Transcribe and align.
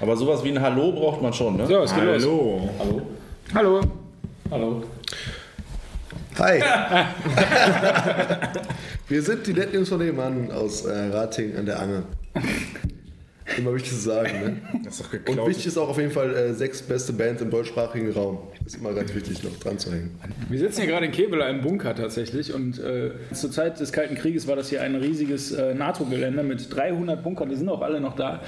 Aber 0.00 0.16
sowas 0.16 0.42
wie 0.44 0.50
ein 0.50 0.60
Hallo 0.60 0.92
braucht 0.92 1.22
man 1.22 1.32
schon, 1.32 1.56
ne? 1.56 1.66
So, 1.66 1.82
es 1.82 1.94
geht 1.94 2.04
los. 2.04 2.22
Hallo. 2.22 2.68
Hallo. 2.78 3.02
Hallo. 3.54 3.80
Hallo. 4.50 4.82
Hi! 6.38 6.60
Wir 9.08 9.22
sind 9.22 9.46
die 9.46 9.52
netten 9.52 9.74
Jungs 9.74 9.88
von 9.90 9.98
nebenan 9.98 10.50
aus 10.50 10.86
äh, 10.86 11.08
Rating 11.12 11.54
an 11.56 11.66
der 11.66 11.80
Angel. 11.80 12.02
Immer 13.58 13.74
wichtig 13.74 13.90
zu 13.90 13.98
sagen, 13.98 14.30
ne? 14.40 14.56
Das 14.84 14.94
ist 14.94 15.00
doch 15.06 15.12
Und 15.12 15.24
geklaut. 15.26 15.48
wichtig 15.48 15.66
ist 15.66 15.76
auch 15.76 15.88
auf 15.88 15.98
jeden 15.98 16.12
Fall 16.12 16.34
äh, 16.34 16.54
sechs 16.54 16.80
beste 16.80 17.12
Bands 17.12 17.42
im 17.42 17.50
deutschsprachigen 17.50 18.10
Raum. 18.12 18.38
Ist 18.64 18.76
immer 18.76 18.92
ganz 18.94 19.12
wichtig, 19.14 19.42
noch 19.42 19.58
dran 19.58 19.76
zu 19.78 19.90
hängen. 19.92 20.18
Wir 20.48 20.58
sitzen 20.60 20.82
hier 20.82 20.90
gerade 20.90 21.06
in 21.06 21.12
Kevela 21.12 21.48
im 21.48 21.60
Bunker 21.60 21.94
tatsächlich 21.94 22.54
und 22.54 22.78
äh, 22.78 23.10
zur 23.32 23.50
Zeit 23.50 23.78
des 23.80 23.92
Kalten 23.92 24.14
Krieges 24.14 24.46
war 24.46 24.56
das 24.56 24.70
hier 24.70 24.80
ein 24.82 24.94
riesiges 24.94 25.52
äh, 25.52 25.74
NATO-Gelände 25.74 26.42
mit 26.44 26.74
300 26.74 27.22
Bunkern, 27.22 27.48
die 27.50 27.56
sind 27.56 27.68
auch 27.68 27.82
alle 27.82 28.00
noch 28.00 28.14
da. 28.16 28.40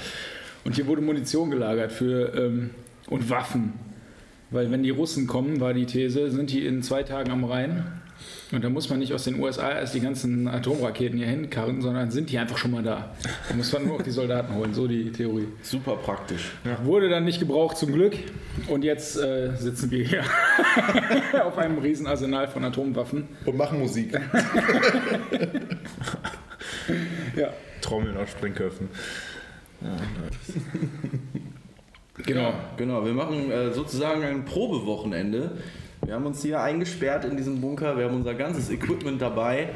Und 0.65 0.75
hier 0.75 0.87
wurde 0.87 1.01
Munition 1.01 1.51
gelagert 1.51 1.91
für, 1.91 2.33
ähm, 2.35 2.71
und 3.07 3.29
Waffen. 3.29 3.73
Weil 4.49 4.71
wenn 4.71 4.83
die 4.83 4.91
Russen 4.91 5.27
kommen, 5.27 5.59
war 5.59 5.73
die 5.73 5.85
These, 5.85 6.31
sind 6.31 6.51
die 6.51 6.65
in 6.65 6.83
zwei 6.83 7.03
Tagen 7.03 7.31
am 7.31 7.43
Rhein. 7.43 7.85
Und 8.51 8.63
da 8.63 8.69
muss 8.69 8.89
man 8.89 8.99
nicht 8.99 9.11
aus 9.13 9.23
den 9.23 9.39
USA 9.39 9.71
erst 9.71 9.95
die 9.95 9.99
ganzen 9.99 10.47
Atomraketen 10.47 11.17
hier 11.17 11.27
hinkarren, 11.27 11.81
sondern 11.81 12.11
sind 12.11 12.29
die 12.29 12.37
einfach 12.37 12.57
schon 12.57 12.71
mal 12.71 12.83
da. 12.83 13.15
Da 13.49 13.55
muss 13.55 13.73
man 13.73 13.85
nur 13.85 13.95
auch 13.95 14.01
die 14.03 14.11
Soldaten 14.11 14.53
holen, 14.53 14.73
so 14.73 14.87
die 14.87 15.11
Theorie. 15.11 15.47
Super 15.63 15.95
praktisch. 15.95 16.51
Wurde 16.83 17.09
dann 17.09 17.25
nicht 17.25 17.39
gebraucht 17.39 17.77
zum 17.77 17.91
Glück. 17.91 18.13
Und 18.67 18.83
jetzt 18.83 19.17
äh, 19.17 19.55
sitzen 19.57 19.89
wir 19.89 20.05
hier 20.05 20.23
auf 21.43 21.57
einem 21.57 21.79
Riesenarsenal 21.79 22.47
von 22.47 22.63
Atomwaffen. 22.63 23.27
Und 23.45 23.57
machen 23.57 23.79
Musik. 23.79 24.13
Ja, 27.35 27.49
Trommeln 27.81 28.17
auf 28.17 28.29
Springköpfen. 28.29 28.89
Genau. 32.23 32.53
Genau, 32.77 33.05
wir 33.05 33.13
machen 33.13 33.51
äh, 33.51 33.71
sozusagen 33.73 34.23
ein 34.23 34.45
Probewochenende. 34.45 35.57
Wir 36.05 36.15
haben 36.15 36.25
uns 36.25 36.41
hier 36.41 36.61
eingesperrt 36.61 37.25
in 37.25 37.37
diesem 37.37 37.61
Bunker, 37.61 37.97
wir 37.97 38.05
haben 38.05 38.15
unser 38.15 38.33
ganzes 38.33 38.69
Equipment 38.69 39.21
dabei 39.21 39.69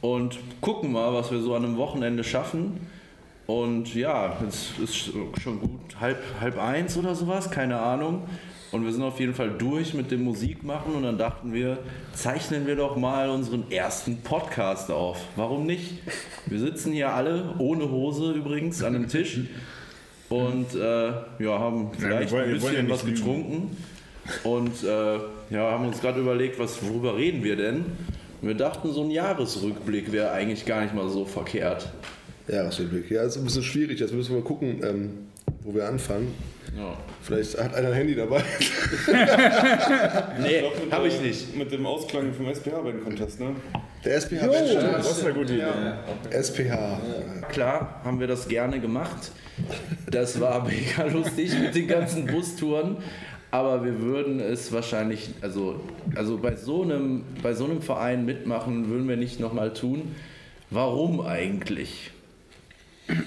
und 0.00 0.38
gucken 0.60 0.92
mal, 0.92 1.12
was 1.12 1.32
wir 1.32 1.40
so 1.40 1.54
an 1.54 1.64
einem 1.64 1.76
Wochenende 1.76 2.22
schaffen. 2.22 2.80
Und 3.46 3.94
ja, 3.94 4.38
es 4.46 4.78
ist 4.78 5.12
schon 5.42 5.60
gut 5.60 6.00
halb, 6.00 6.18
halb 6.40 6.58
eins 6.58 6.96
oder 6.96 7.14
sowas, 7.14 7.50
keine 7.50 7.78
Ahnung. 7.78 8.22
Und 8.74 8.84
wir 8.84 8.92
sind 8.92 9.02
auf 9.04 9.20
jeden 9.20 9.34
Fall 9.34 9.50
durch 9.56 9.94
mit 9.94 10.10
dem 10.10 10.24
Musikmachen 10.24 10.94
und 10.94 11.04
dann 11.04 11.16
dachten 11.16 11.52
wir, 11.52 11.78
zeichnen 12.12 12.66
wir 12.66 12.74
doch 12.74 12.96
mal 12.96 13.30
unseren 13.30 13.70
ersten 13.70 14.16
Podcast 14.22 14.90
auf. 14.90 15.16
Warum 15.36 15.64
nicht? 15.64 15.92
Wir 16.46 16.58
sitzen 16.58 16.92
hier 16.92 17.14
alle, 17.14 17.54
ohne 17.58 17.88
Hose 17.88 18.32
übrigens, 18.32 18.82
an 18.82 18.96
einem 18.96 19.06
Tisch 19.08 19.38
und 20.28 20.74
äh, 20.74 21.06
ja, 21.38 21.58
haben 21.58 21.92
vielleicht 21.96 22.32
wollen- 22.32 22.48
ein 22.48 22.54
wir 22.54 22.62
wollen 22.62 22.74
ja 22.74 22.80
bisschen 22.82 22.86
nicht 22.86 22.90
was 22.90 23.04
lügen. 23.04 23.16
getrunken 23.16 23.76
und 24.42 24.82
äh, 24.82 25.54
ja, 25.54 25.70
haben 25.70 25.86
uns 25.86 26.00
gerade 26.00 26.20
überlegt, 26.20 26.58
was, 26.58 26.82
worüber 26.84 27.16
reden 27.16 27.44
wir 27.44 27.54
denn? 27.54 27.84
Und 28.42 28.48
wir 28.48 28.56
dachten, 28.56 28.92
so 28.92 29.04
ein 29.04 29.10
Jahresrückblick 29.12 30.10
wäre 30.10 30.32
eigentlich 30.32 30.66
gar 30.66 30.82
nicht 30.82 30.94
mal 30.94 31.08
so 31.08 31.24
verkehrt. 31.24 31.92
Jahresrückblick. 32.48 33.08
Ja, 33.10 33.22
ist 33.22 33.36
ein 33.36 33.44
bisschen 33.44 33.62
schwierig. 33.62 34.00
Jetzt 34.00 34.12
müssen 34.12 34.30
wir 34.34 34.40
mal 34.40 34.44
gucken, 34.44 34.80
ähm, 34.82 35.10
wo 35.64 35.74
wir 35.74 35.88
anfangen. 35.88 36.32
Ja. 36.76 36.96
Vielleicht 37.22 37.58
hat 37.58 37.74
einer 37.74 37.88
ein 37.88 37.94
Handy 37.94 38.14
dabei. 38.14 38.42
Nee, 40.40 40.62
habe 40.90 41.08
ich 41.08 41.20
nicht. 41.20 41.56
Mit 41.56 41.72
dem 41.72 41.86
Ausklang 41.86 42.32
vom 42.34 42.46
SPH-Contest, 42.46 43.40
ne? 43.40 43.56
Der 44.04 44.16
SPH. 44.20 44.46
Mensch, 44.46 44.74
Das 44.74 45.10
ist 45.18 45.24
eine 45.24 45.32
gute 45.34 45.54
Idee. 45.54 45.64
SPH. 46.30 47.00
Klar, 47.50 48.00
haben 48.04 48.20
wir 48.20 48.26
das 48.26 48.46
gerne 48.46 48.78
gemacht. 48.80 49.30
Das 50.10 50.38
war 50.40 50.66
mega 50.66 51.04
lustig 51.12 51.58
mit 51.58 51.74
den 51.74 51.86
ganzen 51.88 52.26
Bustouren. 52.26 52.98
Aber 53.50 53.84
wir 53.84 54.00
würden 54.02 54.40
es 54.40 54.72
wahrscheinlich, 54.72 55.30
also, 55.40 55.80
also 56.16 56.38
bei, 56.38 56.56
so 56.56 56.82
einem, 56.82 57.24
bei 57.42 57.54
so 57.54 57.64
einem 57.64 57.80
Verein 57.80 58.24
mitmachen, 58.24 58.88
würden 58.90 59.08
wir 59.08 59.16
nicht 59.16 59.38
nochmal 59.40 59.72
tun. 59.72 60.14
Warum 60.70 61.20
eigentlich? 61.20 62.10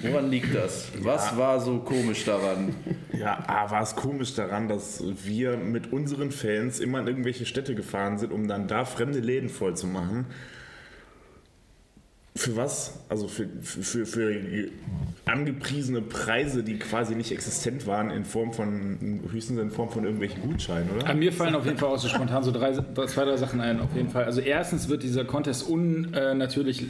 Woran 0.01 0.31
liegt 0.31 0.55
das? 0.55 0.91
Was 1.01 1.37
war 1.37 1.59
so 1.59 1.79
komisch 1.79 2.25
daran? 2.25 2.73
Ja, 3.13 3.43
A, 3.47 3.69
war 3.69 3.83
es 3.83 3.95
komisch 3.95 4.33
daran, 4.33 4.67
dass 4.67 5.03
wir 5.23 5.57
mit 5.57 5.93
unseren 5.93 6.31
Fans 6.31 6.79
immer 6.79 6.99
in 6.99 7.07
irgendwelche 7.07 7.45
Städte 7.45 7.75
gefahren 7.75 8.17
sind, 8.17 8.31
um 8.31 8.47
dann 8.47 8.67
da 8.67 8.85
fremde 8.85 9.19
Läden 9.19 9.49
voll 9.49 9.75
zu 9.75 9.87
machen. 9.87 10.25
Für 12.35 12.55
was? 12.55 12.99
Also 13.09 13.27
für, 13.27 13.47
für, 13.61 14.05
für 14.05 14.69
angepriesene 15.25 16.01
Preise, 16.01 16.63
die 16.63 16.77
quasi 16.77 17.15
nicht 17.15 17.31
existent 17.31 17.87
waren, 17.87 18.11
in 18.11 18.25
Form 18.25 18.53
von, 18.53 19.21
höchstens 19.31 19.59
in 19.59 19.71
Form 19.71 19.89
von 19.89 20.03
irgendwelchen 20.03 20.41
Gutscheinen, 20.41 20.89
oder? 20.91 21.07
An 21.07 21.17
mir 21.17 21.33
fallen 21.33 21.55
auf 21.55 21.65
jeden 21.65 21.77
Fall 21.77 21.89
auch 21.89 21.97
so 21.97 22.07
spontan 22.07 22.43
so 22.43 22.51
drei, 22.51 22.73
zwei, 22.73 23.25
drei 23.25 23.37
Sachen 23.37 23.59
ein, 23.59 23.79
auf 23.79 23.95
jeden 23.95 24.09
Fall. 24.09 24.25
Also 24.25 24.41
erstens 24.41 24.87
wird 24.87 25.01
dieser 25.01 25.25
Contest 25.25 25.67
unnatürlich 25.67 26.85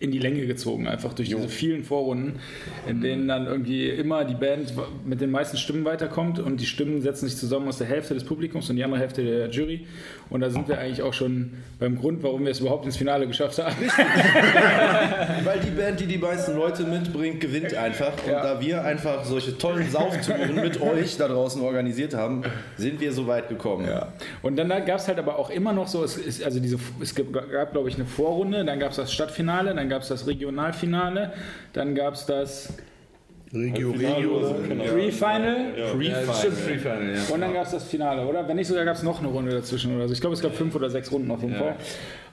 in 0.00 0.10
die 0.10 0.18
Länge 0.18 0.44
gezogen, 0.46 0.88
einfach 0.88 1.14
durch 1.14 1.28
diese 1.28 1.48
vielen 1.48 1.84
Vorrunden, 1.84 2.40
in 2.86 3.00
denen 3.00 3.28
dann 3.28 3.46
irgendwie 3.46 3.88
immer 3.88 4.24
die 4.24 4.34
Band 4.34 4.74
mit 5.06 5.20
den 5.20 5.30
meisten 5.30 5.56
Stimmen 5.56 5.84
weiterkommt 5.84 6.40
und 6.40 6.60
die 6.60 6.66
Stimmen 6.66 7.00
setzen 7.00 7.28
sich 7.28 7.38
zusammen 7.38 7.68
aus 7.68 7.78
der 7.78 7.86
Hälfte 7.86 8.12
des 8.12 8.24
Publikums 8.24 8.68
und 8.68 8.76
die 8.76 8.84
andere 8.84 9.00
Hälfte 9.00 9.22
der 9.24 9.48
Jury. 9.50 9.86
Und 10.30 10.40
da 10.40 10.50
sind 10.50 10.68
wir 10.68 10.78
eigentlich 10.78 11.00
auch 11.02 11.14
schon 11.14 11.52
beim 11.78 11.96
Grund, 11.98 12.22
warum 12.22 12.44
wir 12.44 12.50
es 12.50 12.60
überhaupt 12.60 12.84
ins 12.86 12.96
Finale 12.96 13.26
geschafft 13.28 13.58
haben. 13.58 13.76
Weil 15.44 15.60
die 15.60 15.70
Band, 15.70 16.00
die 16.00 16.06
die 16.06 16.18
meisten 16.18 16.54
Leute 16.56 16.82
mitbringt, 16.84 17.40
gewinnt 17.40 17.74
einfach. 17.74 18.12
Und 18.24 18.32
Ja. 18.32 18.42
da 18.42 18.60
wir 18.60 18.82
einfach 18.84 19.24
solche 19.24 19.56
tollen 19.56 19.88
Sauftouren 19.88 20.56
mit 20.56 20.80
euch 20.80 21.16
da 21.16 21.28
draußen 21.28 21.62
organisiert 21.62 22.14
haben, 22.14 22.42
sind 22.76 23.00
wir 23.00 23.12
so 23.12 23.26
weit 23.26 23.48
gekommen. 23.48 23.86
Ja. 23.86 24.12
Und 24.42 24.56
dann 24.56 24.68
gab 24.68 24.98
es 24.98 25.08
halt 25.08 25.18
aber 25.18 25.38
auch 25.38 25.50
immer 25.50 25.72
noch 25.72 25.86
so, 25.88 26.02
es, 26.02 26.16
ist, 26.16 26.42
also 26.42 26.58
diese, 26.58 26.78
es 27.00 27.14
gab, 27.14 27.32
gab 27.32 27.72
glaube 27.72 27.88
ich, 27.88 27.94
eine 27.96 28.06
Vorrunde, 28.06 28.64
dann 28.64 28.78
gab 28.80 28.90
es 28.90 28.96
das 28.96 29.12
Stadtfinale, 29.12 29.74
dann 29.74 29.83
gab 29.88 30.02
es 30.02 30.08
das 30.08 30.26
Regionalfinale, 30.26 31.32
dann 31.72 31.94
gab 31.94 32.14
es 32.14 32.26
das 32.26 32.74
Regio, 33.52 33.92
Regio. 33.92 34.54
Pre-Final 34.92 35.74
und 37.32 37.40
dann 37.40 37.52
gab 37.54 37.66
es 37.66 37.70
das 37.72 37.84
Finale, 37.84 38.26
oder? 38.26 38.46
Wenn 38.48 38.56
nicht 38.56 38.66
sogar 38.66 38.84
gab 38.84 38.96
es 38.96 39.02
noch 39.02 39.20
eine 39.20 39.28
Runde 39.28 39.52
dazwischen 39.52 39.94
oder 39.94 40.08
so. 40.08 40.12
Ich 40.14 40.20
glaube, 40.20 40.34
es 40.34 40.42
gab 40.42 40.54
fünf 40.54 40.74
oder 40.74 40.90
sechs 40.90 41.12
Runden 41.12 41.30
auf 41.30 41.42
jeden. 41.42 41.54
Fall. 41.54 41.76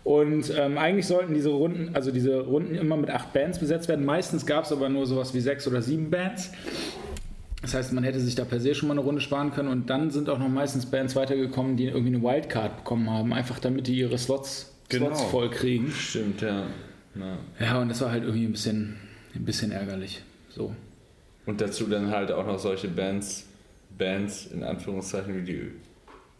Und 0.03 0.51
ähm, 0.57 0.79
eigentlich 0.79 1.05
sollten 1.05 1.35
diese 1.35 1.49
Runden, 1.49 1.91
also 1.93 2.11
diese 2.11 2.39
Runden 2.41 2.73
immer 2.73 2.97
mit 2.97 3.11
acht 3.11 3.33
Bands 3.33 3.59
besetzt 3.59 3.87
werden. 3.87 4.03
Meistens 4.03 4.47
gab 4.47 4.63
es 4.65 4.71
aber 4.71 4.89
nur 4.89 5.05
sowas 5.05 5.35
wie 5.35 5.41
sechs 5.41 5.67
oder 5.67 5.83
sieben 5.83 6.09
Bands. 6.09 6.51
Das 7.61 7.75
heißt, 7.75 7.93
man 7.93 8.03
hätte 8.03 8.19
sich 8.19 8.33
da 8.33 8.43
per 8.43 8.59
se 8.59 8.73
schon 8.73 8.87
mal 8.87 8.95
eine 8.95 9.01
Runde 9.01 9.21
sparen 9.21 9.51
können 9.51 9.69
und 9.69 9.91
dann 9.91 10.09
sind 10.09 10.27
auch 10.29 10.39
noch 10.39 10.49
meistens 10.49 10.87
Bands 10.87 11.15
weitergekommen, 11.15 11.77
die 11.77 11.85
irgendwie 11.85 12.15
eine 12.15 12.23
Wildcard 12.23 12.77
bekommen 12.77 13.07
haben, 13.11 13.31
einfach 13.33 13.59
damit 13.59 13.85
die 13.85 13.99
ihre 13.99 14.17
Slots, 14.17 14.73
Genau. 14.89 15.05
Slots 15.05 15.21
voll 15.23 15.49
kriegen. 15.51 15.91
Stimmt, 15.91 16.41
ja. 16.41 16.63
Ja. 17.15 17.37
Ja, 17.59 17.79
und 17.79 17.89
das 17.89 18.01
war 18.01 18.11
halt 18.11 18.23
irgendwie 18.23 18.45
ein 18.45 18.51
bisschen, 18.51 18.97
ein 19.35 19.45
bisschen 19.45 19.71
ärgerlich. 19.71 20.21
So. 20.49 20.75
Und 21.45 21.61
dazu 21.61 21.87
dann 21.87 22.11
halt 22.11 22.31
auch 22.31 22.45
noch 22.45 22.59
solche 22.59 22.87
Bands, 22.87 23.47
Bands 23.97 24.47
in 24.47 24.63
Anführungszeichen 24.63 25.35
wie 25.35 25.43
die 25.43 25.71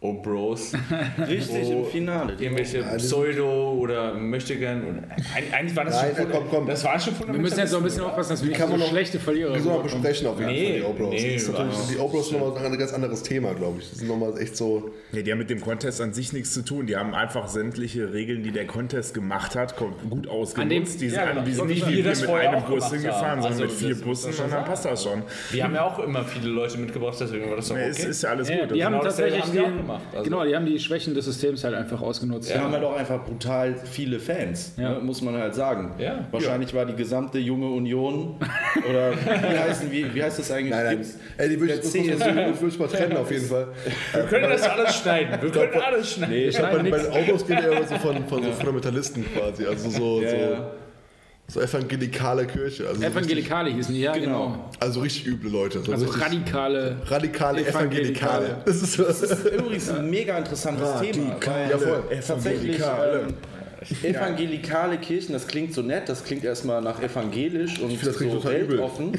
O-Bros, 0.04 0.74
Richtig, 1.30 1.68
Wo 1.68 1.84
im 1.84 1.86
Finale. 1.86 2.34
irgendwelche 2.40 2.82
Pseudo 2.98 3.74
oder 3.74 4.16
Möchtegern. 4.16 5.06
Eig- 5.36 5.54
eigentlich 5.54 5.76
waren 5.76 5.86
das 5.86 6.02
Nein, 6.02 6.16
schon 6.18 6.32
komm, 6.32 6.44
komm. 6.50 6.66
Das 6.68 6.84
waren 6.84 7.00
schon 7.00 7.14
Wir 7.28 7.40
müssen 7.40 7.60
jetzt 7.60 7.72
noch 7.72 7.78
ein 7.82 7.84
bisschen 7.84 8.02
aufpassen, 8.06 8.32
dass 8.32 8.42
wir 8.42 8.50
nicht 8.50 8.58
kann 8.58 8.68
so 8.70 8.72
man 8.72 8.80
noch- 8.80 8.90
schlechte 8.90 9.20
Verlierer 9.20 9.52
sollen 9.60 9.64
wir 9.64 9.72
bekommen. 9.84 10.02
besprechen 10.02 10.26
auf 10.28 10.40
jeden 10.40 10.52
Nee, 10.52 10.66
Fall, 10.66 10.76
die 10.80 10.84
Obros. 10.86 11.10
nee, 11.12 11.34
das 11.36 11.42
ist 11.44 11.52
natürlich, 11.52 11.76
also- 11.78 11.92
die 11.94 12.00
Obros 12.00 12.30
sind 12.30 12.40
nochmal 12.40 12.66
ein 12.66 12.78
ganz 12.80 12.94
anderes 12.94 13.22
Thema, 13.22 13.54
glaube 13.54 13.80
ich. 13.80 13.90
Das 13.92 14.00
sind 14.00 14.08
nochmal 14.08 14.40
echt 14.40 14.58
so. 14.58 14.90
Nee, 15.12 15.22
die 15.22 15.32
haben 15.32 15.38
mit 15.38 15.52
dem 15.52 15.62
Contest 15.62 16.02
an 16.02 16.14
sich 16.14 16.34
nichts 16.34 16.52
zu 16.52 16.64
tun. 16.66 16.88
Die 16.88 16.98
haben 16.98 17.14
einfach 17.14 17.48
sämtliche 17.48 18.12
Regeln, 18.12 18.42
die 18.42 18.52
der 18.52 18.66
Contest 18.66 19.14
gemacht 19.14 19.56
hat, 19.56 19.76
gut 19.78 20.28
ausgenutzt. 20.28 21.00
die 21.00 21.10
sind, 21.10 21.20
ja, 21.20 21.30
genau. 21.30 21.42
die 21.44 21.52
sind 21.54 21.68
nicht 21.68 21.86
wir 21.86 21.92
wie 21.94 21.98
wir 21.98 22.04
das 22.06 22.22
mit 22.22 22.30
vorher 22.32 22.50
einem 22.54 22.64
Bus 22.66 22.90
hingefahren, 22.92 23.44
sondern 23.44 23.60
mit 23.62 23.70
Also, 23.70 23.86
vier 23.86 23.96
Bussen 24.02 24.34
und 24.34 24.52
dann 24.52 24.66
passt 24.66 24.84
das 24.86 25.04
schon. 25.04 25.22
Wir 25.52 25.64
haben 25.64 25.76
ja 25.76 25.84
auch 25.86 26.00
immer 26.00 26.24
viele 26.24 26.50
Leute 26.50 26.80
mitgebracht, 26.80 27.18
deswegen 27.22 27.48
war 27.52 27.58
das 27.58 27.68
doch 27.68 27.76
okay. 27.76 27.88
ist, 27.88 28.04
ist 28.04 28.24
ja 28.24 28.32
alles 28.32 28.50
Ja, 28.50 28.66
gut. 28.66 28.76
Die 28.76 28.84
haben 28.84 28.94
Genau 28.94 29.04
tatsächlich 29.04 29.44
den, 29.46 29.91
gemacht, 29.98 30.04
also. 30.14 30.24
genau, 30.24 30.46
die 30.46 30.56
haben 30.56 30.66
die 30.66 30.80
Schwächen 30.80 31.14
des 31.14 31.26
Systems 31.26 31.64
halt 31.64 31.76
einfach 31.76 32.02
ausgenutzt. 32.02 32.50
Wir 32.54 32.62
haben 32.62 32.72
halt 32.74 32.84
auch 32.84 32.96
einfach 32.98 33.24
brutal 33.26 33.76
viele 33.76 34.20
Fans, 34.20 34.74
Ja. 34.78 34.94
ne, 34.96 35.00
muss 35.00 35.22
man 35.22 35.36
halt 35.38 35.56
sagen. 35.56 35.92
Ja. 36.00 36.26
Wahrscheinlich 36.32 36.74
war 36.74 36.86
die 36.86 36.96
gesamte 36.96 37.38
junge 37.40 37.68
Union 37.70 38.36
oder 38.90 39.12
wie, 39.14 39.58
heißen, 39.60 39.92
wie, 39.92 40.14
wie 40.14 40.24
heißt 40.24 40.40
das 40.40 40.52
eigentlich? 40.52 40.72
Nein, 40.72 40.86
nein. 41.00 41.06
Ey, 41.38 41.50
die 41.50 41.60
würde 41.60 41.74
ich, 41.74 41.80
das 41.82 41.94
muss 41.94 42.08
man- 42.08 42.18
CSU. 42.18 42.36
das 42.36 42.62
würde 42.62 42.68
ich 42.74 42.80
mal 42.80 42.88
trennen, 42.88 43.18
auf 43.18 43.32
jeden 43.32 43.46
Fall. 43.46 43.68
Wir 44.14 44.24
können 44.24 44.50
das 44.50 44.64
alles 44.64 44.96
schneiden. 44.98 45.42
Wir 45.42 45.52
können 45.52 45.82
alles 45.82 46.12
schneiden. 46.14 46.34
Nee, 46.36 46.46
Ich 46.48 46.58
glaube, 46.58 46.80
bei, 46.84 46.90
bei 46.90 46.98
den 47.00 47.12
Obros 47.12 47.46
geht 47.48 47.60
immer 47.60 47.84
so 47.88 47.96
von, 47.96 48.26
von 48.28 48.44
so 48.44 48.52
Fundamentalisten 48.52 49.26
quasi. 49.34 49.66
Also 49.66 49.90
so, 49.90 50.22
Ja, 50.22 50.30
so, 50.30 50.36
ja. 50.36 50.72
So 51.52 51.60
evangelikale 51.60 52.46
Kirche. 52.48 52.88
Also 52.88 53.02
so 53.02 53.06
richtig, 53.06 53.06
Evangelikale 53.16 53.70
hießen 53.72 53.94
die, 53.94 54.02
ja, 54.02 54.14
genau. 54.14 54.70
also 54.80 55.02
richtig 55.02 55.28
üble 55.28 55.52
Leute. 55.52 55.82
So 55.82 55.92
Also 55.92 56.06
radikale. 56.08 56.98
radikale 57.06 57.66
Evangelikale. 57.68 58.46
Evangelikale. 58.46 58.64
Das 58.66 58.82
ist 58.82 58.94
so. 59.42 59.50
Übrigens 59.50 59.90
ein 59.90 60.10
mega 60.10 60.38
interessantes 60.38 61.02
Thema. 61.02 61.36
Ja, 61.70 61.78
voll. 61.78 62.04
tatsächlich 62.26 62.78
Evangelikale. 62.80 63.20
ähm, 63.22 63.34
evangelikale 64.04 64.98
Kirchen, 64.98 65.34
das 65.34 65.48
klingt 65.48 65.74
so 65.74 65.82
nett, 65.82 66.08
das 66.08 66.24
klingt 66.24 66.44
erstmal 66.44 66.82
nach 66.82 67.02
evangelisch 67.02 67.80
und 67.80 68.00
klingt 68.00 68.34
so 68.34 68.44
weltoffen. 68.44 69.18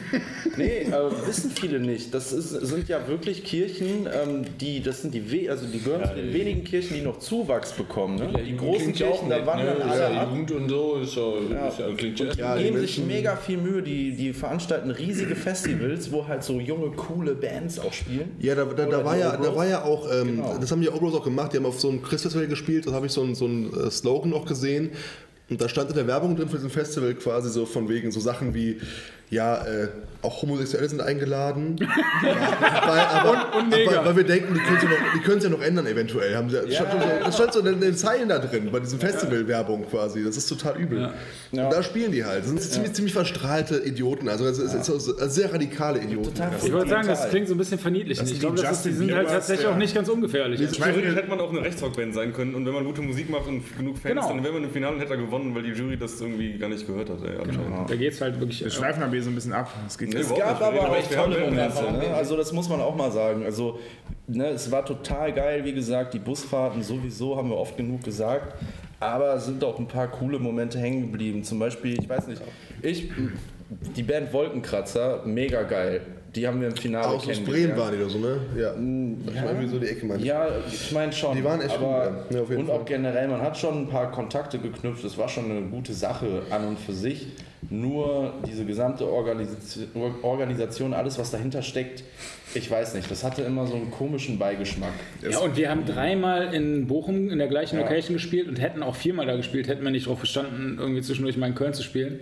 Nee, 0.56 0.82
äh, 0.82 1.26
wissen 1.26 1.50
viele 1.50 1.80
nicht. 1.80 2.12
Das 2.14 2.32
ist, 2.32 2.50
sind 2.50 2.88
ja 2.88 3.08
wirklich 3.08 3.44
Kirchen, 3.44 4.06
ähm, 4.12 4.44
die, 4.60 4.82
das 4.82 5.02
sind 5.02 5.14
die, 5.14 5.32
we 5.32 5.50
also 5.50 5.66
die 5.66 5.80
gehören 5.80 6.08
zu 6.08 6.14
den 6.14 6.32
wenigen 6.32 6.64
Kirchen, 6.64 6.94
die 6.94 7.02
noch 7.02 7.18
Zuwachs 7.18 7.72
bekommen. 7.72 8.16
Ne? 8.16 8.42
Die 8.44 8.56
großen 8.56 8.92
ja 8.94 9.06
auch 9.08 9.12
Kirchen, 9.12 9.30
da 9.30 9.46
wandern 9.46 9.78
ne? 9.78 9.84
alle 9.84 10.00
ja, 10.00 10.22
ab. 10.22 10.28
Jugend 10.30 10.50
und 10.52 10.68
so 10.68 10.96
ist 10.96 11.16
ja, 11.16 11.68
ist 11.68 11.78
ja 11.78 11.94
klingt 11.96 12.18
ja 12.18 12.26
Ja, 12.36 12.56
Die 12.56 12.62
die 12.62 12.68
geben 12.70 12.80
sich 12.80 12.98
mega 12.98 13.36
viel 13.36 13.58
Mühe, 13.58 13.82
die, 13.82 14.14
die 14.14 14.32
veranstalten 14.32 14.90
riesige 14.90 15.34
Festivals, 15.34 16.12
wo 16.12 16.26
halt 16.26 16.44
so 16.44 16.60
junge, 16.60 16.90
coole 16.90 17.34
Bands 17.34 17.78
auch 17.78 17.92
spielen. 17.92 18.36
Ja, 18.38 18.54
da, 18.54 18.64
da, 18.64 18.86
da, 18.86 19.04
war, 19.04 19.14
die 19.14 19.20
ja, 19.20 19.36
da 19.36 19.56
war 19.56 19.66
ja 19.66 19.82
auch, 19.84 20.06
ähm, 20.12 20.36
Genau. 20.36 20.56
das 20.60 20.70
haben 20.70 20.80
die 20.80 20.88
Obros 20.88 21.14
auch 21.14 21.24
gemacht, 21.24 21.52
die 21.52 21.56
haben 21.58 21.66
auf 21.66 21.80
so 21.80 21.88
einem 21.88 22.02
Christfestival 22.02 22.46
gespielt, 22.46 22.86
da 22.86 22.92
habe 22.92 23.06
ich 23.06 23.12
so 23.12 23.22
einen 23.22 23.34
so 23.34 23.46
äh, 23.46 23.90
Slogan 23.90 24.32
auch 24.32 24.44
gesehen. 24.52 24.90
Und 25.50 25.60
da 25.60 25.68
stand 25.68 25.90
in 25.90 25.96
der 25.96 26.06
Werbung 26.06 26.36
drin 26.36 26.48
für 26.48 26.56
diesen 26.56 26.70
Festival 26.70 27.14
quasi 27.14 27.50
so 27.50 27.66
von 27.66 27.88
wegen 27.88 28.10
so 28.10 28.20
Sachen 28.20 28.54
wie, 28.54 28.80
ja, 29.30 29.64
äh, 29.64 29.88
auch 30.22 30.42
Homosexuelle 30.42 30.88
sind 30.88 31.00
eingeladen. 31.00 31.76
ja, 31.80 31.88
weil, 32.86 33.00
aber, 33.00 33.56
Und- 33.58 33.74
und 33.74 33.96
aber, 33.96 34.06
weil 34.06 34.16
wir 34.16 34.24
denken, 34.24 34.54
die 34.54 35.20
können 35.20 35.38
es 35.38 35.44
ja, 35.44 35.50
ja 35.50 35.56
noch 35.56 35.62
ändern 35.62 35.86
eventuell. 35.86 36.34
Haben 36.36 36.48
sie, 36.50 36.56
das, 36.56 36.74
stand 36.74 36.92
so, 36.92 36.98
das 37.24 37.34
stand 37.34 37.52
so 37.52 37.60
in 37.60 37.80
den 37.80 37.96
Zeilen 37.96 38.28
da 38.28 38.38
drin, 38.38 38.68
bei 38.72 38.80
diesem 38.80 39.00
Festival-Werbung 39.00 39.86
quasi. 39.88 40.24
Das 40.24 40.36
ist 40.36 40.48
total 40.48 40.78
übel. 40.80 41.00
Ja. 41.52 41.64
Und 41.64 41.72
da 41.72 41.82
spielen 41.82 42.12
die 42.12 42.24
halt. 42.24 42.40
Das 42.42 42.48
sind 42.48 42.62
ziemlich, 42.62 42.92
ziemlich 42.92 43.12
verstrahlte 43.12 43.78
Idioten, 43.78 44.28
also, 44.28 44.46
es 44.46 44.58
es 44.58 44.74
ist 44.74 44.84
so 44.86 44.98
sehr 44.98 45.52
radikale 45.52 46.00
Idioten. 46.00 46.34
Total 46.34 46.50
Ich 46.64 46.72
wollte 46.72 46.90
sagen, 46.90 47.08
das 47.08 47.28
klingt 47.30 47.48
so 47.48 47.54
ein 47.54 47.58
bisschen 47.58 47.78
verniedlichend. 47.78 48.28
Das 48.28 48.32
Ich 48.32 48.40
glaube, 48.40 48.56
die 48.56 48.90
sind 48.92 49.12
halt 49.12 49.28
tatsächlich 49.28 49.66
ja. 49.66 49.72
auch 49.72 49.76
nicht 49.76 49.94
ganz 49.94 50.08
ungefährlich. 50.08 50.60
Ich 50.60 50.70
finde, 50.80 51.14
hätte 51.14 51.28
man 51.28 51.40
auch 51.40 51.50
eine 51.50 51.62
Rechtsrockband 51.62 52.14
sein 52.14 52.32
können 52.32 52.54
und 52.54 52.64
wenn 52.66 52.72
man 52.72 52.84
gute 52.84 53.02
Musik 53.02 53.28
macht 53.30 53.46
und 53.46 53.62
genug 53.76 53.98
Fans, 53.98 54.14
Genau. 54.14 54.28
dann 54.28 54.44
wäre 54.44 54.52
man 54.54 54.64
im 54.64 54.70
Finale 54.70 54.94
und 54.94 55.00
hätte 55.00 55.12
er 55.14 55.18
gewonnen, 55.18 55.54
weil 55.54 55.62
die 55.62 55.70
Jury 55.70 55.96
das 55.96 56.20
irgendwie 56.20 56.58
gar 56.58 56.68
nicht 56.68 56.86
gehört 56.86 57.10
hat. 57.10 57.18
Ey, 57.24 57.36
anscheinend. 57.42 57.90
Da 57.90 57.96
geht 57.96 58.12
es 58.12 58.20
halt 58.20 58.38
wirklich. 58.38 58.62
Wir 58.62 58.70
schweifen 58.70 59.02
aber 59.02 59.12
hier 59.12 59.22
so 59.22 59.30
ein 59.30 59.34
bisschen 59.34 59.52
ab. 59.52 59.70
Es 59.86 59.98
geht 59.98 60.11
Nee, 60.12 60.20
Es 60.20 60.28
gab 60.34 60.60
nicht. 60.60 60.62
Aber 60.62 60.90
auch 60.90 61.10
tolle. 61.10 61.40
Momente. 61.40 61.92
Ne? 61.92 62.14
Also 62.14 62.36
das 62.36 62.52
muss 62.52 62.68
man 62.68 62.80
auch 62.80 62.94
mal 62.94 63.10
sagen. 63.10 63.44
Also 63.44 63.78
ne, 64.26 64.48
es 64.48 64.70
war 64.70 64.84
total 64.84 65.32
geil, 65.32 65.64
wie 65.64 65.72
gesagt, 65.72 66.14
die 66.14 66.18
Busfahrten 66.18 66.82
sowieso 66.82 67.36
haben 67.36 67.50
wir 67.50 67.56
oft 67.56 67.76
genug 67.76 68.02
gesagt. 68.02 68.54
Aber 69.00 69.34
es 69.34 69.46
sind 69.46 69.62
auch 69.64 69.78
ein 69.78 69.88
paar 69.88 70.08
coole 70.08 70.38
Momente 70.38 70.78
hängen 70.78 71.02
geblieben. 71.02 71.42
Zum 71.42 71.58
Beispiel, 71.58 71.98
ich 71.98 72.08
weiß 72.08 72.28
nicht, 72.28 72.40
ich, 72.82 73.10
die 73.96 74.02
Band 74.02 74.32
Wolkenkratzer, 74.32 75.22
mega 75.24 75.62
geil. 75.62 76.02
Die 76.34 76.46
haben 76.46 76.60
wir 76.60 76.68
im 76.68 76.76
Finale 76.76 77.08
Aus. 77.08 77.26
Bremen 77.26 77.76
waren 77.76 77.92
die 77.92 77.98
oder 78.02 78.08
so, 78.08 78.18
ne? 78.18 78.40
Ja. 78.56 78.72
Ich 78.72 79.42
meine, 79.42 79.60
wie 79.60 79.66
so 79.66 79.78
die 79.78 79.86
Ecke 79.88 80.06
meine 80.06 80.20
ich. 80.20 80.26
Ja, 80.26 80.48
ich 80.66 80.92
meine 80.92 81.12
schon. 81.12 81.36
Die 81.36 81.44
waren 81.44 81.60
echt 81.60 81.76
aber, 81.76 82.10
gut, 82.10 82.30
ja. 82.30 82.36
Ja, 82.36 82.42
auf 82.42 82.48
jeden 82.48 82.60
Und 82.62 82.68
Fall. 82.68 82.76
auch 82.78 82.84
generell, 82.86 83.28
man 83.28 83.42
hat 83.42 83.58
schon 83.58 83.82
ein 83.82 83.88
paar 83.88 84.10
Kontakte 84.10 84.58
geknüpft. 84.58 85.04
Es 85.04 85.18
war 85.18 85.28
schon 85.28 85.50
eine 85.50 85.60
gute 85.62 85.92
Sache 85.92 86.42
an 86.48 86.68
und 86.68 86.78
für 86.78 86.94
sich. 86.94 87.26
Nur 87.70 88.34
diese 88.46 88.64
gesamte 88.64 89.10
Organisation, 89.10 89.88
Organisation 90.22 90.92
alles, 90.94 91.18
was 91.18 91.30
dahinter 91.30 91.62
steckt, 91.62 92.02
ich 92.54 92.70
weiß 92.70 92.94
nicht. 92.94 93.10
Das 93.10 93.24
hatte 93.24 93.42
immer 93.42 93.66
so 93.66 93.74
einen 93.74 93.90
komischen 93.90 94.38
Beigeschmack. 94.38 94.92
Ja, 95.22 95.38
und 95.38 95.56
wir 95.56 95.70
haben 95.70 95.86
dreimal 95.86 96.52
in 96.52 96.86
Bochum 96.86 97.30
in 97.30 97.38
der 97.38 97.48
gleichen 97.48 97.76
Ja. 97.76 97.82
Location 97.82 98.14
gespielt 98.14 98.48
und 98.48 98.60
hätten 98.60 98.82
auch 98.82 98.96
viermal 98.96 99.26
da 99.26 99.36
gespielt, 99.36 99.68
hätten 99.68 99.84
wir 99.84 99.90
nicht 99.90 100.06
drauf 100.06 100.20
bestanden, 100.20 100.76
irgendwie 100.78 101.02
zwischendurch 101.02 101.36
mal 101.36 101.46
in 101.46 101.54
Köln 101.54 101.72
zu 101.72 101.82
spielen. 101.82 102.20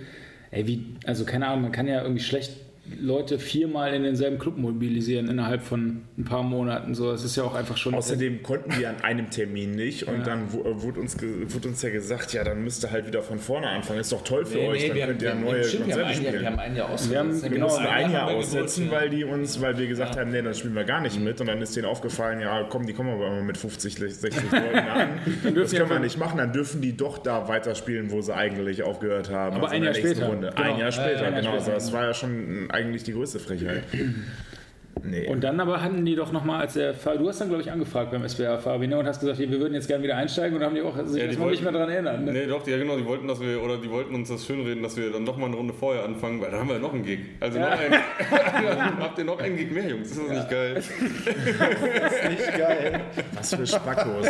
Ey, 0.51 0.67
wie, 0.67 0.95
also 1.05 1.25
keine 1.25 1.47
Ahnung, 1.47 1.63
man 1.63 1.73
kann 1.73 1.87
ja 1.89 2.03
irgendwie 2.03 2.23
schlecht 2.23 2.53
Leute 2.99 3.39
viermal 3.39 3.95
in 3.95 4.03
denselben 4.03 4.39
Club 4.39 4.57
mobilisieren 4.57 5.29
innerhalb 5.29 5.63
von 5.63 6.03
ein 6.19 6.25
paar 6.25 6.43
Monaten. 6.43 6.95
So, 6.95 7.11
das 7.13 7.25
ist 7.25 7.37
ja 7.37 7.45
auch 7.45 7.55
einfach 7.55 7.77
schon. 7.77 7.95
Außerdem 7.95 8.43
konnten 8.43 8.77
wir 8.79 8.89
an 8.89 8.97
einem 9.03 9.31
Termin 9.31 9.73
nicht 9.73 10.09
und 10.09 10.19
Ja. 10.19 10.25
dann 10.25 10.49
äh, 10.49 10.83
wurde 10.83 11.01
uns, 11.01 11.17
wurde 11.23 11.69
uns 11.69 11.83
ja 11.83 11.91
gesagt, 11.91 12.33
ja, 12.33 12.43
dann 12.45 12.65
müsst 12.65 12.85
ihr 12.85 12.91
halt 12.91 13.07
wieder 13.07 13.23
von 13.23 13.39
vorne 13.39 13.69
anfangen. 13.69 14.01
Ist 14.01 14.13
doch 14.13 14.23
toll 14.25 14.45
für 14.47 14.59
Nee, 14.59 14.69
euch, 14.69 14.83
nee, 14.83 14.89
dann 14.89 14.97
wir 14.97 15.03
haben, 15.03 15.09
könnt 15.11 15.23
ihr 15.23 15.27
wir 15.29 15.31
haben, 15.35 15.45
neue 15.45 15.65
stimmt, 15.65 15.87
wir 15.87 15.95
haben 15.95 16.01
Konzerte 16.03 16.19
ein 16.19 16.23
Jahr, 16.25 16.31
spielen. 16.33 16.43
wir 16.43 16.51
haben 16.51 16.59
ein 16.59 16.77
Jahr 16.77 16.89
Wir 16.89 16.95
ausgesetzt. 16.95 17.19
haben- 17.19 17.29
Ne? 17.31 17.43
Wir 17.43 17.49
genau, 17.51 17.67
mussten 17.67 17.87
ein 17.87 18.11
Jahr 18.13 18.29
wir 18.31 18.37
aussetzen, 18.37 18.91
weil 18.91 19.11
die 19.11 19.25
uns, 19.25 19.61
weil 19.61 19.79
wir 19.79 19.87
gesagt 19.87 20.17
haben, 20.19 20.31
nee, 20.31 20.43
dann 20.43 20.55
spielen 20.55 20.75
wir 20.75 20.85
gar 20.85 21.01
nicht 21.01 21.21
mit. 21.21 21.41
Und 21.41 21.47
dann 21.47 21.61
ist 21.63 21.77
denen 21.77 21.87
aufgefallen, 21.87 22.41
ja, 22.41 22.65
komm, 22.69 22.87
die 22.87 22.93
kommen 22.93 23.11
aber 23.11 23.27
immer 23.29 23.43
mit 23.43 23.57
50, 23.57 23.95
60 23.97 24.53
Leuten 24.53 24.79
an. 24.79 25.09
Das 25.55 25.73
können 25.73 25.91
wir 25.91 25.99
nicht 25.99 26.19
machen. 26.19 26.39
Dann 26.39 26.53
dürfen 26.53 26.81
die 26.81 26.97
doch 26.97 27.19
da 27.19 27.49
weiterspielen, 27.49 28.11
wo 28.11 28.21
sie 28.21 28.35
eigentlich 28.35 28.83
aufgehört 28.83 29.31
haben. 29.31 29.57
Aber 29.57 29.65
also 29.67 29.77
ein 29.77 29.85
Jahr 29.85 29.95
später. 29.95 30.27
Runde. 30.27 30.53
Genau. 30.57 30.71
Ein 30.73 30.79
Jahr 30.79 30.93
später, 30.93 31.27
ein 31.27 31.33
Jahr 31.35 31.43
genau. 31.43 31.43
später. 31.43 31.55
Also 31.55 31.71
das 31.73 31.93
war 31.93 32.05
ja 32.05 32.15
schon 32.15 32.71
eigentlich 32.81 33.05
die 33.05 33.13
größte 33.13 33.39
Frechheit. 33.39 33.85
Nee. 35.03 35.27
Und 35.29 35.43
dann 35.43 35.59
aber 35.61 35.83
hatten 35.83 36.05
die 36.05 36.15
doch 36.15 36.31
nochmal, 36.31 36.61
als 36.61 36.75
der 36.75 36.93
Fall, 36.93 37.17
du 37.17 37.27
hast 37.29 37.41
dann 37.41 37.49
glaube 37.49 37.63
ich 37.63 37.73
angefragt 37.73 38.11
beim 38.11 38.23
SBR 38.23 38.59
Fabian 38.59 38.93
und 38.93 39.07
hast 39.07 39.21
gesagt, 39.21 39.39
hier, 39.39 39.51
wir 39.51 39.59
würden 39.59 39.73
jetzt 39.73 39.89
gerne 39.89 40.05
wieder 40.05 40.17
einsteigen 40.17 40.57
und 40.59 40.63
haben 40.63 40.75
die 40.75 40.83
auch 40.83 40.95
sich 41.07 41.17
Ja, 41.17 41.23
die 41.23 41.29
erstmal 41.31 41.51
nicht 41.53 41.63
mehr 41.63 41.73
wollten- 41.73 41.89
daran 41.89 42.07
erinnern. 42.07 42.25
Ne? 42.27 42.33
Nee, 42.33 42.47
doch, 42.47 42.67
ja 42.67 42.77
genau, 42.77 42.99
die 42.99 43.07
wollten, 43.07 43.27
dass 43.27 43.41
wir, 43.41 43.63
oder 43.63 43.79
die 43.79 43.91
wollten 43.91 44.15
uns 44.15 44.29
das 44.29 44.45
schönreden, 44.45 44.83
dass 44.83 44.97
wir 44.99 45.11
dann 45.11 45.25
doch 45.25 45.39
mal 45.39 45.47
eine 45.47 45.57
Runde 45.57 45.73
vorher 45.73 46.05
anfangen, 46.05 46.41
weil 46.43 46.51
da 46.51 46.59
haben 46.59 46.69
wir 46.69 46.79
noch 46.79 46.93
einen 46.93 47.05
Gig. 47.05 47.21
Also 47.41 47.59
noch 47.61 47.71
einen. 47.71 47.95
Habt 49.01 49.19
ihr 49.19 49.25
noch 49.25 49.39
einen 49.39 49.57
Gig 49.57 49.71
mehr, 49.73 49.89
Jungs? 49.89 50.11
Ist 50.11 50.21
das 50.21 50.29
nicht 50.29 50.51
geil? 50.51 50.75
Nicht 52.31 52.59
geil. 52.59 53.01
Was 53.35 53.55
für 53.55 53.67
Spackos. 53.67 54.27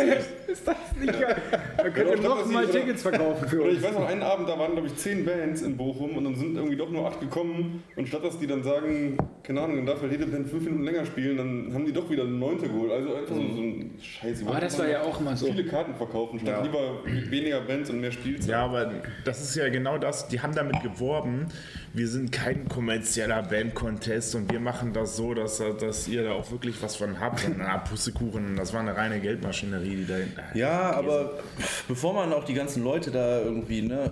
Ist 0.47 0.67
das 0.67 0.75
nicht 0.99 1.19
geil? 1.19 1.35
Da 1.77 1.83
könnt 1.89 2.09
ihr 2.09 2.15
doch, 2.17 2.23
noch 2.23 2.37
das 2.39 2.47
mal 2.47 2.63
ist- 2.63 2.69
oder- 2.71 2.79
Tickets 2.79 3.01
verkaufen 3.01 3.47
für 3.47 3.59
Oder 3.61 3.69
uns. 3.69 3.77
ich 3.79 3.83
weiß 3.83 3.93
noch, 3.93 4.07
einen 4.09 4.23
Abend, 4.23 4.47
da 4.49 4.57
waren 4.57 4.71
glaube 4.73 4.87
ich 4.87 4.95
zehn 4.95 5.25
Bands 5.25 5.61
in 5.61 5.77
Bochum 5.77 6.17
und 6.17 6.23
dann 6.23 6.35
sind 6.35 6.55
irgendwie 6.55 6.75
doch 6.77 6.89
nur 6.89 7.07
acht 7.07 7.19
gekommen 7.19 7.83
und 7.95 8.07
statt 8.07 8.23
dass 8.23 8.39
die 8.39 8.47
dann 8.47 8.63
sagen, 8.63 9.17
keine 9.43 9.61
Ahnung, 9.61 9.77
dann 9.77 9.85
darf 9.85 10.01
halt 10.01 10.11
jede 10.11 10.25
Band 10.27 10.47
fünf 10.51 10.65
Minuten 10.65 10.83
länger 10.83 11.05
spielen, 11.05 11.37
dann 11.37 11.73
haben 11.73 11.85
die 11.85 11.93
doch 11.93 12.09
wieder 12.09 12.23
eine 12.23 12.31
neunte 12.31 12.67
geholt. 12.67 12.91
Also 12.91 13.15
einfach 13.15 13.35
so, 13.35 13.41
so 13.41 13.61
ein 13.61 13.91
Scheiß. 14.01 14.45
Aber 14.45 14.59
das 14.59 14.77
war 14.77 14.87
ja 14.87 15.01
auch 15.01 15.19
immer 15.19 15.35
so. 15.35 15.47
Viele 15.47 15.65
Karten 15.65 15.95
verkaufen, 15.95 16.39
statt 16.39 16.63
lieber 16.63 17.03
weniger 17.05 17.61
Bands 17.61 17.89
und 17.89 18.01
mehr 18.01 18.11
Spielzeit. 18.11 18.49
Ja, 18.49 18.65
aber 18.65 18.91
das 19.25 19.41
ist 19.41 19.55
ja 19.55 19.69
genau 19.69 19.97
das. 19.97 20.27
Die 20.27 20.41
haben 20.41 20.53
damit 20.53 20.81
geworben, 20.81 21.47
wir 21.93 22.07
sind 22.07 22.31
kein 22.31 22.67
kommerzieller 22.67 23.43
Band-Contest 23.43 24.35
und 24.35 24.51
wir 24.51 24.59
machen 24.59 24.93
das 24.93 25.15
so, 25.15 25.33
dass, 25.33 25.61
dass 25.79 26.07
ihr 26.07 26.23
da 26.23 26.33
auch 26.33 26.51
wirklich 26.51 26.81
was 26.81 26.95
von 26.95 27.19
habt. 27.19 27.45
Und, 27.45 27.57
na, 27.57 27.77
Pussekuchen, 27.77 28.55
das 28.55 28.73
war 28.73 28.81
eine 28.81 28.95
reine 28.95 29.19
Geldmaschinerie, 29.19 29.95
die 29.95 30.07
da 30.07 30.15
Ja, 30.53 30.91
aber 30.91 31.39
bevor 31.87 32.13
man 32.13 32.33
auch 32.33 32.43
die 32.43 32.53
ganzen 32.53 32.83
Leute 32.83 33.11
da 33.11 33.41
irgendwie, 33.41 33.81
ne. 33.81 34.11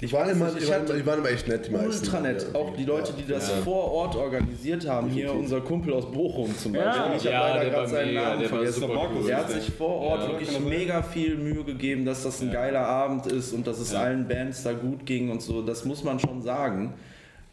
Die 0.00 0.12
waren, 0.12 0.30
immer, 0.30 0.48
ich 0.56 0.64
die, 0.64 0.70
waren, 0.70 0.86
die 0.86 1.06
waren 1.06 1.18
immer 1.18 1.30
echt 1.30 1.48
nett, 1.48 1.66
die 1.66 1.70
meisten. 1.70 1.88
ultra 2.04 2.20
nett. 2.20 2.46
Ja. 2.52 2.58
Auch 2.58 2.76
die 2.76 2.84
Leute, 2.84 3.12
die 3.12 3.26
das 3.30 3.50
vor 3.50 3.92
Ort 3.92 4.16
organisiert 4.16 4.86
haben. 4.88 5.08
Hier 5.10 5.32
unser 5.32 5.60
Kumpel 5.60 5.92
aus 5.94 6.10
Bochum 6.10 6.56
zum 6.56 6.74
Ja. 6.74 6.84
Beispiel. 6.84 7.16
Ich 7.16 7.22
Ja, 7.24 7.32
habe 7.38 7.48
leider 7.48 7.60
der 7.60 7.70
gerade 7.70 7.82
war 7.82 7.88
seinen 7.88 8.08
mega, 8.08 8.22
Namen 8.22 8.40
der 8.40 8.50
war 8.50 8.58
vergessen. 8.58 8.84
cool. 8.84 9.26
Der 9.26 9.36
hat 9.38 9.50
sich 9.50 9.70
vor 9.70 9.88
Ort 10.00 10.22
Ja, 10.22 10.28
wirklich 10.30 10.60
mega 10.60 11.02
viel 11.02 11.36
Mühe 11.36 11.64
gegeben, 11.64 12.04
dass 12.04 12.22
das 12.22 12.40
ein 12.40 12.50
geiler 12.52 12.86
Abend 12.86 13.26
ist 13.26 13.52
und 13.52 13.66
dass 13.66 13.78
es 13.78 13.94
allen 13.94 14.26
Bands 14.28 14.62
da 14.62 14.72
gut 14.72 15.06
ging 15.06 15.30
und 15.30 15.42
so. 15.42 15.62
Das 15.62 15.84
muss 15.84 16.02
man 16.04 16.18
schon 16.18 16.42
sagen. 16.42 16.94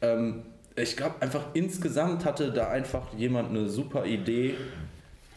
Ähm, 0.01 0.43
ich 0.75 0.95
glaube 0.95 1.15
einfach 1.19 1.43
insgesamt 1.53 2.23
hatte 2.25 2.51
da 2.51 2.69
einfach 2.69 3.13
jemand 3.17 3.49
eine 3.49 3.67
super 3.67 4.05
Idee, 4.05 4.55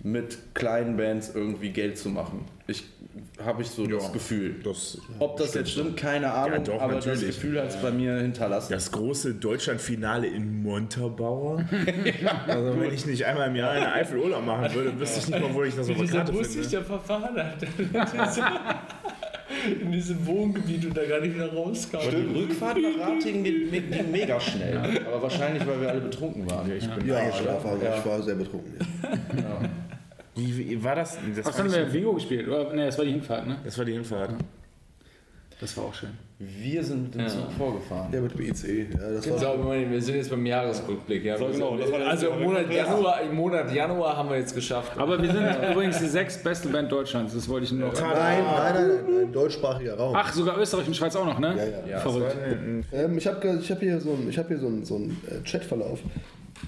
mit 0.04 0.38
kleinen 0.54 0.96
Bands 0.96 1.32
irgendwie 1.34 1.70
Geld 1.70 1.96
zu 1.96 2.08
machen. 2.08 2.44
Ich 2.66 2.84
habe 3.44 3.62
ich 3.62 3.68
so 3.68 3.84
Ja. 3.84 3.96
das 3.98 4.12
Gefühl. 4.12 4.56
Das, 4.64 4.98
Ob 5.18 5.36
das 5.36 5.54
jetzt 5.54 5.70
stimmt, 5.72 5.96
keine 5.96 6.32
Ahnung, 6.32 6.64
doch, 6.64 6.80
aber 6.80 6.94
das 6.94 7.06
natürlich. 7.06 7.36
Gefühl 7.36 7.60
hat 7.60 7.68
es 7.68 7.76
bei 7.76 7.90
mir 7.90 8.16
hinterlassen. 8.18 8.72
das 8.72 8.90
große 8.90 9.34
Deutschlandfinale 9.34 10.26
in 10.26 10.62
Montabaur. 10.62 11.64
Also 12.48 12.80
wenn 12.80 12.92
ich 12.92 13.06
nicht 13.06 13.24
einmal 13.24 13.48
im 13.48 13.56
Jahr 13.56 13.70
eine 13.72 13.92
Eifel 13.92 14.18
Urlaub 14.18 14.44
machen 14.44 14.72
würde, 14.74 14.98
wüsste 14.98 15.20
ich 15.20 15.28
nicht 15.28 15.40
mal, 15.40 15.54
wo 15.54 15.62
ich 15.62 15.74
das 15.74 15.88
auf 15.88 15.96
der 15.96 16.06
Karte 16.06 16.32
finde. 16.44 16.68
da 16.68 16.82
verfahren 16.82 17.36
hat. 17.36 17.56
In 19.80 19.92
diesem 19.92 20.26
Wohngebiet 20.26 20.86
und 20.86 20.96
da 20.96 21.04
gar 21.04 21.20
nicht 21.20 21.34
wieder 21.34 21.52
rauskam. 21.52 21.96
Aber 21.98 22.10
die 22.10 22.38
Rückfahrt 22.40 22.78
nach 22.78 23.06
Ratingen 23.06 23.44
ging, 23.44 23.70
ging 23.70 24.10
mega 24.10 24.40
schnell. 24.40 24.78
Aber 25.06 25.22
wahrscheinlich, 25.22 25.64
weil 25.66 25.80
wir 25.80 25.88
alle 25.90 26.00
betrunken 26.00 26.50
waren. 26.50 26.70
Ich 26.74 26.88
bin 26.88 27.06
Ja, 27.06 27.16
eingeschlafen. 27.18 27.70
ich 27.78 27.84
war, 27.84 27.98
ich 27.98 28.06
war 28.06 28.22
sehr 28.22 28.34
betrunken. 28.34 28.74
Ja. 29.36 29.60
Wie, 30.42 30.70
wie 30.70 30.84
war 30.84 30.96
das? 30.96 31.18
Das 31.36 31.46
Was 31.46 31.58
war, 31.58 31.64
haben 31.64 31.72
wir? 31.72 31.84
Bingo 31.84 32.14
gespielt? 32.14 32.48
Oder? 32.48 32.72
Nee, 32.72 32.86
das 32.86 32.98
war 32.98 33.04
die 33.04 33.12
Hinfahrt, 33.12 33.46
ne? 33.46 33.56
das 33.64 33.78
war 33.78 33.84
die 33.84 33.92
Hinfahrt. 33.92 34.30
Das 35.60 35.76
war 35.76 35.84
auch 35.84 35.94
schön. 35.94 36.10
Wir 36.40 36.82
sind 36.82 37.14
mit 37.14 37.14
dem 37.14 37.28
Zug 37.28 37.52
vorgefahren. 37.56 38.12
ja, 38.12 38.20
mit 38.20 38.34
dem 38.36 38.40
ICE. 38.40 38.88
Ja, 38.92 39.10
das 39.12 39.30
war 39.30 39.38
So, 39.38 39.62
Moment, 39.62 39.92
wir 39.92 40.02
sind 40.02 40.16
jetzt 40.16 40.28
beim 40.28 40.44
Jahresrückblick. 40.44 41.24
Ja. 41.24 41.38
So, 41.38 41.46
genau, 41.46 41.76
das 41.76 41.92
war 41.92 42.00
der 42.00 42.08
also 42.08 42.30
im 42.30 42.42
Monat. 42.42 42.72
Januar, 42.72 43.20
im 43.20 43.36
Monat 43.36 43.72
Januar 43.72 44.16
haben 44.16 44.28
wir 44.28 44.38
jetzt 44.38 44.56
geschafft. 44.56 44.98
Aber 44.98 45.22
wir 45.22 45.30
sind 45.30 45.46
übrigens 45.70 46.00
die 46.00 46.08
sechs 46.08 46.42
beste 46.42 46.68
Band 46.68 46.90
Deutschlands. 46.90 47.32
Das 47.32 47.48
wollte 47.48 47.66
ich 47.66 47.72
nur 47.72 47.90
noch. 47.90 48.00
Nein, 48.00 48.10
nein, 48.12 48.44
nein, 48.44 48.74
nein, 48.74 49.24
ein 49.26 49.32
deutschsprachiger 49.32 49.96
Raum. 49.96 50.16
Ach, 50.16 50.32
sogar 50.32 50.58
Österreich 50.58 50.88
und 50.88 50.96
Schweiz 50.96 51.14
auch 51.14 51.26
noch, 51.26 51.38
ne? 51.38 51.54
Ja, 51.86 51.90
ja. 51.90 51.98
Verrückt. 52.00 52.36
Ähm, 52.92 53.16
ich 53.18 53.26
habe 53.28 53.58
ich 53.60 53.70
hab 53.70 53.78
hier 53.78 54.00
so 54.00 54.10
einen 54.10 54.84
so 54.84 54.98
so 54.98 54.98
äh, 54.98 55.44
Chatverlauf. 55.44 56.00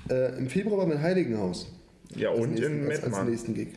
Äh, 0.09 0.38
Im 0.38 0.49
Februar 0.49 0.78
war 0.78 0.87
mein 0.87 1.02
Heiligenhaus. 1.02 1.69
Ja, 2.16 2.30
Als 2.30 2.40
und 2.40 2.50
nächsten- 2.54 2.85
in 2.85 2.90
als, 2.90 3.04
als 3.04 3.25
nächsten 3.28 3.54
Gig. 3.54 3.68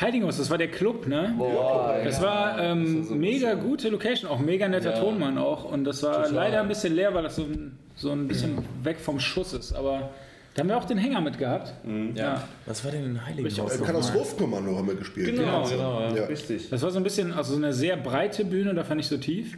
Heiligenhaus, 0.00 0.36
das 0.36 0.50
war 0.50 0.58
der 0.58 0.68
Club, 0.70 1.06
ne? 1.06 1.34
Boah, 1.38 1.98
Das 2.04 2.18
ja. 2.18 2.22
war 2.22 2.58
ähm, 2.62 3.18
mega 3.18 3.54
gute 3.54 3.88
Location, 3.88 4.30
auch 4.30 4.38
mega 4.40 4.68
netter 4.68 4.92
Ja. 4.94 5.00
Tonmann 5.00 5.38
auch. 5.38 5.64
Und 5.64 5.84
das 5.84 6.02
war 6.02 6.16
Total. 6.24 6.32
leider 6.34 6.60
ein 6.60 6.68
bisschen 6.68 6.94
leer, 6.94 7.14
weil 7.14 7.22
das 7.22 7.36
so 7.36 7.44
ein, 7.44 7.78
so 7.96 8.10
ein 8.10 8.28
bisschen 8.28 8.58
weg 8.82 8.98
vom 9.00 9.18
Schuss 9.20 9.54
ist. 9.54 9.72
Aber 9.72 10.10
Da 10.54 10.60
haben 10.60 10.68
wir 10.68 10.76
auch 10.76 10.84
den 10.84 10.98
Hänger 10.98 11.20
mit 11.22 11.38
gehabt. 11.38 11.72
Ja. 12.14 12.46
Was 12.66 12.84
war 12.84 12.90
denn 12.90 13.04
in 13.04 13.26
Heiligenhaus? 13.26 13.78
Äh, 13.80 13.84
Katastrophenkommando 13.84 14.76
haben 14.76 14.86
wir 14.88 14.94
gespielt. 14.96 15.34
Genau, 15.36 15.66
genau, 15.66 16.00
ja. 16.00 16.14
Ja. 16.14 16.24
richtig. 16.26 16.68
Das 16.70 16.82
war 16.82 16.90
so 16.90 16.98
ein 16.98 17.02
bisschen, 17.04 17.32
also 17.32 17.52
so 17.52 17.58
eine 17.58 17.72
sehr 17.72 17.96
breite 17.96 18.44
Bühne, 18.44 18.74
dafür 18.74 18.96
nicht 18.96 19.08
so 19.08 19.16
tief. 19.16 19.56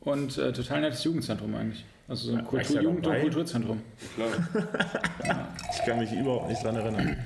Und 0.00 0.38
äh, 0.38 0.52
total 0.52 0.80
nettes 0.82 1.04
Jugendzentrum 1.04 1.54
eigentlich. 1.54 1.84
Also 2.08 2.30
so 2.30 2.36
ein 2.36 2.44
Kultur, 2.44 2.80
Jugend- 2.80 3.06
und? 3.06 3.20
Kulturzentrum. 3.20 3.82
Ich 5.72 5.84
kann 5.84 5.98
mich 5.98 6.12
überhaupt 6.12 6.48
nicht 6.48 6.64
dran 6.64 6.76
erinnern. 6.76 7.16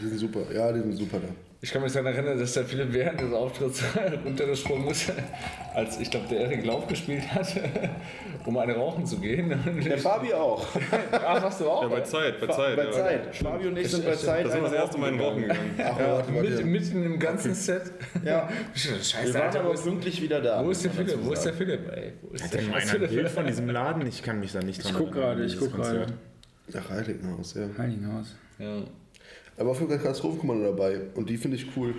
Die 0.00 0.08
sind 0.08 0.18
super. 0.18 0.40
Ja, 0.52 0.72
die 0.72 0.80
sind 0.80 0.96
super 0.96 1.18
da. 1.20 1.28
Ich 1.62 1.72
kann 1.72 1.82
mich 1.82 1.92
daran 1.92 2.14
erinnern, 2.14 2.38
dass 2.38 2.54
der 2.54 2.64
Philipp 2.64 2.90
während 2.94 3.20
des 3.20 3.32
Auftritts 3.34 3.84
runtergesprungen 4.24 4.88
ist, 4.88 5.12
als 5.74 6.00
ich 6.00 6.10
glaube, 6.10 6.26
der 6.28 6.40
Erik 6.40 6.64
Lauf 6.64 6.86
gespielt 6.86 7.22
hat, 7.34 7.54
um 8.46 8.56
eine 8.56 8.74
rauchen 8.76 9.04
zu 9.04 9.18
gehen. 9.18 9.50
Der 9.84 9.98
Fabi 9.98 10.32
auch. 10.32 10.66
Ach, 11.12 11.42
hast 11.42 11.60
du 11.60 11.68
auch? 11.68 11.82
Ja, 11.82 11.88
bei 11.88 12.00
Zeit, 12.00 12.40
bei 12.40 12.46
Zeit. 12.46 12.76
bei 12.76 12.84
ja. 12.84 12.92
Zeit. 12.92 13.36
Fabi 13.36 13.66
und 13.66 13.76
ich 13.76 13.90
sind 13.90 14.06
bei 14.06 14.14
Zeit. 14.16 14.46
Das 14.46 14.54
ist 14.54 14.62
das 14.62 14.72
erste 14.72 14.98
Mal 14.98 15.12
in 15.12 15.20
Rauchen 15.20 15.42
gegangen. 15.42 15.74
Ach, 15.84 15.98
warte. 15.98 16.32
Mit, 16.32 16.64
mitten 16.64 17.04
im 17.04 17.18
ganzen 17.18 17.54
Set. 17.54 17.92
Ja. 18.24 18.48
Scheiße, 18.74 19.26
Wir 19.26 19.34
waren 19.34 19.42
Alter, 19.42 19.60
aber 19.60 19.74
ist, 19.74 19.84
pünktlich 19.84 20.22
wieder 20.22 20.40
da. 20.40 20.64
wo 20.64 20.70
ist 20.70 20.82
der 20.82 20.92
Philipp? 20.92 21.08
dazu 21.08 21.26
Wo 21.26 21.32
ist 21.32 21.44
der. 21.44 21.52
Philipp? 21.52 21.92
Ey, 21.92 22.12
wo 22.22 22.34
ist 22.34 22.44
Hat 22.44 22.54
der 22.54 22.60
ein 22.60 22.80
Philipp? 22.88 23.10
Bild 23.10 23.28
von 23.28 23.46
diesem 23.46 23.68
Laden? 23.68 24.06
Ich 24.06 24.22
kann 24.22 24.40
mich 24.40 24.52
da 24.52 24.60
nicht 24.60 24.82
dran 24.82 24.92
Ich 24.92 24.98
guck 24.98 25.12
gerade, 25.12 25.44
ich 25.44 25.58
guck 25.58 25.76
gerade. 25.76 26.06
Ach, 26.74 26.90
Heiligenhaus, 26.90 27.54
ja. 27.54 27.68
Heiligenhaus. 27.76 28.34
Ja. 28.58 28.82
Aber 29.60 29.70
auf 29.70 29.78
jeden 29.78 29.90
Fall 29.90 30.00
Katastrophenkommando 30.00 30.64
dabei. 30.64 31.00
Und 31.14 31.28
die 31.30 31.36
finde 31.36 31.56
ich 31.58 31.66
cool. 31.76 31.94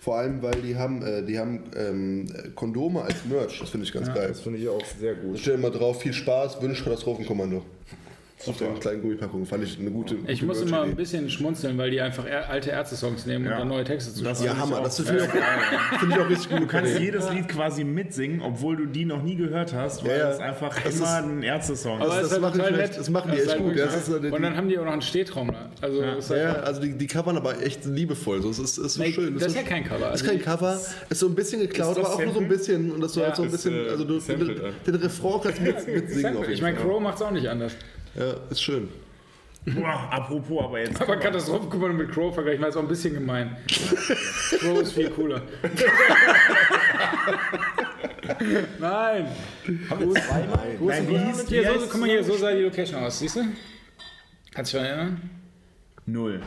Vor 0.00 0.16
allem, 0.16 0.40
weil 0.42 0.54
die 0.62 0.74
haben, 0.74 1.02
äh, 1.02 1.22
die 1.22 1.38
haben 1.38 1.64
ähm, 1.76 2.26
Kondome 2.54 3.02
als 3.02 3.24
Merch. 3.26 3.60
Das 3.60 3.68
finde 3.68 3.86
ich 3.86 3.92
ganz 3.92 4.12
geil. 4.12 4.28
Das 4.28 4.40
finde 4.40 4.58
ich 4.58 4.68
auch 4.68 4.82
sehr 4.98 5.14
Da 5.14 5.20
gut. 5.20 5.38
steht 5.38 5.54
immer 5.54 5.70
drauf, 5.70 6.00
viel 6.00 6.14
Spaß, 6.14 6.62
Wünsch 6.62 6.82
Katastrophenkommando. 6.82 7.62
Auf 8.46 8.56
der 8.56 8.68
kleinen 8.74 9.02
Gummipackung 9.02 9.44
fand 9.46 9.64
ich 9.64 9.78
eine 9.80 9.90
gute, 9.90 10.14
gute 10.14 10.30
Ich 10.30 10.42
muss 10.42 10.60
immer 10.60 10.82
ein 10.82 10.94
bisschen 10.94 11.28
schmunzeln, 11.28 11.76
weil 11.76 11.90
die 11.90 12.00
einfach 12.00 12.24
alte 12.48 12.70
Ärzte-Songs 12.70 13.26
nehmen 13.26 13.46
und 13.46 13.50
Ja. 13.50 13.58
dann 13.58 13.68
neue 13.68 13.82
Texte 13.84 14.14
zu 14.14 14.22
Das- 14.22 14.38
schreiben. 14.38 14.54
Ja, 14.56 14.62
Hammer. 14.62 14.80
Das 14.82 15.00
finde 15.00 15.16
ich, 15.24 15.28
auch- 15.28 15.98
finde 15.98 16.14
ich 16.14 16.20
auch 16.22 16.28
richtig 16.30 16.48
gut. 16.50 16.60
Du 16.60 16.66
kannst 16.68 16.98
jedes 17.00 17.30
Lied 17.32 17.48
quasi 17.48 17.82
mitsingen, 17.82 18.40
obwohl 18.40 18.76
du 18.76 18.86
die 18.86 19.04
noch 19.04 19.22
nie 19.22 19.34
gehört 19.34 19.74
hast, 19.74 20.04
weil 20.04 20.18
Ja, 20.18 20.30
es 20.30 20.38
einfach 20.38 20.72
Das 20.82 20.94
immer 20.94 21.04
ist- 21.04 21.10
ein 21.24 21.42
Ärzte-Song 21.42 22.00
Aber 22.00 22.06
ist. 22.06 22.14
es 22.14 22.16
das 22.16 22.26
ist 22.26 22.32
halt 22.32 22.42
machen 22.42 22.52
die 22.52 22.58
total 22.58 22.80
echt- 22.80 22.90
nett. 22.92 23.00
das 23.00 23.10
machen 23.10 23.30
die 23.32 23.36
ist 23.38 23.42
echt 23.44 23.52
halt 23.54 23.62
gut. 23.62 23.78
Das 23.78 23.96
ist 23.96 24.06
so 24.06 24.18
die- 24.20 24.28
und 24.28 24.42
dann 24.42 24.56
haben 24.56 24.68
die 24.68 24.78
auch 24.78 24.84
noch 24.84 24.92
einen 24.92 25.02
Stehtraum. 25.02 25.52
Also 25.80 26.00
ist 26.02 26.30
Ja, 26.30 26.36
halt, 26.36 26.44
ja, 26.58 26.62
also 26.62 26.80
die, 26.80 26.92
die 26.96 27.06
covern 27.08 27.36
aber 27.36 27.60
echt 27.60 27.84
liebevoll. 27.86 28.40
So, 28.42 28.50
es 28.50 28.58
ist, 28.60 28.78
ist 28.78 28.94
so 28.94 29.02
Nee, 29.02 29.12
schön. 29.12 29.34
das 29.34 29.48
ist 29.48 29.56
ja 29.56 29.62
kein 29.62 29.82
Cover. 29.84 29.98
Das 29.98 30.10
Also 30.22 30.24
ist 30.26 30.30
kein 30.30 30.42
Cover. 30.42 30.80
Ist 31.10 31.18
so 31.18 31.26
ein 31.26 31.34
bisschen 31.34 31.60
geklaut, 31.60 31.96
Ist 31.96 31.98
das 31.98 32.06
aber 32.06 32.14
auch 32.14 32.24
nur 32.24 32.34
so 32.34 32.40
ein 32.40 32.48
bisschen. 32.48 32.92
Und 32.92 33.00
das 33.00 33.12
so, 33.14 33.20
Ja. 33.20 33.26
halt 33.26 33.36
so 33.36 33.42
ein 33.42 33.48
Ist, 33.48 33.52
bisschen. 33.64 33.74
äh, 33.74 33.88
Also 33.90 34.04
den, 34.04 34.20
den 34.86 34.94
Refrain 34.94 35.40
kannst 35.42 35.60
mitsingen. 35.88 36.36
Ich 36.50 36.62
meine. 36.62 36.76
Crow 36.76 37.00
macht 37.00 37.16
es 37.16 37.22
auch 37.22 37.30
nicht 37.32 37.48
anders. 37.48 37.72
Ja, 38.18 38.34
ist 38.50 38.62
schön. 38.62 38.88
Boah, 39.64 40.08
apropos, 40.10 40.64
aber 40.64 40.80
jetzt. 40.80 41.00
Aber 41.00 41.16
Katastrophenkommando 41.16 41.96
mit 41.96 42.10
Crow 42.10 42.34
vergleichen 42.34 42.60
war 42.60 42.68
jetzt 42.68 42.76
auch 42.76 42.82
ein 42.82 42.88
bisschen 42.88 43.14
gemein. 43.14 43.56
Crow 44.60 44.80
ist 44.80 44.92
viel 44.92 45.10
cooler. 45.10 45.42
Nein. 48.78 49.26
Haben 49.90 50.00
wir 50.00 50.22
zweimal? 50.22 50.76
Nein, 50.80 51.08
wie 51.08 51.18
hieß 51.18 51.48
Hier, 51.48 51.78
so, 51.78 51.86
guck 51.86 52.00
mal 52.00 52.08
hier, 52.08 52.24
so 52.24 52.36
sah 52.36 52.52
die 52.52 52.62
Location 52.62 53.02
aus, 53.02 53.18
siehst 53.18 53.36
du? 53.36 53.40
Kannst 54.52 54.72
du 54.72 54.78
dich 54.78 54.86
erinnern? 54.86 55.30
Null. 56.06 56.40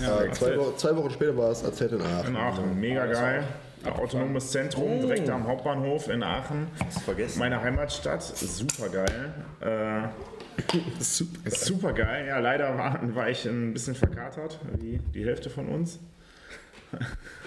Ja, 0.00 0.30
zwei, 0.32 0.58
Wo 0.58 0.72
zwei 0.72 0.94
Wochen 0.96 1.10
später 1.10 1.36
war 1.36 1.50
es 1.50 1.62
erzählt 1.62 1.92
in 1.92 2.02
Aachen. 2.02 2.28
In 2.28 2.36
Aachen, 2.36 2.78
mega 2.78 3.06
geil. 3.06 3.44
Autonomes 3.84 4.50
Zentrum, 4.50 5.00
direkt 5.00 5.28
am 5.28 5.46
Hauptbahnhof 5.46 6.08
in 6.08 6.22
Aachen. 6.22 6.68
Hast 6.84 7.02
vergessen. 7.02 7.38
Meine 7.38 7.60
Heimatstadt, 7.60 8.22
super 8.22 8.88
geil. 8.88 9.34
Äh, 9.60 11.02
super 11.48 11.92
geil. 11.92 12.26
Ja, 12.26 12.38
leider 12.38 12.76
war, 12.76 13.14
war 13.14 13.30
ich 13.30 13.44
ein 13.44 13.72
bisschen 13.72 13.94
verkatert, 13.94 14.58
wie 14.78 14.98
die 15.14 15.24
Hälfte 15.24 15.50
von 15.50 15.68
uns. 15.68 16.00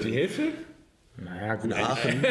Die 0.03 0.11
Hälfte? 0.11 0.49
Naja, 1.23 1.55
gut. 1.55 1.65
In 1.65 1.73
Aachen. 1.73 2.23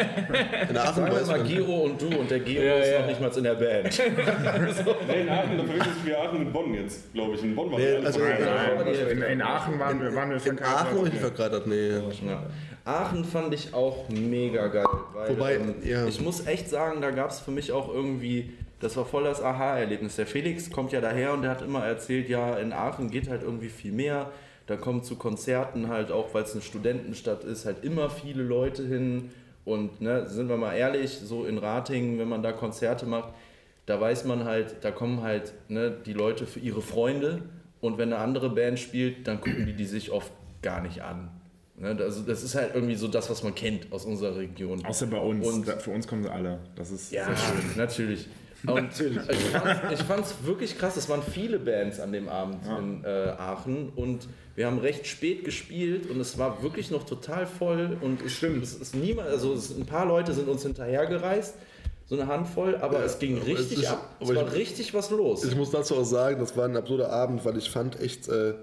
In 0.69 0.77
Aachen 0.77 0.95
Sagen 0.95 1.15
wir 1.15 1.37
mal. 1.37 1.43
Giro 1.43 1.75
und 1.83 2.01
du 2.01 2.07
und 2.17 2.29
der 2.31 2.39
Giro 2.39 2.63
Ja, 2.63 2.75
ist 2.75 2.91
ja. 2.91 2.99
noch 3.01 3.07
nicht 3.07 3.21
mal 3.21 3.37
in 3.37 3.43
der 3.43 3.53
Band. 3.55 4.01
Nee, 5.07 5.21
in 5.21 5.29
Aachen, 5.29 5.57
da 5.57 5.63
verwechselst 5.63 5.99
du 6.03 6.07
wie 6.07 6.15
Aachen 6.15 6.39
mit 6.39 6.53
Bonn 6.53 6.73
jetzt, 6.73 7.13
glaube 7.13 7.35
ich. 7.35 7.43
In 7.43 7.55
Bonn 7.55 7.71
war 7.71 7.79
Nee, 7.79 7.95
alles 7.95 8.05
also- 8.07 8.19
voll. 8.19 8.29
Nein, 8.29 8.87
also 8.87 9.05
in, 9.05 9.21
in 9.21 9.41
Aachen 9.41 9.79
waren 9.79 10.01
wir, 10.01 10.15
waren 10.15 10.29
wir 10.29 10.45
In. 10.45 10.59
Aachen 10.63 10.97
habe 10.97 11.07
ich 11.07 11.13
nicht 11.13 11.21
verkratert, 11.21 11.67
nee. 11.67 11.89
Ja. 11.89 12.43
Aachen 12.85 13.23
fand 13.25 13.53
ich 13.53 13.73
auch 13.73 14.09
mega 14.09 14.67
geil. 14.67 14.85
Weil, 15.13 15.29
Wobei, 15.29 15.55
ähm, 15.55 15.75
ja. 15.83 16.05
ich 16.07 16.21
muss 16.21 16.45
echt 16.47 16.69
sagen, 16.69 17.01
da 17.01 17.11
gab 17.11 17.29
es 17.29 17.39
für 17.39 17.51
mich 17.51 17.71
auch 17.71 17.93
irgendwie, 17.93 18.53
das 18.79 18.95
war 18.97 19.05
voll 19.05 19.25
das 19.25 19.41
Aha-Erlebnis. 19.43 20.15
Der 20.15 20.25
Felix 20.25 20.71
kommt 20.71 20.91
ja 20.91 21.01
daher 21.01 21.33
und 21.33 21.41
der 21.43 21.51
hat 21.51 21.61
immer 21.61 21.85
erzählt, 21.85 22.29
ja, 22.29 22.55
in 22.57 22.73
Aachen 22.73 23.11
geht 23.11 23.29
halt 23.29 23.43
irgendwie 23.43 23.69
viel 23.69 23.91
mehr. 23.91 24.31
Da 24.69 24.75
kommen 24.77 25.01
zu 25.01 25.15
Konzerten 25.15 25.87
halt 25.87 26.11
auch, 26.11 26.31
weil 26.35 26.43
es 26.43 26.53
eine 26.53 26.61
Studentenstadt 26.61 27.43
ist, 27.43 27.65
halt 27.65 27.83
immer 27.83 28.07
viele 28.11 28.43
Leute 28.43 28.85
hin. 28.85 29.31
Und 29.65 29.99
ne, 29.99 30.27
sind 30.27 30.47
wir 30.47 30.57
mal 30.57 30.75
ehrlich, 30.75 31.09
so 31.11 31.43
in 31.45 31.57
Ratingen, 31.57 32.19
wenn 32.19 32.29
man 32.29 32.43
da 32.43 32.51
Konzerte 32.51 33.07
macht, 33.07 33.33
da 33.87 33.99
weiß 33.99 34.25
man 34.25 34.43
halt, 34.43 34.75
da 34.81 34.91
kommen 34.91 35.23
halt 35.23 35.53
ne, 35.69 35.89
die 36.05 36.13
Leute 36.13 36.45
für 36.45 36.59
ihre 36.59 36.83
Freunde 36.83 37.41
und 37.81 37.97
wenn 37.97 38.13
eine 38.13 38.21
andere 38.21 38.51
Band 38.51 38.77
spielt, 38.79 39.27
dann 39.27 39.41
gucken 39.41 39.65
die 39.65 39.73
die 39.73 39.85
sich 39.85 40.11
oft 40.11 40.31
gar 40.61 40.81
nicht 40.81 41.01
an. 41.01 41.31
Ne, 41.75 41.97
also 41.99 42.21
das 42.21 42.43
ist 42.43 42.53
halt 42.53 42.75
irgendwie 42.75 42.95
so 42.95 43.07
das, 43.07 43.27
was 43.31 43.41
man 43.41 43.55
kennt 43.55 43.91
aus 43.91 44.05
unserer 44.05 44.35
Region. 44.37 44.85
Außer 44.85 45.07
bei 45.07 45.17
uns. 45.19 45.47
Und- 45.47 45.65
für 45.65 45.89
uns 45.91 46.07
kommen 46.07 46.21
sie 46.21 46.31
alle. 46.31 46.59
Das 46.75 46.91
ist 46.91 47.11
Ja, 47.11 47.25
sehr 47.25 47.35
schön. 47.37 47.77
natürlich. 47.77 48.27
Und 48.67 48.89
Ich 49.93 49.99
fand 50.03 50.25
es 50.25 50.35
wirklich 50.43 50.77
krass. 50.77 50.97
Es 50.97 51.07
waren 51.09 51.21
viele 51.23 51.59
Bands 51.59 51.99
an 51.99 52.11
dem 52.11 52.27
Abend 52.27 52.57
in 52.65 53.03
äh, 53.05 53.07
Aachen 53.37 53.89
und 53.95 54.27
wir 54.55 54.65
haben 54.67 54.79
recht 54.79 55.07
spät 55.07 55.45
gespielt 55.45 56.09
und 56.09 56.19
es 56.19 56.37
war 56.37 56.61
wirklich 56.61 56.91
noch 56.91 57.05
total 57.05 57.45
voll 57.47 57.97
und 58.01 58.21
es 58.25 58.33
stimmt. 58.33 58.61
Es 58.63 58.73
ist 58.75 58.95
niemand, 58.95 59.29
also 59.29 59.53
es, 59.53 59.69
ein 59.75 59.85
paar 59.85 60.05
Leute 60.05 60.33
sind 60.33 60.49
uns 60.49 60.63
hinterhergereist, 60.63 61.55
so 62.07 62.15
eine 62.19 62.27
Handvoll, 62.27 62.75
aber 62.81 63.03
es 63.05 63.19
ging 63.19 63.37
richtig 63.37 63.77
es 63.77 63.83
ist- 63.83 63.87
ab. 63.91 64.15
Es 64.19 64.35
war 64.35 64.47
ich- 64.47 64.53
richtig 64.53 64.93
was 64.93 65.09
los. 65.11 65.43
Ich 65.45 65.55
muss 65.55 65.71
dazu 65.71 65.95
auch 65.95 66.03
sagen, 66.03 66.39
das 66.39 66.57
war 66.57 66.65
ein 66.65 66.75
absurder 66.75 67.11
Abend, 67.11 67.45
weil 67.45 67.57
ich 67.57 67.69
fand 67.69 67.99
echt, 68.01 68.27
äh, 68.27 68.55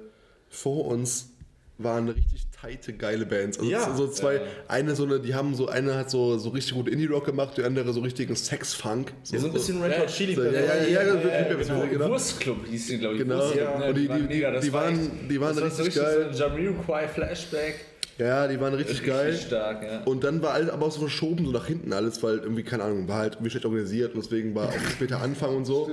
vor 0.50 0.86
uns 0.86 1.30
waren 1.78 2.08
richtig 2.08 2.42
tighte, 2.60 2.92
geile 2.94 3.26
Bands. 3.26 3.58
Also 3.58 3.70
Ja. 3.70 3.94
so 3.94 4.08
zwei, 4.08 4.40
eine 4.68 4.94
so 4.96 5.04
eine, 5.04 5.20
die 5.20 5.34
haben 5.34 5.54
so, 5.54 5.68
eine 5.68 5.94
hat 5.94 6.10
so, 6.10 6.38
so 6.38 6.48
richtig 6.50 6.74
gut 6.74 6.88
Indie-Rock 6.88 7.26
gemacht, 7.26 7.58
die 7.58 7.62
andere 7.64 7.92
so 7.92 8.00
richtigen 8.00 8.34
Sex-Funk. 8.34 9.12
So, 9.22 9.32
Wir 9.34 9.40
sind 9.40 9.50
ein 9.50 9.52
bisschen 9.52 9.82
Red 9.82 9.98
Hot 9.98 10.06
Chili 10.08 10.34
so, 10.34 10.42
ja, 10.44 10.50
ja, 10.52 10.60
ja, 10.60 10.84
ja, 10.84 11.02
ja, 11.02 11.48
ja, 11.50 11.86
genau. 11.86 12.08
Wurstclub 12.08 12.66
hieß 12.66 12.86
die, 12.86 12.98
glaube 12.98 13.14
ich. 13.16 13.20
Genau. 13.22 13.50
Ne? 13.50 13.88
Und 13.88 13.94
die- 13.96 14.08
die- 14.08 14.22
mega, 14.22 14.50
das 14.52 14.64
die 14.64 14.72
war 14.72 14.84
waren- 14.84 14.94
echt- 15.00 15.30
die 15.30 15.40
waren 15.40 15.54
das 15.54 15.62
war 15.64 15.70
so 15.70 15.82
richtig 15.82 16.02
geil. 16.02 16.28
So 16.32 16.44
ein 16.44 16.50
Jamiroquai 16.52 17.08
Flashback. 17.08 17.74
Ja, 18.18 18.48
die 18.48 18.58
waren 18.58 18.72
richtig 18.72 19.04
geil. 19.04 19.28
Richtig 19.32 19.48
stark, 19.48 19.82
ja. 19.82 20.02
Und 20.04 20.24
dann 20.24 20.40
war 20.40 20.54
alles 20.54 20.70
aber 20.70 20.86
auch 20.86 20.90
so 20.92 21.00
verschoben, 21.00 21.44
so 21.44 21.50
nach 21.52 21.66
hinten 21.66 21.92
alles, 21.92 22.22
weil 22.22 22.38
irgendwie, 22.38 22.62
keine 22.62 22.84
Ahnung, 22.84 23.06
war 23.08 23.18
halt 23.18 23.34
irgendwie 23.34 23.50
schlecht 23.50 23.66
organisiert 23.66 24.14
und 24.14 24.24
deswegen 24.24 24.54
war 24.54 24.68
auch 24.70 24.90
später 24.90 25.20
Anfang 25.20 25.54
und 25.54 25.66
so. 25.66 25.90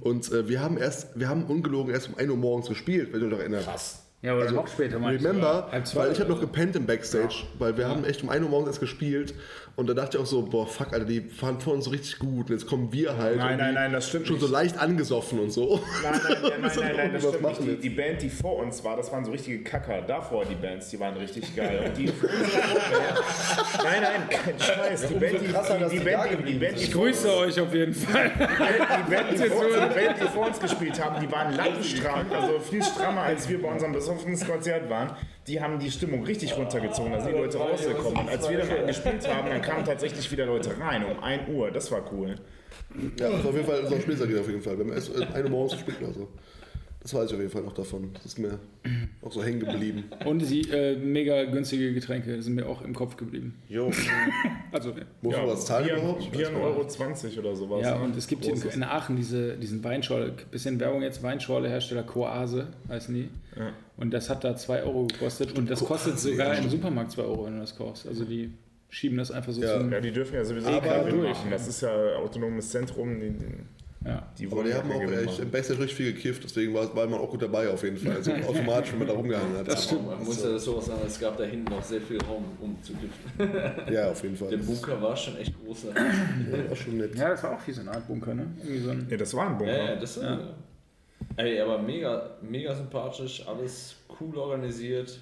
Und 0.00 0.32
äh, 0.32 0.48
wir 0.48 0.60
haben 0.60 0.76
erst, 0.76 1.10
wir 1.14 1.28
haben 1.28 1.44
ungelogen 1.44 1.94
erst 1.94 2.08
um 2.08 2.16
1 2.18 2.28
Uhr 2.28 2.36
morgens 2.36 2.66
gespielt, 2.68 3.10
wenn 3.12 3.20
du 3.20 3.26
dich 3.26 3.34
noch 3.34 3.38
erinnerst. 3.40 3.68
Krass. 3.68 4.01
Ja, 4.22 4.36
oder 4.36 4.52
noch 4.52 4.68
später 4.68 5.00
mal. 5.00 5.16
Remember, 5.16 5.68
weil 5.94 6.12
ich 6.12 6.20
habe 6.20 6.30
noch 6.30 6.40
gepennt 6.40 6.76
im 6.76 6.86
Backstage, 6.86 7.44
weil 7.58 7.76
wir 7.76 7.88
haben 7.88 8.04
echt 8.04 8.22
um 8.22 8.28
1 8.28 8.44
Uhr 8.44 8.50
morgens 8.50 8.68
erst 8.68 8.80
gespielt 8.80 9.34
und 9.74 9.88
da 9.88 9.94
dachte 9.94 10.16
ich 10.16 10.22
auch 10.22 10.26
so, 10.26 10.42
boah, 10.42 10.66
fuck, 10.66 10.92
Alter, 10.92 11.06
die 11.06 11.20
fahren 11.22 11.58
vor 11.60 11.72
uns 11.72 11.86
so 11.86 11.90
richtig 11.90 12.18
gut 12.18 12.50
und 12.50 12.56
jetzt 12.56 12.66
kommen 12.66 12.92
wir 12.92 13.16
halt 13.16 13.38
Nein, 13.38 13.56
nein, 13.56 13.74
nein, 13.74 13.92
das 13.92 14.08
stimmt 14.08 14.26
schon 14.26 14.38
so 14.38 14.46
nicht. 14.46 14.52
leicht 14.52 14.78
angesoffen 14.78 15.40
und 15.40 15.50
so. 15.50 15.80
Nein, 16.02 16.12
nein, 16.12 16.36
nein, 16.42 16.52
nein, 16.60 16.60
nein, 16.76 16.96
nein, 16.96 17.12
das 17.14 17.22
stimmt 17.22 17.42
nicht. 17.42 17.60
Die, 17.62 17.88
die 17.88 17.90
Band, 17.90 18.20
die 18.20 18.28
vor 18.28 18.56
uns 18.58 18.84
war, 18.84 18.96
das 18.96 19.10
waren 19.10 19.24
so 19.24 19.30
richtige 19.30 19.62
Kacker. 19.62 20.02
Davor 20.02 20.44
die 20.44 20.54
Bands, 20.54 20.90
die 20.90 21.00
waren 21.00 21.16
richtig 21.16 21.56
geil. 21.56 21.84
Und 21.86 21.96
die 21.96 22.04
nein, 23.82 24.02
nein, 24.02 24.28
kein 24.28 24.60
Scheiß. 24.60 25.08
Die 25.08 25.14
Band, 25.14 25.22
die, 25.22 25.38
die, 25.38 25.38
die, 25.38 25.46
die 25.46 25.52
da 25.52 25.62
Band, 25.62 25.92
die, 26.48 26.54
Band, 26.54 26.78
die 26.78 26.82
Ich 26.82 26.92
grüße 26.92 27.34
euch 27.34 27.60
auf 27.60 27.72
jeden 27.72 27.94
Fall. 27.94 28.30
Die 28.30 29.10
Band, 29.10 29.32
die, 29.32 29.38
Band, 29.94 30.20
die 30.20 30.28
vor 30.28 30.46
uns 30.46 30.60
gespielt 30.60 31.02
haben, 31.02 31.18
die 31.20 31.32
waren 31.32 31.54
lattenstramm, 31.54 32.26
also 32.30 32.60
viel 32.60 32.82
strammer, 32.82 33.22
als 33.22 33.48
wir 33.48 33.62
bei 33.62 33.72
unserem 33.72 33.92
Besoffenskonzert 33.92 34.90
waren. 34.90 35.16
Die 35.46 35.60
haben 35.60 35.78
die 35.78 35.90
Stimmung 35.90 36.24
richtig 36.24 36.56
runtergezogen, 36.56 37.12
da 37.12 37.20
sind 37.20 37.32
die 37.34 37.38
Leute 37.38 37.58
rausgekommen. 37.58 38.20
Und 38.20 38.28
als 38.28 38.48
wir 38.48 38.58
dann 38.58 38.86
gespielt 38.86 39.28
haben, 39.28 39.48
dann 39.48 39.60
kamen 39.62 39.84
tatsächlich 39.84 40.30
wieder 40.30 40.46
Leute 40.46 40.78
rein 40.78 41.04
um 41.04 41.22
1 41.22 41.48
Uhr. 41.48 41.70
Das 41.70 41.90
war 41.90 42.02
cool. 42.12 42.36
Ja, 43.18 43.30
das 43.30 43.42
war 43.42 43.50
auf 43.50 43.56
jeden 43.56 43.66
Fall 43.66 43.86
so 43.86 43.94
ein 43.94 44.00
Spieltag 44.00 44.28
auf 44.38 44.48
jeden 44.48 44.62
Fall. 44.62 44.78
Wir 44.78 44.84
haben 44.84 44.92
erst 44.92 45.16
äh, 45.16 45.24
1 45.24 45.44
Uhr 45.44 45.50
morgens 45.50 45.72
gespielt 45.72 45.96
oder 46.02 46.12
so. 46.12 46.28
Das 47.02 47.12
weiß 47.14 47.28
ich 47.30 47.34
auf 47.34 47.40
jeden 47.40 47.50
Fall 47.50 47.62
noch 47.62 47.74
davon. 47.74 48.10
Das 48.14 48.26
ist 48.26 48.38
mir 48.38 48.60
auch 49.22 49.32
so 49.32 49.42
hängen 49.42 49.58
geblieben. 49.58 50.04
Und 50.24 50.38
die 50.48 50.70
äh, 50.70 50.96
mega 50.96 51.44
günstige 51.46 51.92
Getränke 51.92 52.40
sind 52.42 52.54
mir 52.54 52.68
auch 52.68 52.80
im 52.82 52.94
Kopf 52.94 53.16
geblieben. 53.16 53.54
Jo. 53.68 53.90
Also, 54.70 54.94
Muss 55.20 55.36
man 55.36 55.46
was 55.48 55.66
zahlen 55.66 55.84
Bier, 55.84 55.96
überhaupt? 55.96 56.32
Bier 56.32 56.46
weiß 56.46 56.96
1,20 56.96 56.98
gar 56.98 57.08
nicht. 57.10 57.36
Euro 57.36 57.48
oder 57.48 57.56
sowas. 57.56 57.82
ja, 57.82 57.96
und 57.96 58.16
es 58.16 58.26
gibt 58.26 58.46
in, 58.46 58.54
Großes. 58.54 58.74
in 58.74 58.82
Aachen 58.82 59.16
diese, 59.16 59.58
diesen 59.58 59.84
Weinschorle, 59.84 60.32
bisschen 60.50 60.80
Werbung 60.80 61.02
jetzt, 61.02 61.22
Weinschorle-Hersteller 61.22 62.04
Coase 62.04 62.68
heißen 62.88 63.14
die. 63.14 63.28
Und 64.02 64.10
das 64.12 64.28
hat 64.28 64.42
da 64.42 64.56
2 64.56 64.82
Euro 64.82 65.06
gekostet 65.06 65.56
und 65.56 65.70
das 65.70 65.78
kostet 65.84 66.18
sogar 66.18 66.54
ja, 66.54 66.60
im 66.60 66.68
Supermarkt 66.68 67.12
2 67.12 67.22
Euro, 67.22 67.46
wenn 67.46 67.54
du 67.54 67.60
das 67.60 67.76
kaufst. 67.76 68.08
Also 68.08 68.24
die 68.24 68.52
schieben 68.88 69.16
das 69.16 69.30
einfach 69.30 69.52
so 69.52 69.62
Ja. 69.62 69.78
zum... 69.78 69.92
Ja, 69.92 70.00
die 70.00 70.10
dürfen 70.10 70.34
ja 70.34 70.44
sowieso 70.44 70.66
Aber 70.70 71.08
durch. 71.08 71.28
machen. 71.30 71.50
Das 71.52 71.68
ist 71.68 71.82
ja 71.82 72.16
autonomes 72.16 72.68
Zentrum. 72.68 73.20
Die, 73.20 73.30
die, 73.30 73.44
Ja. 74.04 74.26
Die 74.36 74.46
Aber 74.46 74.56
wollen 74.56 74.66
die 74.66 74.72
ja 74.72 74.78
haben 74.78 74.90
auch 74.90 75.12
echt 75.12 75.38
im 75.38 75.50
Backstage 75.52 75.78
richtig 75.78 75.96
viel 75.96 76.12
gekifft, 76.14 76.42
deswegen 76.42 76.74
war, 76.74 76.92
war 76.96 77.06
man 77.06 77.20
auch 77.20 77.30
gut 77.30 77.42
dabei 77.42 77.68
auf 77.70 77.84
jeden 77.84 77.96
Fall. 77.96 78.16
Also 78.16 78.32
automatisch, 78.48 78.90
wenn 78.90 78.98
man 78.98 79.06
da 79.08 79.14
rumgehangen 79.14 79.56
hat. 79.58 79.68
Das 79.68 79.84
stimmt. 79.84 80.04
Man 80.04 80.24
muss 80.24 80.42
ja 80.42 80.58
so 80.58 80.80
sagen, 80.80 81.02
es 81.06 81.20
gab 81.20 81.36
da 81.36 81.44
hinten 81.44 81.70
noch 81.70 81.84
sehr 81.84 82.00
viel 82.00 82.18
Raum, 82.24 82.44
um 82.60 82.76
zu 82.82 82.94
giften. 82.94 83.92
Ja, 83.94 84.10
auf 84.10 84.20
jeden 84.24 84.36
Fall. 84.36 84.50
Der 84.50 84.56
Bunker 84.56 85.00
war 85.00 85.16
schon 85.16 85.36
echt 85.36 85.54
groß. 85.64 85.84
Ja, 85.84 86.68
war 86.68 86.74
schon 86.76 86.96
nett. 86.96 87.14
Ja, 87.14 87.28
das 87.30 87.42
war 87.44 87.52
auch 87.52 87.64
wie 87.68 87.70
so 87.72 87.82
eine 87.82 87.92
Art 87.92 88.08
Bunker, 88.08 88.34
ne? 88.34 88.46
Irgendwie 88.58 88.80
so 88.80 88.90
ein 88.90 89.06
Ja, 89.08 89.16
das 89.16 89.32
war 89.34 89.48
ein 89.48 89.58
Bunker. 89.58 89.72
Ja, 89.72 89.84
ja, 89.90 89.96
das 89.96 90.16
ist. 90.16 90.24
Ey, 91.36 91.60
aber 91.60 91.78
mega, 91.78 92.30
mega 92.42 92.74
sympathisch, 92.74 93.46
alles 93.46 93.96
cool 94.20 94.36
organisiert. 94.36 95.18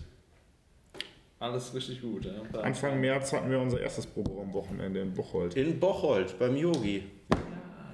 Alles 1.39 1.75
richtig 1.75 2.03
gut. 2.03 2.27
Ja. 2.27 2.61
Anfang 2.61 3.01
März 3.01 3.33
hatten 3.33 3.51
wir 3.51 3.59
unser 3.59 3.81
erstes 3.81 4.07
Proberaum-Wochenende 4.07 5.01
in 5.01 5.15
Bocholt. 5.15 5.57
In 5.57 5.81
Bocholt 5.81 6.39
beim 6.39 6.55
Yogi. 6.55 7.05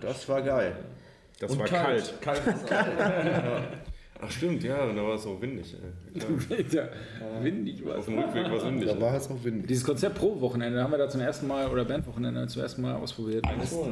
Das 0.00 0.28
war 0.28 0.42
geil. 0.42 0.76
Das 1.38 1.52
Und 1.52 1.60
war 1.60 1.66
kalt. 1.66 2.20
Kalt 2.20 2.46
ist 2.46 2.72
auch. 2.72 3.62
Ach 4.20 4.30
stimmt, 4.30 4.62
ja, 4.64 4.92
da 4.92 5.02
war 5.02 5.14
es 5.14 5.26
auch 5.26 5.40
windig. 5.40 5.74
ey. 5.74 6.64
ja, 6.70 6.88
windig 7.42 7.84
war 7.84 7.98
Auf 7.98 8.06
dem 8.06 8.18
Rückweg 8.18 8.44
war 8.44 8.56
es 8.56 8.64
windig. 8.64 8.88
Da 8.88 9.00
war 9.00 9.14
es 9.14 9.30
auch 9.30 9.44
windig. 9.44 9.66
Dieses 9.66 9.84
Konzept 9.84 10.16
Pro-Wochenende 10.16 10.82
haben 10.82 10.90
wir 10.90 10.98
da 10.98 11.08
zum 11.08 11.20
ersten 11.20 11.46
Mal, 11.46 11.66
oder 11.68 11.84
Bandwochenende 11.84 12.46
zum 12.46 12.62
ersten 12.62 12.82
Mal 12.82 12.94
ausprobiert. 12.96 13.44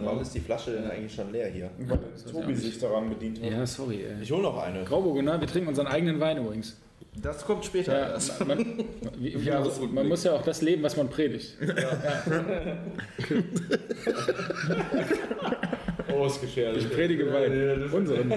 Warum 0.02 0.20
ist 0.20 0.34
die 0.34 0.40
Flasche 0.40 0.72
denn 0.72 0.90
eigentlich 0.90 1.14
schon 1.14 1.30
leer 1.30 1.48
hier? 1.48 1.70
Weil 1.78 1.98
Tobi 2.30 2.54
sich 2.54 2.78
daran 2.78 3.08
bedient 3.10 3.42
hat. 3.42 3.50
Ja, 3.50 3.66
sorry, 3.66 4.02
ey. 4.04 4.22
Ich 4.22 4.32
hole 4.32 4.42
noch 4.42 4.58
eine. 4.58 4.84
Grauburgunder, 4.84 5.40
wir 5.40 5.48
trinken 5.48 5.68
unseren 5.68 5.86
eigenen 5.88 6.18
Wein 6.20 6.38
übrigens. 6.38 6.76
Das 7.22 7.44
kommt 7.44 7.64
später 7.64 7.92
Ja, 7.92 8.08
erst. 8.10 8.44
man, 8.44 8.58
wie, 9.18 9.44
wie, 9.44 9.50
man, 9.50 9.94
man 9.94 10.08
muss 10.08 10.24
ja 10.24 10.32
auch 10.32 10.42
das 10.42 10.62
leben, 10.62 10.82
was 10.82 10.96
man 10.96 11.08
predigt. 11.08 11.56
Oh, 14.06 15.50
gefährlich. 16.40 16.84
Ich 16.84 16.90
predige 16.92 17.32
Wein. 17.32 17.90
Unseren. 17.92 18.30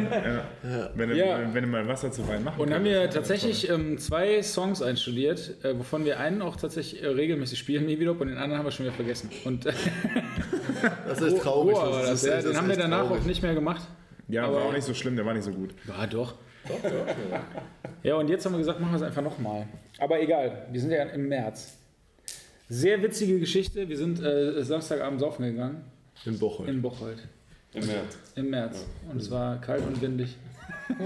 Wenn, 0.96 1.10
du, 1.10 1.16
Ja. 1.16 1.40
wenn 1.54 1.64
du 1.64 1.70
mal 1.70 1.88
Wasser 1.88 2.12
zu 2.12 2.28
Wein 2.28 2.44
machen 2.44 2.60
Und 2.62 2.74
haben 2.74 2.84
wir 2.84 3.06
das 3.06 3.16
tatsächlich 3.16 3.70
ähm, 3.70 3.98
zwei 3.98 4.42
Songs 4.44 4.82
einstudiert, 4.82 5.56
äh, 5.64 5.78
wovon 5.78 6.06
wir 6.06 6.20
einen 6.20 6.42
auch 6.42 6.56
tatsächlich 6.56 7.02
äh, 7.04 7.08
regelmäßig 7.08 7.58
spielen, 7.60 7.86
Mivilop, 7.86 8.20
und 8.22 8.28
den 8.28 8.38
anderen 8.38 8.60
haben 8.60 8.66
wir 8.66 8.72
schon 8.72 8.86
wieder 8.86 8.96
vergessen. 8.96 9.30
Und 9.46 9.66
Das 11.08 11.22
ist 11.22 11.40
traurig. 11.42 11.76
Goa 11.76 11.92
war 11.92 12.02
das, 12.04 12.24
ist- 12.24 12.26
ja, 12.28 12.36
das 12.36 12.44
den 12.44 12.52
ist 12.52 12.58
haben 12.58 12.70
wir 12.70 12.76
danach 12.78 13.08
traurig. 13.08 13.22
auch 13.22 13.26
nicht 13.26 13.42
mehr 13.42 13.54
gemacht. 13.54 13.82
Ja, 14.28 14.44
aber- 14.46 14.56
war 14.58 14.64
auch 14.66 14.74
nicht 14.74 14.84
so 14.86 14.94
schlimm, 14.94 15.16
der 15.16 15.26
war 15.26 15.34
nicht 15.34 15.44
so 15.46 15.52
gut. 15.52 15.72
Ja, 15.88 16.06
doch. 16.06 16.36
Ja, 18.04 18.16
und 18.16 18.30
jetzt 18.30 18.46
haben 18.46 18.52
wir 18.54 18.60
gesagt, 18.60 18.80
machen 18.80 18.92
wir 18.92 18.98
es 18.98 19.02
einfach 19.04 19.22
nochmal. 19.22 19.68
Aber 20.00 20.22
egal, 20.22 20.68
wir 20.72 20.80
sind 20.82 20.92
ja 20.92 21.04
im 21.04 21.28
März. 21.30 21.78
Sehr 22.70 23.02
witzige 23.02 23.40
Geschichte. 23.40 23.88
Wir 23.88 23.98
sind 23.98 24.22
äh, 24.22 24.62
Samstagabend 24.64 25.20
saufen 25.22 25.44
gegangen 25.46 25.84
In 26.26 26.38
Bocholt. 26.38 26.70
in 26.70 26.82
Bocholt 26.82 27.20
Im 27.74 27.86
März. 27.86 28.18
im 28.36 28.50
März. 28.50 28.86
Und 29.10 29.22
es 29.22 29.30
war 29.30 29.60
kalt 29.62 29.86
und 29.86 30.02
windig. 30.02 30.36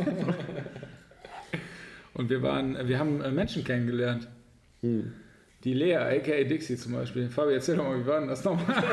und 2.13 2.30
wir 2.30 2.41
waren, 2.41 2.88
wir 2.88 3.00
haben 3.00 3.18
Menschen 3.36 3.63
kennengelernt. 3.63 4.27
Die 5.63 5.74
Lea, 5.75 5.96
aka 5.96 6.44
Dixie 6.44 6.75
zum 6.75 6.94
Beispiel. 6.94 7.30
Fabi, 7.30 7.53
erzähl 7.53 7.75
doch 7.77 7.84
mal, 7.84 8.00
wie 8.01 8.08
war 8.08 8.20
denn 8.20 8.30
das 8.30 8.44
nochmal? 8.44 8.65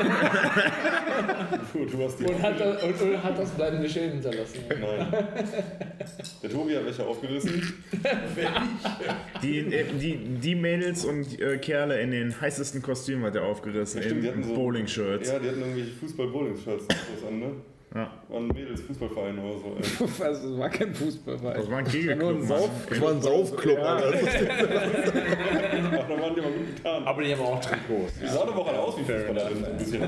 Du 1.73 2.03
hast 2.03 2.19
die. 2.19 2.25
Und 2.25 2.41
hat, 2.41 2.59
das, 2.59 2.83
und, 2.83 3.01
und 3.01 3.23
hat 3.23 3.37
das 3.37 3.49
bleibende 3.51 3.89
Schäden 3.89 4.13
hinterlassen. 4.13 4.59
Nein. 4.69 5.07
Der 6.43 6.49
Tobi 6.49 6.75
hat 6.75 6.85
welche 6.85 7.05
aufgerissen. 7.05 7.83
Die, 9.43 9.59
äh, 9.59 9.85
die, 9.99 10.17
die 10.17 10.55
Mädels 10.55 11.05
und 11.05 11.39
äh, 11.39 11.57
Kerle 11.57 12.01
in 12.01 12.11
den 12.11 12.39
heißesten 12.39 12.81
Kostümen 12.81 13.25
hat 13.25 13.35
er 13.35 13.43
aufgerissen, 13.43 14.01
Stimmt, 14.01 14.23
die 14.23 14.27
in 14.27 14.33
hatten 14.33 14.43
so- 14.43 14.53
Bowling-Shirts. 14.55 15.29
Ja, 15.29 15.39
die 15.39 15.47
hatten 15.49 15.59
irgendwelche 15.61 15.91
Fußball-Bowling-Shirts 15.91 16.85
an, 17.27 17.39
ne? 17.39 17.51
Ja. 17.95 18.11
Waren 18.29 18.47
Mädels-Fußballverein 18.49 19.39
oder 19.39 19.53
so. 19.57 19.77
Ey. 20.03 20.09
Also, 20.27 20.53
es 20.53 20.59
war 20.59 20.69
kein 20.69 20.93
Fußballverein. 20.93 21.57
Das 21.57 21.71
war 21.71 21.77
ein 21.79 21.83
nur 21.85 21.91
Kegelclub. 21.91 22.29
ein 22.29 22.47
Das 22.89 23.01
war 23.01 23.11
ein 23.11 23.21
Saufclub, 23.21 23.79
Alter. 23.79 24.13
Ach, 24.13 26.07
da 26.07 26.21
waren 26.21 26.35
die 26.35 26.41
aber 26.41 26.51
gut 26.51 26.75
getan. 26.75 27.03
Aber 27.03 27.23
die 27.23 27.33
haben 27.33 27.41
auch 27.41 27.59
Trikots. 27.59 28.13
Die 28.21 28.27
sahen 28.27 28.47
aber 28.49 28.57
auch 28.59 28.67
alle 28.67 28.79
aus 28.79 28.95
wie 28.97 29.03
Fußballerinnen. 29.03 29.65
Ein 29.65 29.77
bisschen. 29.77 30.01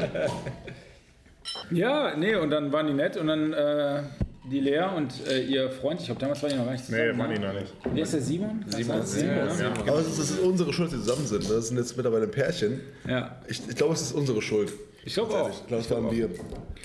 Ja, 1.72 2.16
nee, 2.16 2.36
und 2.36 2.50
dann 2.52 2.72
waren 2.72 2.88
die 2.88 2.94
nett 2.94 3.18
und 3.18 3.28
dann 3.28 3.54
äh, 3.54 4.04
die 4.50 4.60
Lea 4.60 4.84
und 4.96 5.28
äh, 5.28 5.42
ihr 5.42 5.70
Freund, 5.72 6.00
ich 6.00 6.06
glaube, 6.06 6.22
damals 6.22 6.42
waren 6.44 6.52
die 6.52 6.58
noch 6.58 6.66
gar 6.66 6.72
nicht 6.74 6.86
zusammen. 6.86 7.12
Nee, 7.14 7.18
waren 7.18 7.30
ne? 7.30 7.36
die 7.36 7.42
noch 7.42 7.54
nicht. 7.54 7.74
Wer 7.94 8.04
ist 8.04 8.14
der 8.14 8.22
Simon? 8.22 8.66
Simon. 8.68 9.04
Simon, 9.06 9.36
Ja. 9.60 9.72
Aber 9.88 10.00
es 10.00 10.08
ist, 10.08 10.18
es 10.20 10.32
ist 10.32 10.40
unsere 10.40 10.72
Schuld, 10.74 10.92
dass 10.92 11.00
sie 11.00 11.06
zusammen 11.06 11.26
sind. 11.28 11.50
ne? 11.50 11.56
Das 11.56 11.67
sind 11.70 11.78
jetzt 11.78 11.96
mittlerweile 11.98 12.26
ein 12.26 12.32
Pärchen. 12.32 12.82
ja. 13.08 13.38
Ich, 13.48 13.62
ich 13.67 13.76
glaube, 13.76 13.94
es 13.94 14.02
ist 14.02 14.13
unsere 14.13 14.41
Schuld. 14.41 14.72
Ich 15.04 15.16
glaube 15.16 15.34
auch. 15.34 15.50
Ich 15.50 15.68
glaube, 15.68 15.90
waren 15.90 16.12
wir. 16.12 16.30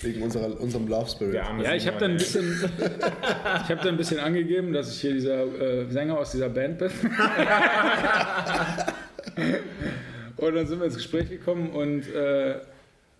Wegen 0.03 0.23
unserer, 0.23 0.61
unserem 0.61 0.89
Love 0.89 1.09
Spirit. 1.09 1.35
Ja, 1.35 1.75
ich 1.75 1.87
habe 1.87 1.99
dann 1.99 2.11
ein 2.13 2.19
bisschen, 2.19 2.45
ich 2.51 3.71
habe 3.71 3.77
dann 3.77 3.89
ein 3.89 3.97
bisschen 3.97 4.21
angegeben, 4.21 4.73
dass 4.73 4.95
ich 4.95 5.01
hier 5.01 5.13
dieser 5.13 5.45
äh, 5.45 5.91
Sänger 5.91 6.19
aus 6.19 6.33
dieser 6.33 6.51
Band 6.51 6.79
bin. 6.79 6.91
und 10.37 10.55
dann 10.55 10.67
sind 10.67 10.79
wir 10.79 10.87
ins 10.87 10.97
Gespräch 10.97 11.31
gekommen 11.31 11.71
und 11.71 12.13
äh, 12.15 12.57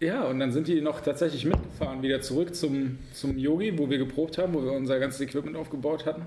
ja, 0.01 0.25
und 0.25 0.39
dann 0.39 0.53
sind 0.53 0.69
die 0.69 0.83
noch 0.83 1.01
tatsächlich 1.01 1.47
mitgefahren 1.47 2.03
wieder 2.03 2.21
zurück 2.21 2.55
zum, 2.55 2.99
zum 3.15 3.39
Yogi, 3.39 3.79
wo 3.79 3.89
wir 3.89 3.97
geprobt 3.97 4.37
haben, 4.37 4.53
wo 4.53 4.63
wir 4.63 4.73
unser 4.73 4.99
ganzes 4.99 5.23
Equipment 5.23 5.57
aufgebaut 5.57 6.05
hatten. 6.05 6.27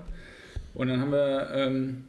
Und 0.74 0.88
dann 0.88 1.00
haben 1.00 1.12
wir 1.12 1.50
ähm, 1.54 2.04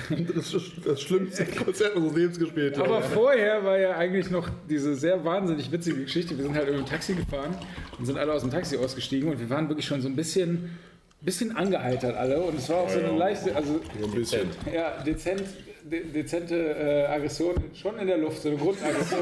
Das 0.34 0.54
ist 0.54 0.72
das 0.84 1.00
schlimmste 1.00 1.44
Konzert 1.44 1.94
unseres 1.94 2.16
Lebens 2.16 2.38
gespielt. 2.38 2.78
Aber 2.78 3.02
vorher 3.02 3.64
war 3.64 3.78
ja 3.78 3.96
eigentlich 3.96 4.30
noch 4.30 4.48
diese 4.68 4.94
sehr 4.94 5.24
wahnsinnig 5.24 5.70
witzige 5.70 6.02
Geschichte. 6.02 6.36
Wir 6.36 6.44
sind 6.44 6.54
halt 6.54 6.68
irgendwie 6.68 6.88
Taxi 6.88 7.14
gefahren 7.14 7.56
und 7.98 8.06
sind 8.06 8.18
alle 8.18 8.32
aus 8.32 8.42
dem 8.42 8.50
Taxi 8.50 8.76
ausgestiegen 8.76 9.30
und 9.30 9.40
wir 9.40 9.50
waren 9.50 9.68
wirklich 9.68 9.86
schon 9.86 10.00
so 10.00 10.08
ein 10.08 10.16
bisschen, 10.16 10.78
bisschen 11.20 11.56
angeheitert 11.56 12.16
alle 12.16 12.40
und 12.40 12.58
es 12.58 12.68
war 12.68 12.78
auch 12.78 12.90
so 12.90 12.98
eine 12.98 13.16
leichte, 13.16 13.54
also 13.54 13.80
ein 14.02 14.10
bisschen. 14.10 14.48
ja, 14.72 15.02
dezent, 15.02 15.42
de, 15.84 16.04
dezente 16.04 16.54
äh, 16.54 17.06
Aggression 17.06 17.54
schon 17.74 17.98
in 17.98 18.06
der 18.06 18.18
Luft, 18.18 18.42
so 18.42 18.48
eine 18.48 18.58
Grundaggression. 18.58 19.20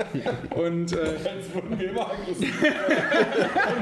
und 0.54 0.92
äh, 0.92 0.96
Jetzt 0.96 1.54
wurden 1.54 1.78
wir 1.78 1.90
immer 1.90 2.10
aggressiv. 2.10 2.64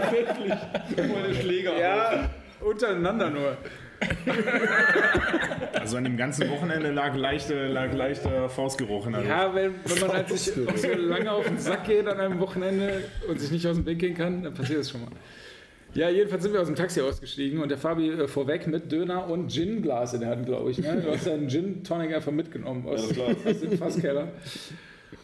Tatsächlich. 0.00 1.40
Schläger. 1.40 1.78
ja, 1.78 2.30
untereinander 2.60 3.30
nur. 3.30 3.56
Also 5.80 5.96
an 5.96 6.04
dem 6.04 6.16
ganzen 6.16 6.48
Wochenende 6.48 6.92
lag 6.92 7.16
leichte, 7.16 7.66
lag 7.66 7.92
leichter 7.92 8.48
Faustgeruch 8.48 9.06
in 9.06 9.12
der 9.12 9.22
Luft. 9.22 9.30
Ja, 9.32 9.54
wenn, 9.54 9.74
wenn 9.84 10.00
man 10.00 10.12
halt 10.16 10.28
sich 10.28 10.52
so 10.54 10.92
lange 10.96 11.32
auf 11.32 11.44
den 11.46 11.58
Sack 11.58 11.84
geht 11.86 12.06
an 12.06 12.20
einem 12.20 12.38
Wochenende 12.38 13.02
und 13.28 13.40
sich 13.40 13.50
nicht 13.50 13.66
aus 13.66 13.76
dem 13.76 13.86
Weg 13.86 13.98
gehen 13.98 14.14
kann, 14.14 14.44
dann 14.44 14.54
passiert 14.54 14.78
das 14.80 14.90
schon 14.90 15.00
mal. 15.00 15.10
Ja, 15.94 16.08
jedenfalls 16.08 16.44
sind 16.44 16.52
wir 16.52 16.60
aus 16.60 16.68
dem 16.68 16.76
Taxi 16.76 17.00
ausgestiegen 17.00 17.60
und 17.60 17.68
der 17.68 17.78
Fabi 17.78 18.10
äh, 18.10 18.28
vorweg 18.28 18.66
mit 18.68 18.92
Döner 18.92 19.28
und 19.28 19.50
Gin-Glas 19.50 20.14
in 20.14 20.20
der 20.20 20.30
Hand, 20.30 20.46
glaube 20.46 20.70
ich. 20.70 20.78
Ne? 20.78 21.02
Du 21.04 21.10
hast 21.10 21.26
deinen 21.26 21.48
Gin-Tonic 21.48 22.14
einfach 22.14 22.32
mitgenommen 22.32 22.86
aus, 22.86 23.08
Ja, 23.08 23.14
klar. 23.14 23.36
aus 23.44 23.60
dem 23.60 23.76
Fasskeller. 23.76 24.28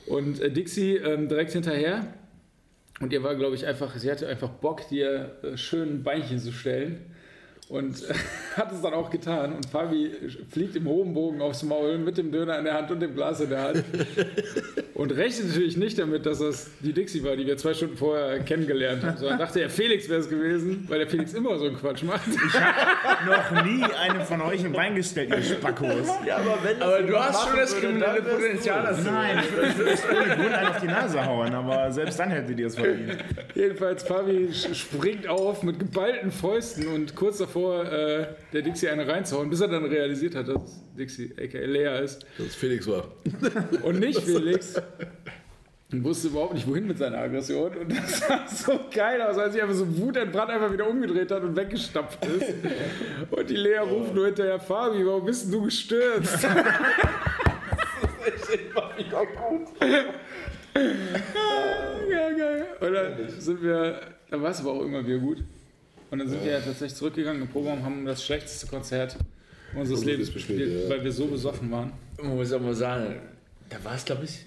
Und 0.07 0.41
äh, 0.41 0.51
Dixie 0.51 0.97
ähm, 0.97 1.29
direkt 1.29 1.53
hinterher. 1.53 2.05
Und 3.01 3.13
ihr 3.13 3.23
war, 3.23 3.37
glaube 3.37 3.55
ich, 3.55 3.65
einfach, 3.67 3.97
sie 3.97 4.11
hatte 4.11 4.27
einfach 4.27 4.49
Bock, 4.51 4.87
dir 4.89 5.37
äh, 5.43 5.57
schön 5.57 6.03
Beinchen 6.03 6.39
zu 6.39 6.53
stellen. 6.53 7.15
Und 7.69 8.03
hat 8.57 8.73
es 8.73 8.81
dann 8.81 8.95
auch 8.95 9.11
getan. 9.11 9.53
Und 9.53 9.67
Fabi 9.67 10.11
fliegt 10.51 10.77
im 10.77 10.87
hohen 10.87 11.13
Bogen 11.13 11.41
aufs 11.43 11.63
Maul 11.63 11.99
mit 11.99 12.17
dem 12.17 12.33
Döner 12.33 12.59
in 12.59 12.65
der 12.65 12.75
Hand 12.75 12.91
und 12.91 13.01
dem 13.01 13.15
Glas 13.15 13.41
in 13.41 13.51
der 13.51 13.63
Hand. 13.63 13.85
Und 14.95 15.13
rechnet 15.13 15.51
natürlich 15.51 15.77
nicht 15.77 15.97
damit, 15.97 16.27
dass 16.27 16.41
das 16.41 16.73
die 16.81 16.93
Dixie 16.93 17.23
war, 17.23 17.37
die 17.37 17.47
wir 17.47 17.57
zwei 17.57 17.73
Stunden 17.73 17.97
vorher 17.97 18.41
kennengelernt 18.41 19.05
haben. 19.05 19.17
Sondern 19.17 19.39
dachte 19.39 19.61
er, 19.61 19.71
Felix 19.71 20.09
wäre 20.09 20.19
es 20.19 20.29
gewesen, 20.29 20.87
weil 20.89 20.99
der 20.99 21.07
Felix 21.07 21.35
immer 21.35 21.57
so 21.57 21.67
einen 21.67 21.77
Quatsch 21.77 22.03
macht. 22.03 22.27
Noch 22.27 23.65
nie 23.65 23.85
einem 23.85 24.23
von 24.23 24.41
euch 24.41 24.65
ein 24.65 24.73
Bein 24.73 24.97
gestellt, 24.97 25.31
ihr 25.31 25.41
Spackos. 25.41 26.09
Ja, 26.27 26.39
aber 26.39 26.59
wenn 26.65 26.83
Aber 26.83 27.01
du 27.01 27.17
hast 27.17 27.47
schon 27.47 27.57
das 27.57 27.77
kriminelle 27.77 28.23
Potenzial 28.23 28.83
dazu. 28.83 29.03
Nein, 29.05 29.39
ich 29.39 29.57
würde 29.57 29.93
ich 29.93 30.53
einen 30.53 30.67
auf 30.67 30.81
die 30.81 30.87
Nase 30.89 31.25
hauen, 31.25 31.55
aber 31.55 31.93
selbst 31.93 32.19
dann 32.19 32.31
hättet 32.31 32.59
ihr 32.59 32.67
es 32.67 32.75
verdient. 32.75 33.19
Jedenfalls, 33.55 34.03
Fabi 34.03 34.49
springt 34.53 35.29
auf 35.29 35.63
mit 35.63 35.79
geballten 35.79 36.33
Fäusten 36.33 36.89
und 36.89 37.15
kurz 37.15 37.39
davor 37.39 37.58
äh, 37.67 38.27
der 38.53 38.63
Dixie 38.63 38.89
eine 38.89 39.07
reinzuhauen, 39.07 39.51
bis 39.51 39.61
er 39.61 39.69
dann 39.69 39.85
realisiert 39.85 40.35
hat, 40.35 40.49
dass 40.49 40.63
es 40.63 40.83
Dixie, 40.97 41.35
aka 41.39 41.59
Lea 41.59 42.05
ist. 42.05 42.27
Das 42.39 42.55
Felix 42.55 42.87
war. 42.87 43.09
Und 43.83 44.01
nicht 44.01 44.21
Felix. 44.25 44.81
Und 45.91 46.05
wusste 46.05 46.29
überhaupt 46.29 46.53
nicht, 46.53 46.67
wohin 46.67 46.87
mit 46.87 46.99
seiner 46.99 47.19
Aggression. 47.19 47.75
Und 47.75 47.91
das 47.91 48.19
sah 48.19 48.47
so 48.47 48.79
geil 48.93 49.23
aus, 49.23 49.39
als 49.39 49.55
sich 49.55 49.63
einfach 49.63 49.75
so 49.75 49.97
wutentbrannt 49.97 50.51
einfach 50.51 50.71
wieder 50.71 50.87
umgedreht 50.87 51.31
hat 51.31 51.43
und 51.43 51.57
weggestapft 51.57 52.23
ist. 52.27 52.55
Und 53.31 53.49
die 53.49 53.57
Lea 53.57 53.79
ruft 53.79 54.15
nur 54.15 54.27
hinterher, 54.27 54.61
Fabi, 54.61 55.07
warum 55.07 55.25
bist 55.25 55.45
denn 55.45 55.53
du 55.53 55.63
gestürzt? 55.63 56.43
ja, 62.11 62.31
geil. 62.37 62.67
Und 62.81 62.93
dann 62.93 63.41
sind 63.41 63.63
wir, 63.63 64.01
dann 64.31 64.43
war 64.43 64.51
es 64.51 64.61
aber 64.61 64.73
auch 64.73 64.83
immer 64.83 65.07
wieder 65.07 65.19
gut. 65.19 65.39
Und 66.11 66.19
dann 66.19 66.29
sind 66.29 66.43
wir 66.45 66.53
ja 66.53 66.61
tatsächlich 66.61 66.95
zurückgegangen 66.95 67.43
im 67.43 67.49
Programm, 67.49 67.85
haben 67.85 68.05
das 68.07 68.25
schlechteste 68.25 68.67
Konzert 68.67 69.17
unseres 69.75 70.05
Lebens 70.05 70.33
gespielt, 70.33 70.85
ja. 70.85 70.91
weil 70.91 71.05
wir 71.05 71.13
so 71.13 71.27
besoffen 71.27 71.71
waren. 71.71 71.93
Man 72.23 72.37
muss 72.37 72.51
mal 72.51 72.75
sagen, 72.75 73.17
da 73.69 73.83
war 73.85 73.95
es, 73.95 74.05
glaube 74.05 74.25
ich, 74.25 74.47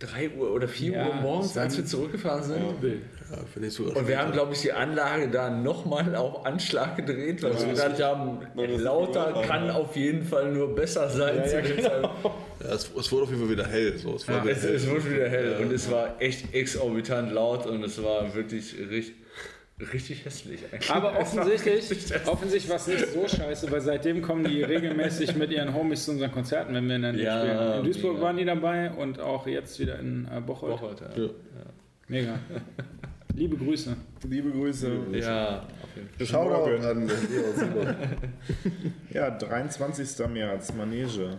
3 0.00 0.30
Uhr 0.30 0.52
oder 0.52 0.66
4 0.66 0.92
Ja, 0.92 1.08
Uhr 1.08 1.14
morgens, 1.14 1.56
als 1.58 1.76
wir 1.76 1.84
zurückgefahren 1.84 2.42
sind. 2.42 2.58
Ja, 2.58 3.36
finde 3.52 3.68
ich 3.68 3.74
sogar 3.74 3.96
Und 3.96 4.08
wir 4.08 4.18
haben, 4.18 4.32
glaube 4.32 4.54
ich, 4.54 4.62
die 4.62 4.72
Anlage 4.72 5.28
da 5.28 5.50
nochmal 5.50 6.16
auf 6.16 6.46
Anschlag 6.46 6.96
gedreht, 6.96 7.42
weil 7.42 7.58
wir 7.58 7.66
gedacht 7.66 8.02
haben, 8.02 8.40
lauter 8.56 9.42
kann 9.46 9.66
ja. 9.66 9.74
auf 9.74 9.94
jeden 9.94 10.24
Fall 10.24 10.52
nur 10.52 10.74
besser 10.74 11.08
sein. 11.08 11.42
Zeitpunkt. 11.46 12.10
Ja, 12.62 12.74
es, 12.74 12.90
es 12.94 13.10
wurde 13.10 13.22
auf 13.22 13.30
jeden 13.30 13.40
Fall 13.40 13.50
wieder 13.52 13.66
hell. 13.66 13.96
So. 13.96 14.16
Es 14.16 14.28
wieder 14.28 14.44
Es, 14.44 14.62
hell. 14.62 14.74
es 14.74 14.86
wurde 14.86 15.10
wieder 15.10 15.30
hell 15.30 15.56
und 15.62 15.72
es 15.72 15.90
war 15.90 16.20
echt 16.20 16.52
exorbitant 16.52 17.32
laut 17.32 17.64
und 17.64 17.82
es 17.82 18.02
war 18.02 18.34
wirklich 18.34 18.74
richtig, 18.78 19.14
richtig 19.92 20.24
hässlich. 20.24 20.60
eigentlich. 20.72 20.90
Aber 20.90 21.18
offensichtlich, 21.20 21.90
richtig 21.90 22.10
hässlich. 22.10 22.26
offensichtlich 22.28 22.68
war 22.70 22.76
es 22.76 22.86
nicht 22.86 23.06
so 23.08 23.26
scheiße, 23.28 23.70
weil 23.70 23.80
seitdem 23.80 24.22
kommen 24.22 24.44
die 24.44 24.62
regelmäßig 24.62 25.34
mit 25.36 25.50
ihren 25.50 25.74
Homies 25.74 26.04
zu 26.04 26.12
unseren 26.12 26.32
Konzerten, 26.32 26.74
wenn 26.74 26.88
wir 26.88 26.96
in 26.96 27.02
der 27.02 27.12
Nähe 27.12 27.24
Ja, 27.24 27.40
spielen. 27.40 27.78
In 27.78 27.84
Duisburg 27.84 28.12
mega. 28.14 28.24
waren 28.24 28.36
die 28.36 28.44
dabei 28.44 28.90
und 28.92 29.20
auch 29.20 29.46
jetzt 29.46 29.78
wieder 29.80 29.98
in 29.98 30.28
äh, 30.34 30.40
Bocholt. 30.40 30.72
Bocholt, 30.80 31.00
ja. 31.00 31.08
Mega. 32.08 32.38
Liebe 33.34 33.56
Grüße. 33.56 33.96
Liebe 34.28 34.50
Grüße. 34.50 34.90
Ja, 35.12 35.58
auf 35.82 35.96
jeden 35.96 36.08
Fall. 36.08 36.26
Shoutout 36.26 36.86
an. 36.86 37.10
Ja, 39.12 39.30
23. 39.30 40.26
März, 40.28 40.72
Manege. 40.74 41.36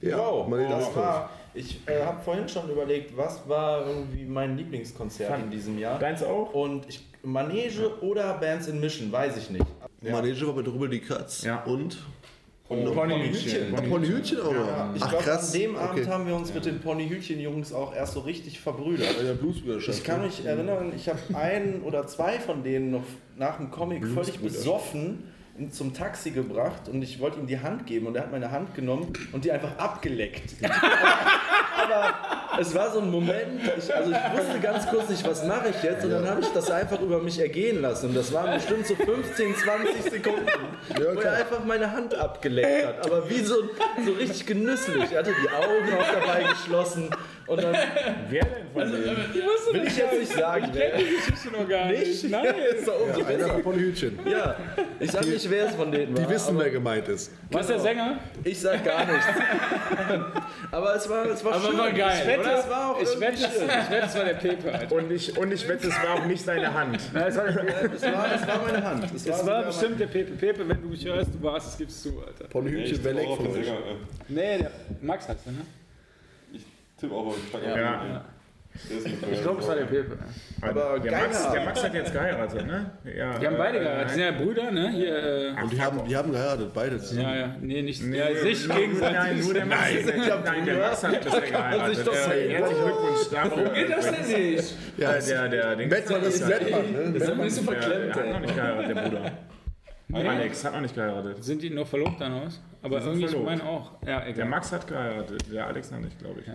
Ja, 0.00 0.18
Wow, 0.18 0.48
mal 0.48 0.60
das 0.68 0.86
das 0.86 0.96
war, 0.96 1.30
ich 1.54 1.80
äh, 1.86 2.02
habe 2.04 2.20
vorhin 2.22 2.48
schon 2.48 2.68
überlegt, 2.70 3.16
was 3.16 3.48
war 3.48 3.86
irgendwie 3.86 4.24
mein 4.24 4.56
Lieblingskonzert 4.56 5.38
in 5.44 5.50
diesem 5.50 5.78
Jahr. 5.78 5.98
Deins 5.98 6.22
auch? 6.24 6.52
Und 6.54 6.88
ich, 6.88 7.06
Manege 7.22 8.00
oder 8.02 8.34
Bands 8.34 8.68
in 8.68 8.80
Mission, 8.80 9.10
weiß 9.12 9.36
ich 9.36 9.50
nicht. 9.50 9.64
Manege 10.02 10.46
war 10.46 10.54
mit 10.54 10.66
Rubel 10.68 10.88
die 10.88 11.00
Katz 11.00 11.42
Ja. 11.44 11.62
und 11.64 11.98
Ponyhütchen. 12.68 13.74
Ponyhütchen 13.74 14.40
auch 14.40 14.52
noch. 14.52 14.94
Ich 14.96 15.02
Ach 15.02 15.10
glaube, 15.10 15.32
an 15.32 15.52
dem 15.52 15.76
Abend 15.76 16.00
okay. 16.00 16.10
haben 16.10 16.26
wir 16.26 16.34
uns 16.34 16.54
mit 16.54 16.64
den 16.64 16.80
Ponyhütchen-Jungs 16.80 17.72
auch 17.72 17.94
erst 17.94 18.14
so 18.14 18.20
richtig 18.20 18.60
verbrüdert. 18.60 19.08
Der 19.22 19.34
Bluesbrüderschaft. 19.34 19.98
Ich 19.98 20.04
kann 20.04 20.22
mich 20.22 20.44
erinnern, 20.44 20.92
ich 20.96 21.08
habe 21.08 21.18
einen 21.34 21.82
oder 21.82 22.06
zwei 22.06 22.38
von 22.40 22.62
denen 22.64 22.90
noch 22.90 23.04
nach 23.36 23.58
dem 23.58 23.70
Comic 23.70 24.06
völlig 24.06 24.38
besoffen 24.40 25.24
zum 25.70 25.92
Taxi 25.92 26.30
gebracht 26.30 26.88
und 26.88 27.02
ich 27.02 27.20
wollte 27.20 27.38
ihm 27.38 27.46
die 27.46 27.60
Hand 27.60 27.86
geben 27.86 28.06
und 28.06 28.16
er 28.16 28.22
hat 28.22 28.32
meine 28.32 28.50
Hand 28.50 28.74
genommen 28.74 29.12
und 29.32 29.44
die 29.44 29.52
einfach 29.52 29.76
abgeleckt. 29.76 30.54
Aber 30.62 32.14
es 32.58 32.74
war 32.74 32.90
so 32.90 33.00
ein 33.00 33.10
Moment, 33.10 33.60
ich, 33.76 33.94
also 33.94 34.10
ich 34.10 34.38
wusste 34.38 34.60
ganz 34.60 34.86
kurz 34.86 35.08
nicht, 35.08 35.26
was 35.26 35.44
mache 35.44 35.68
ich 35.68 35.82
jetzt? 35.82 36.04
Und 36.04 36.10
dann 36.10 36.26
habe 36.26 36.40
ich 36.40 36.48
das 36.48 36.70
einfach 36.70 37.00
über 37.00 37.20
mich 37.20 37.38
ergehen 37.38 37.82
lassen. 37.82 38.08
Und 38.08 38.16
das 38.16 38.32
waren 38.32 38.54
bestimmt 38.54 38.86
so 38.86 38.94
15, 38.94 39.54
20 39.56 40.02
Sekunden, 40.10 40.46
wo 40.96 41.20
er 41.20 41.32
einfach 41.32 41.64
meine 41.64 41.90
Hand 41.90 42.14
abgeleckt 42.14 42.86
hat, 42.86 43.04
aber 43.04 43.28
wie 43.28 43.40
so, 43.40 43.54
so 44.04 44.12
richtig 44.12 44.46
genüsslich. 44.46 45.12
Er 45.12 45.20
hatte 45.20 45.34
die 45.42 45.48
Augen 45.48 45.98
auch 45.98 46.12
dabei 46.12 46.44
geschlossen 46.44 47.10
und 47.52 47.62
dann 47.62 47.74
Wer 48.30 48.44
denn 48.44 48.66
von 48.72 48.92
denen? 48.92 49.16
will 49.72 49.86
ich 49.86 49.96
jetzt 49.96 50.18
nicht 50.18 50.32
sagen, 50.32 50.68
wer 50.72 50.96
Die 50.96 51.04
Geschichte 51.04 51.50
noch 51.50 51.68
gar 51.68 51.86
nicht. 51.86 52.24
Nein. 52.30 52.44
ist 52.76 52.88
doch 52.88 53.00
umso 53.00 53.20
Einer 53.24 53.36
besser. 53.38 53.48
von 53.54 53.62
Ponyhütchen. 53.62 54.18
Ja, 54.26 54.56
ich 55.00 55.10
sag 55.10 55.26
nicht, 55.26 55.50
wer 55.50 55.66
es 55.68 55.74
von 55.74 55.90
denen 55.92 56.16
war. 56.16 56.24
Die 56.26 56.32
wissen, 56.32 56.58
wer 56.58 56.70
gemeint 56.70 57.08
ist. 57.08 57.30
Was 57.50 57.66
der 57.66 57.78
Sänger? 57.78 58.18
Ich 58.44 58.60
sag 58.60 58.84
gar 58.84 59.04
nichts. 59.06 59.26
aber 60.70 60.94
es 60.96 61.08
war, 61.08 61.26
es 61.26 61.44
war 61.44 61.54
Aber 61.54 61.68
schön. 61.68 61.78
war 61.78 61.90
geil, 61.92 62.18
ich 62.22 62.26
wette, 62.28 62.40
oder? 62.40 62.58
es 62.58 62.68
war 62.70 62.90
auch 62.90 63.00
Ich 63.02 63.20
wette, 63.20 63.36
schön. 63.38 63.48
ich 63.68 63.90
wette, 63.90 64.06
es 64.06 64.14
war 64.16 64.24
der 64.24 64.34
Pepe, 64.34 64.72
Alter. 64.72 64.94
Und 64.96 65.10
ich, 65.12 65.38
und 65.38 65.52
ich 65.52 65.68
wette, 65.68 65.88
es 65.88 66.02
war 66.02 66.14
auch 66.14 66.26
nicht 66.26 66.44
seine 66.44 66.72
Hand. 66.72 66.98
Nein, 67.12 67.24
es 67.28 67.36
war. 67.36 67.46
Es 67.46 68.02
war, 68.02 68.34
es 68.34 68.46
war 68.46 68.62
meine 68.64 68.84
Hand. 68.84 69.04
Es 69.14 69.26
war, 69.28 69.34
es 69.40 69.46
war 69.46 69.62
bestimmt 69.64 70.00
der 70.00 70.06
Pepe. 70.06 70.32
Pepe, 70.32 70.68
wenn 70.68 70.80
du 70.82 70.88
mich 70.88 71.04
hörst, 71.04 71.30
du 71.34 71.42
warst, 71.42 71.68
es 71.68 71.78
gibst 71.78 72.04
du, 72.04 72.20
Alter. 72.20 72.44
Leck 73.12 73.26
auch 73.28 73.36
von 73.36 73.46
euch. 73.48 73.52
Sänger. 73.54 73.78
äh, 73.78 73.94
Nee, 74.28 74.58
der 74.58 74.70
Max 75.00 75.28
heißt 75.28 75.46
er, 75.46 75.52
ne? 75.52 75.58
Ich 77.02 77.08
tippe 77.08 77.14
auch 77.14 77.34
Stark. 77.48 77.62
Ja. 77.64 78.24
Ich 79.30 79.42
glaube, 79.42 79.60
es 79.60 79.68
war 79.68 79.74
der 79.74 79.84
Pepe. 79.84 80.16
Aber 80.62 80.98
der, 80.98 81.12
Max, 81.12 81.50
der. 81.52 81.64
Max 81.64 81.84
hat 81.84 81.92
jetzt 81.94 82.10
geheiratet, 82.12 82.66
ne? 82.66 82.90
Ja, 83.04 83.38
Die 83.38 83.46
haben 83.46 83.56
beide 83.58 83.78
äh, 83.78 83.82
geheiratet. 83.82 84.10
Die 84.10 84.14
sind 84.14 84.22
ja 84.24 84.30
Brüder, 84.30 84.70
ne? 84.70 84.90
Hier, 84.92 85.16
äh, 85.58 85.62
Und 85.62 85.72
die 85.72 85.80
haben, 85.82 86.04
die 86.08 86.16
haben 86.16 86.32
geheiratet, 86.32 86.70
beide 86.72 86.98
zusammen. 86.98 87.28
ja, 87.28 87.34
ja. 87.36 87.56
Nee, 87.60 87.82
nicht. 87.82 88.02
Nee, 88.02 88.16
ja, 88.18 88.34
sich 88.34 88.66
gegenseitig. 88.66 89.18
Nein, 89.18 89.40
nur 89.40 89.52
der 89.54 89.66
Max. 89.66 89.80
Nein, 90.44 90.64
der 90.64 90.78
Max 90.78 91.04
hat 91.04 91.22
bisher 91.24 91.40
geheiratet. 91.50 91.96
sich 91.96 92.04
doch 92.06 92.14
Äh. 92.14 92.48
Herzlichen 92.50 92.82
Glückwunsch 92.84 93.30
dafür. 93.30 93.68
Geht 93.74 93.90
das 93.90 94.10
denn 94.10 94.52
nicht? 94.52 94.76
Ja, 94.96 95.12
Der, 95.18 95.48
der, 95.48 95.76
den 95.76 95.88
Bettmann 95.90 96.22
ist 96.22 96.48
Bettmann, 96.48 96.92
ne? 96.92 97.12
Das 97.12 97.22
ist 97.24 97.30
ein 97.30 97.40
bisschen 97.42 97.66
der, 97.66 97.74
verklemmt, 97.82 98.16
der 98.16 98.22
hat 98.24 98.32
noch 98.32 98.40
nicht 98.40 98.54
geheiratet, 98.56 98.96
der 98.96 99.02
Bruder. 99.02 99.32
Alex 100.30 100.64
hat 100.64 100.72
noch 100.72 100.80
nicht 100.80 100.94
geheiratet. 100.94 101.44
Sind 101.44 101.62
die 101.62 101.70
noch 101.70 101.86
verlobt 101.86 102.20
dann 102.20 102.32
aus? 102.44 102.62
Aber 102.82 103.00
irgendwie, 103.02 103.26
ich 103.26 103.36
meine 103.38 103.62
auch. 103.64 103.92
Ja, 104.06 104.20
Der 104.20 104.28
egal. 104.28 104.48
Max 104.48 104.72
hat 104.72 104.86
geheiratet, 104.86 105.44
der 105.52 105.66
Alex 105.66 105.90
noch 105.90 106.00
nicht, 106.00 106.18
glaube 106.18 106.40
ich. 106.40 106.46
Ja. 106.46 106.54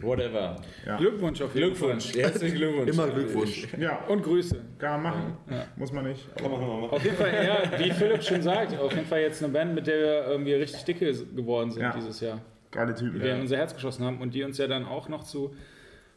Whatever. 0.00 0.56
Glückwunsch 0.98 1.40
auf 1.40 1.54
jeden 1.54 1.68
Glückwunsch. 1.74 2.14
Herzlichen 2.14 2.56
Glückwunsch. 2.56 2.90
Immer 2.90 3.08
Glückwunsch. 3.08 3.66
Ja, 3.78 3.96
Fall. 3.96 4.10
Und 4.10 4.22
Grüße. 4.22 4.56
kann 4.78 5.02
man 5.02 5.12
machen. 5.12 5.36
Muss 5.76 5.92
man 5.92 6.04
nicht. 6.04 6.36
Kann 6.36 6.50
man 6.50 6.60
machen. 6.60 6.90
Auf 6.90 7.02
jeden 7.04 7.16
Fall, 7.16 7.32
ja, 7.32 7.78
wie 7.78 7.90
Philipp 7.92 8.22
schon 8.22 8.42
sagt, 8.42 8.78
auf 8.78 8.92
jeden 8.92 9.06
Fall 9.06 9.20
jetzt 9.22 9.42
eine 9.42 9.52
Band, 9.52 9.74
mit 9.74 9.86
der 9.86 9.98
wir 9.98 10.26
irgendwie 10.32 10.52
richtig 10.54 10.84
dicke 10.84 11.12
geworden 11.34 11.70
sind 11.70 11.82
Ja. 11.82 11.94
dieses 11.96 12.20
Jahr. 12.20 12.40
Geile 12.70 12.94
Typen. 12.94 13.22
Wir 13.22 13.34
in 13.34 13.40
unser 13.40 13.56
Herz 13.56 13.74
geschossen 13.74 14.04
haben 14.04 14.20
und 14.20 14.34
die 14.34 14.42
uns 14.42 14.58
ja 14.58 14.66
dann 14.66 14.84
auch 14.84 15.08
noch 15.08 15.24
zu 15.24 15.54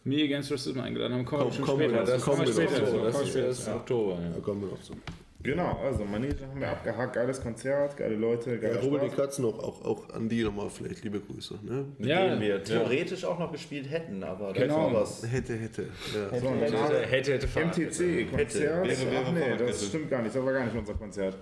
Me 0.04 0.24
Against 0.24 0.52
Racism 0.52 0.80
eingeladen 0.82 1.14
haben. 1.14 1.26
Kommen 1.26 1.46
wir 1.46 1.52
schon 1.54 1.66
wir 1.80 1.88
später. 1.90 2.00
noch, 2.02 2.06
das 2.10 2.22
kommen 2.24 2.40
wir 2.40 2.48
später. 2.54 2.82
das 3.04 3.14
Kommen 3.16 3.34
wir 3.34 3.48
ist 3.48 3.68
Oktober. 3.70 4.18
Da 4.22 4.36
Ja. 4.36 4.42
kommen 4.42 4.62
wir 4.62 4.68
noch 4.70 4.82
zu. 4.82 4.94
Genau, 5.42 5.80
also 5.86 6.04
Manege 6.04 6.46
haben 6.46 6.60
wir 6.60 6.68
abgehakt. 6.70 7.14
Geiles 7.14 7.42
Konzert, 7.42 7.96
geile 7.96 8.16
Leute, 8.16 8.52
Ja, 8.52 8.58
geiler 8.58 8.82
Robert 8.82 9.04
die 9.04 9.08
Spaß. 9.08 9.18
Katzen 9.18 9.46
auch, 9.46 9.58
auch, 9.60 9.86
auch 9.86 10.10
an 10.14 10.28
die 10.28 10.44
nochmal 10.44 10.70
vielleicht 10.70 11.04
liebe 11.06 11.22
Grüße. 11.22 11.60
Ne? 11.64 11.86
Ja, 12.00 12.28
den 12.28 12.42
wir 12.42 12.62
theoretisch 12.62 13.24
auch 13.24 13.40
noch 13.40 13.50
gespielt 13.52 13.90
hätten, 13.90 14.22
aber 14.22 14.50
das 14.52 14.64
Genau. 14.64 14.92
war 14.94 15.02
was. 15.02 15.24
Hätte, 15.32 15.54
hätte. 15.56 15.84
Ja. 16.14 16.40
So, 16.40 16.48
und 16.48 16.60
Hätte, 16.60 17.08
hätte, 17.08 17.34
hätte 17.34 17.48
fahren. 17.48 17.68
MTC-Konzert. 17.70 18.86
Wäre, 18.86 19.12
wäre 19.12 19.24
Ach 19.26 19.32
nee, 19.32 19.40
das 19.40 19.48
Fahrradkette. 19.48 19.86
stimmt 19.86 20.10
gar 20.10 20.22
nicht. 20.22 20.36
Das 20.36 20.44
war 20.46 20.54
gar 20.54 20.66
nicht 20.66 20.76
unser 20.76 20.94
Konzert. 20.96 21.38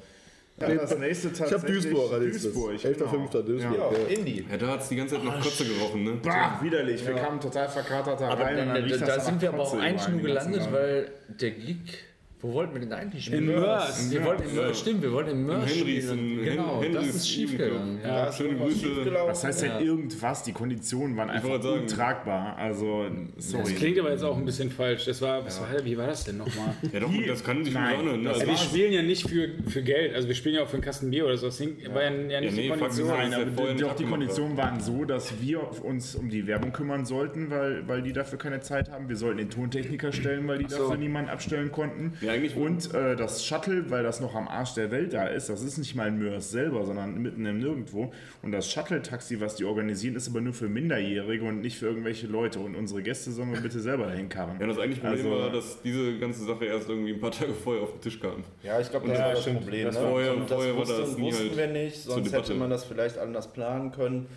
Ja, 0.60 0.67
das 0.75 0.97
nächste 0.97 1.27
Ich 1.29 1.39
habe 1.41 1.49
tatsächlich 1.51 1.83
Duisburg 1.83 2.13
als. 2.13 2.41
Duisburg, 2.41 2.71
11.05. 2.73 2.93
genau. 3.31 3.41
Duisburg. 3.43 3.77
Ja. 3.77 3.91
Ja. 3.91 4.07
Indie. 4.15 4.45
Ja, 4.49 4.57
da 4.57 4.67
hat 4.67 4.81
es 4.81 4.89
die 4.89 4.95
ganze 4.95 5.15
Zeit 5.15 5.23
noch 5.23 5.39
Kotze 5.41 5.65
gerochen, 5.65 6.03
ne? 6.03 6.12
Bah, 6.23 6.60
widerlich. 6.62 7.05
Wir 7.05 7.13
kamen 7.15 7.39
total 7.39 7.67
verkatert 7.69 8.21
da 8.21 8.29
Aber 8.29 8.43
rein. 8.43 8.60
und 8.60 8.67
da, 8.75 8.79
da, 8.81 8.88
das 8.88 8.99
da 8.99 9.19
sind 9.19 9.41
wir 9.41 9.49
aber 9.49 9.62
auch 9.63 9.77
eigentlich 9.77 10.07
nur 10.07 10.21
gelandet, 10.21 10.67
weil 10.71 11.10
der 11.29 11.51
Geek. 11.51 12.05
Wo 12.39 12.54
wollten 12.54 12.73
wir 12.76 12.82
denn 12.82 12.93
eigentlich 12.93 13.26
spielen? 13.26 13.50
In 13.50 13.56
Mörs. 13.56 14.12
Wir 14.12 14.23
wollten 14.23 14.43
in 14.47 14.54
Mörs, 14.56 14.80
stimmt, 14.80 15.02
wir 15.02 15.12
wollten 15.12 15.32
in 15.32 15.45
Mörs 15.47 15.73
Henrys, 15.76 16.06
spielen. 16.06 16.43
Genau, 16.43 16.82
Hen- 16.84 16.93
das 16.93 17.02
Henrys 17.04 17.15
ist 17.15 17.30
schiefgegangen. 17.30 17.73
Jugendclub. 17.73 18.06
Ja. 18.13 18.32
Schöne 18.32 18.58
Grüße. 18.58 18.88
Was 19.26 19.43
heißt 19.43 19.62
denn 19.63 19.82
irgendwas? 19.82 20.43
Die 20.43 20.52
Konditionen 20.54 21.17
waren 21.17 21.32
einfach 21.32 21.50
untragbar. 21.63 22.56
Also, 22.58 23.06
Das 23.36 23.50
sorry. 23.52 23.73
klingt 23.73 23.97
aber 24.00 24.12
jetzt 24.12 24.23
auch 24.23 24.38
ein 24.38 24.45
bisschen 24.45 24.69
falsch. 24.69 25.06
Das 25.06 25.19
war, 25.21 25.43
was 25.43 25.60
war, 25.60 25.67
wie 25.84 25.97
war 25.97 26.06
das 26.08 26.26
denn 26.26 26.38
nochmal? 26.38 26.76
Ja, 26.93 27.00
doch, 27.00 27.12
das 27.28 27.43
kann 27.43 27.65
sich 27.65 27.76
anhören. 27.76 28.21
Ne? 28.21 28.30
das 28.30 28.36
Also, 28.41 28.47
wir 28.52 28.58
spielen 28.58 28.93
ja 28.93 29.02
nicht 29.02 29.28
für, 29.28 29.50
für 29.67 29.82
Geld, 29.82 30.13
also 30.13 30.28
wir 30.28 30.36
spielen 30.36 30.56
ja 30.56 30.62
auch 30.63 30.67
für 30.67 30.73
einen 30.76 30.84
Kasten 30.84 31.10
Bier 31.10 31.26
oder 31.26 31.38
so. 31.38 31.47
Das 31.47 31.60
war 31.60 31.67
ja, 32.04 32.12
ja 32.12 32.41
nicht 32.41 32.56
nee, 32.56 32.62
die 32.63 32.67
Kondition. 32.69 33.08
das 33.08 33.17
Nein, 33.17 33.32
ja 33.32 33.38
aber 33.39 33.73
doch 33.73 33.95
die 33.95 34.06
Konditionen 34.06 34.58
waren 34.58 34.80
so, 34.80 35.06
dass 35.06 35.41
wir 35.41 35.84
uns 35.84 36.15
um 36.15 36.30
die 36.30 36.45
Werbung 36.45 36.71
kümmern 36.71 37.04
sollten, 37.06 37.50
weil, 37.50 37.88
weil 37.88 38.04
die 38.04 38.13
dafür 38.13 38.38
keine 38.38 38.60
Zeit 38.60 38.91
haben. 38.91 39.10
Wir 39.10 39.15
sollten 39.15 39.38
den 39.39 39.50
Tontechniker 39.50 40.12
stellen, 40.12 40.47
weil 40.47 40.60
die 40.60 40.65
dafür 40.65 40.97
niemanden 40.97 41.32
abstellen 41.32 41.71
konnten. 41.71 42.13
Ja, 42.27 42.33
eigentlich- 42.33 42.55
Und 42.55 42.93
äh, 42.93 43.15
das 43.15 43.43
Shuttle, 43.45 43.89
weil 43.89 44.03
das 44.03 44.19
noch 44.19 44.35
am 44.35 44.47
Arsch 44.47 44.73
der 44.75 44.91
Welt 44.91 45.13
da 45.13 45.27
ist, 45.27 45.49
das 45.49 45.61
ist 45.63 45.77
nicht 45.77 45.95
mal 45.95 46.07
in 46.07 46.17
Mörs 46.19 46.51
selber, 46.51 46.85
sondern 46.85 47.21
mitten 47.21 47.45
im 47.45 47.59
Nirgendwo. 47.59 48.11
Und 48.41 48.51
das 48.51 48.69
Shuttle-Taxi, 48.71 49.39
was 49.41 49.55
die 49.55 49.65
organisieren, 49.65 50.15
ist 50.15 50.27
aber 50.29 50.41
nur 50.41 50.53
für 50.53 50.67
Minderjährige 50.67 51.43
und 51.45 51.61
nicht 51.61 51.77
für 51.77 51.87
irgendwelche 51.87 52.27
Leute. 52.27 52.59
Und 52.59 52.75
unsere 52.75 53.01
Gäste 53.01 53.31
sollen 53.31 53.53
wir 53.53 53.61
bitte 53.61 53.79
selber 53.79 54.05
dahin 54.07 54.29
karren. 54.29 54.57
Ja, 54.59 54.67
das 54.67 54.77
eigentliche 54.77 55.01
Problem 55.07 55.25
Also- 55.31 55.39
war, 55.43 55.49
dass 55.51 55.81
diese 55.81 56.17
ganze 56.19 56.45
Sache 56.45 56.65
erst 56.65 56.89
irgendwie 56.89 57.13
ein 57.13 57.19
paar 57.19 57.31
Tage 57.31 57.53
vorher 57.53 57.83
auf 57.83 57.91
den 57.93 58.01
Tisch 58.01 58.19
kam. 58.19 58.43
Ja, 58.63 58.79
ich 58.79 58.89
glaube, 58.89 59.07
das 59.07 59.19
war 59.19 59.31
das 59.33 59.43
Problem. 59.45 59.85
Das 59.85 59.95
ne? 59.95 60.01
war- 60.03 60.09
vorher- 60.11 60.35
Und 60.37 60.47
vorher 60.47 60.73
war 60.73 60.81
wussten, 60.81 61.01
das 61.01 61.17
nie 61.17 61.23
wussten 61.31 61.43
halt 61.49 61.57
wir 61.57 61.67
nicht, 61.67 62.03
sonst 62.03 62.33
hätte 62.33 62.53
man 62.53 62.69
das 62.69 62.85
vielleicht 62.85 63.17
anders 63.17 63.51
planen 63.51 63.91
können. 63.91 64.27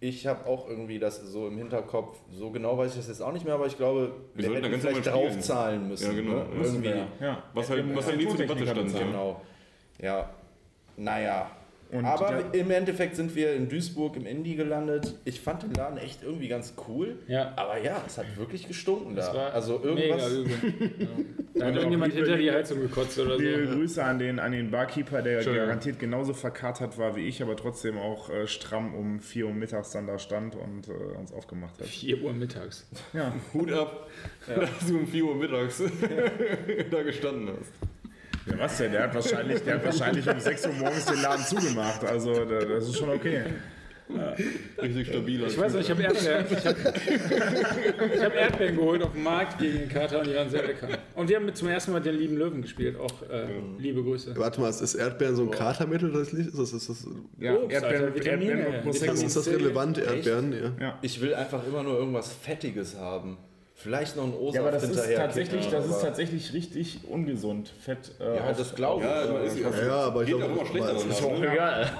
Ich 0.00 0.26
habe 0.28 0.46
auch 0.46 0.68
irgendwie 0.68 1.00
das 1.00 1.20
so 1.20 1.48
im 1.48 1.58
Hinterkopf, 1.58 2.18
so 2.30 2.50
genau 2.50 2.78
weiß 2.78 2.92
ich 2.92 2.98
das 2.98 3.08
jetzt 3.08 3.20
auch 3.20 3.32
nicht 3.32 3.44
mehr, 3.44 3.54
aber 3.54 3.66
ich 3.66 3.76
glaube, 3.76 4.12
wir, 4.34 4.44
sollten 4.44 4.62
da 4.62 4.68
hätten 4.68 4.80
ganz 4.80 4.84
vielleicht 4.84 5.06
draufzahlen 5.06 5.88
müssen. 5.88 6.06
Ja, 6.06 6.12
genau. 6.12 6.34
Ne? 6.34 6.44
Müssen 6.54 6.84
Irgendwie. 6.84 7.24
Ja. 7.24 7.42
Was 7.52 7.70
halt, 7.70 7.96
was 7.96 8.06
halt 8.06 8.18
nie 8.18 8.28
zur 8.28 8.36
Debatte 8.36 8.66
stand. 8.66 8.92
Ja. 8.92 8.98
Genau. 9.00 9.40
Ja, 10.00 10.30
naja. 10.96 11.50
Und 11.90 12.04
Aber 12.04 12.52
im 12.52 12.70
Endeffekt 12.70 13.16
sind 13.16 13.34
wir 13.34 13.54
in 13.54 13.68
Duisburg 13.68 14.16
im 14.16 14.26
Indie 14.26 14.56
gelandet. 14.56 15.14
Ich 15.24 15.40
fand 15.40 15.62
den 15.62 15.72
Laden 15.72 15.96
echt 15.96 16.22
irgendwie 16.22 16.48
ganz 16.48 16.74
cool. 16.86 17.16
Ja. 17.26 17.52
Aber 17.56 17.82
ja, 17.82 18.02
es 18.06 18.18
hat 18.18 18.26
wirklich 18.36 18.68
gestunken 18.68 19.16
da. 19.16 19.22
Das 19.22 19.34
war 19.34 19.54
also 19.54 19.78
mega 19.78 20.16
irgendwas. 20.16 20.32
übel. 20.32 20.90
Ja. 21.58 21.64
Da 21.64 21.66
hat 21.66 21.76
irgendjemand 21.76 22.12
hinter 22.12 22.36
die 22.36 22.50
Heizung 22.50 22.80
gekotzt 22.80 23.18
oder 23.18 23.36
so. 23.36 23.42
Liebe 23.42 23.66
Grüße 23.66 24.04
an 24.04 24.18
den, 24.18 24.38
an 24.38 24.52
den 24.52 24.70
Barkeeper, 24.70 25.22
der 25.22 25.42
garantiert 25.42 25.98
genauso 25.98 26.32
verkatert 26.32 26.98
war 26.98 27.16
wie 27.16 27.26
ich, 27.26 27.42
aber 27.42 27.56
trotzdem 27.56 27.98
auch 27.98 28.30
äh, 28.30 28.46
stramm 28.46 28.94
um 28.94 29.18
4 29.18 29.46
Uhr 29.46 29.54
mittags 29.54 29.90
dann 29.90 30.06
da 30.06 30.18
stand 30.18 30.54
und 30.54 30.88
äh, 30.88 30.92
uns 31.18 31.32
aufgemacht 31.32 31.80
hat. 31.80 31.86
4 31.86 32.22
Uhr 32.22 32.32
mittags. 32.32 32.86
Ja, 33.12 33.32
Hut 33.54 33.72
ab, 33.72 34.08
dass 34.46 34.86
du 34.86 34.98
um 34.98 35.06
4 35.06 35.24
Uhr 35.24 35.34
mittags 35.34 35.82
da 36.90 37.02
gestanden 37.02 37.50
hast. 37.58 37.72
Ja 38.50 38.58
was 38.58 38.78
denn? 38.78 38.92
Der 38.92 39.02
hat 39.04 39.14
wahrscheinlich, 39.14 39.62
der 39.62 39.74
hat 39.74 39.84
wahrscheinlich 39.84 40.28
um 40.28 40.40
6 40.40 40.66
Uhr 40.66 40.72
morgens 40.74 41.04
den 41.06 41.22
Laden 41.22 41.44
zugemacht. 41.44 42.04
Also 42.04 42.44
da- 42.44 42.64
das 42.64 42.88
ist 42.88 42.96
schon 42.98 43.10
okay. 43.10 43.42
Richtig 44.80 45.08
stabiler. 45.08 45.48
Ich 45.48 45.58
weiß 45.58 45.74
nicht, 45.74 45.84
ich 45.84 45.90
habe 45.90 46.02
Erdbeeren, 46.02 46.46
ich 46.50 46.66
hab, 46.66 46.76
ich 48.14 48.22
hab 48.24 48.34
Erdbeeren 48.34 48.76
geholt 48.76 49.02
auf 49.02 49.12
dem 49.12 49.22
Markt 49.22 49.58
gegen 49.58 49.80
den 49.80 49.88
Kater 49.90 50.20
und 50.20 50.26
die 50.28 50.34
waren 50.34 50.48
sehr 50.48 50.66
lecker. 50.66 50.88
Und 51.14 51.28
wir 51.28 51.36
haben 51.36 51.54
zum 51.54 51.68
ersten 51.68 51.92
Mal 51.92 52.00
den 52.00 52.14
lieben 52.14 52.38
Löwen 52.38 52.62
gespielt. 52.62 52.98
Auch 52.98 53.22
äh, 53.28 53.44
liebe 53.78 54.02
Grüße. 54.02 54.32
Warte 54.36 54.62
mal, 54.62 54.70
ist 54.70 54.94
Erdbeeren 54.94 55.36
so 55.36 55.42
ein 55.42 55.50
Katermittel? 55.50 56.10
Das 56.10 56.32
ist, 56.32 56.54
ist, 56.54 56.72
ist, 56.72 56.88
ist, 56.88 57.06
Ja, 57.38 57.54
Obst, 57.56 57.84
Alter, 57.84 58.14
Vitamine, 58.14 58.52
Erdbeeren 58.52 58.82
Prosecco. 58.82 59.12
ist 59.12 59.36
das 59.36 59.46
relevant, 59.48 59.98
Erdbeeren? 59.98 60.54
Ja. 60.80 60.98
Ich 61.02 61.20
will 61.20 61.34
einfach 61.34 61.66
immer 61.66 61.82
nur 61.82 61.98
irgendwas 61.98 62.32
Fettiges 62.32 62.96
haben. 62.96 63.36
Vielleicht 63.80 64.16
noch 64.16 64.24
ein 64.24 64.34
Osaf 64.34 64.54
Ja, 64.56 64.60
aber 64.62 64.72
das 64.72 64.82
ist 64.82 64.88
hinterher. 64.90 65.16
tatsächlich, 65.18 65.60
kicken, 65.60 65.72
das 65.78 65.86
ist 65.86 66.02
tatsächlich 66.02 66.52
richtig 66.52 66.98
ungesund. 67.08 67.72
Fett. 67.80 68.10
Äh, 68.18 68.34
Ja, 68.34 68.52
das 68.52 68.74
glaube 68.74 69.04
ich. 69.04 69.08
Ja, 69.08 69.32
man 69.32 69.44
ist 69.44 69.56
Ja, 69.56 69.86
ja, 69.86 69.92
aber 70.00 70.22
ich 70.22 70.28
glaube, 70.30 70.44
auch 70.46 70.50
immer 70.50 70.66
schlechter 70.66 70.90
aber- 70.90 71.04
danach. 71.04 71.38
ne? 71.38 71.52
Egal. 71.52 71.90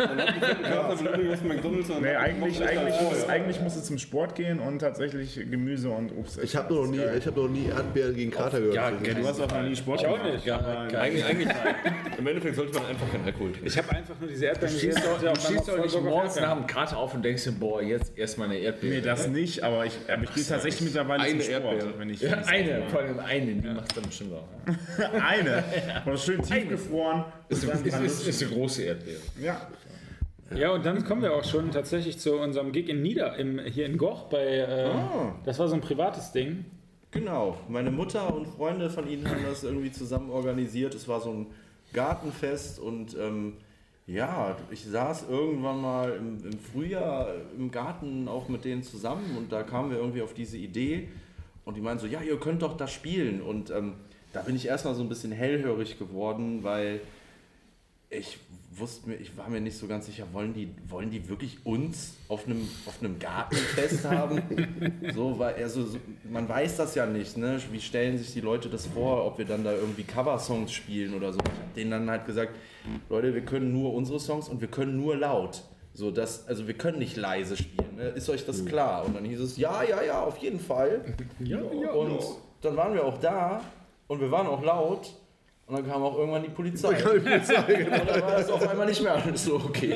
Du 1.18 1.30
was 1.30 1.42
McDonalds 1.44 1.90
und 1.90 2.02
Nee, 2.02 2.16
eigentlich, 2.16 2.56
schlechter 2.56 2.80
eigentlich, 2.80 3.00
muss 3.00 3.28
eigentlich 3.28 3.60
muss 3.60 3.76
es 3.76 3.84
zum 3.84 3.98
Sport 3.98 4.34
gehen 4.34 4.58
und 4.58 4.80
tatsächlich 4.80 5.36
Gemüse 5.36 5.88
und 5.90 6.10
Obst. 6.18 6.42
Ich 6.42 6.56
habe 6.56 6.74
noch 6.74 6.86
nie, 6.88 6.98
ich 7.16 7.26
habe 7.26 7.40
noch 7.40 7.48
nie 7.48 7.66
Erdbeeren 7.68 8.14
gegen 8.16 8.30
Kater 8.32 8.58
gehört. 8.58 8.74
Ja, 8.74 8.90
Ja, 8.90 9.14
du 9.14 9.26
hast 9.28 9.40
auch 9.40 9.48
noch 9.48 9.62
nie 9.62 9.76
Sport 9.76 10.00
Ich 10.00 10.06
auch 10.08 10.16
gemacht. 10.20 10.32
nicht. 10.34 10.96
Eigentlich, 10.96 11.24
eigentlich 11.24 11.48
Im 12.18 12.26
Endeffekt 12.26 12.56
sollte 12.56 12.74
man 12.74 12.86
einfach 12.86 13.08
keinen 13.12 13.24
Alkohol 13.24 13.52
trinken. 13.52 13.66
Ich 13.68 13.78
habe 13.78 13.90
einfach 13.90 14.14
nur 14.18 14.28
diese 14.28 14.46
Erdbeeren 14.46 14.72
Du 14.74 14.78
stehst 14.80 14.98
doch, 14.98 15.22
Ja, 15.22 15.32
du 15.32 15.40
stehst 15.40 15.68
doch 15.68 15.78
nicht 15.80 16.02
morgens 16.02 16.34
nach 16.40 16.56
dem 16.56 16.66
Kater 16.66 16.96
auf 16.96 17.14
und 17.14 17.24
denkst 17.24 17.44
dir, 17.44 17.52
boah, 17.52 17.80
jetzt 17.80 18.18
erstmal 18.18 18.48
eine 18.48 18.58
Erdbeere. 18.58 18.94
Nee, 18.96 19.00
das 19.00 19.28
nicht, 19.28 19.62
aber 19.62 19.86
ich, 19.86 19.92
aber 20.12 20.24
ich 20.24 20.34
gehe 20.34 20.44
tatsächlich 20.44 20.80
mittlerweile 20.80 21.24
zum 21.28 21.40
Sport. 21.40 21.67
Erdbeere. 21.72 21.98
Wenn 21.98 22.10
ich, 22.10 22.20
ja, 22.20 22.32
eine, 22.46 22.82
vor 22.88 23.00
allem 23.00 23.18
eine, 23.18 23.54
die 23.54 23.68
macht 23.68 23.96
dann 23.96 24.04
bestimmt 24.04 24.32
auch. 24.34 24.48
Eine. 25.22 25.64
Und 26.04 26.18
schön 26.18 26.42
tiefgefroren. 26.42 27.24
Ist, 27.48 27.64
ist, 27.64 27.84
ist, 27.84 28.28
ist 28.28 28.42
eine 28.42 28.52
große 28.52 28.82
Erdbeere. 28.82 29.20
Ja. 29.40 29.68
Ja, 30.54 30.72
und 30.72 30.86
dann 30.86 31.04
kommen 31.04 31.22
wir 31.22 31.34
auch 31.34 31.44
schon 31.44 31.70
tatsächlich 31.70 32.18
zu 32.18 32.38
unserem 32.38 32.72
Gig 32.72 32.88
in 32.88 33.02
Nieder, 33.02 33.36
im, 33.36 33.58
hier 33.58 33.84
in 33.84 33.98
Goch. 33.98 34.24
Bei, 34.30 34.44
äh, 34.44 34.90
Das 35.44 35.58
war 35.58 35.68
so 35.68 35.74
ein 35.74 35.82
privates 35.82 36.32
Ding. 36.32 36.64
Genau, 37.10 37.58
meine 37.68 37.90
Mutter 37.90 38.34
und 38.34 38.46
Freunde 38.46 38.90
von 38.90 39.08
ihnen 39.08 39.28
haben 39.28 39.44
das 39.46 39.64
irgendwie 39.64 39.90
zusammen 39.90 40.30
organisiert. 40.30 40.94
Es 40.94 41.08
war 41.08 41.20
so 41.20 41.30
ein 41.30 41.46
Gartenfest 41.92 42.78
und 42.78 43.16
ähm, 43.18 43.54
ja, 44.06 44.56
ich 44.70 44.84
saß 44.84 45.26
irgendwann 45.28 45.80
mal 45.80 46.12
im, 46.12 46.44
im 46.44 46.58
Frühjahr 46.58 47.28
im 47.56 47.70
Garten 47.70 48.28
auch 48.28 48.48
mit 48.48 48.64
denen 48.64 48.82
zusammen 48.82 49.36
und 49.36 49.52
da 49.52 49.62
kamen 49.62 49.90
wir 49.90 49.98
irgendwie 49.98 50.22
auf 50.22 50.34
diese 50.34 50.56
Idee 50.56 51.08
und 51.68 51.76
die 51.76 51.82
meinten 51.82 52.00
so, 52.00 52.06
ja, 52.06 52.22
ihr 52.22 52.40
könnt 52.40 52.62
doch 52.62 52.78
das 52.78 52.90
spielen 52.90 53.42
und 53.42 53.68
ähm, 53.68 53.92
da 54.32 54.40
bin 54.40 54.56
ich 54.56 54.66
erstmal 54.66 54.94
so 54.94 55.02
ein 55.02 55.08
bisschen 55.10 55.32
hellhörig 55.32 55.98
geworden, 55.98 56.60
weil 56.62 57.02
ich 58.08 58.38
wusste 58.70 59.10
mir, 59.10 59.16
ich 59.16 59.36
war 59.36 59.50
mir 59.50 59.60
nicht 59.60 59.76
so 59.76 59.86
ganz 59.86 60.06
sicher, 60.06 60.24
wollen 60.32 60.54
die, 60.54 60.70
wollen 60.88 61.10
die 61.10 61.28
wirklich 61.28 61.58
uns 61.66 62.14
auf 62.28 62.46
einem, 62.46 62.66
auf 62.86 63.02
einem 63.02 63.18
Gartenfest 63.18 64.02
haben? 64.10 64.42
so, 65.14 65.38
weil, 65.38 65.56
also, 65.56 65.84
so, 65.84 65.98
man 66.30 66.48
weiß 66.48 66.78
das 66.78 66.94
ja 66.94 67.04
nicht, 67.04 67.36
ne? 67.36 67.60
Wie 67.70 67.80
stellen 67.82 68.16
sich 68.16 68.32
die 68.32 68.40
Leute 68.40 68.70
das 68.70 68.86
vor, 68.86 69.26
ob 69.26 69.36
wir 69.36 69.44
dann 69.44 69.62
da 69.62 69.74
irgendwie 69.74 70.04
Coversongs 70.04 70.72
spielen 70.72 71.12
oder 71.12 71.34
so. 71.34 71.38
Ich 71.38 71.50
habe 71.50 71.74
denen 71.76 71.90
dann 71.90 72.08
halt 72.08 72.24
gesagt, 72.24 72.54
Leute, 73.10 73.34
wir 73.34 73.42
können 73.42 73.74
nur 73.74 73.92
unsere 73.92 74.18
Songs 74.18 74.48
und 74.48 74.62
wir 74.62 74.68
können 74.68 74.96
nur 74.96 75.18
laut. 75.18 75.64
So, 75.98 76.12
das, 76.12 76.46
also 76.46 76.68
wir 76.68 76.74
können 76.74 77.00
nicht 77.00 77.16
leise 77.16 77.56
spielen, 77.56 77.96
ne? 77.96 78.04
ist 78.10 78.30
euch 78.30 78.46
das 78.46 78.64
klar? 78.64 79.04
Und 79.04 79.16
dann 79.16 79.24
hieß 79.24 79.40
es, 79.40 79.56
ja, 79.56 79.82
ja, 79.82 80.00
ja, 80.00 80.22
auf 80.22 80.36
jeden 80.38 80.60
Fall. 80.60 81.04
Ja, 81.40 81.58
ja, 81.58 81.90
Und 81.90 82.20
dann 82.60 82.76
waren 82.76 82.94
wir 82.94 83.04
auch 83.04 83.18
da 83.18 83.60
und 84.06 84.20
wir 84.20 84.30
waren 84.30 84.46
auch 84.46 84.62
laut. 84.62 85.12
Und 85.68 85.76
dann 85.76 85.86
kam 85.86 86.02
auch 86.02 86.16
irgendwann 86.16 86.42
die 86.42 86.48
Polizei. 86.48 86.88
Und 87.12 87.26
dann 87.26 88.22
war 88.22 88.32
das 88.38 88.50
auf 88.50 88.66
einmal 88.66 88.86
nicht 88.86 89.02
mehr 89.02 89.14
alles 89.22 89.44
so 89.44 89.56
okay. 89.56 89.94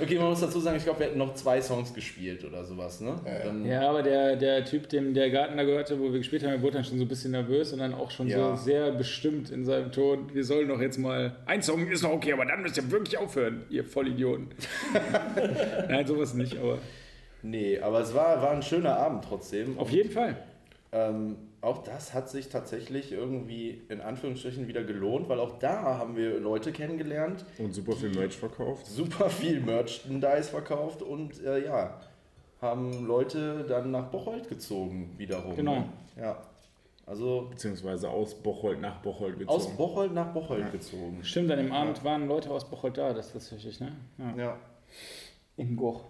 Okay, 0.00 0.18
man 0.18 0.30
muss 0.30 0.40
dazu 0.40 0.58
sagen, 0.58 0.76
ich 0.76 0.82
glaube, 0.82 0.98
wir 0.98 1.06
hätten 1.06 1.18
noch 1.18 1.34
zwei 1.34 1.60
Songs 1.62 1.94
gespielt 1.94 2.44
oder 2.44 2.64
sowas, 2.64 3.00
ne? 3.00 3.14
Dann, 3.44 3.64
Ja, 3.64 3.88
aber 3.88 4.02
der, 4.02 4.34
der 4.34 4.64
Typ, 4.64 4.88
dem 4.88 5.14
der 5.14 5.30
Garten 5.30 5.56
da 5.56 5.62
gehörte, 5.62 6.00
wo 6.00 6.10
wir 6.12 6.18
gespielt 6.18 6.42
haben, 6.42 6.50
der 6.50 6.62
wurde 6.62 6.74
dann 6.78 6.84
schon 6.84 6.98
so 6.98 7.04
ein 7.04 7.08
bisschen 7.08 7.30
nervös 7.30 7.72
und 7.72 7.78
dann 7.78 7.94
auch 7.94 8.10
schon 8.10 8.26
Ja. 8.26 8.56
so 8.56 8.64
sehr 8.64 8.90
bestimmt 8.90 9.50
in 9.50 9.64
seinem 9.64 9.92
Ton. 9.92 10.30
Wir 10.34 10.42
sollen 10.42 10.66
doch 10.66 10.80
jetzt 10.80 10.98
mal. 10.98 11.36
Ein 11.46 11.62
Song 11.62 11.86
ist 11.88 12.02
noch 12.02 12.10
okay, 12.10 12.32
aber 12.32 12.44
dann 12.44 12.60
müsst 12.62 12.76
ihr 12.76 12.90
wirklich 12.90 13.16
aufhören, 13.18 13.62
ihr 13.70 13.84
Vollidioten. 13.84 14.48
Nein, 15.88 16.06
sowas 16.08 16.34
nicht, 16.34 16.58
aber 16.58 16.78
Nee, 17.44 17.78
aber 17.80 18.00
es 18.00 18.12
war, 18.14 18.42
war 18.42 18.50
ein 18.50 18.62
schöner 18.62 18.96
Abend 18.96 19.24
trotzdem. 19.28 19.78
auf 19.78 19.90
jeden 19.90 20.10
Fall. 20.10 20.36
Ähm, 20.92 21.36
auch 21.62 21.82
das 21.84 22.12
hat 22.12 22.28
sich 22.28 22.48
tatsächlich 22.48 23.12
irgendwie 23.12 23.82
in 23.88 24.00
Anführungsstrichen 24.00 24.68
wieder 24.68 24.82
gelohnt, 24.84 25.28
weil 25.28 25.38
auch 25.40 25.58
da 25.58 25.96
haben 25.98 26.16
wir 26.16 26.38
Leute 26.40 26.72
kennengelernt, 26.72 27.44
Und 27.58 27.72
super 27.72 27.92
viel 27.92 28.10
Merch 28.10 28.36
verkauft. 28.36 28.86
super 28.86 29.30
viel 29.30 29.60
Merchandise 29.60 30.50
verkauft 30.50 31.02
und 31.02 31.42
äh, 31.44 31.64
ja, 31.64 32.00
haben 32.60 33.06
Leute 33.06 33.64
dann 33.68 33.90
nach 33.92 34.10
Bocholt 34.10 34.48
gezogen 34.48 35.14
wiederum. 35.16 35.56
Genau. 35.56 35.76
Ne? 35.76 35.88
Ja. 36.20 36.42
Also 37.06 37.48
Beziehungsweise 37.50 38.08
aus 38.08 38.34
Bocholt 38.34 38.80
nach 38.80 39.00
Bocholt 39.02 39.38
gezogen. 39.38 39.48
aus 39.56 39.68
Bocholt 39.76 40.12
nach 40.14 40.32
Bocholt 40.32 40.70
gezogen. 40.70 41.18
Stimmt, 41.22 41.50
an 41.50 41.58
dem 41.58 41.72
Abend 41.72 42.02
waren 42.04 42.28
Leute 42.28 42.50
aus 42.50 42.68
Bocholt 42.68 42.96
da, 42.98 43.12
das 43.12 43.26
ist 43.26 43.32
tatsächlich, 43.32 43.80
ne? 43.80 43.92
Ja. 44.18 44.34
Ja. 44.36 44.56
In 45.56 45.76
Goch. 45.76 46.04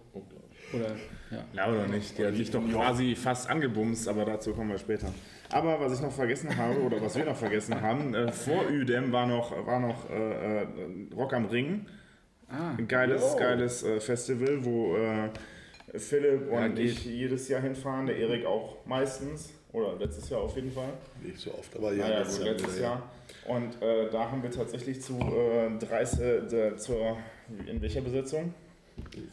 Oder, 0.75 0.91
ja. 1.31 1.45
Ja, 1.55 1.69
oder 1.71 1.87
nicht? 1.89 2.17
Die 2.17 2.25
hat 2.25 2.35
sich 2.37 2.51
doch 2.51 2.63
quasi 2.71 3.15
fast 3.17 3.49
angebumst, 3.51 4.07
aber 4.09 4.25
dazu 4.25 4.53
kommen 4.55 4.71
wir 4.71 4.79
später. 4.79 5.09
Aber 5.53 5.81
was 5.81 5.95
ich 5.95 6.01
noch 6.01 6.13
vergessen 6.13 6.57
habe, 6.57 6.81
oder 6.81 7.01
was 7.01 7.15
wir 7.17 7.25
noch 7.25 7.37
vergessen 7.37 7.81
haben, 7.81 8.15
äh, 8.15 8.33
vor 8.33 8.65
Udem 8.71 9.13
war 9.13 9.27
noch, 9.27 9.67
war 9.67 9.81
noch 9.81 10.09
äh, 10.11 10.63
äh, 10.63 10.67
Rock 11.15 11.35
am 11.35 11.47
Ring. 11.47 11.87
Ah, 12.49 12.75
Ein 12.77 12.89
geiles, 12.89 13.37
geiles 13.37 13.83
äh, 13.83 14.01
Festival, 14.01 14.65
wo 14.65 14.97
äh, 14.97 15.29
Philipp 15.99 16.51
und 16.51 16.79
ich 16.79 17.05
jedes 17.05 17.49
Jahr 17.49 17.61
hinfahren, 17.61 18.07
der 18.07 18.17
Erik 18.17 18.47
auch 18.47 18.85
meistens. 18.87 19.53
Oder 19.73 19.97
letztes 19.99 20.29
Jahr 20.29 20.41
auf 20.43 20.55
jeden 20.55 20.71
Fall. 20.71 20.93
Nicht 21.23 21.39
so 21.39 21.55
oft, 21.55 21.75
aber 21.77 21.95
ja, 21.95 22.07
Ja, 22.07 22.13
ja, 22.13 22.19
letztes 22.19 22.39
Jahr 22.39 22.49
letztes 22.49 22.77
ja. 22.77 22.83
Jahr. 22.83 23.03
Und 23.47 23.83
äh, 23.83 24.11
da 24.11 24.31
haben 24.31 24.43
wir 24.43 24.51
tatsächlich 24.51 25.01
zu 25.01 25.19
äh, 25.19 25.79
30, 25.79 26.21
äh, 26.53 26.77
zur, 26.77 27.17
in 27.67 27.81
welcher 27.81 28.03
Besetzung? 28.03 28.53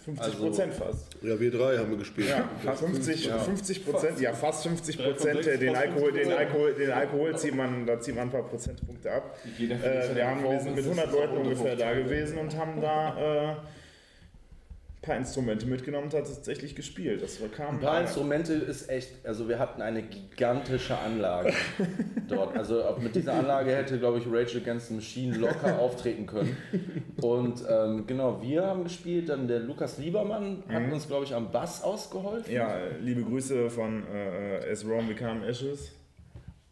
50 0.05 0.39
Prozent 0.39 0.73
fast. 0.73 1.07
Ja, 1.21 1.39
wir 1.39 1.51
drei 1.51 1.77
haben 1.77 1.89
wir 1.91 1.97
gespielt. 1.97 2.29
Ja, 2.29 2.49
fast 2.63 2.83
50, 2.83 3.29
50 3.29 3.85
Prozent, 3.85 4.19
ja 4.19 4.33
fast 4.33 4.63
50 4.63 4.97
Prozent. 4.97 5.47
äh, 5.47 5.57
Den 5.57 5.75
Alkohol, 5.75 6.11
den 6.11 6.31
Alkohol, 6.31 6.73
den 6.73 6.91
Alkohol 6.91 7.37
zieht 7.37 7.55
man, 7.55 7.85
da 7.85 7.99
zieht 7.99 8.15
man 8.15 8.27
ein 8.27 8.31
paar 8.31 8.43
Prozentpunkte 8.43 9.11
ab. 9.11 9.37
Äh, 9.59 10.15
wir, 10.15 10.27
haben, 10.27 10.43
wir 10.43 10.59
sind 10.59 10.75
mit 10.75 10.83
100 10.85 11.11
Leuten 11.11 11.37
ungefähr 11.37 11.75
da 11.75 11.93
gewesen 11.93 12.37
und 12.37 12.55
haben 12.57 12.81
da 12.81 13.51
äh, 13.51 13.55
paar 15.01 15.15
Instrumente 15.15 15.65
mitgenommen 15.65 16.05
und 16.05 16.11
tatsächlich 16.11 16.75
gespielt. 16.75 17.23
Das 17.23 17.41
war 17.41 17.47
kam. 17.47 17.75
Ein 17.75 17.79
paar 17.79 18.01
Instrumente 18.01 18.53
ist 18.53 18.89
echt, 18.89 19.25
also 19.25 19.47
wir 19.47 19.57
hatten 19.57 19.81
eine 19.81 20.03
gigantische 20.03 20.97
Anlage 20.97 21.53
dort. 22.27 22.57
Also 22.57 22.83
mit 22.99 23.15
dieser 23.15 23.33
Anlage 23.33 23.73
hätte, 23.75 23.97
glaube 23.97 24.19
ich, 24.19 24.25
Rage 24.27 24.57
Against 24.57 24.89
the 24.89 24.95
Machine 24.95 25.37
locker 25.37 25.79
auftreten 25.79 26.25
können. 26.25 26.57
Und 27.21 27.63
ähm, 27.69 28.07
genau, 28.07 28.41
wir 28.41 28.65
haben 28.65 28.83
gespielt, 28.83 29.29
dann 29.29 29.47
der 29.47 29.59
Lukas 29.59 29.97
Liebermann 29.97 30.63
hat 30.67 30.91
uns, 30.91 31.07
glaube 31.07 31.23
ich, 31.23 31.33
am 31.33 31.51
Bass 31.51 31.81
ausgeholfen. 31.81 32.53
Ja, 32.53 32.75
äh, 32.75 32.97
liebe 32.99 33.23
Grüße 33.23 33.69
von 33.69 34.03
äh, 34.13 34.69
As 34.69 34.85
Rome 34.85 35.13
Become 35.13 35.47
Ashes. 35.47 35.93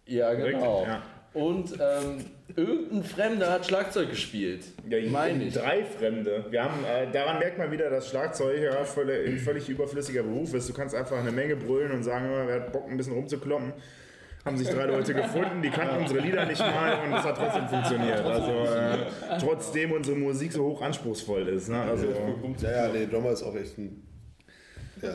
Ja, 0.05 0.33
Direkt, 0.33 0.59
genau. 0.59 0.83
ja. 0.85 1.01
Und 1.37 1.73
ähm, 1.73 2.25
irgendein 2.55 3.03
Fremder 3.03 3.51
hat 3.51 3.67
Schlagzeug 3.67 4.09
gespielt. 4.09 4.65
Ja, 4.89 4.97
meine 5.11 5.43
ich. 5.43 5.53
Drei 5.53 5.85
Fremde. 5.85 6.45
Wir 6.49 6.63
haben, 6.63 6.83
äh, 6.83 7.11
daran 7.11 7.37
merkt 7.37 7.59
man 7.59 7.71
wieder, 7.71 7.91
dass 7.91 8.09
Schlagzeug 8.09 8.59
ja 8.59 8.83
völlig, 8.85 9.27
ein 9.29 9.37
völlig 9.37 9.69
überflüssiger 9.69 10.23
Beruf 10.23 10.55
ist. 10.55 10.67
Du 10.67 10.73
kannst 10.73 10.95
einfach 10.95 11.19
eine 11.19 11.31
Menge 11.31 11.55
brüllen 11.55 11.91
und 11.91 12.01
sagen, 12.01 12.27
wer 12.47 12.55
hat 12.61 12.73
Bock, 12.73 12.89
ein 12.89 12.97
bisschen 12.97 13.13
rumzukloppen. 13.13 13.71
Haben 14.45 14.57
sich 14.57 14.67
drei 14.67 14.85
Leute 14.85 15.13
gefunden, 15.13 15.61
die 15.61 15.69
kannten 15.69 15.97
unsere 15.97 16.21
Lieder 16.21 16.45
nicht 16.45 16.59
mal 16.59 17.03
und 17.05 17.13
es 17.13 17.23
hat 17.23 17.37
trotzdem 17.37 17.67
funktioniert. 17.67 18.25
Also 18.25 18.51
äh, 18.51 19.37
trotzdem 19.39 19.91
unsere 19.91 20.17
Musik 20.17 20.53
so 20.53 20.63
hoch 20.63 20.81
anspruchsvoll 20.81 21.49
ist. 21.49 21.69
Ne? 21.69 21.79
Also, 21.81 22.07
Ja, 22.61 22.71
ja, 22.71 22.87
nee, 22.93 23.05
Drummer 23.05 23.31
ist 23.31 23.43
auch 23.43 23.55
echt 23.55 23.77
ein 23.77 24.07
ja, 25.03 25.13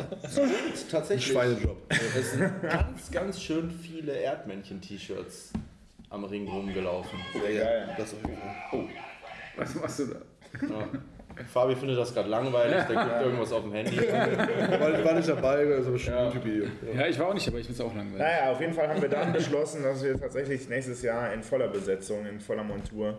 Tatsächlich. 0.89 1.33
Schweinejob. 1.33 1.79
Es 1.89 2.33
sind 2.33 2.63
ganz, 2.63 3.11
ganz 3.11 3.43
schön 3.43 3.69
viele 3.71 4.13
Erdmännchen-T-Shirts 4.13 5.53
am 6.13 6.25
Ring 6.25 6.47
rumgelaufen. 6.49 7.19
Ja, 7.35 7.51
ja, 7.51 7.95
das 7.97 8.13
auf 8.15 8.21
jeden 8.23 8.37
Fall. 8.37 8.89
Was 9.57 9.75
machst 9.75 9.99
du 10.01 10.05
da? 10.07 10.67
Ja. 10.69 10.89
Fabi 11.51 11.75
findet 11.75 11.97
das 11.99 12.13
gerade 12.13 12.29
langweilig, 12.29 12.77
der 12.91 13.05
guckt 13.05 13.23
irgendwas 13.23 13.53
auf 13.53 13.63
dem 13.63 13.73
Handy. 13.73 13.97
War, 14.79 15.05
war 15.05 15.15
nicht 15.15 15.29
dabei, 15.29 15.65
das 15.65 15.81
ist 15.81 15.87
aber 15.89 15.99
schon 15.99 16.13
Ja. 16.13 16.19
ein 16.21 16.27
YouTube-Video. 16.27 16.65
Ja. 16.95 17.01
Ja, 17.01 17.07
ich 17.07 17.19
war 17.19 17.29
auch 17.29 17.35
nicht, 17.35 17.49
aber 17.49 17.59
ich 17.59 17.67
finde 17.67 17.83
es 17.83 17.87
auch 17.91 17.95
langweilig. 17.97 18.19
naja, 18.19 18.53
auf 18.53 18.61
jeden 18.61 18.75
Fall 18.75 18.89
haben 18.89 19.01
wir 19.01 19.09
dann 19.09 19.33
beschlossen, 19.33 19.83
dass 19.83 20.05
wir 20.05 20.21
tatsächlich 20.21 20.69
nächstes 20.69 21.01
Jahr 21.03 21.33
in 21.33 21.43
voller 21.43 21.69
Besetzung, 21.69 22.27
in 22.27 22.39
voller 22.39 22.63
Montur 22.65 23.19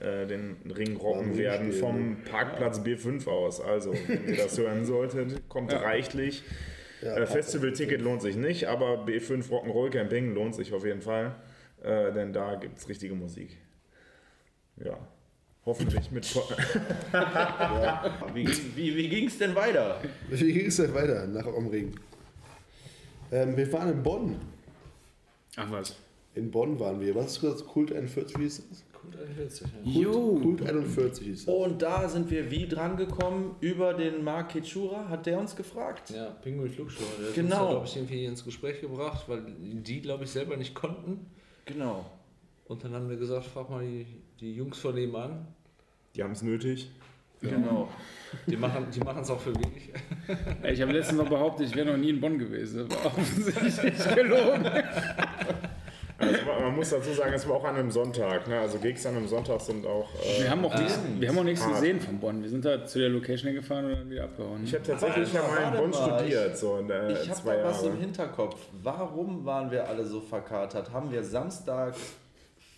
äh, 0.00 0.26
den 0.26 0.56
Ring 0.74 0.96
rocken 0.96 1.36
werden 1.36 1.70
vom 1.72 2.16
Parkplatz 2.30 2.80
B5 2.80 3.28
aus. 3.28 3.60
Also, 3.60 3.92
wenn 4.08 4.26
ihr 4.28 4.36
das 4.42 4.56
hören 4.58 4.86
solltet, 4.86 5.46
kommt 5.50 5.70
reichlich. 5.74 6.42
Ja, 7.02 7.16
Äh, 7.16 7.26
Festival-Ticket 7.26 8.00
lohnt 8.00 8.22
sich 8.22 8.36
nicht, 8.36 8.68
aber 8.68 9.04
B5 9.04 9.48
Rock'n'Roll 9.50 9.90
Camping 9.90 10.34
lohnt 10.34 10.54
sich 10.54 10.72
auf 10.72 10.84
jeden 10.86 11.02
Fall, 11.02 11.34
äh, 11.82 12.12
denn 12.12 12.32
da 12.32 12.54
gibt 12.56 12.78
es 12.78 12.88
richtige 12.88 13.14
Musik. 13.14 13.56
Ja. 14.82 14.96
hoffentlich 15.66 16.10
mit. 16.10 16.32
Po 16.32 16.42
Wie, 18.34 18.44
ging- 18.44 18.72
wie, 18.76 18.96
wie 18.96 19.08
ging 19.08 19.26
es 19.26 19.38
denn 19.38 19.54
weiter? 19.54 20.00
Wie 20.28 20.52
ging 20.52 20.66
es 20.66 20.76
denn 20.76 20.94
weiter 20.94 21.26
nach 21.26 21.46
Omring? 21.46 21.94
Ähm, 23.32 23.56
wir 23.56 23.72
waren 23.72 23.90
in 23.92 24.02
Bonn. 24.02 24.36
Ach 25.56 25.70
was. 25.70 25.96
In 26.34 26.50
Bonn 26.50 26.78
waren 26.80 27.00
wir. 27.00 27.14
Was 27.14 27.24
hast 27.26 27.42
du 27.42 27.50
gesagt? 27.52 27.68
Kult 27.70 27.92
41 27.92 28.36
hieß 28.38 28.62
es? 28.70 28.84
Gut, 29.00 29.16
41. 29.20 29.66
Ja. 29.84 30.00
Jo. 30.02 30.38
Kult 30.42 30.62
41 30.62 31.26
hieß 31.26 31.40
es. 31.42 31.48
Und 31.48 31.82
da 31.82 32.08
sind 32.08 32.30
wir 32.30 32.50
wie 32.50 32.66
dran 32.68 32.96
gekommen? 32.96 33.56
Über 33.60 33.94
den 33.94 34.22
Mark 34.24 34.50
Ketschura 34.50 35.08
hat 35.08 35.26
der 35.26 35.38
uns 35.38 35.54
gefragt. 35.56 36.10
Ja, 36.10 36.30
Pinguin 36.42 36.70
Flugshow. 36.70 37.02
Der 37.18 37.28
hat 37.28 37.34
Genau. 37.34 37.62
uns, 37.62 37.70
glaube 37.70 37.86
ich, 37.86 37.96
irgendwie 37.96 38.24
ins 38.24 38.44
Gespräch 38.44 38.80
gebracht, 38.80 39.24
weil 39.28 39.42
die, 39.58 40.00
glaube 40.00 40.24
ich, 40.24 40.30
selber 40.30 40.56
nicht 40.56 40.74
konnten. 40.74 41.26
Genau. 41.64 42.10
Und 42.66 42.84
dann 42.84 42.94
haben 42.94 43.08
wir 43.08 43.16
gesagt, 43.16 43.46
frag 43.46 43.68
mal 43.70 43.82
die, 43.82 44.06
die 44.40 44.54
Jungs 44.54 44.78
von 44.78 44.94
nebenan. 44.94 45.46
Die 46.14 46.22
haben 46.22 46.32
es 46.32 46.42
nötig. 46.42 46.90
Genau. 47.40 47.88
Die 48.46 48.56
machen 48.56 48.86
die 48.94 49.00
es 49.00 49.30
auch 49.30 49.40
für 49.40 49.54
wenig. 49.54 49.90
Ich 50.70 50.80
habe 50.82 50.92
letztens 50.92 51.18
noch 51.18 51.28
behauptet, 51.28 51.68
ich 51.68 51.74
wäre 51.74 51.90
noch 51.90 51.96
nie 51.96 52.10
in 52.10 52.20
Bonn 52.20 52.38
gewesen. 52.38 52.86
Das 52.88 52.98
war 52.98 53.06
offensichtlich 53.06 53.82
nicht 53.82 54.14
gelogen. 54.14 54.64
Also, 56.20 56.36
man 56.60 56.76
muss 56.76 56.90
dazu 56.90 57.12
sagen, 57.14 57.32
es 57.32 57.48
war 57.48 57.56
auch 57.56 57.64
an 57.64 57.76
einem 57.76 57.90
Sonntag. 57.90 58.46
Ne? 58.46 58.60
Also 58.60 58.78
Gigs 58.78 59.06
an 59.06 59.16
einem 59.16 59.26
Sonntag 59.26 59.60
sind 59.62 59.86
auch. 59.86 60.08
Äh, 60.22 60.42
Wir 60.42 60.50
haben 60.50 60.64
auch 60.64 60.74
nichts, 60.78 60.98
wir 61.18 61.28
haben 61.28 61.38
auch 61.38 61.44
nichts 61.44 61.64
Ah. 61.64 61.70
gesehen 61.70 61.98
von 62.00 62.18
Bonn. 62.20 62.42
Wir 62.42 62.50
sind 62.50 62.64
da 62.64 62.84
zu 62.84 62.98
der 62.98 63.08
Location 63.08 63.54
gefahren 63.54 63.86
und 63.86 63.92
dann 63.92 64.10
wieder 64.10 64.24
abgehauen. 64.24 64.62
ich 64.64 64.74
habe 64.74 64.84
tatsächlich 64.84 65.32
ja 65.32 65.40
mal 65.42 65.72
in 65.72 65.80
Bonn 65.80 65.90
mal, 65.90 66.18
studiert, 66.18 66.58
so 66.58 66.76
in 66.76 66.90
äh, 66.90 67.12
Ich 67.12 67.30
habe 67.30 67.40
da 67.44 67.64
was 67.64 67.82
Jahre. 67.82 67.94
im 67.94 68.00
Hinterkopf. 68.00 68.56
Warum 68.82 69.44
waren 69.46 69.70
wir 69.70 69.88
alle 69.88 70.04
so 70.04 70.20
verkatert? 70.20 70.92
Haben 70.92 71.10
wir 71.10 71.24
Samstag 71.24 71.94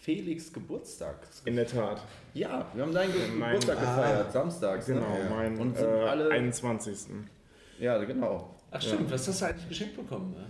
Felix 0.03 0.53
Geburtstag? 0.53 1.17
In 1.45 1.57
der 1.57 1.67
Tat. 1.67 2.01
Ja, 2.35 2.67
wir 2.75 2.83
haben 2.83 2.95
deinen 2.95 3.13
Mein- 3.39 3.51
Geburtstag 3.55 3.81
gefeiert, 3.81 4.33
samstags. 4.33 4.87
Genau, 4.87 5.01
ne? 5.01 5.27
mein 5.31 5.59
Und 5.59 5.77
sind 5.77 5.89
äh, 5.89 6.03
alle. 6.09 6.31
21. 6.31 7.07
ja, 7.81 7.99
genau. 8.05 8.55
Ach 8.71 8.81
stimmt, 8.81 9.11
was 9.11 9.27
hast 9.29 9.43
du 9.43 9.47
eigentlich 9.47 9.69
geschenkt 9.69 9.97
bekommen? 9.97 10.31
Ne? 10.31 10.47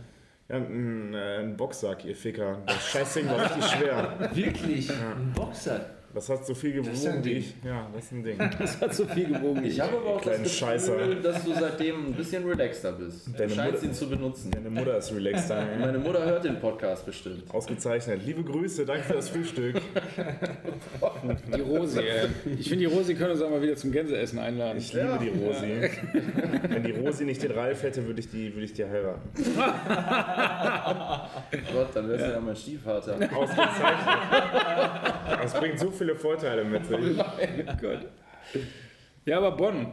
Ja, 0.53 0.59
ein, 0.59 1.15
äh, 1.15 1.39
ein 1.39 1.57
Boxsack, 1.57 2.05
ihr 2.05 2.15
Ficker. 2.15 2.59
Das 2.67 2.87
Scheißding 2.91 3.27
war 3.27 3.41
richtig 3.41 3.65
schwer. 3.65 4.13
Wirklich? 4.35 4.91
Ein 4.91 5.33
Boxer? 5.35 5.87
Das 6.15 6.29
hat 6.29 6.45
so 6.47 6.55
viel 6.55 6.77
ja 6.77 6.83
gewogen 6.83 7.25
wie 7.25 7.33
ich. 7.33 7.55
Ja, 7.65 7.89
das 7.95 8.05
ist 8.05 8.13
ein 8.13 8.23
Ding. 8.23 8.39
Das 8.59 8.81
hat 8.81 8.95
so 8.95 9.07
viel 9.07 9.27
gewogen. 9.29 9.65
Ich 9.65 9.81
habe 9.81 9.97
aber 9.97 10.07
auch 10.17 10.21
das 10.21 10.37
Gefühl, 10.43 10.49
Scheißer. 10.51 11.15
dass 11.23 11.45
du 11.45 11.55
seitdem 11.55 12.07
ein 12.09 12.13
bisschen 12.13 12.47
relaxter 12.47 12.93
bist. 12.93 13.29
Du 13.29 13.33
Deine 13.33 13.55
scheinst 13.55 13.73
Mutter- 13.75 13.87
ihn 13.87 13.95
zu 13.95 14.09
benutzen. 14.11 14.51
Deine 14.51 14.71
Mutter 14.71 14.99
ist 14.99 15.11
ne? 15.13 15.67
Meine 15.81 15.99
Mutter 15.99 16.25
hört 16.25 16.45
den 16.45 16.61
Podcast 16.61 17.07
bestimmt. 17.07 17.45
Ausgezeichnet. 17.53 18.21
Liebe 18.27 18.43
Grüße, 18.45 18.85
danke 18.85 19.05
für 19.05 19.15
das 19.15 19.31
Frühstück. 19.31 19.81
Die 21.57 21.61
Rosi, 21.61 22.01
ey. 22.01 22.29
Ich 22.59 22.69
finde, 22.69 22.89
die 22.89 22.95
Rosi 22.95 23.15
können 23.15 23.33
uns 23.33 23.43
auch 23.43 23.51
mal 23.51 23.63
wieder 23.63 23.77
zum 23.77 23.91
Gänseessen 23.91 24.39
einladen. 24.39 24.79
Ich 24.79 24.93
liebe 24.93 25.19
die 25.23 25.29
Rosi. 25.29 25.91
Wenn 26.69 26.83
die 26.85 26.93
Rosi 26.93 27.25
nicht 27.25 27.43
den 27.43 27.53
Ralf 27.53 27.83
hätte, 27.83 28.07
würde 28.07 28.21
ich, 28.21 28.31
die, 28.31 28.53
würde 28.55 28.65
ich 28.65 28.73
die 28.75 28.85
heiraten. 28.85 29.21
Gott, 31.73 31.89
dann 31.95 32.09
wärst 32.09 32.27
du 32.27 32.31
ja 32.31 32.41
mein 32.41 32.57
Stiefvater. 32.57 33.15
Ausgezeichnet. 33.37 34.19
Das 35.43 35.55
bringt 35.55 35.79
so 35.79 35.91
viele 35.91 36.15
Vorteile 36.15 36.65
mit 36.65 36.87
sich. 36.87 37.17
Gott. 37.81 38.07
Ja, 39.25 39.39
aber 39.39 39.53
Bonn. 39.53 39.93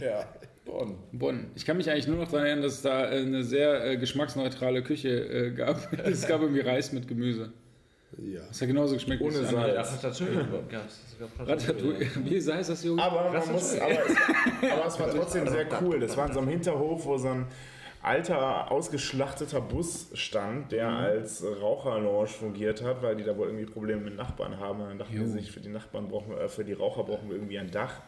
Ja, 0.00 0.24
Bonn. 0.64 0.98
Bonn. 1.12 1.50
Ich 1.54 1.64
kann 1.64 1.76
mich 1.76 1.90
eigentlich 1.90 2.06
nur 2.06 2.16
noch 2.16 2.30
daran 2.30 2.46
erinnern, 2.46 2.62
dass 2.62 2.74
es 2.74 2.82
da 2.82 3.10
äh, 3.10 3.20
eine 3.20 3.42
sehr 3.42 3.84
äh, 3.84 3.96
geschmacksneutrale 3.96 4.82
Küche 4.82 5.08
äh, 5.08 5.50
gab. 5.52 5.92
Es 6.04 6.26
gab 6.26 6.42
irgendwie 6.42 6.60
Reis 6.60 6.92
mit 6.92 7.08
Gemüse. 7.08 7.52
Ja. 8.18 8.40
Das 8.48 8.60
hat 8.60 8.68
genauso 8.68 8.94
geschmeckt 8.94 9.22
Ohne 9.22 9.34
wie 9.34 9.42
das 9.42 9.54
andere. 9.54 9.84
Salz. 9.84 10.04
Ratatouille 10.04 10.48
Ratatouille. 11.38 12.08
Wie 12.24 12.52
heißt 12.52 12.70
das, 12.70 12.84
Junge? 12.84 13.02
Aber, 13.02 13.30
man 13.30 13.52
muss, 13.52 13.78
aber, 13.78 13.90
es, 13.90 14.72
aber 14.72 14.86
es 14.86 15.00
war 15.00 15.10
trotzdem 15.10 15.48
sehr 15.48 15.66
cool. 15.80 16.00
Das 16.00 16.16
war 16.16 16.26
in 16.26 16.32
so 16.32 16.40
einem 16.40 16.48
Hinterhof, 16.48 17.04
wo 17.06 17.16
so 17.16 17.28
ein 17.28 17.46
alter, 18.02 18.70
ausgeschlachteter 18.70 19.60
Bus 19.60 20.10
stand, 20.14 20.72
der 20.72 20.88
als 20.88 21.44
Raucherlounge 21.44 22.28
fungiert 22.28 22.82
hat, 22.82 23.02
weil 23.02 23.16
die 23.16 23.24
da 23.24 23.36
wohl 23.36 23.48
irgendwie 23.48 23.66
Probleme 23.66 24.00
mit 24.02 24.16
Nachbarn 24.16 24.58
haben. 24.58 24.80
Und 24.80 24.88
dann 24.88 24.98
dachten 24.98 25.26
sie 25.26 25.32
sich, 25.32 25.50
für 25.50 25.60
die 25.60 25.68
Nachbarn 25.68 26.08
brauchen 26.08 26.30
wir, 26.30 26.40
äh, 26.40 26.48
für 26.48 26.64
die 26.64 26.72
Raucher 26.72 27.04
brauchen 27.04 27.28
wir 27.28 27.36
irgendwie 27.36 27.58
ein 27.58 27.70
Dach. 27.70 28.00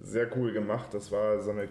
Sehr 0.00 0.36
cool 0.36 0.52
gemacht. 0.52 0.92
Das 0.92 1.10
war 1.10 1.40
so 1.40 1.50
eine 1.50 1.66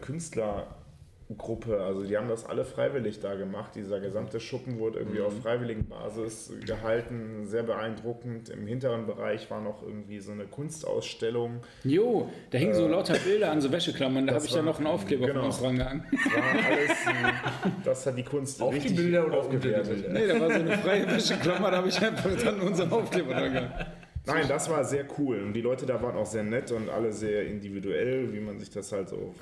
Künstlergruppe. 1.27 1.81
Also 1.81 2.03
die 2.03 2.17
haben 2.17 2.27
das 2.27 2.45
alle 2.45 2.65
freiwillig 2.65 3.19
da 3.19 3.35
gemacht. 3.35 3.75
Dieser 3.75 3.99
gesamte 3.99 4.39
Schuppen 4.39 4.79
wurde 4.79 4.99
irgendwie 4.99 5.21
auf 5.21 5.33
freiwilligen 5.41 5.87
Basis 5.87 6.51
gehalten. 6.65 7.45
Sehr 7.45 7.63
beeindruckend. 7.63 8.49
Im 8.49 8.67
hinteren 8.67 9.05
Bereich 9.05 9.49
war 9.49 9.61
noch 9.61 9.83
irgendwie 9.83 10.19
so 10.19 10.31
eine 10.31 10.45
Kunstausstellung. 10.45 11.61
Jo, 11.83 12.29
da 12.51 12.57
hingen 12.57 12.73
so 12.73 12.87
lauter 12.87 13.15
Bilder 13.15 13.51
an 13.51 13.61
so 13.61 13.71
Wäscheklammern. 13.71 14.27
Da 14.27 14.35
habe 14.35 14.45
ich 14.45 14.53
ja 14.53 14.61
noch 14.61 14.77
einen 14.77 14.87
Aufkleber 14.87 15.27
genau. 15.27 15.41
von 15.41 15.49
uns 15.49 15.59
dran 15.59 15.77
gehangen. 15.77 16.05
war 16.11 16.65
alles, 16.65 16.91
äh, 16.91 17.69
das 17.83 18.05
hat 18.05 18.17
die 18.17 18.23
Kunst 18.23 18.61
Auf 18.61 18.69
die 18.69 18.75
richtig 18.75 18.95
Bilder 18.95 19.25
oder 19.25 19.31
die 19.31 19.37
aufgewertet. 19.39 20.03
Bilder? 20.03 20.09
Nee, 20.09 20.27
da 20.27 20.39
war 20.39 20.49
so 20.49 20.59
eine 20.59 20.77
freie 20.77 21.07
Wäscheklammer, 21.07 21.71
da 21.71 21.77
habe 21.77 21.87
ich 21.87 22.01
einfach 22.01 22.35
dann 22.43 22.61
unseren 22.61 22.91
Aufkleber 22.91 23.33
dran 23.33 23.53
gehangen. 23.53 23.73
Nein, 24.25 24.45
das 24.47 24.69
war 24.69 24.85
sehr 24.85 25.05
cool 25.17 25.41
und 25.43 25.53
die 25.53 25.59
Leute 25.59 25.85
da 25.85 26.01
waren 26.01 26.15
auch 26.15 26.25
sehr 26.25 26.43
nett 26.43 26.71
und 26.71 26.89
alle 26.89 27.11
sehr 27.11 27.45
individuell, 27.45 28.31
wie 28.31 28.39
man 28.39 28.57
sich 28.57 28.69
das 28.69 28.89
halt 28.93 29.09
so 29.09 29.35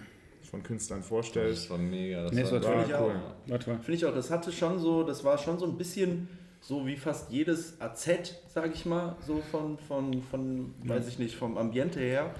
von 0.51 0.61
Künstlern 0.61 1.01
vorstellt. 1.01 1.53
Das 1.53 1.69
war 1.69 1.77
mega. 1.77 2.23
Das 2.23 2.33
Nee, 2.33 2.41
das 2.43 2.51
war 2.51 2.63
War 2.63 2.85
ich 2.85 3.67
cool. 3.67 3.75
Finde 3.79 3.93
ich 3.93 4.05
auch, 4.05 4.13
das 4.13 4.29
hatte 4.29 4.51
schon 4.51 4.79
so, 4.79 5.03
das 5.03 5.23
war 5.23 5.37
schon 5.37 5.57
so 5.57 5.65
ein 5.65 5.77
bisschen 5.77 6.27
so 6.59 6.85
wie 6.85 6.95
fast 6.95 7.31
jedes 7.31 7.79
AZ, 7.81 8.07
sage 8.53 8.71
ich 8.73 8.85
mal, 8.85 9.15
so 9.25 9.41
von, 9.49 9.79
von, 9.79 10.21
von, 10.21 10.73
weiß 10.85 11.07
ich 11.07 11.17
nicht, 11.17 11.35
vom 11.35 11.57
Ambiente 11.57 11.99
her. 11.99 12.35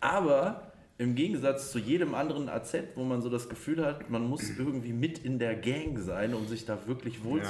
Aber 0.00 0.72
im 0.98 1.14
Gegensatz 1.14 1.72
zu 1.72 1.78
jedem 1.78 2.14
anderen 2.14 2.48
AZ, 2.48 2.74
wo 2.96 3.04
man 3.04 3.22
so 3.22 3.30
das 3.30 3.48
Gefühl 3.48 3.84
hat, 3.84 4.10
man 4.10 4.28
muss 4.28 4.50
irgendwie 4.58 4.92
mit 4.92 5.18
in 5.20 5.38
der 5.38 5.54
Gang 5.54 5.98
sein, 5.98 6.34
um 6.34 6.46
sich 6.46 6.66
da 6.66 6.78
wirklich 6.86 7.24
wohl 7.24 7.40
Ja, 7.40 7.46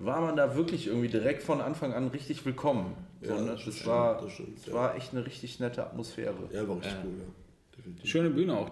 war 0.00 0.22
man 0.22 0.34
da 0.34 0.56
wirklich 0.56 0.86
irgendwie 0.86 1.08
direkt 1.08 1.42
von 1.42 1.60
Anfang 1.60 1.92
an 1.92 2.08
richtig 2.08 2.44
willkommen. 2.46 2.94
So, 3.22 3.34
Ja, 3.34 3.40
ne? 3.40 3.46
das 3.52 3.64
das, 3.64 3.74
stimmt, 3.74 3.86
war, 3.86 4.20
das 4.22 4.32
stimmt, 4.32 4.66
ja. 4.66 4.72
war 4.72 4.96
echt 4.96 5.12
eine 5.12 5.24
richtig 5.26 5.60
nette 5.60 5.84
Atmosphäre. 5.84 6.34
Ja, 6.52 6.66
war 6.66 6.76
richtig 6.76 6.94
cool, 7.04 7.12
ja. 7.18 7.24
Definitiv. 7.80 8.10
Schöne 8.10 8.30
Bühne 8.30 8.56
auch. 8.56 8.70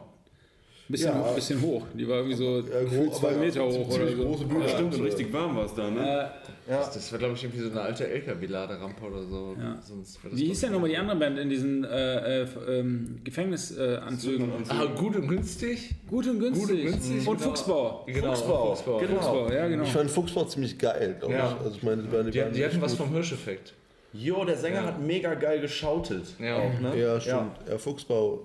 Bisschen, 0.91 1.13
Ja. 1.15 1.33
bisschen 1.33 1.61
hoch. 1.61 1.85
Die 1.93 2.09
war 2.09 2.17
irgendwie 2.17 2.37
so 2.37 2.61
Ja, 2.61 2.81
gefühlt 2.81 3.11
gro- 3.11 3.19
zwei 3.19 3.33
ja, 3.33 3.39
Meter 3.39 3.71
so 3.71 3.79
hoch 3.81 3.95
oder 3.95 4.09
so. 4.09 4.25
große 4.25 4.45
Bühne. 4.47 4.69
Stimmt, 4.71 4.95
und 4.95 5.03
richtig 5.03 5.31
warm 5.35 5.55
war 5.57 5.67
es 5.67 5.75
da, 5.75 5.91
ne? 5.91 6.31
Das, 6.67 6.95
das 6.95 7.13
war, 7.13 7.19
glaube 7.19 7.35
ich, 7.35 7.45
irgendwie 7.45 7.61
so 7.63 7.71
eine 7.71 7.81
alte 7.83 8.09
LKW-Laderampe 8.09 9.05
oder 9.05 9.23
so. 9.23 9.55
Das 9.55 10.19
Wie 10.33 10.47
hieß 10.47 10.61
denn 10.63 10.73
nochmal 10.73 10.89
die 10.89 10.97
andere 10.97 11.19
Band 11.19 11.39
in 11.39 11.51
diesen 11.51 11.85
äh, 11.85 12.43
äh, 12.43 12.47
ähm, 12.71 13.21
Gefängnisanzügen? 13.23 14.51
Ah, 14.71 14.87
gut 14.97 15.17
und 15.17 15.29
günstig? 15.29 15.95
Gut 16.09 16.27
und 16.27 16.41
günstig. 16.41 16.67
Gut 16.69 16.71
und 16.79 16.83
günstig, 16.85 17.29
Und 17.29 17.37
genau. 17.39 17.51
Fuchsbau. 17.51 18.05
Genau, 18.07 18.27
Fuchsbau. 18.35 18.75
Fuchsbau. 18.75 18.99
Genau. 18.99 19.13
Fuchsbau, 19.21 19.53
ja 19.53 19.69
genau. 19.69 19.83
Ich 19.85 19.91
fand 19.93 20.11
Fuchsbau 20.11 20.45
ziemlich 20.45 20.79
geil, 20.79 21.17
glaube 21.19 21.35
Ja. 21.35 21.51
ich. 21.59 21.65
Also 21.67 21.77
ich 21.77 21.83
meine, 21.83 22.03
die, 22.03 22.09
die, 22.09 22.31
Die, 22.31 22.43
hatten 22.43 22.55
echt 22.57 22.81
was 22.81 22.93
gut. 22.97 23.07
vom 23.07 23.13
Hirscheffekt. 23.15 23.75
Jo, 24.15 24.43
der 24.47 24.57
Sänger 24.57 24.85
hat 24.87 25.03
mega 25.03 25.35
geil 25.35 25.61
geschautet. 25.61 26.25
Ja. 26.39 26.57
Auch, 26.57 26.81
ne? 26.81 26.99
Ja, 26.99 27.21
stimmt. 27.21 27.53
Ja, 27.69 27.77
Fuchsbau. 27.77 28.41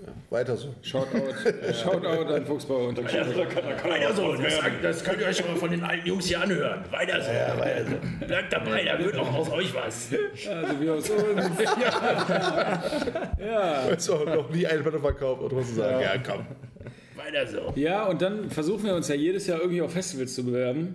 Ja, 0.00 0.12
weiter 0.30 0.56
so. 0.56 0.74
Shoutout, 0.82 1.34
Shoutout 1.72 2.32
an 2.32 2.46
Fuchsbau 2.46 2.88
und 2.88 2.98
Weiter 3.02 4.14
so, 4.14 4.34
das, 4.34 4.60
das 4.82 5.04
könnt 5.04 5.20
ihr 5.20 5.26
euch 5.26 5.36
schon 5.36 5.48
mal 5.48 5.56
von 5.56 5.70
den 5.70 5.82
alten 5.82 6.06
Jungs 6.06 6.26
hier 6.26 6.40
anhören. 6.40 6.84
Weiter 6.90 7.20
so. 7.20 7.30
Ja, 7.30 7.58
weiter 7.58 7.84
so. 7.84 8.26
Bleibt 8.26 8.52
dabei, 8.52 8.84
da 8.84 8.98
wird 8.98 9.16
auch 9.16 9.34
aus 9.34 9.50
euch 9.50 9.74
was. 9.74 10.10
Also 10.48 10.80
wie 10.80 10.90
aus 10.90 11.10
uns. 11.10 11.58
ja. 13.40 13.88
Ist 13.88 14.10
auch 14.10 14.24
noch 14.24 14.50
nie 14.50 14.66
eine 14.66 14.82
Platte 14.82 15.00
verkauft, 15.00 15.42
oder 15.42 15.56
was 15.56 15.68
zu 15.68 15.74
sagen. 15.74 16.00
Ja, 16.00 16.14
komm. 16.18 16.46
Weiter 17.16 17.46
so. 17.46 17.72
ja, 17.74 18.04
und 18.04 18.22
dann 18.22 18.50
versuchen 18.50 18.84
wir 18.84 18.94
uns 18.94 19.08
ja 19.08 19.16
jedes 19.16 19.46
Jahr 19.48 19.60
irgendwie 19.60 19.82
auf 19.82 19.92
Festivals 19.92 20.34
zu 20.34 20.44
bewerben. 20.44 20.94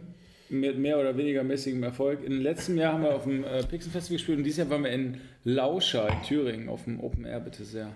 Mit 0.50 0.78
mehr 0.78 1.00
oder 1.00 1.18
weniger 1.18 1.44
mäßigem 1.44 1.82
Erfolg. 1.84 2.24
Im 2.24 2.40
letzten 2.40 2.78
Jahr 2.78 2.94
haben 2.94 3.04
wir 3.04 3.16
auf 3.16 3.24
dem 3.24 3.44
äh, 3.44 3.64
Pixel 3.64 3.92
Festival 3.92 4.18
gespielt 4.18 4.38
und 4.38 4.44
dieses 4.44 4.60
Jahr 4.60 4.70
waren 4.70 4.84
wir 4.84 4.92
in 4.92 5.20
Lauscha 5.44 6.08
in 6.08 6.22
Thüringen 6.22 6.70
auf 6.70 6.84
dem 6.84 7.00
Open 7.00 7.26
Air, 7.26 7.40
bitte 7.40 7.64
sehr. 7.66 7.90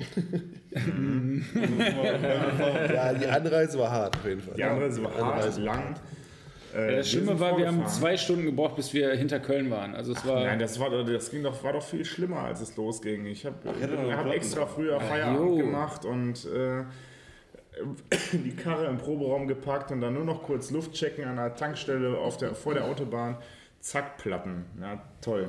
Ja, 2.94 3.12
die 3.12 3.26
Anreise 3.26 3.78
war 3.78 3.90
hart 3.90 4.16
auf 4.16 4.24
jeden 4.24 4.40
Fall. 4.40 4.54
Die 4.54 4.64
andere 4.64 5.02
war 5.02 5.14
hart, 5.14 5.34
Anreise. 5.34 5.60
lang. 5.62 5.94
Äh, 6.74 6.90
Ja, 6.90 6.96
das 6.98 7.10
Schlimme 7.10 7.38
war, 7.40 7.58
wir 7.58 7.66
haben 7.66 7.86
zwei 7.86 8.16
Stunden 8.16 8.44
gebraucht, 8.44 8.76
bis 8.76 8.94
wir 8.94 9.12
hinter 9.12 9.40
Köln 9.40 9.70
waren. 9.70 9.94
Also 9.94 10.12
es 10.12 10.24
war. 10.26 10.44
Nein, 10.44 10.58
das, 10.58 10.78
war, 10.78 10.90
das 10.90 11.30
ging 11.30 11.42
doch, 11.42 11.62
war 11.64 11.72
doch 11.72 11.82
viel 11.82 12.04
schlimmer, 12.04 12.40
als 12.40 12.60
es 12.60 12.76
losging. 12.76 13.26
Ich 13.26 13.44
habe 13.44 13.56
hab 13.68 13.76
Platten 13.76 14.30
extra 14.30 14.66
früher 14.66 15.00
Feierabend 15.00 15.40
jo. 15.40 15.56
gemacht 15.56 16.04
und 16.04 16.46
äh, 16.46 16.84
die 18.32 18.56
Karre 18.56 18.86
im 18.86 18.98
Proberaum 18.98 19.48
gepackt 19.48 19.90
und 19.90 20.00
dann 20.00 20.14
nur 20.14 20.24
noch 20.24 20.42
kurz 20.42 20.70
Luft 20.70 20.92
checken 20.92 21.24
an 21.24 21.36
der 21.36 21.54
Tankstelle 21.54 22.18
auf 22.18 22.36
der, 22.36 22.54
vor 22.54 22.74
der 22.74 22.84
Autobahn. 22.84 23.36
Zack, 23.80 24.18
Platten. 24.18 24.66
Ja, 24.80 25.02
toll. 25.22 25.46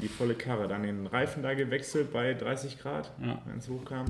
Die 0.00 0.08
volle 0.08 0.34
Karre. 0.34 0.66
Dann 0.68 0.82
den 0.82 1.06
Reifen 1.06 1.42
da 1.42 1.54
gewechselt 1.54 2.12
bei 2.12 2.34
30 2.34 2.78
Grad, 2.80 3.12
Ja. 3.24 3.40
wenn 3.46 3.58
es 3.58 3.68
hochkam. 3.68 4.06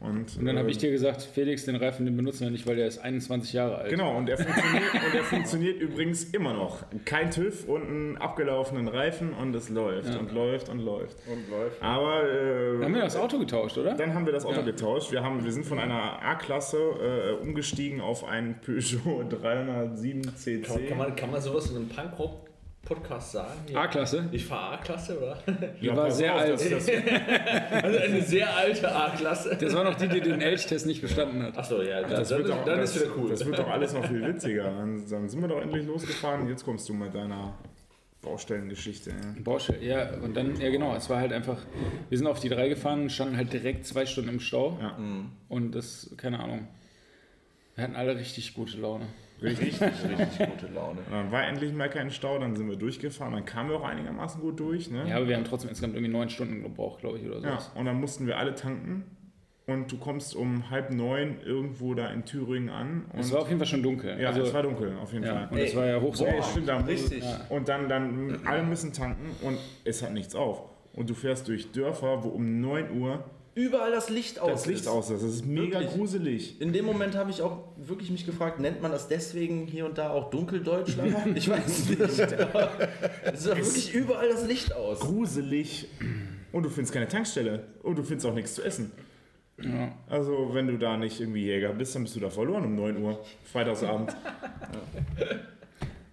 Und, 0.00 0.36
Und 0.36 0.44
dann 0.44 0.56
habe 0.58 0.66
ähm, 0.66 0.68
ich 0.68 0.78
dir 0.78 0.90
gesagt, 0.90 1.22
Felix, 1.22 1.64
den 1.64 1.76
Reifen, 1.76 2.04
den 2.04 2.14
benutzen 2.16 2.40
wir 2.44 2.50
nicht, 2.50 2.66
weil 2.66 2.76
der 2.76 2.86
ist 2.88 2.98
21 2.98 3.54
Jahre 3.54 3.78
alt. 3.78 3.90
Genau, 3.90 4.14
und 4.18 4.26
der 4.26 4.36
funktioniert, 4.36 4.82
und 5.06 5.14
der 5.14 5.22
funktioniert 5.22 5.80
übrigens 5.80 6.24
immer 6.24 6.52
noch. 6.52 6.84
Kein 7.06 7.30
TÜV 7.30 7.66
und 7.66 7.82
einen 7.88 8.16
abgelaufenen 8.18 8.86
Reifen 8.88 9.32
und 9.32 9.54
es 9.54 9.70
läuft 9.70 10.12
Ja. 10.12 10.20
und 10.20 10.30
läuft 10.32 10.68
und 10.68 10.80
läuft. 10.80 11.16
Und 11.26 11.48
läuft. 11.50 11.82
Aber 11.82 12.22
äh, 12.28 12.82
Haben 12.84 12.94
wir 12.94 13.00
das 13.02 13.16
Auto 13.16 13.38
getauscht, 13.38 13.78
oder? 13.78 13.94
dann 13.94 14.12
haben 14.14 14.26
wir 14.26 14.32
das 14.34 14.44
Auto 14.44 14.56
Ja. 14.56 14.62
getauscht. 14.62 15.10
Wir, 15.10 15.22
haben, 15.22 15.42
wir 15.42 15.52
sind 15.52 15.64
von 15.64 15.78
einer 15.78 16.22
A-Klasse 16.22 16.76
äh, 17.40 17.42
umgestiegen 17.42 18.00
auf 18.02 18.24
einen 18.24 18.60
Peugeot 18.60 19.24
307 19.30 20.22
CC. 20.36 20.60
Kann, 20.62 20.86
kann, 20.86 20.98
man, 20.98 21.16
kann 21.16 21.30
man 21.30 21.40
sowas 21.40 21.70
in 21.70 21.76
einem 21.76 21.88
Punkrock-Podcast 22.84 23.32
sagen? 23.32 23.60
Hier, 23.66 23.78
A-Klasse. 23.78 24.28
Ich 24.32 24.44
fahre 24.44 24.74
A-Klasse, 24.74 25.18
oder? 25.18 25.38
Die 25.80 25.88
war 25.88 26.04
pass 26.06 26.16
sehr 26.16 26.34
auf, 26.34 26.40
alt. 26.40 26.60
Also 27.84 27.98
eine 27.98 28.22
sehr 28.22 28.56
alte 28.56 28.94
A-Klasse. 28.94 29.56
Das 29.60 29.74
war 29.74 29.84
noch 29.84 29.94
die, 29.94 30.08
die 30.08 30.20
den 30.20 30.40
Elchtest 30.40 30.86
nicht 30.86 31.00
bestanden 31.02 31.42
hat. 31.42 31.56
Achso, 31.56 31.82
ja, 31.82 32.02
dann, 32.02 32.10
das, 32.10 32.28
dann, 32.28 32.38
wird 32.38 32.48
ist, 32.48 32.56
doch, 32.56 32.64
dann 32.64 32.78
das, 32.78 32.96
ist 32.96 33.02
wieder 33.02 33.16
cool. 33.16 33.30
das 33.30 33.46
wird 33.46 33.58
doch 33.58 33.68
alles 33.68 33.92
noch 33.94 34.06
viel 34.06 34.22
witziger. 34.26 34.64
Dann, 34.64 35.08
dann 35.08 35.28
sind 35.28 35.40
wir 35.40 35.48
doch 35.48 35.60
endlich 35.60 35.86
losgefahren 35.86 36.42
und 36.42 36.48
jetzt 36.48 36.64
kommst 36.64 36.88
du 36.88 36.94
mit 36.94 37.14
deiner 37.14 37.54
Baustellengeschichte. 38.22 39.10
Ja. 39.10 39.42
Baustelle, 39.42 39.84
ja, 39.84 40.14
und 40.22 40.36
dann, 40.36 40.58
ja 40.60 40.70
genau, 40.70 40.94
es 40.96 41.10
war 41.10 41.20
halt 41.20 41.32
einfach, 41.32 41.58
wir 42.08 42.18
sind 42.18 42.26
auf 42.26 42.40
die 42.40 42.48
drei 42.48 42.68
gefahren, 42.68 43.10
standen 43.10 43.36
halt 43.36 43.52
direkt 43.52 43.86
zwei 43.86 44.06
Stunden 44.06 44.30
im 44.30 44.40
Stau. 44.40 44.78
Ja. 44.80 44.96
Und 45.48 45.72
das, 45.72 46.10
keine 46.16 46.40
Ahnung. 46.40 46.68
Wir 47.74 47.84
hatten 47.84 47.96
alle 47.96 48.16
richtig 48.16 48.54
gute 48.54 48.78
Laune. 48.78 49.06
Richtig. 49.44 49.80
Richtig 49.80 50.50
gute 50.50 50.66
Laune. 50.74 51.00
Und 51.00 51.12
Dann 51.12 51.32
war 51.32 51.46
endlich 51.46 51.72
mal 51.72 51.88
kein 51.90 52.10
Stau, 52.10 52.38
dann 52.38 52.54
sind 52.56 52.68
wir 52.68 52.76
durchgefahren, 52.76 53.32
dann 53.34 53.44
kamen 53.44 53.70
wir 53.70 53.76
auch 53.76 53.84
einigermaßen 53.84 54.40
gut 54.40 54.58
durch. 54.60 54.90
Ne? 54.90 55.04
Ja, 55.08 55.16
aber 55.16 55.28
wir 55.28 55.36
haben 55.36 55.44
trotzdem 55.44 55.70
insgesamt 55.70 55.94
irgendwie 55.94 56.12
neun 56.12 56.28
Stunden 56.28 56.62
gebraucht, 56.62 57.00
glaube 57.00 57.18
ich, 57.18 57.26
oder 57.26 57.40
so. 57.40 57.46
Ja, 57.46 57.58
und 57.74 57.84
dann 57.84 58.00
mussten 58.00 58.26
wir 58.26 58.38
alle 58.38 58.54
tanken 58.54 59.04
und 59.66 59.90
du 59.90 59.96
kommst 59.98 60.34
um 60.36 60.68
halb 60.70 60.90
neun 60.90 61.36
irgendwo 61.44 61.94
da 61.94 62.08
in 62.08 62.24
Thüringen 62.24 62.68
an. 62.68 63.06
Und 63.12 63.20
Es 63.20 63.32
war 63.32 63.40
auf 63.42 63.48
jeden 63.48 63.58
Fall 63.58 63.66
schon 63.66 63.82
dunkel. 63.82 64.20
ja, 64.20 64.28
also, 64.28 64.42
es 64.42 64.52
war 64.52 64.62
dunkel, 64.62 64.92
auf 65.02 65.12
jeden 65.12 65.24
ja, 65.24 65.34
Fall. 65.34 65.48
und 65.50 65.58
es 65.58 65.74
war 65.74 65.86
ja 65.86 66.00
Hochsommer. 66.00 66.34
Ja, 66.36 66.42
stimmt, 66.42 66.68
da 66.68 66.76
richtig. 66.78 67.24
Und 67.48 67.68
dann, 67.68 67.88
dann 67.88 68.40
alle 68.44 68.62
müssen 68.62 68.92
tanken 68.92 69.30
und 69.42 69.58
es 69.84 70.02
hat 70.02 70.12
nichts 70.12 70.34
auf. 70.34 70.62
Und 70.92 71.10
du 71.10 71.14
fährst 71.14 71.48
durch 71.48 71.72
Dörfer, 71.72 72.22
wo 72.22 72.28
um 72.28 72.60
9 72.60 73.00
Uhr 73.00 73.24
Überall 73.54 73.92
das 73.92 74.08
Licht 74.10 74.40
aus. 74.40 74.50
das 74.50 74.66
Licht 74.66 74.80
ist. 74.82 74.86
aus. 74.88 75.08
Das 75.08 75.22
ist 75.22 75.46
mega 75.46 75.78
Wirklich? 75.78 75.96
gruselig. 75.96 76.60
In 76.60 76.72
dem 76.72 76.84
Moment 76.84 77.14
habe 77.14 77.30
ich 77.30 77.40
auch 77.42 77.68
wirklich 77.76 78.10
mich 78.10 78.26
gefragt, 78.26 78.58
nennt 78.58 78.82
man 78.82 78.90
das 78.90 79.06
deswegen 79.08 79.66
hier 79.66 79.86
und 79.86 79.96
da 79.98 80.10
auch 80.10 80.30
Dunkeldeutschland? 80.30 81.14
Ich 81.36 81.48
weiß 81.48 81.66
es 81.66 81.88
nicht. 81.88 82.40
aber 82.40 82.70
Es 83.24 83.40
ist 83.40 83.46
doch 83.48 83.56
wirklich 83.56 83.94
überall 83.94 84.28
das 84.28 84.46
Licht 84.46 84.74
aus. 84.74 85.00
Gruselig. 85.00 85.88
Und 86.52 86.64
du 86.64 86.68
findest 86.70 86.92
keine 86.92 87.06
Tankstelle. 87.08 87.64
Und 87.82 87.96
du 87.96 88.02
findest 88.02 88.26
auch 88.26 88.34
nichts 88.34 88.54
zu 88.54 88.62
essen. 88.62 88.90
Ja. 89.62 89.92
Also, 90.08 90.50
wenn 90.52 90.66
du 90.66 90.76
da 90.78 90.96
nicht 90.96 91.20
irgendwie 91.20 91.44
Jäger 91.44 91.72
bist, 91.72 91.94
dann 91.94 92.02
bist 92.02 92.16
du 92.16 92.20
da 92.20 92.30
verloren 92.30 92.64
um 92.64 92.74
9 92.74 93.00
Uhr, 93.02 93.20
Freitagsabend. 93.52 94.14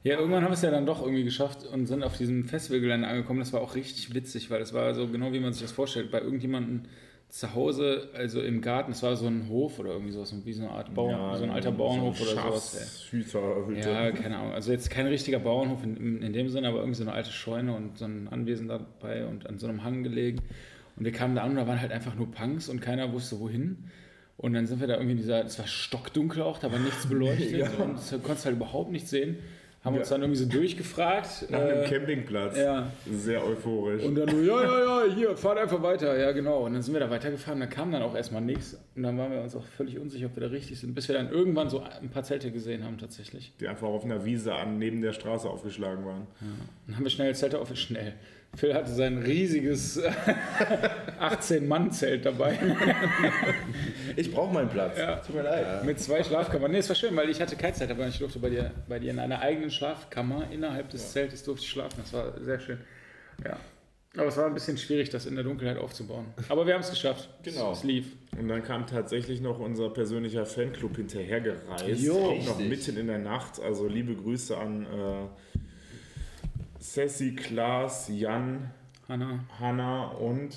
Ja, 0.04 0.18
irgendwann 0.18 0.42
haben 0.44 0.50
wir 0.50 0.56
es 0.56 0.64
ja 0.64 0.72
dann 0.72 0.88
doch 0.88 1.04
irgendwie 1.04 1.24
geschafft 1.24 1.64
und 1.72 1.86
sind 1.86 2.02
auf 2.04 2.18
diesem 2.18 2.46
Festivalgelände 2.46 3.08
angekommen. 3.08 3.40
Das 3.40 3.54
war 3.54 3.62
auch 3.62 3.76
richtig 3.76 4.16
witzig, 4.16 4.50
weil 4.50 4.60
das 4.60 4.74
war 4.74 4.96
so 4.96 5.08
genau 5.08 5.32
wie 5.32 5.40
man 5.40 5.54
sich 5.54 5.62
das 5.62 5.72
vorstellt. 5.72 6.10
Bei 6.10 6.20
irgendjemandem 6.22 6.82
zu 7.32 7.56
Hause, 7.56 8.10
also 8.14 8.42
im 8.42 8.60
Garten, 8.60 8.92
es 8.92 9.02
war 9.04 9.16
so 9.16 9.26
ein 9.26 9.48
Hof 9.48 9.80
oder 9.80 9.92
irgendwie 9.92 10.12
sowas, 10.12 10.34
wie 10.44 10.52
so 10.52 10.64
eine 10.64 10.72
Art 10.72 10.94
Bauern, 10.94 11.38
so 11.38 11.46
ein 11.46 11.50
alter 11.50 11.72
Bauernhof 11.72 12.18
so 12.18 12.26
oder 12.26 12.42
sowas. 12.42 12.74
Schafshüterhütte. 12.74 13.90
Ja, 13.90 14.12
keine 14.12 14.38
Ahnung. 14.38 14.52
Also 14.52 14.74
jetzt 14.74 14.90
kein 14.90 15.08
richtiger 15.08 15.40
Bauernhof 15.40 15.82
in, 15.82 16.22
in, 16.22 16.34
dem 16.34 16.50
Sinne, 16.50 16.68
aber 16.68 16.80
irgendwie 16.80 16.98
so 16.98 17.04
eine 17.04 17.14
alte 17.14 17.32
Scheune 17.32 17.74
und 17.74 17.98
so 17.98 18.04
ein 18.04 18.28
Anwesen 18.28 18.68
dabei 18.68 19.26
und 19.26 19.48
an 19.48 19.60
so 19.60 19.68
einem 19.68 19.86
Hang 19.86 20.04
gelegen. 20.04 20.42
Und 20.98 21.06
wir 21.06 21.14
kamen 21.14 21.34
da 21.36 21.44
an 21.44 21.52
und 21.52 21.56
da 21.56 21.68
waren 21.68 21.80
halt 21.80 21.94
einfach 21.94 22.16
nur 22.16 22.30
Punks 22.30 22.68
und 22.68 22.82
keiner 22.82 23.14
wusste 23.14 23.40
wohin. 23.40 23.86
Und 24.36 24.54
dann 24.54 24.68
sind 24.68 24.82
wir 24.82 24.88
da 24.88 24.96
irgendwie 24.96 25.14
in 25.14 25.18
dieser, 25.18 25.46
es 25.46 25.58
war 25.58 25.68
stockdunkel 25.68 26.42
auch, 26.42 26.60
da 26.60 26.70
war 26.70 26.80
nichts 26.80 27.08
beleuchtet 27.08 27.70
und 27.80 27.98
du 28.12 28.20
konntest 28.20 28.46
halt 28.46 28.58
überhaupt 28.58 28.92
nichts 28.92 29.10
sehen. 29.10 29.38
Haben 29.84 29.98
uns 29.98 30.10
Ja. 30.10 30.16
dann 30.16 30.22
irgendwie 30.24 30.40
so 30.40 30.46
durchgefragt. 30.48 31.50
Nach 31.50 31.60
einem 31.60 31.84
äh, 31.84 31.88
Campingplatz. 31.90 32.56
ja. 32.58 32.92
Sehr 33.12 33.44
euphorisch. 33.44 34.04
Und 34.04 34.14
dann 34.16 34.28
nur, 34.30 34.44
ja, 34.44 34.62
ja, 34.64 35.06
ja, 35.08 35.14
hier, 35.14 35.36
fahrt 35.36 35.58
einfach 35.58 35.82
weiter. 35.82 36.16
Ja, 36.20 36.32
genau. 36.34 36.66
Und 36.66 36.74
dann 36.74 36.84
sind 36.84 36.94
wir 36.94 37.00
da 37.00 37.10
weitergefahren, 37.10 37.60
da 37.60 37.66
kam 37.66 37.92
dann 37.92 38.04
auch 38.04 38.16
erstmal 38.16 38.42
nichts. 38.44 38.78
Und 38.96 39.02
dann 39.04 39.18
waren 39.18 39.32
wir 39.32 39.42
uns 39.42 39.56
auch 39.56 39.66
völlig 39.66 39.98
unsicher, 39.98 40.28
ob 40.28 40.36
wir 40.36 40.42
da 40.44 40.50
richtig 40.50 40.80
sind, 40.80 40.94
bis 40.94 41.08
wir 41.08 41.16
dann 41.16 41.32
irgendwann 41.32 41.70
so 41.70 41.80
ein 41.82 42.10
paar 42.10 42.24
Zelte 42.24 42.52
gesehen 42.52 42.84
haben 42.84 43.00
tatsächlich. 43.00 43.54
die 43.60 43.68
einfach 43.68 43.88
auf 43.88 44.06
einer 44.06 44.24
Wiese 44.24 44.54
an 44.54 44.78
neben 44.78 45.02
der 45.02 45.14
Straße 45.14 45.50
aufgeschlagen 45.50 46.06
waren. 46.06 46.28
Dann 46.86 46.96
haben 46.98 47.04
wir 47.04 47.10
schnell 47.12 47.34
Zelte 47.34 47.60
auf, 47.60 47.76
schnell. 47.76 48.14
Phil 48.56 48.74
hatte 48.74 48.92
sein 48.92 49.18
riesiges 49.20 50.02
18-Mann-Zelt 51.20 52.26
dabei 52.26 52.58
Ich 54.16 54.32
brauche 54.32 54.54
meinen 54.54 54.70
Platz. 54.70 54.98
Ja. 54.98 55.16
Tut 55.18 55.36
mir 55.36 55.44
leid. 55.44 55.86
mit 55.86 56.00
zwei 56.00 56.24
Schlafkammern. 56.24 56.72
Nee, 56.72 56.80
es 56.80 56.90
war 56.90 56.96
schön, 56.96 57.16
weil 57.16 57.30
ich 57.30 57.40
hatte 57.42 57.56
kein 57.56 57.74
Zelt, 57.74 57.92
aber 57.92 58.08
ich 58.08 58.20
durfte 58.20 58.40
bei 58.40 58.50
dir, 58.50 58.72
bei 58.90 59.00
dir 59.00 59.12
in 59.12 59.20
einer 59.20 59.40
eigenen 59.40 59.72
Schlafkammer 59.72 60.48
innerhalb 60.52 60.90
des 60.90 61.12
Zeltes 61.14 61.44
durfte 61.44 61.64
ich 61.66 61.72
schlafen. 61.72 61.96
Das 62.02 62.12
war 62.14 62.40
sehr 62.42 62.60
schön. 62.60 62.80
Ja. 63.44 63.58
Aber 64.18 64.28
es 64.28 64.36
war 64.36 64.46
ein 64.48 64.54
bisschen 64.54 64.78
schwierig, 64.78 65.10
das 65.10 65.26
in 65.26 65.36
der 65.36 65.46
Dunkelheit 65.46 65.78
aufzubauen. 65.78 66.26
Aber 66.50 66.68
wir 66.68 66.74
haben 66.74 66.82
es 66.82 66.90
geschafft. 66.90 67.30
Genau. 67.44 67.72
Es 67.72 67.86
lief. 67.86 68.08
Und 68.38 68.50
dann 68.50 68.62
kam 68.62 68.86
tatsächlich 68.86 69.40
noch 69.40 69.60
unser 69.60 69.90
persönlicher 69.90 70.46
Fanclub 70.46 70.98
hinterhergereist. 70.98 72.02
Jo, 72.02 72.16
auch 72.18 72.46
noch 72.46 72.60
richtig. 72.60 72.70
mitten 72.70 72.98
in 72.98 73.08
der 73.08 73.20
Nacht. 73.20 73.62
Also 73.62 73.88
liebe 73.88 74.14
Grüße 74.14 74.58
an 74.58 74.84
äh, 74.86 75.58
Sassy, 76.82 77.36
Klaas, 77.36 78.10
Jan, 78.10 78.72
Hanna. 79.08 79.40
Hanna 79.60 80.08
und 80.14 80.56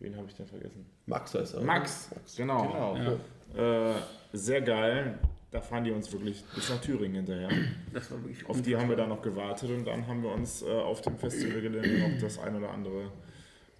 wen 0.00 0.16
habe 0.16 0.26
ich 0.26 0.34
denn 0.34 0.46
vergessen? 0.46 0.84
Max 1.06 1.32
heißt 1.32 1.54
er. 1.54 1.60
Max, 1.62 2.10
genau. 2.36 2.96
Genau. 2.96 3.18
Ja. 3.56 3.90
Äh, 3.90 3.94
sehr 4.32 4.62
geil. 4.62 5.16
Da 5.52 5.60
fahren 5.60 5.84
die 5.84 5.92
uns 5.92 6.10
wirklich 6.10 6.42
bis 6.56 6.68
nach 6.70 6.80
Thüringen 6.80 7.14
hinterher. 7.14 7.48
Das 7.92 8.10
war 8.10 8.20
wirklich 8.24 8.44
Auf 8.48 8.62
die 8.62 8.76
haben 8.76 8.88
wir 8.88 8.96
dann 8.96 9.10
noch 9.10 9.22
gewartet 9.22 9.70
und 9.70 9.84
dann 9.84 10.04
haben 10.08 10.24
wir 10.24 10.32
uns 10.32 10.62
äh, 10.62 10.66
auf 10.66 11.00
dem 11.02 11.16
Festivalgelände 11.18 12.10
noch 12.10 12.20
das 12.20 12.40
ein 12.40 12.56
oder 12.56 12.70
andere 12.70 13.12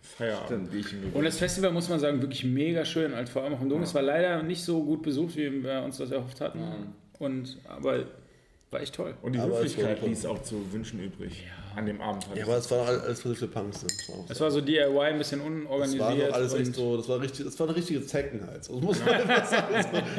Feierabendbierchen 0.00 1.00
gegeben. 1.00 1.18
Und 1.18 1.24
das 1.24 1.38
Festival 1.38 1.72
muss 1.72 1.88
man 1.88 1.98
sagen, 1.98 2.20
wirklich 2.22 2.44
mega 2.44 2.84
schön, 2.84 3.12
als 3.12 3.30
vor 3.30 3.42
allem 3.42 3.54
auch 3.54 3.60
im 3.60 3.68
Dunkeln. 3.68 3.82
Es 3.82 3.94
war 3.94 4.02
leider 4.02 4.44
nicht 4.44 4.62
so 4.62 4.84
gut 4.84 5.02
besucht, 5.02 5.34
wie 5.34 5.64
wir 5.64 5.82
uns 5.82 5.96
das 5.96 6.12
erhofft 6.12 6.40
hatten. 6.40 6.94
Und, 7.18 7.58
aber 7.66 8.04
war 8.70 8.80
echt 8.80 8.94
toll. 8.94 9.14
Und 9.22 9.32
die 9.34 9.38
Aber 9.38 9.56
Höflichkeit 9.58 10.00
war- 10.02 10.08
ließ 10.08 10.26
auch 10.26 10.42
zu 10.42 10.72
wünschen 10.72 11.00
übrig. 11.00 11.46
An 11.76 11.86
dem 11.86 12.00
Abend. 12.00 12.26
Ja, 12.34 12.44
aber 12.44 12.56
es 12.58 12.70
war 12.70 12.78
doch 12.86 13.02
alles 13.02 13.20
für 13.22 13.48
Punks. 13.48 13.82
Ne? 13.82 13.88
Das 13.88 14.08
war 14.08 14.30
Es 14.30 14.38
so. 14.38 14.44
war 14.44 14.50
so 14.52 14.60
DIY, 14.60 14.98
ein 15.00 15.18
bisschen 15.18 15.40
Das 15.40 15.46
unorganisiert. 15.48 16.00
war 16.02 16.14
doch 16.14 16.32
alles 16.34 16.54
echt 16.54 16.74
so, 16.74 16.96
das 16.96 17.08
war 17.08 17.20
richtig, 17.20 17.44
das 17.46 17.58
war 17.58 17.66
eine 17.66 17.76
richtige 17.76 18.06
Zeckenhals. 18.06 18.68
Das 18.68 18.80
muss 18.80 19.04
man 19.04 19.14
einfach 19.14 19.44
sagen. 19.50 19.74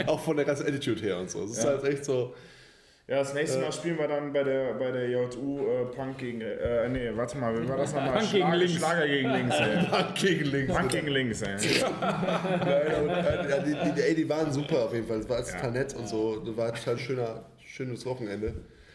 So, 0.05 0.11
auch 0.11 0.19
von 0.19 0.35
der 0.35 0.45
ganzen 0.45 0.67
Attitude 0.67 0.99
her 1.01 1.17
und 1.17 1.29
so. 1.29 1.43
Es 1.45 1.51
ist 1.51 1.63
Ja. 1.63 1.69
halt 1.69 1.83
echt 1.85 2.03
so. 2.03 2.33
ja, 3.07 3.17
das 3.19 3.33
nächste 3.33 3.59
Mal 3.59 3.71
spielen 3.71 3.97
wir 3.97 4.07
dann 4.09 4.33
bei 4.33 4.43
der, 4.43 4.73
bei 4.73 4.91
der 4.91 5.09
JU 5.09 5.59
äh, 5.65 5.85
Punk 5.95 6.17
gegen. 6.17 6.41
Äh, 6.41 6.89
nee, 6.89 7.09
warte 7.15 7.37
mal, 7.37 7.57
wie 7.61 7.69
war 7.69 7.77
das 7.77 7.93
nochmal? 7.93 8.17
Punk 8.19 8.31
gegen 8.33 8.51
links. 8.51 8.73
Schlager 8.73 9.07
gegen 9.07 9.29
links, 9.31 9.55
ey. 9.57 9.85
Punk 9.89 10.15
gegen 10.15 10.45
links. 10.45 10.73
Punk 10.73 10.91
gegen 10.91 11.07
links, 11.07 11.41
ey. 11.41 11.55
Nein, 12.01 13.03
und, 13.03 13.09
äh, 13.09 13.49
ja, 13.49 13.59
die, 13.59 13.91
die, 13.95 14.01
ey, 14.01 14.15
die 14.15 14.27
waren 14.27 14.51
super 14.51 14.85
auf 14.85 14.93
jeden 14.93 15.07
Fall. 15.07 15.19
Es 15.19 15.29
war 15.29 15.41
total 15.45 15.71
nett 15.71 15.93
und 15.95 16.09
so. 16.09 16.37
Das 16.39 16.57
war 16.57 16.73
total 16.73 16.97
schöner, 16.97 17.45
schönes 17.75 18.05
Wochenende. 18.05 18.53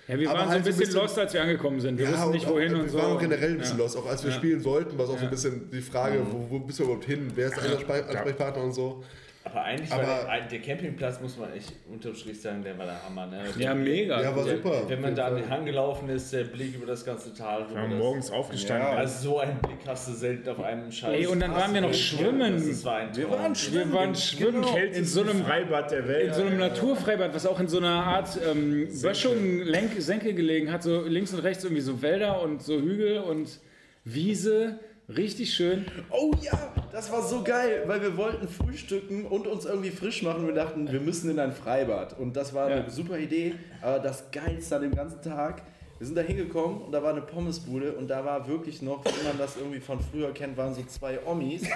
ja, 0.08 0.18
wir 0.18 0.30
aber 0.30 0.38
waren 0.40 0.48
so 0.48 0.52
halt 0.54 0.58
ein 0.60 0.64
so 0.64 0.70
ein 0.70 0.78
bisschen, 0.78 0.78
bisschen- 0.94 1.00
lost, 1.02 1.18
als 1.18 1.32
wir 1.34 1.42
angekommen 1.42 1.80
sind. 1.80 1.98
Wir 1.98 2.06
Ja, 2.06 2.12
wussten 2.12 2.30
nicht, 2.30 2.48
wohin 2.48 2.74
und 2.74 2.82
wir 2.84 2.88
so. 2.90 2.98
waren 2.98 3.12
auch 3.16 3.20
generell 3.20 3.50
ein 3.50 3.58
bisschen 3.58 3.78
ja. 3.78 3.84
lost. 3.84 3.96
Auch 3.96 4.06
als 4.06 4.22
wir 4.24 4.30
Ja. 4.30 4.36
spielen 4.36 4.64
wollten, 4.64 4.96
war 4.98 5.04
es 5.04 5.10
auch 5.10 5.18
so 5.18 5.24
ein 5.24 5.30
bisschen 5.30 5.70
die 5.70 5.80
Frage, 5.82 6.20
wo, 6.30 6.46
wo 6.50 6.58
bist 6.60 6.78
du 6.78 6.84
überhaupt 6.84 7.04
hin? 7.04 7.30
Wer 7.34 7.48
ist 7.48 7.56
der 7.56 7.64
Ansprech- 7.78 8.06
Ansprechpartner 8.08 8.62
und 8.64 8.72
so. 8.72 9.04
Aber 9.50 9.64
eigentlich 9.64 9.90
Aber- 9.92 10.06
war 10.06 10.26
der, 10.38 10.46
der 10.48 10.60
Campingplatz, 10.60 11.20
muss 11.20 11.36
man 11.36 11.52
echt 11.52 11.72
unterm 11.92 12.14
Strich 12.14 12.40
sagen, 12.40 12.62
der 12.62 12.78
war 12.78 12.86
der 12.86 13.04
Hammer. 13.04 13.26
Ne? 13.26 13.42
Ja, 13.58 13.74
mega. 13.74 14.22
Ja, 14.22 14.34
war 14.36 14.44
Der, 14.44 14.56
super. 14.56 14.82
Wenn 14.88 15.00
man 15.00 15.14
da 15.14 15.26
an 15.26 15.36
den. 15.36 15.50
Hang 15.50 15.64
gelaufen 15.64 16.08
ist, 16.08 16.32
der 16.32 16.44
Blick 16.44 16.74
über 16.76 16.86
das 16.86 17.04
ganze 17.04 17.34
Tal. 17.34 17.66
Wir 17.68 17.80
haben 17.80 17.98
morgens 17.98 18.30
aufgestanden. 18.30 18.86
Ja. 18.86 18.94
Also 18.96 19.30
so 19.30 19.38
einen 19.40 19.58
Blick 19.58 19.78
hast 19.86 20.08
du 20.08 20.12
selten 20.12 20.48
auf 20.48 20.60
einem 20.62 20.92
Scheiß. 20.92 21.12
Ey, 21.18 21.26
und 21.26 21.40
dann 21.40 21.52
waren 21.52 21.74
wir 21.74 21.80
noch 21.80 21.92
schwimmen. 21.94 22.56
Das, 22.68 22.84
war 22.84 22.96
ein 22.98 23.16
Wir 23.16 23.28
waren 23.30 23.54
Wir 23.54 23.92
waren 23.92 24.14
schwimmen 24.14 24.64
in 24.94 25.04
so 25.04 25.22
einem 25.22 25.44
Freibad 25.44 25.90
der 25.90 26.06
Welt. 26.06 26.28
in 26.28 26.34
so 26.34 26.42
einem 26.42 26.58
Naturfreibad, 26.58 27.34
was 27.34 27.46
auch 27.46 27.58
in 27.58 27.66
so 27.68 27.78
einer 27.78 27.88
Art 28.04 28.28
ähm, 28.48 28.88
Böschung, 29.02 29.58
Lenk, 29.62 29.90
Senke 29.98 30.32
gelegen 30.34 30.70
hat, 30.72 30.82
so 30.84 31.02
links 31.02 31.32
und 31.34 31.40
rechts 31.40 31.64
irgendwie 31.64 31.82
so 31.82 32.00
Wälder 32.02 32.40
und 32.42 32.62
so 32.62 32.78
Hügel 32.80 33.18
und 33.18 33.58
Wiese, 34.04 34.78
richtig 35.16 35.52
schön. 35.54 35.84
Oh 36.10 36.32
ja, 36.42 36.72
das 36.92 37.10
war 37.12 37.22
so 37.22 37.42
geil, 37.42 37.82
weil 37.86 38.00
wir 38.02 38.16
wollten 38.16 38.48
frühstücken 38.48 39.26
und 39.26 39.46
uns 39.46 39.64
irgendwie 39.64 39.90
frisch 39.90 40.22
machen. 40.22 40.46
Wir 40.46 40.54
dachten, 40.54 40.90
wir 40.90 41.00
müssen 41.00 41.30
in 41.30 41.38
ein 41.38 41.52
Freibad. 41.52 42.18
Und 42.18 42.34
das 42.36 42.52
war 42.54 42.70
Ja. 42.70 42.76
eine 42.76 42.90
super 42.90 43.18
Idee. 43.18 43.54
Aber 43.82 43.98
das 43.98 44.30
Geilste 44.30 44.76
an 44.76 44.82
dem 44.82 44.94
ganzen 44.94 45.20
Tag, 45.22 45.62
wir 45.98 46.06
sind 46.06 46.16
da 46.16 46.22
hingekommen 46.22 46.80
und 46.82 46.92
da 46.92 47.02
war 47.02 47.10
eine 47.10 47.20
Pommesbude 47.22 47.92
und 47.92 48.08
da 48.08 48.24
war 48.24 48.48
wirklich 48.48 48.80
noch, 48.80 49.04
wie 49.04 49.26
man 49.26 49.36
das 49.36 49.56
irgendwie 49.56 49.80
von 49.80 49.98
früher 50.00 50.32
kennt, 50.32 50.56
waren 50.56 50.74
so 50.74 50.82
zwei 50.84 51.18
Omis. 51.26 51.62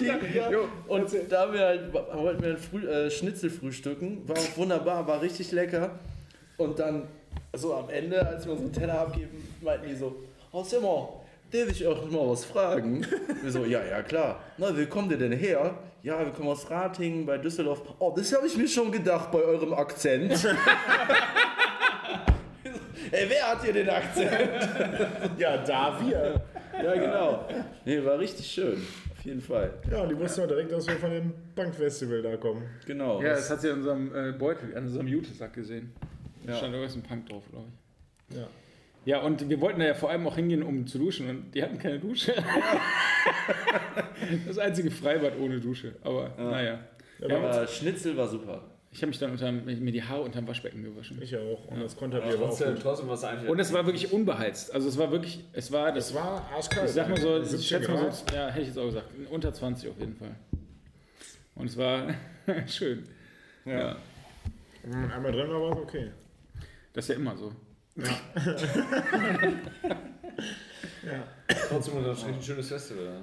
Die- 0.00 0.06
ja, 0.06 0.50
und 0.88 1.08
da 1.30 1.52
wir 1.52 1.60
halt, 1.60 1.92
wollten 1.92 2.42
wir 2.42 2.56
Früh, 2.58 2.86
äh, 2.86 3.10
Schnitzel 3.10 3.48
frühstücken. 3.50 4.22
War 4.28 4.36
auch 4.36 4.56
wunderbar, 4.56 5.06
war 5.06 5.22
richtig 5.22 5.52
lecker. 5.52 5.90
Und 6.56 6.78
dann, 6.78 7.08
so 7.54 7.74
am 7.74 7.88
Ende, 7.90 8.24
als 8.26 8.44
wir 8.44 8.52
unseren 8.52 8.72
Teller 8.72 9.00
abgeben, 9.00 9.46
meinten 9.62 9.88
die 9.88 9.94
so, 9.94 10.16
oh 10.52 10.62
Simon, 10.62 11.08
darf 11.54 11.70
ich 11.70 11.86
auch 11.86 12.10
mal 12.10 12.28
was 12.28 12.44
fragen? 12.44 13.06
Wir 13.42 13.50
so, 13.52 13.64
ja, 13.64 13.82
ja, 13.84 14.02
klar. 14.02 14.40
Na, 14.58 14.76
wie 14.76 14.86
kommt 14.86 15.10
ihr 15.12 15.18
denn 15.18 15.32
her? 15.32 15.78
Ja, 16.02 16.18
wir 16.24 16.32
kommen 16.32 16.48
aus 16.48 16.68
Ratingen 16.70 17.24
bei 17.24 17.38
Düsseldorf. 17.38 17.82
Oh, 17.98 18.12
das 18.14 18.34
habe 18.34 18.46
ich 18.46 18.56
mir 18.56 18.68
schon 18.68 18.92
gedacht 18.92 19.30
bei 19.30 19.38
eurem 19.42 19.72
Akzent. 19.72 20.32
Ey, 23.10 23.26
wer 23.28 23.48
hat 23.50 23.62
hier 23.64 23.72
den 23.72 23.88
Akzent? 23.88 24.30
Ja, 25.38 25.58
da 25.58 25.98
wir. 26.04 26.42
Ja, 26.82 26.94
genau. 26.94 27.48
Nee, 27.84 28.04
war 28.04 28.18
richtig 28.18 28.46
schön. 28.46 28.82
Auf 29.12 29.24
jeden 29.24 29.40
Fall. 29.40 29.72
Ja, 29.90 30.04
die 30.06 30.18
wussten 30.18 30.40
ja 30.42 30.46
direkt, 30.46 30.72
dass 30.72 30.86
wir 30.86 30.96
von 30.96 31.10
dem 31.10 31.32
Bankfestival 31.54 32.22
da 32.22 32.36
kommen. 32.36 32.62
Genau. 32.86 33.22
Ja, 33.22 33.30
das 33.30 33.48
hat 33.50 33.60
sie 33.60 33.70
an 33.70 33.78
unserem 33.78 34.14
äh, 34.14 34.32
Beutel, 34.32 34.76
an 34.76 34.84
unserem 34.84 35.06
Jutesack 35.06 35.52
gesehen. 35.54 35.92
Da 36.44 36.52
Ja. 36.52 36.58
stand 36.58 36.74
irgendwas 36.74 36.96
ein 36.96 37.02
Punk 37.02 37.28
drauf, 37.28 37.44
glaube 37.50 37.66
ich. 38.30 38.36
Ja. 38.36 38.46
Ja, 39.04 39.20
und 39.20 39.48
wir 39.50 39.60
wollten 39.60 39.80
da 39.80 39.86
ja 39.86 39.94
vor 39.94 40.10
allem 40.10 40.26
auch 40.26 40.36
hingehen, 40.36 40.62
um 40.62 40.86
zu 40.86 40.98
duschen 40.98 41.28
und 41.28 41.54
die 41.54 41.62
hatten 41.62 41.78
keine 41.78 41.98
Dusche. 41.98 42.34
das 44.46 44.58
einzige 44.58 44.90
Freibad 44.90 45.38
ohne 45.38 45.60
Dusche. 45.60 45.94
Aber 46.02 46.30
naja. 46.38 46.80
Ja, 47.20 47.36
Aber 47.36 47.66
Schnitzel 47.66 48.16
war 48.16 48.28
super. 48.28 48.64
ich 48.90 49.00
habe 49.02 49.08
mich 49.08 49.18
dann 49.18 49.30
unter, 49.32 49.50
mir 49.52 49.92
die 49.92 50.02
Haare 50.02 50.22
unterm 50.22 50.48
Waschbecken 50.48 50.82
gewaschen. 50.82 51.20
Ich 51.22 51.36
auch. 51.36 51.66
Und 51.66 51.80
das 51.80 51.96
konnte 51.96 52.16
Aber 52.16 52.26
wir 52.28 52.34
aber 52.34 52.44
auch 52.44 52.48
trotzdem, 52.48 52.74
gut. 52.74 52.82
trotzdem 52.82 53.08
was. 53.08 53.24
Und 53.46 53.58
es 53.58 53.72
war 53.72 53.86
wirklich 53.86 54.12
unbeheizt. 54.12 54.72
Also 54.74 54.88
es 54.88 54.98
war 54.98 55.10
wirklich, 55.10 55.44
es 55.52 55.70
war 55.70 55.92
das. 55.92 56.08
Es 56.08 56.14
war 56.14 56.48
arschkalt. 56.54 56.88
Ich 56.88 56.94
sag 56.94 57.08
mal 57.08 57.20
so, 57.20 57.38
ich 57.38 57.48
17 57.48 57.62
schätze 57.62 57.92
mal 57.92 58.12
so, 58.12 58.24
ja, 58.34 58.48
hätte 58.48 58.62
ich 58.62 58.68
jetzt 58.68 58.78
auch 58.78 58.86
gesagt, 58.86 59.06
unter 59.30 59.52
20 59.52 59.90
auf 59.90 59.98
jeden 59.98 60.16
Fall. 60.16 60.34
Und 61.54 61.66
es 61.66 61.76
war 61.76 62.08
schön. 62.66 63.04
Ja. 63.64 63.96
Man 64.86 65.10
einmal 65.10 65.32
drin 65.32 65.48
war, 65.48 65.60
war 65.60 65.72
es 65.72 65.78
okay. 65.78 66.10
Das 66.92 67.04
ist 67.04 67.08
ja 67.10 67.14
immer 67.16 67.36
so. 67.36 67.52
trotzdem 71.68 71.94
unterm 71.94 72.16
Strich 72.16 72.34
ein 72.34 72.42
schönes 72.42 72.68
Festival. 72.68 73.20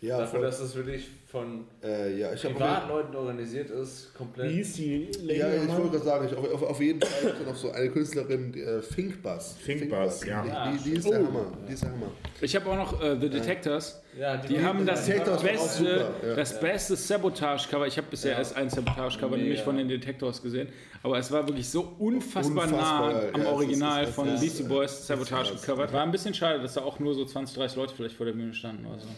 Ja, 0.00 0.18
Dafür, 0.18 0.42
dass 0.42 0.60
es 0.60 0.76
wirklich 0.76 1.08
von 1.26 1.64
Äh, 1.82 2.20
ja, 2.20 2.32
ich 2.32 2.44
habe 2.44 2.54
Privatleuten 2.54 3.16
organisiert 3.16 3.68
ist, 3.68 4.10
Wie 4.14 4.18
komplett. 4.18 4.50
hieß 4.52 4.72
die 4.74 5.10
Lady 5.22 5.40
Ja, 5.40 5.52
ich 5.54 5.68
wollte 5.68 5.90
gerade 5.90 6.04
sagen, 6.04 6.28
ich, 6.30 6.36
auf, 6.36 6.52
auf, 6.54 6.62
auf 6.70 6.80
jeden 6.80 7.00
Fall 7.00 7.30
ist 7.30 7.40
da 7.40 7.50
noch 7.50 7.56
so 7.56 7.70
eine 7.72 7.90
Künstlerin, 7.90 8.52
die, 8.52 8.60
äh, 8.62 8.80
Finkbass. 8.80 9.56
Finkbass, 9.58 10.24
ja. 10.24 10.44
Die, 10.70 10.78
die, 10.78 10.90
die 10.90 10.96
ist 10.98 11.10
der 11.10 11.18
Hammer. 11.26 11.52
Die 11.68 11.72
ist 11.72 11.82
der 11.82 11.90
Hammer. 11.90 12.12
Ich 12.40 12.54
habe 12.54 12.70
auch 12.70 12.76
noch 12.76 13.02
äh, 13.02 13.18
The 13.20 13.28
Detectors. 13.28 14.00
Ja, 14.16 14.36
Die 14.36 14.62
haben 14.62 14.86
das 14.86 15.04
Detectors 15.04 15.42
beste, 15.42 16.10
ja. 16.24 16.34
das 16.36 16.60
beste 16.60 16.94
Sabotage-Cover. 16.94 17.86
Ich 17.88 17.96
habe 17.96 18.06
bisher 18.08 18.36
erst 18.38 18.54
ein 18.56 18.70
Sabotage-Cover, 18.70 19.36
nämlich 19.36 19.62
von 19.62 19.76
den 19.76 19.88
Detectors 19.88 20.40
gesehen. 20.40 20.68
Aber 21.02 21.18
es 21.18 21.30
war 21.32 21.46
wirklich 21.48 21.68
so 21.68 21.92
unfassbar, 21.98 22.64
Unfassbar, 22.64 23.12
nah 23.12 23.20
am 23.32 23.46
Original 23.46 24.04
ist- 24.04 24.14
von 24.14 24.26
Beastie 24.28 24.62
Boys 24.62 24.92
es 24.92 24.98
ist 25.00 25.06
Sabotage 25.08 25.50
krass. 25.50 25.60
gecovert. 25.62 25.92
War 25.92 26.02
ein 26.04 26.12
bisschen 26.12 26.34
schade, 26.34 26.60
dass 26.62 26.74
da 26.74 26.82
auch 26.82 27.00
nur 27.00 27.14
so 27.14 27.24
20, 27.24 27.56
30 27.56 27.76
Leute 27.76 27.94
vielleicht 27.96 28.14
vor 28.16 28.26
der 28.26 28.32
Bühne 28.32 28.54
standen 28.54 28.86
oder 28.86 29.00
so. 29.00 29.08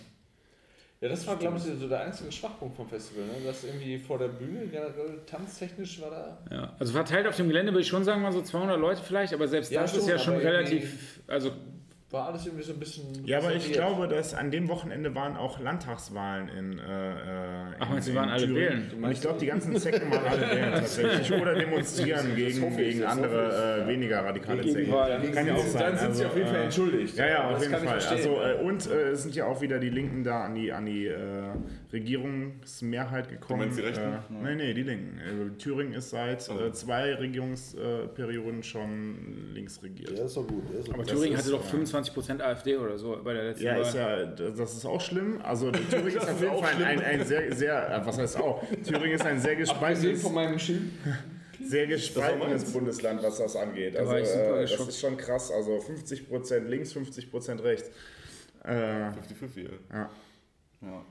Ja, 1.03 1.09
das 1.09 1.27
war, 1.27 1.37
glaube 1.37 1.57
ich, 1.57 1.63
so 1.63 1.89
der 1.89 2.01
einzige 2.03 2.31
Schwachpunkt 2.31 2.77
vom 2.77 2.87
Festival. 2.87 3.25
Ne? 3.25 3.33
Dass 3.47 3.65
irgendwie 3.65 3.99
vor 3.99 4.19
der 4.19 4.29
Bühne, 4.29 4.67
generell 4.67 5.21
tanztechnisch 5.25 5.99
war 6.03 6.11
da. 6.11 6.39
Ja. 6.55 6.77
Also 6.79 6.93
verteilt 6.93 7.27
auf 7.27 7.37
dem 7.37 7.49
Gelände 7.49 7.73
würde 7.73 7.81
ich 7.81 7.89
schon 7.89 8.05
sagen, 8.05 8.21
mal 8.21 8.33
so 8.33 8.43
200 8.43 8.79
Leute 8.79 9.01
vielleicht, 9.03 9.33
aber 9.33 9.49
selbst 9.49 9.73
Ja, 9.73 9.81
das 9.81 9.95
ist 9.95 10.01
schon, 10.01 10.11
ja 10.11 10.19
schon 10.19 10.37
relativ, 10.37 11.23
also 11.27 11.53
War 12.13 12.27
alles 12.27 12.45
irgendwie 12.45 12.65
so 12.65 12.73
ein 12.73 12.81
bisschen. 12.81 13.05
Ja, 13.25 13.39
aber 13.39 13.55
ich 13.55 13.71
glaube, 13.73 14.09
dass 14.09 14.35
an 14.35 14.51
dem 14.51 14.69
Wochenende 14.69 15.15
waren 15.15 15.37
auch 15.37 15.61
Landtagswahlen 15.61 16.49
in. 16.49 16.79
Äh, 16.81 16.83
äh, 16.83 17.17
Ach, 17.79 17.89
meinst 17.89 18.09
du, 18.09 18.11
in- 18.11 18.17
waren 18.17 18.25
in 18.25 18.31
alle 18.35 18.47
Thüringen. 18.47 18.91
wählen? 18.91 19.05
Und 19.05 19.13
ich 19.13 19.21
glaube, 19.21 19.39
die 19.39 19.47
ganzen 19.47 19.77
Zecken 19.77 20.11
waren 20.11 20.25
alle 20.27 20.41
wählen 20.51 20.73
tatsächlich. 20.73 21.33
Oder 21.41 21.55
demonstrieren 21.55 22.35
gegen, 22.35 22.77
gegen 22.77 23.05
andere, 23.05 23.85
äh, 23.85 23.89
weniger 23.89 24.25
radikale. 24.25 24.65
Wahlen. 24.91 25.33
Kann 25.33 25.47
ja 25.47 25.55
auch 25.55 25.65
sein. 25.65 25.83
Dann 25.83 25.99
sind 25.99 26.17
sie 26.17 26.25
Also, 26.25 26.33
auf 26.33 26.37
jeden 26.37 26.49
Fall 26.49 26.61
äh, 26.61 26.65
entschuldigt. 26.65 27.17
Ja, 27.17 27.27
ja, 27.29 27.51
auf 27.51 27.63
jeden 27.63 27.75
Fall. 27.77 27.99
Also, 28.01 28.41
äh, 28.43 28.55
und 28.61 28.87
es 28.87 29.23
sind 29.23 29.37
ja 29.37 29.47
auch 29.47 29.61
wieder 29.61 29.79
die 29.79 29.91
Linken 29.91 30.25
da 30.25 30.45
an 30.47 30.57
die, 30.57 30.73
an 30.73 30.87
die 30.87 31.09
Regierungsmehrheit 31.93 33.29
gekommen. 33.29 33.61
Du 33.61 33.67
meinst 33.67 33.79
die 33.79 33.83
Rechten? 33.83 34.01
Äh, 34.03 34.19
nee, 34.43 34.55
nee, 34.57 34.75
die 34.75 34.83
Linken. 34.83 35.19
Äh, 35.19 35.59
Thüringen 35.59 35.93
ist 35.95 36.11
seit 36.11 36.49
äh, 36.49 36.73
zwei 36.73 37.15
Regierungsperioden 37.15 38.63
schon 38.63 39.53
links 39.55 39.83
regiert. 39.83 40.17
Ja, 40.19 40.25
ist 40.25 40.37
doch 40.37 40.47
gut. 40.47 40.63
Ist 40.71 40.89
aber 40.89 40.99
gut. 40.99 41.07
Thüringen 41.09 41.37
hatte 41.39 41.51
doch 41.51 41.65
ja. 41.65 41.71
25% 42.05 42.41
AfD 42.41 42.77
oder 42.77 42.99
so 42.99 43.19
bei 43.23 43.33
der 43.35 43.45
letzten 43.45 43.65
Ja, 43.65 43.73
Wahl. 43.75 43.83
ist 43.83 43.95
ja, 43.95 44.25
das 44.27 44.75
ist 44.75 44.85
auch 44.87 45.01
schlimm. 45.01 45.41
Also 45.43 45.71
Thüringen 45.91 46.17
ist 46.17 46.29
auf 46.29 46.41
jeden 46.41 46.59
Fall 46.59 46.75
ein, 46.75 46.83
ein, 46.83 47.01
ein 47.03 47.27
sehr, 47.27 47.55
sehr, 47.55 47.91
äh, 47.91 48.07
was 48.07 48.19
heißt 48.19 48.37
auch? 48.39 48.63
Thüringen 48.85 49.13
ist 49.13 49.25
ein 49.27 49.41
sehr 49.41 49.57
gespaltenes, 49.57 50.23
von 50.23 50.35
meinem 50.35 50.59
Schild. 50.59 50.83
sehr 51.63 51.87
gespaltenes 51.87 52.73
Bundesland, 52.73 53.23
was 53.23 53.39
das 53.39 53.57
angeht. 53.57 53.97
Also 53.97 54.11
war 54.11 54.19
ich 54.21 54.29
super 54.29 54.61
äh, 54.61 54.67
das 54.67 54.89
ist 54.89 55.01
schon 55.01 55.17
krass. 55.17 55.51
Also 55.51 55.79
50% 55.79 56.59
links, 56.61 56.93
50% 56.95 57.63
rechts. 57.63 57.91
Äh, 58.65 58.71
50-50, 58.73 59.13
ja. 59.63 59.71
ja. 59.93 60.11
Ja. 60.83 61.05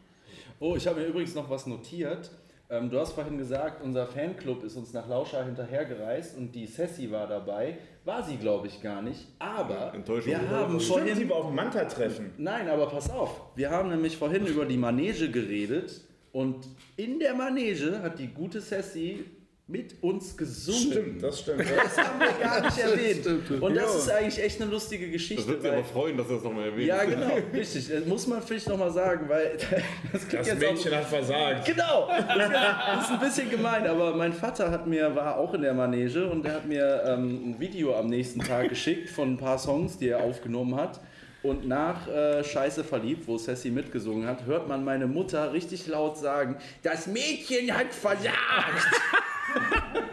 Oh, 0.59 0.75
ich 0.75 0.85
habe 0.87 0.99
mir 0.99 1.07
übrigens 1.07 1.35
noch 1.35 1.49
was 1.49 1.65
notiert. 1.67 2.29
Ähm, 2.71 2.91
du 2.91 2.99
hast 2.99 3.13
vorhin 3.13 3.39
gesagt, 3.39 3.83
unser 3.83 4.05
Fanclub 4.05 4.63
ist 4.63 4.75
uns 4.75 4.93
nach 4.93 5.07
Lauscha 5.07 5.43
hinterhergereist 5.43 6.37
und 6.37 6.53
die 6.53 6.67
Sassy 6.67 7.09
war 7.09 7.25
dabei. 7.25 7.79
War 8.05 8.21
sie, 8.21 8.37
glaube 8.37 8.67
ich, 8.67 8.79
gar 8.79 9.01
nicht. 9.01 9.27
Aber 9.39 9.91
wir 10.23 10.49
haben 10.49 10.79
Stimmt, 10.79 10.99
vorhin... 10.99 11.17
die 11.17 11.29
war 11.29 11.37
auf 11.37 11.47
dem 11.47 11.55
Manta-Treffen. 11.55 12.33
Nein, 12.37 12.69
aber 12.69 12.85
pass 12.85 13.09
auf. 13.09 13.41
Wir 13.55 13.71
haben 13.71 13.89
nämlich 13.89 14.15
vorhin 14.17 14.45
über 14.45 14.65
die 14.65 14.77
Manege 14.77 15.31
geredet 15.31 16.01
und 16.31 16.67
in 16.95 17.17
der 17.17 17.33
Manege 17.33 18.03
hat 18.03 18.19
die 18.19 18.27
gute 18.27 18.61
Sassy 18.61 19.25
mit 19.69 20.01
uns 20.01 20.35
gesungen. 20.35 20.91
Stimmt, 20.91 21.23
das 21.23 21.41
stimmt. 21.41 21.59
Das 21.59 21.97
haben 21.97 22.19
wir 22.19 22.43
gar 22.43 22.61
nicht 22.61 22.77
erwähnt. 22.79 23.61
Und 23.61 23.75
das 23.75 23.95
ist 23.95 24.09
eigentlich 24.09 24.43
echt 24.43 24.59
eine 24.61 24.71
lustige 24.71 25.11
Geschichte. 25.11 25.43
Das 25.43 25.47
wird 25.47 25.61
sich 25.61 25.71
aber 25.71 25.83
freuen, 25.83 26.17
dass 26.17 26.27
er 26.27 26.35
das 26.35 26.43
nochmal 26.43 26.69
erwähnt. 26.69 26.87
ja, 26.87 27.03
genau, 27.05 27.37
richtig. 27.53 27.87
Das 27.87 28.05
muss 28.05 28.25
man 28.25 28.41
vielleicht 28.41 28.67
nochmal 28.67 28.91
sagen, 28.91 29.29
weil 29.29 29.57
das 30.11 30.27
klingt 30.27 30.41
Das 30.41 30.47
jetzt 30.47 30.65
auch 30.65 30.71
Mädchen 30.71 30.95
hat 30.95 31.05
versagt. 31.05 31.65
Genau, 31.65 32.09
das 32.09 33.05
ist 33.05 33.11
ein 33.11 33.19
bisschen 33.19 33.49
gemein, 33.51 33.85
aber 33.85 34.15
mein 34.15 34.33
Vater 34.33 34.71
hat 34.71 34.87
mir, 34.87 35.15
war 35.15 35.37
auch 35.37 35.53
in 35.53 35.61
der 35.61 35.75
Manege 35.75 36.27
und 36.27 36.43
der 36.43 36.53
hat 36.53 36.65
mir 36.65 37.03
ähm, 37.05 37.51
ein 37.51 37.59
Video 37.59 37.95
am 37.95 38.07
nächsten 38.07 38.39
Tag 38.39 38.69
geschickt 38.69 39.09
von 39.09 39.33
ein 39.33 39.37
paar 39.37 39.59
Songs, 39.59 39.99
die 39.99 40.09
er 40.09 40.23
aufgenommen 40.23 40.75
hat. 40.75 40.99
Und 41.41 41.67
nach 41.67 42.07
äh, 42.07 42.43
Scheiße 42.43 42.83
verliebt, 42.83 43.25
wo 43.27 43.37
Sassy 43.37 43.69
mitgesungen 43.69 44.27
hat, 44.27 44.45
hört 44.45 44.67
man 44.67 44.83
meine 44.83 45.07
Mutter 45.07 45.53
richtig 45.53 45.87
laut 45.87 46.17
sagen, 46.17 46.57
das 46.83 47.07
Mädchen 47.07 47.71
hat 47.77 47.93
versagt. 47.93 48.33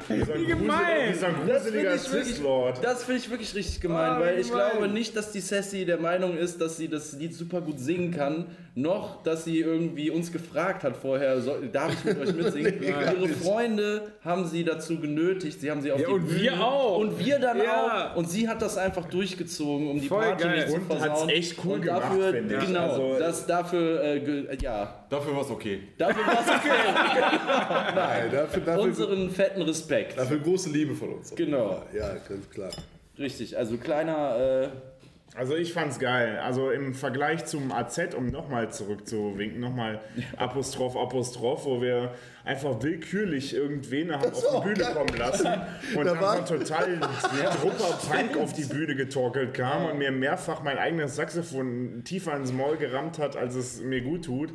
Wie 0.08 0.44
gemein. 0.46 1.14
Das 1.20 1.20
gruseliger 1.20 1.90
finde 1.90 1.94
ich, 1.96 2.12
wirklich- 2.12 2.34
Cis-Lord. 2.34 2.84
das 2.84 3.04
finde 3.04 3.20
ich 3.20 3.30
wirklich 3.30 3.54
richtig 3.54 3.80
gemein, 3.80 4.10
Ah, 4.12 4.20
weil 4.20 4.38
ich 4.38 4.48
gemein. 4.50 4.70
glaube 4.72 4.88
nicht, 4.88 5.16
dass 5.16 5.32
die 5.32 5.40
Sassy 5.40 5.84
der 5.84 5.98
Meinung 5.98 6.36
ist, 6.36 6.60
dass 6.60 6.76
sie 6.76 6.88
das 6.88 7.12
Lied 7.14 7.34
super 7.34 7.60
gut 7.60 7.78
singen 7.78 8.10
kann, 8.12 8.46
noch 8.74 9.22
dass 9.22 9.44
sie 9.44 9.60
irgendwie 9.60 10.10
uns 10.10 10.30
gefragt 10.30 10.84
hat 10.84 10.96
vorher, 10.96 11.40
soll, 11.40 11.68
darf 11.68 11.92
ich 11.92 12.04
mit 12.04 12.18
euch 12.18 12.34
mitsingen? 12.54 12.82
Ihre 12.82 13.28
Freunde 13.28 14.02
haben 14.22 14.46
sie 14.46 14.64
dazu 14.64 15.00
genötigt, 15.00 15.60
sie 15.60 15.70
haben 15.70 15.80
sie 15.80 15.90
auf 15.92 16.00
Ja, 16.00 16.08
die 16.08 16.12
und 16.12 16.26
Bühne 16.26 16.40
wir 16.42 16.60
auch. 16.64 16.98
und 16.98 17.18
wir 17.18 17.38
dann 17.38 17.58
Ja. 17.58 18.12
auch 18.12 18.16
und 18.16 18.28
sie 18.30 18.48
hat 18.48 18.60
das 18.62 18.76
einfach 18.76 19.06
durchgezogen, 19.06 19.88
um 19.90 20.00
die 20.00 20.08
Voll 20.08 20.22
Party 20.22 20.42
geil. 20.44 20.56
nicht 20.56 20.68
zu 20.68 20.74
Und 20.74 20.88
hat's 20.90 21.04
versauen. 21.04 21.28
echt 21.30 21.56
cool 21.64 21.72
und 21.74 21.86
dafür, 21.86 22.16
gemacht, 22.16 22.34
finde 22.34 22.54
ich. 22.56 22.66
Genau, 22.66 22.80
Also- 22.90 23.18
das 23.18 23.46
dafür, 23.46 24.04
äh, 24.04 24.20
ge, 24.20 24.44
ja, 24.60 25.05
Dafür 25.08 25.34
war 25.34 25.42
es 25.42 25.50
okay. 25.50 25.80
dafür 25.98 26.26
war 26.26 26.40
es 26.40 26.48
okay. 26.48 26.70
Nein, 27.94 28.30
dafür, 28.32 28.62
dafür, 28.62 28.82
Unseren 28.82 29.30
fetten 29.30 29.62
Respekt. 29.62 30.18
dafür 30.18 30.38
große 30.38 30.70
Liebe 30.70 30.94
von 30.94 31.14
uns. 31.14 31.34
Genau. 31.34 31.82
Ja, 31.92 32.14
ganz 32.28 32.50
klar. 32.50 32.70
Richtig, 33.18 33.56
also 33.56 33.76
kleiner, 33.78 34.70
äh, 34.72 35.38
Also 35.38 35.54
ich 35.56 35.72
fand's 35.72 35.98
geil. 35.98 36.38
Also 36.42 36.70
im 36.70 36.92
Vergleich 36.94 37.44
zum 37.46 37.70
AZ, 37.72 38.14
um 38.16 38.26
nochmal 38.30 38.70
zurückzuwinken, 38.72 39.60
nochmal 39.60 40.00
Apostroph, 40.36 40.96
Apostroph, 40.96 41.64
wo 41.66 41.80
wir 41.80 42.12
einfach 42.44 42.82
willkürlich 42.82 43.54
irgendwen 43.54 44.12
haben 44.12 44.32
auf 44.32 44.44
war 44.52 44.60
die 44.62 44.68
Bühne 44.68 44.80
geil. 44.84 44.94
kommen 44.94 45.16
lassen 45.18 45.46
und 45.96 46.04
Da 46.04 46.12
dann 46.14 46.20
war- 46.20 46.44
total 46.44 46.98
Trupper 47.00 47.98
Punk 48.10 48.36
auf 48.42 48.52
die 48.52 48.64
Bühne 48.64 48.94
getorkelt 48.96 49.54
kam 49.54 49.86
und 49.86 49.98
mir 49.98 50.10
mehrfach 50.10 50.62
mein 50.62 50.78
eigenes 50.78 51.16
Saxophon 51.16 52.02
tiefer 52.04 52.36
ins 52.36 52.52
Maul 52.52 52.76
gerammt 52.76 53.18
hat, 53.18 53.36
als 53.36 53.54
es 53.54 53.80
mir 53.80 54.00
gut 54.02 54.24
tut. 54.26 54.50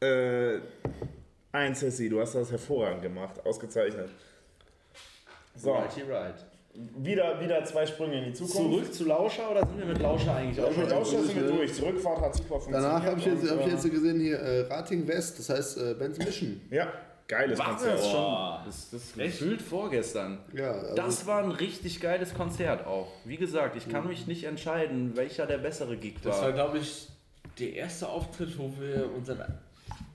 Äh, 0.00 0.60
ein 1.52 1.74
Sessi, 1.74 2.08
du 2.08 2.20
hast 2.20 2.34
das 2.34 2.50
hervorragend 2.50 3.02
gemacht, 3.02 3.44
ausgezeichnet. 3.44 4.10
So, 5.56 5.72
righty 5.72 6.02
right. 6.02 6.34
wieder, 6.98 7.40
wieder 7.40 7.64
zwei 7.64 7.84
Sprünge 7.84 8.18
in 8.18 8.24
die 8.26 8.32
Zukunft. 8.32 8.56
Zurück 8.56 8.94
zu 8.94 9.04
Lauscher 9.06 9.50
oder 9.50 9.66
sind 9.66 9.78
wir 9.78 9.86
mit 9.86 10.00
Lauscher 10.00 10.36
eigentlich 10.36 10.64
auch 10.64 10.68
Mit 10.70 10.88
schon? 10.88 10.90
Lauscher 10.90 11.22
sind 11.24 11.34
wir 11.34 11.50
durch. 11.50 11.74
Zurückfahrt 11.74 12.20
hat 12.20 12.34
super 12.36 12.60
funktioniert. 12.60 12.84
Danach 12.84 13.04
habe 13.04 13.18
ich, 13.18 13.26
jetzt, 13.26 13.42
und, 13.42 13.50
hab 13.50 13.60
ich 13.60 13.66
äh, 13.66 13.70
jetzt 13.70 13.90
gesehen 13.90 14.20
hier 14.20 14.38
äh, 14.38 14.60
Rating 14.72 15.08
West, 15.08 15.38
das 15.40 15.48
heißt 15.48 15.78
äh, 15.78 15.94
Ben's 15.94 16.18
Mission. 16.18 16.60
Ja, 16.70 16.92
geiles 17.26 17.58
Das 17.58 17.66
Konzert. 17.66 17.98
ist 17.98 18.10
schon, 18.10 18.58
das, 18.66 18.90
das 18.90 19.12
gefühlt 19.14 19.62
vorgestern. 19.62 20.38
Ja, 20.52 20.70
also 20.70 20.94
Das 20.94 21.26
war 21.26 21.42
ein 21.42 21.50
richtig 21.50 22.00
geiles 22.00 22.34
Konzert 22.34 22.86
auch. 22.86 23.08
Wie 23.24 23.36
gesagt, 23.36 23.74
ich 23.74 23.88
kann 23.88 24.06
mich 24.06 24.28
nicht 24.28 24.44
entscheiden, 24.44 25.16
welcher 25.16 25.46
der 25.46 25.58
bessere 25.58 25.96
Gig 25.96 26.16
Das 26.22 26.36
war, 26.36 26.42
war. 26.44 26.52
glaube 26.52 26.78
ich, 26.78 27.08
der 27.58 27.72
erste 27.72 28.08
Auftritt, 28.08 28.56
wo 28.58 28.70
wir 28.78 29.10
unseren 29.16 29.42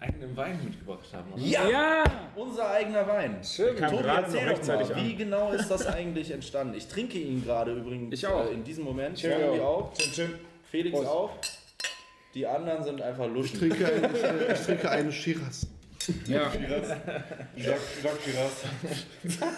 eigenen 0.04 0.36
Wein 0.38 0.60
mitgebracht 0.64 1.06
haben. 1.14 1.34
oder? 1.34 1.42
Ja, 1.42 1.68
Ja! 1.70 2.04
unser 2.36 2.70
eigener 2.72 3.08
Wein. 3.08 3.40
kam 3.78 3.90
Tobi, 3.92 4.04
gerade 4.04 4.24
erzähl 4.26 4.50
doch 4.54 4.68
mal, 4.68 4.94
an. 4.94 4.96
wie 5.06 5.16
genau 5.16 5.52
ist 5.52 5.70
das 5.70 5.86
eigentlich 5.88 6.32
entstanden? 6.32 6.76
Ich 6.76 6.88
trinke 6.88 7.18
ihn 7.18 7.44
gerade 7.44 7.72
übrigens 7.74 8.14
Ich 8.14 8.28
auch. 8.28 8.50
Äh, 8.50 8.54
in 8.54 8.64
diesem 8.64 8.84
Moment. 8.84 9.22
Ja. 9.22 9.38
Tobi 9.40 9.60
auch. 9.62 9.94
Chin, 9.94 10.12
chin. 10.12 10.30
Felix 10.70 10.96
Prost. 10.98 11.10
auch. 11.10 11.32
Die 12.34 12.46
anderen 12.48 12.84
sind 12.84 13.02
einfach 13.02 13.28
Ich 13.28 13.34
Luschen. 13.34 13.60
trinke, 13.60 13.84
ich, 14.14 14.24
äh, 14.24 14.54
ich 14.54 14.60
trinke 14.60 14.90
eine 14.90 15.12
Shiraz. 15.12 15.68
Ja. 16.28 16.52
Jacques, 17.56 17.82
Jacques 18.04 18.26
Giras. 18.26 18.64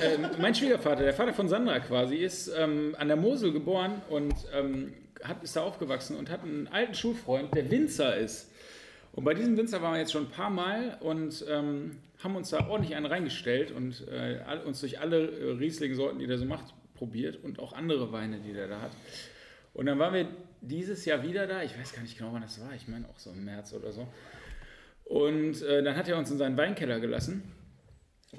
Ähm, 0.00 0.28
mein 0.38 0.54
Schwiegervater, 0.54 1.02
der 1.02 1.14
Vater 1.14 1.32
von 1.34 1.48
Sandra 1.48 1.80
quasi, 1.80 2.16
ist 2.16 2.48
ähm, 2.56 2.94
an 2.98 3.08
der 3.08 3.16
Mosel 3.16 3.52
geboren 3.52 4.00
und 4.08 4.34
ähm, 4.54 4.92
hat, 5.24 5.42
ist 5.42 5.56
da 5.56 5.62
aufgewachsen 5.62 6.16
und 6.16 6.30
hat 6.30 6.42
einen 6.44 6.68
alten 6.68 6.94
Schulfreund, 6.94 7.54
der 7.54 7.68
Winzer 7.70 8.16
ist. 8.16 8.47
Und 9.18 9.24
bei 9.24 9.34
diesem 9.34 9.56
Winzer 9.56 9.82
waren 9.82 9.94
wir 9.94 9.98
jetzt 9.98 10.12
schon 10.12 10.26
ein 10.26 10.30
paar 10.30 10.48
Mal 10.48 10.96
und 11.00 11.44
ähm, 11.48 11.98
haben 12.22 12.36
uns 12.36 12.50
da 12.50 12.68
ordentlich 12.68 12.94
einen 12.94 13.04
reingestellt 13.04 13.72
und 13.72 14.06
äh, 14.06 14.38
uns 14.64 14.78
durch 14.78 15.00
alle 15.00 15.32
äh, 15.32 15.50
Riesling-Sorten, 15.54 16.20
die 16.20 16.28
der 16.28 16.38
so 16.38 16.44
macht, 16.44 16.72
probiert 16.94 17.42
und 17.42 17.58
auch 17.58 17.72
andere 17.72 18.12
Weine, 18.12 18.38
die 18.38 18.52
der 18.52 18.68
da 18.68 18.80
hat. 18.80 18.92
Und 19.74 19.86
dann 19.86 19.98
waren 19.98 20.14
wir 20.14 20.28
dieses 20.60 21.04
Jahr 21.04 21.24
wieder 21.24 21.48
da. 21.48 21.64
Ich 21.64 21.76
weiß 21.76 21.94
gar 21.94 22.02
nicht 22.02 22.16
genau, 22.16 22.32
wann 22.32 22.42
das 22.42 22.60
war. 22.60 22.72
Ich 22.76 22.86
meine 22.86 23.08
auch 23.08 23.18
so 23.18 23.30
im 23.30 23.44
März 23.44 23.72
oder 23.72 23.90
so. 23.90 24.06
Und 25.04 25.62
äh, 25.62 25.82
dann 25.82 25.96
hat 25.96 26.08
er 26.08 26.16
uns 26.16 26.30
in 26.30 26.38
seinen 26.38 26.56
Weinkeller 26.56 27.00
gelassen. 27.00 27.42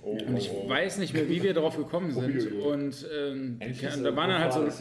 Und 0.02 0.38
ich 0.38 0.50
weiß 0.68 1.00
nicht 1.00 1.14
mehr, 1.14 1.28
wie 1.28 1.42
wir 1.42 1.54
darauf 1.54 1.76
gekommen 1.76 2.12
sind. 2.12 2.52
Und 2.62 3.08
ähm, 3.12 3.60
da 3.60 4.16
waren 4.16 4.30
dann 4.30 4.40
halt 4.40 4.54
so. 4.54 4.64
Das 4.64 4.80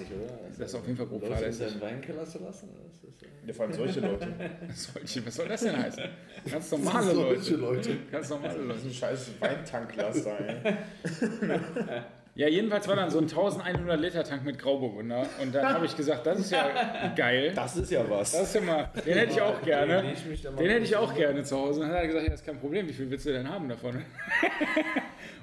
ist 0.71 0.75
auf 0.75 0.85
jeden 0.87 0.97
Fall 0.99 1.07
grob 1.07 1.23
Leute 1.23 1.33
in 1.35 1.39
fahrlässig. 1.41 1.69
seinen 1.71 1.81
Weinkeller 1.81 2.25
zu 2.27 2.39
lassen? 2.41 2.69
Das 2.85 2.93
ist, 3.09 3.23
äh, 3.23 3.27
Ja, 3.47 3.55
vor 3.55 3.65
allem 3.65 3.75
solche 3.75 4.01
Leute. 4.01 4.29
Was 4.69 4.85
soll, 4.93 5.03
ich- 5.05 5.27
was 5.27 5.35
soll 5.37 5.49
das 5.49 5.61
denn 5.63 5.77
heißen? 5.83 6.03
Ganz 6.51 6.71
normale 6.73 7.15
Solche 7.15 7.55
Leute. 7.55 7.57
Leute. 7.57 7.97
Ganz 8.13 8.29
normale 8.31 8.59
Leute. 8.63 8.81
ein 8.87 8.93
scheiß 8.93 9.31
Weintanklaster, 9.41 10.39
ey. 10.65 10.75
Ja, 12.39 12.47
jedenfalls 12.47 12.87
war 12.87 12.95
dann 12.95 13.11
so 13.11 13.19
ein 13.19 13.25
1100 13.25 14.01
Liter 14.01 14.23
Tank 14.23 14.45
mit 14.45 14.61
Grauburgunder. 14.61 15.27
Und 15.43 15.53
dann 15.53 15.75
habe 15.75 15.87
ich 15.87 15.97
gesagt, 15.97 16.25
das 16.25 16.39
ist 16.39 16.53
ja 16.53 17.13
geil. 17.17 17.51
das 17.53 17.77
ist 17.77 17.91
ja 17.91 18.09
was. 18.09 18.31
Das 18.31 18.43
ist 18.43 18.55
ja 18.55 18.61
mal, 18.61 18.93
den 19.05 19.19
hätte 19.19 19.33
ich 19.33 19.41
auch 19.43 19.61
gerne. 19.61 20.15
Den 20.57 20.71
hätte 20.71 20.85
ich 20.85 20.97
auch 20.97 21.13
gerne 21.17 21.43
zu 21.43 21.59
Hause. 21.59 21.81
Und 21.81 21.89
dann 21.89 21.97
hat 21.97 22.03
er 22.03 22.07
gesagt, 22.07 22.25
ja, 22.25 22.31
das 22.31 22.41
ist 22.41 22.47
kein 22.47 22.61
Problem, 22.61 22.89
wie 22.89 22.93
viel 22.93 23.11
willst 23.11 23.27
du 23.27 23.33
denn 23.33 23.51
haben 23.51 23.69
davon? 23.69 23.97
Und 23.97 24.05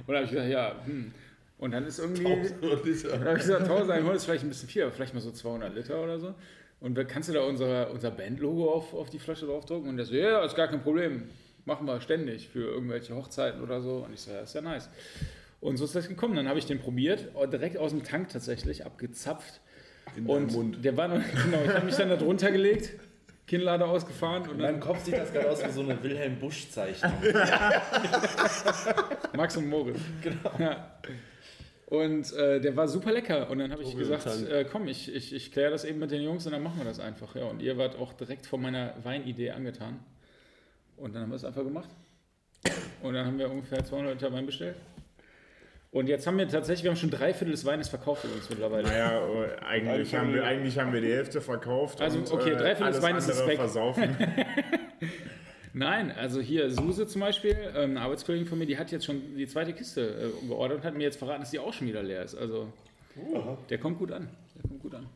dann 0.08 0.16
habe 0.16 0.24
ich 0.24 0.32
gesagt, 0.32 0.50
ja, 0.50 0.74
hm. 0.86 1.12
Und 1.58 1.72
dann 1.72 1.86
ist 1.86 2.00
irgendwie, 2.00 2.24
dann 2.24 3.26
habe 3.26 3.38
ich 3.38 3.42
gesagt, 3.42 3.64
1100 3.64 4.16
ist 4.16 4.24
vielleicht 4.24 4.46
ein 4.46 4.50
bisschen 4.50 4.70
viel, 4.70 4.84
aber 4.84 4.94
vielleicht 4.94 5.14
mal 5.14 5.20
so 5.20 5.32
200 5.32 5.76
Liter 5.76 6.02
oder 6.02 6.18
so. 6.18 6.34
Und 6.80 6.96
kannst 7.10 7.28
du 7.28 7.34
da 7.34 7.42
unser, 7.42 7.92
unser 7.92 8.12
Bandlogo 8.12 8.72
auf, 8.72 8.94
auf 8.94 9.10
die 9.10 9.20
Flasche 9.20 9.48
draufdrucken? 9.48 9.90
Und 9.90 9.98
der 9.98 10.06
so, 10.06 10.16
ja, 10.16 10.46
ist 10.46 10.56
gar 10.56 10.70
kein 10.70 10.82
Problem. 10.82 11.28
Machen 11.66 11.88
wir 11.88 12.00
ständig 12.00 12.48
für 12.48 12.72
irgendwelche 12.72 13.14
Hochzeiten 13.14 13.62
oder 13.62 13.82
so. 13.82 14.06
Und 14.06 14.14
ich 14.14 14.22
so, 14.22 14.32
ja, 14.32 14.40
ist 14.40 14.56
ja 14.56 14.62
nice. 14.62 14.90
Und 15.60 15.78
so 15.78 15.86
ist 15.86 15.96
das 15.96 16.08
gekommen. 16.08 16.36
Dann 16.36 16.48
habe 16.48 16.60
ich 16.60 16.66
den 16.66 16.80
probiert, 16.80 17.30
oh, 17.34 17.46
direkt 17.46 17.78
aus 17.78 17.92
dem 17.92 18.04
Tank 18.04 18.30
tatsächlich, 18.30 18.86
abgezapft. 18.86 19.62
in 20.16 20.26
Und 20.28 20.52
Mund. 20.54 20.84
der 20.86 20.96
war 20.98 21.08
noch, 21.08 21.22
genau, 21.44 21.64
ich 21.64 21.74
habe 21.74 21.86
mich 21.86 21.96
dann 21.96 22.10
da 22.10 22.18
drunter 22.18 22.52
gelegt, 22.52 22.92
Kinnlade 23.48 23.86
ausgefahren 23.86 24.44
und 24.44 24.52
In 24.54 24.58
dann 24.60 24.72
meinem 24.74 24.80
Kopf 24.80 25.04
sieht 25.06 25.16
das 25.16 25.32
gerade 25.32 25.50
aus 25.50 25.64
wie 25.64 25.72
so 25.72 25.82
eine 25.82 26.02
Wilhelm 26.02 26.40
Busch-Zeichnung. 26.40 27.14
Max 29.36 29.56
und 29.58 29.70
Moritz. 29.70 30.00
Genau. 30.22 30.52
Ja. 30.58 31.00
Und 31.88 32.34
äh, 32.34 32.60
der 32.60 32.76
war 32.76 32.88
super 32.88 33.12
lecker. 33.12 33.50
Und 33.50 33.60
dann 33.60 33.72
habe 33.72 33.84
ich 33.84 33.92
Vogel 33.92 34.08
gesagt, 34.08 34.50
äh, 34.50 34.66
komm, 34.70 34.88
ich, 34.88 35.14
ich, 35.14 35.34
ich 35.34 35.52
kläre 35.52 35.70
das 35.72 35.86
eben 35.86 36.00
mit 36.00 36.10
den 36.10 36.24
Jungs 36.24 36.46
und 36.48 36.54
dann 36.54 36.64
machen 36.64 36.78
wir 36.80 36.86
das 36.86 37.00
einfach. 37.00 37.36
Ja, 37.36 37.46
und 37.46 37.62
ihr 37.62 37.78
wart 37.78 37.96
auch 37.98 38.14
direkt 38.14 38.48
von 38.48 38.62
meiner 38.62 38.96
Weinidee 39.04 39.52
angetan. 39.52 40.00
Und 40.98 41.14
dann 41.14 41.24
haben 41.24 41.30
wir 41.30 41.36
es 41.36 41.46
einfach 41.46 41.64
gemacht. 41.64 41.90
Und 43.04 43.14
dann 43.14 43.28
haben 43.28 43.38
wir 43.38 43.52
ungefähr 43.52 43.84
200 43.86 44.16
Liter 44.16 44.34
Wein 44.34 44.48
bestellt. 44.48 44.76
Und 45.96 46.10
jetzt 46.10 46.28
haben 46.28 46.38
wir 46.38 46.46
tatsächlich, 46.46 46.84
wir 46.84 46.92
haben 46.92 46.98
schon 46.98 47.10
drei 47.10 47.34
Viertel 47.34 47.52
des 47.52 47.64
Weines 47.64 47.88
verkauft 47.88 48.26
übrigens 48.26 48.50
mittlerweile. 48.50 48.84
Naja, 48.84 49.18
äh, 49.18 49.58
eigentlich 49.66 50.14
haben, 50.14 50.34
wir, 50.34 50.44
eigentlich 50.44 50.78
haben 50.78 50.92
wir 50.92 51.00
die 51.00 51.14
Hälfte 51.14 51.40
verkauft. 51.40 52.02
Also, 52.02 52.18
und, 52.18 52.30
okay, 52.34 52.50
äh, 52.50 52.58
drei 52.58 52.76
Viertel 52.76 52.92
des 52.92 53.02
Weines 53.02 53.30
ist 53.30 53.48
weg. 53.48 53.56
versaufen. 53.56 54.14
Nein, 55.74 56.12
also 56.12 56.42
hier 56.42 56.70
Suse 56.70 57.08
zum 57.08 57.22
Beispiel, 57.22 57.56
ähm, 57.78 57.92
eine 57.92 58.02
Arbeitskollegin 58.02 58.46
von 58.46 58.58
mir, 58.58 58.66
die 58.66 58.78
hat 58.78 58.92
jetzt 58.92 59.06
schon 59.06 59.38
die 59.38 59.48
zweite 59.48 59.72
Kiste 59.72 60.34
äh, 60.44 60.48
geordert 60.50 60.80
und 60.80 60.84
hat 60.84 60.96
mir 60.96 61.04
jetzt 61.04 61.16
verraten, 61.18 61.40
dass 61.40 61.52
die 61.52 61.60
auch 61.60 61.72
schon 61.72 61.88
wieder 61.88 62.04
leer 62.04 62.24
ist. 62.24 62.36
Also 62.36 62.68
der 63.70 63.78
kommt 63.78 63.98
gut 63.98 64.12
an. 64.12 64.28
Der 64.54 64.70
kommt 64.70 64.82
gut 64.82 64.96
an. 64.96 65.08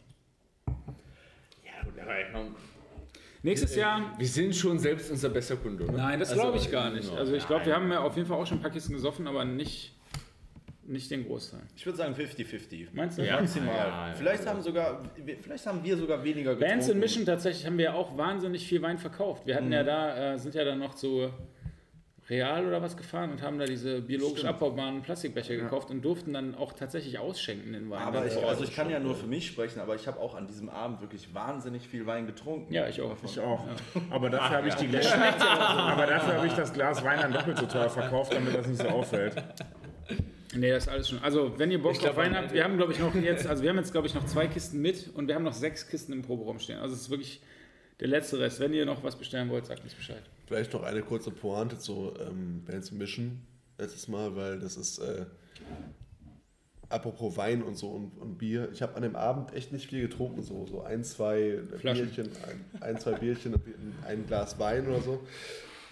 Nächstes 3.43 3.75
Jahr. 3.75 4.13
Wir 4.17 4.27
sind 4.27 4.55
schon 4.55 4.80
selbst 4.80 5.11
unser 5.11 5.27
bester 5.27 5.57
Kunde, 5.57 5.84
oder? 5.84 5.93
Nein, 5.93 6.19
das 6.21 6.30
Also, 6.30 6.41
glaube 6.41 6.57
ich 6.57 6.71
gar 6.71 6.89
nicht. 6.89 7.09
genau. 7.09 7.19
Also 7.19 7.34
ich 7.34 7.45
glaube, 7.45 7.65
wir 7.65 7.75
haben 7.75 7.91
ja 7.91 7.99
auf 7.99 8.15
jeden 8.15 8.30
Fall 8.30 8.38
auch 8.38 8.45
schon 8.47 8.59
ein 8.59 8.61
paar 8.61 8.71
Kisten 8.71 8.93
gesoffen, 8.93 9.27
aber 9.27 9.43
nicht, 9.43 9.99
nicht 10.89 11.09
den 11.11 11.25
Großteil. 11.25 11.61
Ich 11.75 11.85
würde 11.85 11.97
sagen 11.97 12.13
50-50. 12.15 12.87
Meinst 12.93 13.17
du? 13.17 13.23
Maximal. 13.23 13.67
Ja, 13.75 13.87
ja, 13.87 14.07
ja. 14.09 14.13
vielleicht, 14.15 14.45
haben 14.47 14.61
sogar, 14.61 15.01
vielleicht 15.41 15.65
haben 15.65 15.83
wir 15.83 15.95
sogar 15.97 16.23
weniger 16.23 16.55
getrunken. 16.55 16.71
Bands 16.73 16.89
in 16.89 16.99
Mission 16.99 17.25
tatsächlich 17.25 17.65
haben 17.65 17.77
wir 17.77 17.85
ja 17.85 17.93
auch 17.93 18.17
wahnsinnig 18.17 18.67
viel 18.67 18.81
Wein 18.81 18.97
verkauft. 18.97 19.45
Wir 19.45 19.55
hatten 19.55 19.67
Mhm. 19.67 19.73
ja 19.73 19.83
da, 19.83 20.33
äh, 20.33 20.37
sind 20.39 20.55
ja 20.55 20.63
dann 20.65 20.79
noch 20.79 20.95
zu 20.95 21.29
Real 22.29 22.63
oder 22.67 22.79
was 22.79 22.95
gefahren 22.95 23.31
und 23.31 23.41
haben 23.41 23.57
da 23.57 23.65
diese 23.65 24.01
biologisch 24.01 24.45
abbaubaren 24.45 25.01
Plastikbecher 25.01 25.55
gekauft 25.55 25.89
und 25.89 26.03
durften 26.05 26.31
dann 26.33 26.53
auch 26.53 26.73
tatsächlich 26.73 27.17
ausschenken 27.17 27.73
den 27.73 27.89
Wein. 27.89 28.03
Aber 28.03 28.23
ich, 28.27 28.37
also 28.45 28.63
ich 28.63 28.75
kann 28.75 28.87
ja 28.91 28.99
nur 28.99 29.15
für 29.15 29.25
mich 29.25 29.47
sprechen, 29.47 29.79
aber 29.79 29.95
ich 29.95 30.05
habe 30.05 30.19
auch 30.19 30.35
an 30.35 30.45
diesem 30.45 30.69
Abend 30.69 31.01
wirklich 31.01 31.33
wahnsinnig 31.33 31.87
viel 31.87 32.05
Wein 32.05 32.27
getrunken. 32.27 32.71
ja, 32.71 32.87
ich 32.87 33.01
auch. 33.01 33.15
Ich 33.25 33.39
auch. 33.39 33.65
Aber 34.11 34.29
dafür 34.29 34.57
habe 34.57 34.67
ich 34.67 34.75
die 34.75 34.87
Gläser. 34.89 35.15
Aber 35.17 36.05
dafür 36.05 36.35
habe 36.35 36.45
ich 36.45 36.53
das 36.53 36.71
Glas 36.71 37.03
Wein 37.03 37.17
dann 37.19 37.33
doppelt 37.33 37.57
so 37.57 37.65
teuer 37.65 37.89
verkauft, 37.89 38.31
damit 38.31 38.53
das 38.55 38.67
nicht 38.67 38.79
so 38.79 38.89
auffällt. 38.89 39.33
Nee, 40.56 40.72
das 40.72 40.84
ist 40.84 40.89
alles 40.89 41.10
schon. 41.10 41.20
Also, 41.20 41.58
wenn 41.60 41.72
ihr 41.72 41.82
Bock 41.82 41.93
Ich 41.93 42.08
auf 42.08 42.16
Wein 42.16 42.36
habt, 42.36 42.54
wir 42.54 42.64
haben, 42.64 42.78
glaube 42.78 42.91
ich, 42.93 43.00
noch 43.00 43.14
jetzt, 43.16 43.45
also 43.45 43.62
wir 43.62 43.70
haben 43.70 43.78
jetzt, 43.78 43.91
glaube 43.91 44.08
ich, 44.08 44.16
noch 44.16 44.26
zwei 44.26 44.47
Kisten 44.47 44.82
mit 44.82 45.10
und 45.14 45.28
wir 45.28 45.36
haben 45.36 45.43
noch 45.43 45.54
sechs 45.54 45.88
Kisten 45.88 46.12
im 46.14 46.22
Proberaum 46.24 46.60
stehen. 46.60 46.80
Also, 46.80 46.95
es 46.95 47.02
ist 47.02 47.10
wirklich 47.10 47.41
der 48.00 48.08
letzte 48.08 48.39
Rest. 48.39 48.60
Wenn 48.60 48.74
ihr 48.74 48.86
noch 48.86 49.04
was 49.04 49.16
bestellen 49.16 49.50
wollt, 49.50 49.66
sagt 49.68 49.84
uns 49.84 49.93
Bescheid. 49.93 50.24
Vielleicht 50.47 50.74
noch 50.74 50.84
eine 50.84 51.02
kurze 51.02 51.32
Pointe 51.32 51.78
zu 51.78 52.14
ähm, 52.20 52.64
Bands 52.66 52.91
Mission 52.91 53.41
letztes 53.78 54.08
Mal, 54.08 54.36
weil 54.36 54.60
das 54.60 54.78
ist 54.78 55.00
äh, 55.00 55.26
apropos 56.89 57.38
Wein 57.38 57.62
und 57.64 57.78
so 57.78 57.89
und, 57.89 58.18
und 58.20 58.38
Bier. 58.38 58.70
Ich 58.74 58.82
habe 58.82 58.95
an 58.95 59.04
dem 59.04 59.16
Abend 59.16 59.54
echt 59.54 59.72
nicht 59.72 59.89
viel 59.89 60.02
getrunken, 60.02 60.43
so, 60.43 60.66
so 60.66 60.82
ein, 60.82 61.04
zwei 61.04 61.60
Flaschen. 61.78 62.10
Bierchen, 62.10 62.32
ein, 62.47 62.82
ein, 62.82 63.00
zwei 63.00 63.14
Bierchen, 63.14 63.56
ein 64.06 64.26
Glas 64.28 64.60
Wein 64.60 64.88
oder 64.88 65.02
so. 65.02 65.24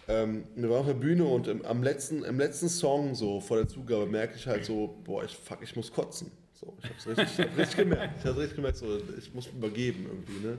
Ähm, 0.10 0.46
wir 0.56 0.70
waren 0.70 0.80
auf 0.80 0.86
der 0.88 0.94
Bühne 0.94 1.26
und 1.26 1.48
im, 1.48 1.66
am 1.66 1.84
letzten, 1.84 2.24
im 2.24 2.38
letzten 2.40 2.70
Song, 2.70 3.14
so 3.14 3.42
vor 3.42 3.58
der 3.58 3.68
Zugabe, 3.68 4.06
merke 4.06 4.36
ich 4.38 4.48
halt 4.48 4.64
so, 4.66 5.02
boah, 5.04 5.24
ich, 5.26 5.36
fuck, 5.36 5.60
ich 5.62 5.76
muss 5.76 5.92
kotzen. 5.92 6.32
So, 6.54 6.76
ich 6.82 6.90
hab's 6.90 7.08
richtig, 7.08 7.28
ich 7.40 7.46
hab 7.46 7.58
richtig 7.58 7.78
gemerkt. 7.78 8.20
Ich 8.20 8.26
habe 8.26 8.38
richtig 8.40 8.56
gemerkt, 8.56 8.78
so, 8.78 9.00
ich 9.18 9.34
muss 9.34 9.48
übergeben 9.48 10.06
irgendwie, 10.08 10.48
ne? 10.48 10.58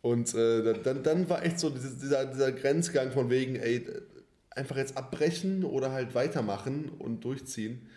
Und 0.00 0.34
äh, 0.34 0.74
dann, 0.82 1.02
dann 1.02 1.28
war 1.28 1.44
echt 1.44 1.58
so 1.58 1.70
dieser, 1.70 2.26
dieser 2.26 2.52
Grenzgang 2.52 3.10
von 3.10 3.30
wegen, 3.30 3.56
ey, 3.56 3.86
einfach 4.50 4.76
jetzt 4.76 4.96
abbrechen 4.96 5.64
oder 5.64 5.92
halt 5.92 6.14
weitermachen 6.14 6.90
und 6.98 7.24
durchziehen. 7.24 7.88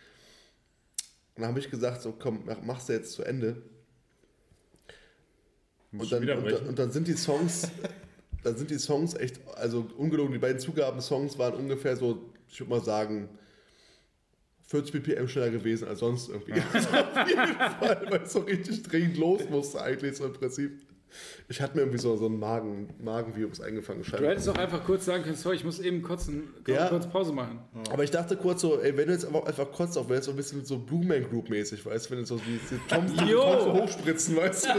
Und 1.36 1.42
dann 1.42 1.50
habe 1.50 1.60
ich 1.60 1.70
gesagt, 1.70 2.02
so 2.02 2.14
komm, 2.18 2.44
mach- 2.46 2.62
mach's 2.64 2.88
jetzt 2.88 3.12
zu 3.12 3.24
Ende. 3.24 3.62
Und 5.92 6.12
dann, 6.12 6.24
und, 6.38 6.44
und 6.70 6.80
dann 6.80 6.92
sind 6.92 7.08
die 7.08 7.14
Songs, 7.14 7.70
dann 8.48 8.58
sind 8.58 8.72
die 8.72 8.80
Songs 8.80 9.14
echt, 9.14 9.40
also 9.56 9.86
ungelogen, 9.98 10.32
die 10.32 10.40
beiden 10.40 10.60
Zugaben-Songs 10.60 11.38
waren 11.38 11.56
ungefähr 11.56 11.98
so, 11.98 12.32
ich 12.50 12.60
würde 12.60 12.70
mal 12.70 12.82
sagen, 12.82 13.28
40 14.68 14.94
ppm 14.94 15.28
schneller 15.28 15.50
gewesen 15.50 15.88
als 15.88 16.00
sonst 16.00 16.30
irgendwie. 16.30 16.62
Also 16.74 16.90
auf 16.98 17.28
jeden 17.28 17.56
Fall, 17.56 18.08
weil 18.10 18.22
es 18.22 18.34
so 18.34 18.40
richtig 18.40 18.84
dringend 18.84 19.18
los 19.18 19.50
musste 19.50 19.82
eigentlich 19.82 20.16
so 20.16 20.26
im 20.26 20.34
Prinzip. 20.34 20.82
Ich 21.50 21.62
hatte 21.62 21.76
mir 21.76 21.82
irgendwie 21.82 22.00
so, 22.00 22.16
so 22.18 22.28
ein 22.28 22.38
Magen, 22.38 22.90
Magenvirus 23.00 23.62
eingefangen. 23.62 24.04
Du 24.04 24.28
hättest 24.28 24.50
auch 24.50 24.58
einfach 24.58 24.84
kurz 24.84 25.06
sagen 25.06 25.24
können, 25.24 25.36
sorry, 25.36 25.56
ich 25.56 25.64
muss 25.64 25.80
eben 25.80 26.02
kotzen, 26.02 26.50
Ja. 26.68 26.88
kurz 26.90 27.08
Pause 27.08 27.32
machen. 27.34 27.60
Aber 27.92 28.04
ich 28.04 28.12
dachte 28.12 28.36
kurz 28.36 28.62
so, 28.62 28.80
ey, 28.82 28.96
wenn 28.98 29.08
du 29.08 29.14
jetzt 29.14 29.26
einfach, 29.26 29.46
einfach 29.46 29.72
kotzt, 29.72 29.98
auch 29.98 30.10
wäre 30.10 30.20
es 30.20 30.26
so 30.26 30.32
ein 30.32 30.38
bisschen 30.38 30.66
so 30.66 30.78
Blue 30.78 31.06
Man 31.06 31.24
Group 31.30 31.50
mäßig, 31.50 31.86
weißt 31.86 32.08
du, 32.08 32.12
wenn 32.12 32.20
du 32.20 32.26
so 32.26 32.38
die, 32.38 32.60
die. 32.70 32.94
Toms 32.94 33.12
so 33.16 33.74
hochspritzen, 33.74 34.36
weißt 34.36 34.66
du. 34.66 34.70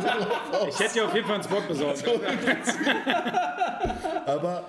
Ich 0.69 0.79
hätte 0.79 0.95
dir 0.95 1.05
auf 1.07 1.15
jeden 1.15 1.27
Fall 1.27 1.37
einen 1.37 1.45
Spot 1.45 1.61
besorgt. 1.67 2.05
Aber 4.27 4.65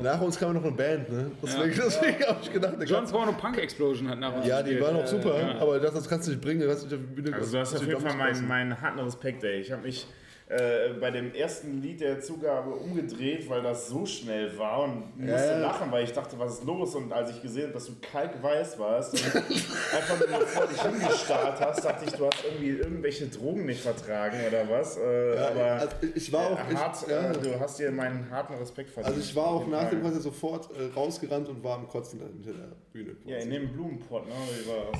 nach 0.00 0.20
uns 0.20 0.38
kam 0.38 0.54
noch 0.54 0.62
eine 0.64 0.72
Band, 0.72 1.08
ne? 1.10 1.30
Deswegen, 1.42 1.74
deswegen 1.76 2.24
habe 2.26 2.38
ich 2.42 2.52
gedacht, 2.52 2.74
der 2.80 2.86
John 2.86 3.04
Porno 3.06 3.32
Punk 3.32 3.58
Explosion 3.58 4.08
hat 4.08 4.18
nach 4.18 4.34
uns 4.36 4.46
ja, 4.46 4.62
die 4.62 4.80
waren 4.80 4.96
auch 4.96 5.06
super, 5.06 5.56
aber 5.60 5.78
das, 5.78 5.94
das 5.94 6.08
kannst 6.08 6.26
du 6.26 6.32
nicht 6.32 6.42
bringen, 6.42 6.60
das 6.66 6.80
kannst 6.80 6.92
du 6.92 6.96
nicht 7.22 7.34
Also 7.34 7.52
du 7.52 7.58
hast 7.58 7.74
auf 7.76 7.86
jeden 7.86 8.00
Fall 8.00 8.16
meinen, 8.16 8.48
meinen 8.48 8.80
harten 8.80 8.98
Respekt, 9.00 9.44
ey. 9.44 9.60
Ich 9.60 9.70
habe 9.70 9.82
mich 9.82 10.06
äh, 10.46 10.90
bei 11.00 11.10
dem 11.10 11.32
ersten 11.34 11.80
Lied 11.80 12.00
der 12.02 12.20
Zugabe 12.20 12.70
umgedreht, 12.70 13.48
weil 13.48 13.62
das 13.62 13.88
so 13.88 14.04
schnell 14.04 14.56
war 14.58 14.82
und 14.84 15.16
musste 15.18 15.48
Ja. 15.52 15.58
lachen, 15.58 15.90
weil 15.90 16.04
ich 16.04 16.12
dachte, 16.12 16.38
was 16.38 16.54
ist 16.58 16.64
los? 16.64 16.94
Und 16.94 17.10
als 17.12 17.30
ich 17.30 17.40
gesehen 17.40 17.64
habe, 17.64 17.72
dass 17.72 17.86
du 17.86 17.92
kalkweiß 18.00 18.78
warst 18.78 19.14
und 19.14 19.24
einfach 19.34 20.28
nur 20.28 20.40
vor 20.46 20.66
dich 20.66 20.82
hingestarrt 20.82 21.60
hast, 21.60 21.84
dachte 21.84 22.04
ich, 22.04 22.12
du 22.12 22.26
hast 22.26 22.44
irgendwie 22.44 22.68
irgendwelche 22.78 23.26
Drogen 23.28 23.64
nicht 23.64 23.80
vertragen 23.80 24.36
oder 24.46 24.68
was. 24.68 24.98
Äh, 24.98 25.34
Ja, 25.34 25.48
aber 25.48 25.64
also 25.64 25.96
ich 26.14 26.30
war 26.32 26.46
auch, 26.50 26.70
äh, 26.70 26.74
hart, 26.74 26.96
ich, 27.02 27.08
ja, 27.08 27.30
äh, 27.30 27.38
du 27.38 27.58
hast 27.60 27.78
dir 27.78 27.90
meinen 27.90 28.30
harten 28.30 28.54
Respekt 28.54 28.90
verdient. 28.90 29.14
also 29.16 29.26
ich 29.26 29.34
war 29.34 29.46
auch 29.46 29.66
nach 29.66 29.88
dem. 29.90 30.02
Konzert 30.02 30.22
sofort 30.24 30.68
äh, 30.78 30.92
rausgerannt 30.94 31.48
und 31.48 31.64
war 31.64 31.76
am 31.78 31.88
Kotzen 31.88 32.20
hinter 32.20 32.52
der 32.52 32.72
Bühne. 32.92 33.16
Ja, 33.24 33.36
in 33.38 33.48
quasi. 33.48 33.50
dem 33.50 33.72
Blumenpott, 33.72 34.26
ne? 34.26 34.34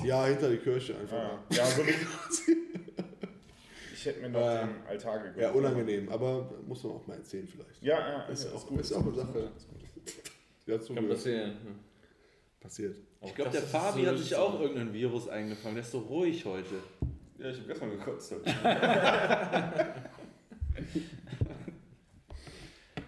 Ja, 0.06 0.24
hinter 0.24 0.48
die 0.48 0.56
Kirche 0.56 0.94
einfach. 0.98 1.16
Ja, 1.50 1.58
ja 1.58 1.64
so 1.66 1.82
wie, 1.86 1.92
Ich 4.04 4.10
hätte 4.10 4.20
mir 4.20 4.28
noch 4.28 4.40
Äh, 4.46 4.66
den 4.66 4.86
Altar 4.86 5.18
gegönnt. 5.18 5.38
Ja, 5.38 5.50
unangenehm, 5.52 6.10
aber 6.10 6.50
muss 6.66 6.84
man 6.84 6.92
auch 6.92 7.06
mal 7.06 7.16
erzählen 7.16 7.48
vielleicht. 7.48 7.82
Ja, 7.82 7.98
ja, 7.98 8.22
Ist, 8.24 8.44
ist, 8.44 8.52
auch, 8.54 8.66
gut. 8.66 8.80
ist 8.80 8.92
auch 8.92 9.00
eine 9.02 9.14
Sache. 9.14 9.50
Ja, 10.66 10.78
Kann 10.78 11.08
passieren. 11.08 11.56
Passiert. 12.60 12.96
Ich 13.22 13.34
glaube, 13.34 13.50
der 13.50 13.62
ist 13.62 13.70
Fabi 13.70 14.04
so 14.04 14.10
hat 14.10 14.18
sich 14.18 14.34
auch 14.34 14.58
irgendein 14.60 14.92
Virus 14.94 15.28
eingefangen. 15.28 15.74
Der 15.74 15.84
ist 15.84 15.90
so 15.92 15.98
ruhig 16.00 16.42
heute. 16.44 16.76
Ja, 17.38 17.50
ich 17.50 17.58
habe 17.58 17.68
gestern 17.68 17.90
gekotzt. 17.90 18.34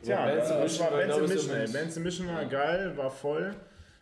Tja, 0.03 0.27
Benson 0.27 0.61
das 0.61 0.79
Mission 0.79 0.93
war 0.93 1.23
ich, 1.23 1.29
Mission. 1.29 1.57
ey. 1.57 1.69
Benson 1.73 2.03
Mission 2.03 2.29
war 2.29 2.45
geil, 2.47 2.97
war 2.97 3.11
voll. 3.11 3.55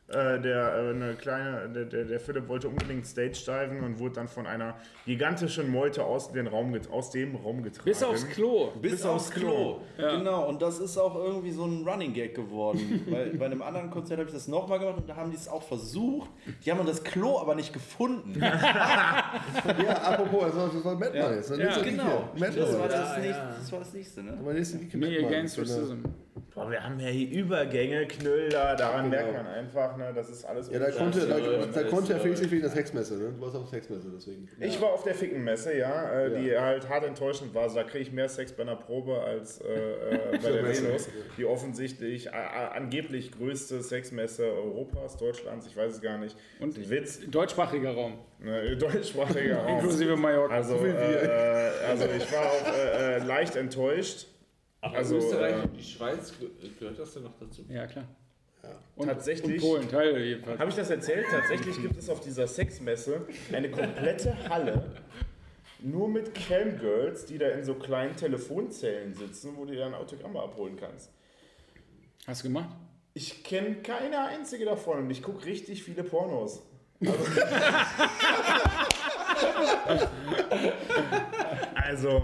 Äh, 0.07 0.39
der, 0.39 0.75
äh, 0.75 0.91
eine 0.91 1.15
kleine, 1.15 1.67
der, 1.71 1.87
der, 1.87 2.05
der 2.05 2.21
Philipp 2.21 2.47
wollte 2.47 2.69
unbedingt 2.69 3.07
Stage 3.07 3.41
diven 3.47 3.83
und 3.83 3.99
wurde 3.99 4.17
dann 4.17 4.29
von 4.29 4.47
einer 4.47 4.75
gigantischen 5.07 5.71
Meute 5.71 6.05
aus, 6.05 6.31
den 6.31 6.47
Raum, 6.47 6.79
aus 6.91 7.11
dem 7.11 7.35
Raum 7.37 7.63
getragen. 7.63 7.87
Bis 7.87 8.03
aufs 8.03 8.29
Klo. 8.29 8.71
Bis, 8.83 8.93
Bis 8.93 9.07
aufs 9.07 9.29
aufs 9.29 9.31
Klo. 9.31 9.81
Klo. 9.97 10.19
Genau, 10.19 10.47
und 10.47 10.61
das 10.61 10.79
ist 10.79 10.99
auch 10.99 11.15
irgendwie 11.15 11.53
so 11.53 11.65
ein 11.65 11.89
Running 11.89 12.13
Gag 12.13 12.35
geworden. 12.35 13.03
Weil 13.09 13.31
bei 13.31 13.47
einem 13.47 13.63
anderen 13.63 13.91
Konzert 13.91 14.19
habe 14.19 14.29
ich 14.29 14.35
das 14.35 14.47
nochmal 14.47 14.79
gemacht 14.79 14.99
und 14.99 15.09
da 15.09 15.17
haben 15.17 15.31
die 15.31 15.39
es 15.39 15.49
auch 15.49 15.63
versucht. 15.63 16.29
Die 16.67 16.71
haben 16.71 16.85
das 16.85 17.03
Klo 17.03 17.39
aber 17.39 17.55
nicht 17.55 17.73
gefunden. 17.73 18.39
Ja, 18.39 18.53
apropos, 20.03 20.45
das 20.49 20.57
war, 20.57 20.69
das 20.69 20.85
war 20.85 21.35
jetzt. 21.35 21.51
ne? 21.51 21.57
Ja, 21.59 21.65
Nächster 21.65 21.83
genau. 21.83 22.29
Geek 22.35 22.53
hier. 22.53 22.61
Das 22.63 22.79
war 22.79 22.89
das, 22.89 23.19
nächste, 23.19 23.43
das 23.59 23.73
war 23.73 23.79
das 23.79 23.95
nächste, 23.95 24.23
ne? 24.23 24.37
Aber 24.39 24.53
nächste 24.53 24.77
Me 24.77 25.07
Madman. 25.07 25.25
against 25.25 25.59
racism. 25.59 26.03
Boah, 26.53 26.69
wir 26.71 26.83
haben 26.83 26.99
ja 26.99 27.09
hier 27.09 27.31
Übergänge, 27.43 28.07
Knüller, 28.07 28.75
daran 28.75 29.11
Genau. 29.11 29.23
merkt 29.23 29.33
man 29.35 29.47
einfach, 29.47 29.97
ne, 29.97 30.13
das 30.15 30.31
ist 30.31 30.45
alles 30.45 30.69
Ja, 30.69 30.81
da 30.81 30.91
konnte, 30.91 31.21
da, 31.27 31.39
Ja, 31.39 31.67
da 31.67 31.81
ja, 31.83 31.87
konnte 31.89 32.11
ja, 32.11 32.19
er 32.19 32.21
Felix 32.23 32.41
ja. 32.41 32.45
nicht 32.45 32.53
wegen 32.53 32.63
der 32.63 32.71
Sexmesse, 32.71 33.15
ne? 33.19 33.33
Du 33.37 33.41
warst 33.41 33.55
auf 33.55 33.63
der 33.71 33.81
Sexmesse, 33.81 34.09
deswegen. 34.15 34.49
Ich 34.59 34.81
war 34.81 34.93
auf 34.93 35.05
der 35.05 35.15
Fickenmesse, 35.15 35.77
ja, 35.77 36.13
äh, 36.27 36.41
die 36.43 36.59
halt 36.59 36.89
hart 36.89 37.05
enttäuschend 37.05 37.55
war. 37.55 37.63
Also 37.65 37.77
da 37.77 37.85
kriege 37.85 38.01
ich 38.03 38.13
mehr 38.13 38.29
Sex 38.29 38.53
bei 38.53 38.63
einer 38.63 38.75
Probe 38.77 39.21
als 39.21 39.61
äh, 39.61 39.65
äh, 39.67 40.39
bei 40.43 40.51
der 40.51 40.63
Messe. 40.63 40.89
Venus, 40.89 41.09
die 41.37 41.45
offensichtlich 41.45 42.33
angeblich 42.33 43.31
größte 43.33 43.83
Sexmesse 43.83 44.45
Europas, 44.45 45.17
Deutschlands, 45.17 45.67
ich 45.67 45.77
weiß 45.77 45.93
es 45.95 46.01
gar 46.01 46.19
nicht. 46.19 46.37
Und 46.61 46.77
Ein 46.77 46.91
Witz, 46.91 47.21
Deutschsprachiger 47.31 47.93
Raum. 47.95 48.19
ne, 48.41 48.77
deutschsprachiger 48.77 49.59
Raum. 49.59 49.75
Inklusive 49.79 50.17
Mallorca. 50.17 50.55
Also, 50.55 50.75
äh, 50.85 51.29
also 51.89 52.07
ich 52.17 52.33
war 52.33 52.47
auch 52.47 52.75
äh, 52.77 53.19
leicht 53.19 53.55
enttäuscht. 53.57 54.27
Aber 54.85 54.97
Also, 54.99 55.17
Österreich 55.17 55.55
äh, 55.57 55.63
und 55.63 55.77
die 55.77 55.83
Schweiz, 55.83 56.33
ge- 56.39 56.51
gehört 56.79 56.99
das 56.99 57.15
denn 57.15 57.23
noch 57.23 57.33
dazu? 57.41 57.65
Ja, 57.69 57.87
klar. 57.87 58.05
Und, 58.97 59.09
Tatsächlich- 59.09 59.63
Und 59.63 59.69
Polen, 59.69 59.89
Teile 59.91 60.23
jedenfalls. 60.25 60.59
Habe 60.59 60.71
ich 60.71 60.77
das 60.77 60.91
erzählt? 60.91 61.27
Tatsächlich 61.31 61.81
gibt 61.81 61.97
es 61.99 62.09
auf 62.09 62.21
dieser 62.21 62.47
Sexmesse 62.47 63.23
eine 63.53 63.71
komplette 63.71 64.37
Halle 64.49 64.91
nur 65.81 66.09
mit 66.09 66.35
Camgirls, 66.35 67.27
die 67.27 67.37
da 67.37 67.49
in 67.49 67.63
so 67.65 67.75
kleinen 67.75 68.17
Telefonzellen 68.17 69.15
sitzen, 69.15 69.53
wo 69.57 69.65
du 69.67 69.73
dir 69.73 69.81
dann 69.81 69.95
Autogramme 69.95 70.41
abholen 70.41 70.77
kannst. 70.81 71.11
Hast 72.27 72.43
du 72.43 72.49
gemacht? 72.49 72.71
Ich 73.13 73.45
kenne 73.45 73.77
keine 73.83 74.19
einzige 74.21 74.65
davon 74.65 74.99
und 75.01 75.11
ich 75.11 75.23
gucke 75.23 75.45
richtig 75.45 75.83
viele 75.83 76.03
Pornos. 76.05 76.63
Also, 79.87 80.07
also 82.05 82.23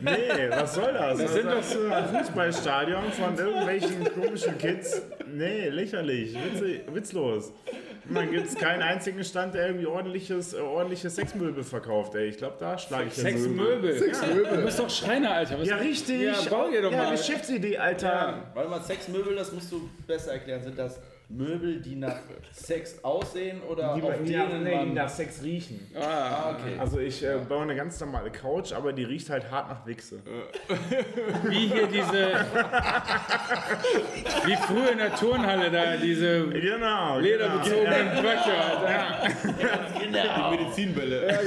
nee, 0.00 0.50
was 0.50 0.74
soll 0.74 0.92
das? 0.92 1.18
Das 1.18 1.34
sind 1.34 1.46
doch 1.46 1.92
ein 1.92 2.08
Fußballstadion 2.08 3.12
von 3.12 3.38
irgendwelchen 3.38 4.04
komischen 4.12 4.58
Kids. 4.58 5.02
Nee, 5.26 5.68
lächerlich, 5.68 6.36
witzlos. 6.92 7.52
Dann 8.06 8.30
gibt 8.30 8.46
es 8.46 8.54
keinen 8.54 8.82
einzigen 8.82 9.24
Stand, 9.24 9.54
der 9.54 9.68
irgendwie 9.68 9.86
ordentliches, 9.86 10.52
äh, 10.52 10.58
ordentliche 10.58 11.08
Sexmöbel 11.08 11.64
verkauft. 11.64 12.14
Ey. 12.14 12.28
Ich 12.28 12.36
glaube, 12.36 12.56
da 12.60 12.76
schlage 12.76 13.08
ich 13.08 13.14
den 13.14 13.24
Sexmöbel. 13.24 13.98
Sexmöbel. 13.98 14.56
Du 14.58 14.64
bist 14.64 14.78
doch 14.78 14.90
Schreiner, 14.90 15.30
Alter. 15.30 15.58
Was 15.58 15.68
Ja, 15.68 15.76
richtig. 15.76 16.20
Ja, 16.20 16.34
bau 16.50 16.70
dir 16.70 16.82
doch 16.82 16.92
ja, 16.92 17.04
mal. 17.04 17.10
Geschäftsidee, 17.12 17.78
Alter. 17.78 18.50
Warte 18.52 18.68
mal, 18.68 18.82
Sexmöbel, 18.82 19.34
das 19.34 19.52
musst 19.52 19.72
du 19.72 19.88
besser 20.06 20.32
erklären. 20.32 20.62
Sind 20.62 20.78
das 20.78 21.00
Möbel, 21.28 21.80
die 21.80 21.96
nach 21.96 22.16
Sex 22.52 23.02
aussehen 23.02 23.60
oder 23.62 23.94
Die, 23.94 24.02
auf 24.02 24.12
die, 24.24 24.32
denen 24.32 24.62
nee, 24.62 24.70
die 24.70 24.76
man... 24.76 24.94
nach 24.94 25.08
Sex 25.08 25.42
riechen. 25.42 25.80
Ah, 25.98 26.50
okay. 26.50 26.78
Also 26.78 26.98
ich 26.98 27.24
äh, 27.24 27.38
baue 27.48 27.62
eine 27.62 27.74
ganz 27.74 27.98
normale 28.00 28.30
Couch, 28.30 28.72
aber 28.72 28.92
die 28.92 29.04
riecht 29.04 29.30
halt 29.30 29.50
hart 29.50 29.70
nach 29.70 29.86
Wichse. 29.86 30.20
wie 31.44 31.66
hier 31.68 31.86
diese. 31.86 32.30
wie 34.44 34.56
früher 34.56 34.92
in 34.92 34.98
der 34.98 35.14
Turnhalle 35.14 35.70
da, 35.70 35.96
diese 35.96 36.46
Genau. 36.48 37.18
lederbezogenen 37.18 38.10
Blöcke, 38.20 38.52
Alter. 38.52 39.28
Die 40.00 40.56
Medizinbälle. 40.56 41.38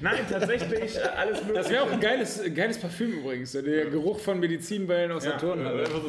Nein, 0.00 0.18
tatsächlich 0.30 0.96
äh, 0.96 1.00
alles 1.16 1.38
mögliche. 1.40 1.54
Das 1.54 1.70
wäre 1.70 1.82
auch 1.84 1.92
ein 1.92 2.00
geiles, 2.00 2.42
geiles 2.54 2.78
Parfüm 2.78 3.12
übrigens. 3.20 3.52
Der 3.52 3.86
Geruch 3.86 4.18
von 4.20 4.38
Medizinbällen 4.40 5.12
aus 5.12 5.24
Ja. 5.24 5.30
der 5.32 5.38
Turnhalle. 5.40 5.80
Einfach 5.84 6.02
so 6.02 6.08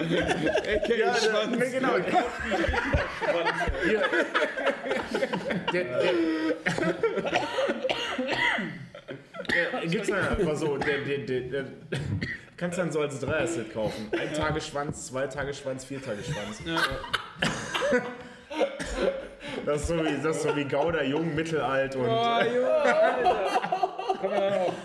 Schwanz. 0.00 0.36
ja, 0.88 1.14
der, 1.14 1.46
nee, 1.46 1.70
genau. 1.70 1.96
Hier. 3.84 4.02
Der, 5.72 5.84
der, 5.84 5.84
der, 9.72 9.86
gibt's 9.88 10.08
ja 10.08 10.16
immer 10.38 10.56
so, 10.56 10.76
der, 10.76 10.98
der, 10.98 11.18
der, 11.18 11.40
der, 11.40 11.64
kannst 12.56 12.78
dann 12.78 12.92
so 12.92 13.00
als 13.00 13.20
Dreier-Set 13.20 13.72
kaufen. 13.72 14.10
Ein 14.12 14.34
Tagesschwanz, 14.34 15.06
zwei 15.06 15.26
Tagesschwanz, 15.26 15.84
vier 15.84 16.02
Tagesschwanz. 16.02 16.62
Das 19.66 19.82
ist 19.82 19.88
so 19.88 19.96
wie, 20.04 20.16
das 20.22 20.42
so 20.42 20.56
wie 20.56 20.64
Gouda, 20.64 21.02
jung, 21.02 21.34
mittelalt 21.34 21.94
und. 21.96 22.06
Oh, 22.08 22.40
Junge, 22.44 22.70
Alter. 22.72 23.36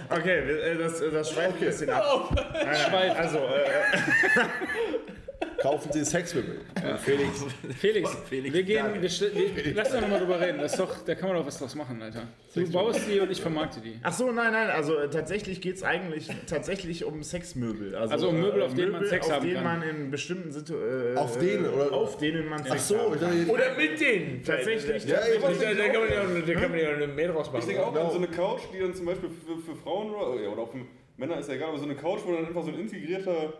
Okay, 0.09 0.43
wir- 0.45 0.63
äh, 0.63 0.75
das, 0.77 1.01
das 1.11 1.31
schweift 1.31 1.55
ein 1.55 1.59
bisschen 1.65 1.89
ab. 1.89 2.29
Äh, 2.53 2.75
Schweift. 2.75 3.17
Also, 3.17 3.37
äh, 3.37 3.41
Kaufen 5.61 5.91
Sie 5.91 6.05
Sexmöbel. 6.05 6.59
Felix. 6.99 7.43
Felix, 7.79 8.17
Felix, 8.29 8.53
wir 8.53 8.63
gehen, 8.63 8.85
wir, 9.01 9.01
wir, 9.01 9.73
lass 9.73 9.91
doch 9.91 10.01
nochmal 10.01 10.19
drüber 10.19 10.39
reden. 10.39 10.59
Das 10.59 10.73
ist 10.73 10.79
doch, 10.79 11.03
da 11.03 11.15
kann 11.15 11.29
man 11.29 11.37
doch 11.39 11.45
was 11.47 11.57
draus 11.57 11.73
machen, 11.75 12.01
Alter. 12.01 12.27
Du 12.53 12.71
baust 12.71 13.01
die 13.09 13.19
und 13.19 13.31
ich 13.31 13.41
vermarkte 13.41 13.79
die. 13.79 13.99
Ach 14.03 14.13
so, 14.13 14.31
nein, 14.31 14.51
nein, 14.53 14.69
also 14.69 14.95
äh, 14.97 15.09
tatsächlich 15.09 15.61
geht 15.61 15.77
es 15.77 15.83
eigentlich 15.83 16.29
tatsächlich 16.47 17.03
um 17.03 17.23
Sexmöbel. 17.23 17.95
Also 17.95 18.29
um 18.29 18.39
Möbel, 18.39 18.61
auf 18.61 18.75
denen 18.75 18.91
man 18.91 19.05
Sex 19.05 19.25
auf 19.27 19.33
haben 19.33 19.43
denen 19.47 19.55
kann. 19.63 19.79
man 19.79 19.81
in 19.89 20.11
bestimmten 20.11 20.51
Situationen. 20.51 21.17
Auf 21.17 21.39
denen, 21.39 21.65
oder? 21.67 21.91
Auf 21.91 22.17
denen 22.17 22.47
man 22.47 22.59
Sex 22.63 22.75
Ach 22.75 22.79
so, 22.79 22.97
haben 22.99 23.13
ich 23.15 23.21
kann. 23.21 23.49
Oder 23.49 23.75
mit 23.75 23.99
denen! 23.99 24.43
Tatsächlich, 24.43 25.05
Ja, 25.05 25.15
tatsächlich. 25.17 25.77
Da, 25.77 25.83
da 25.83 25.89
kann 25.89 26.01
man 26.01 26.09
ja 26.11 26.41
da 26.45 26.53
kann 26.53 26.71
man 26.71 26.79
ja 26.79 27.07
Mail 27.07 27.27
draus 27.29 27.47
Ich 27.47 27.53
machen. 27.53 27.67
denke 27.67 27.85
auch 27.85 27.95
an 27.95 28.11
so 28.11 28.17
eine 28.17 28.27
Couch, 28.27 28.61
die 28.73 28.79
dann 28.79 28.93
zum 28.93 29.05
Beispiel 29.05 29.29
für, 29.29 29.57
für 29.57 29.75
Frauen 29.75 30.11
oder, 30.13 30.41
ja, 30.41 30.49
oder 30.49 30.61
auch 30.61 30.71
für 30.71 30.79
Männer 31.17 31.39
ist 31.39 31.47
ja 31.47 31.55
egal, 31.55 31.69
aber 31.69 31.77
so 31.77 31.85
eine 31.85 31.95
Couch, 31.95 32.19
wo 32.25 32.33
dann 32.33 32.45
einfach 32.45 32.61
so 32.63 32.69
ein 32.69 32.79
integrierter, 32.79 33.53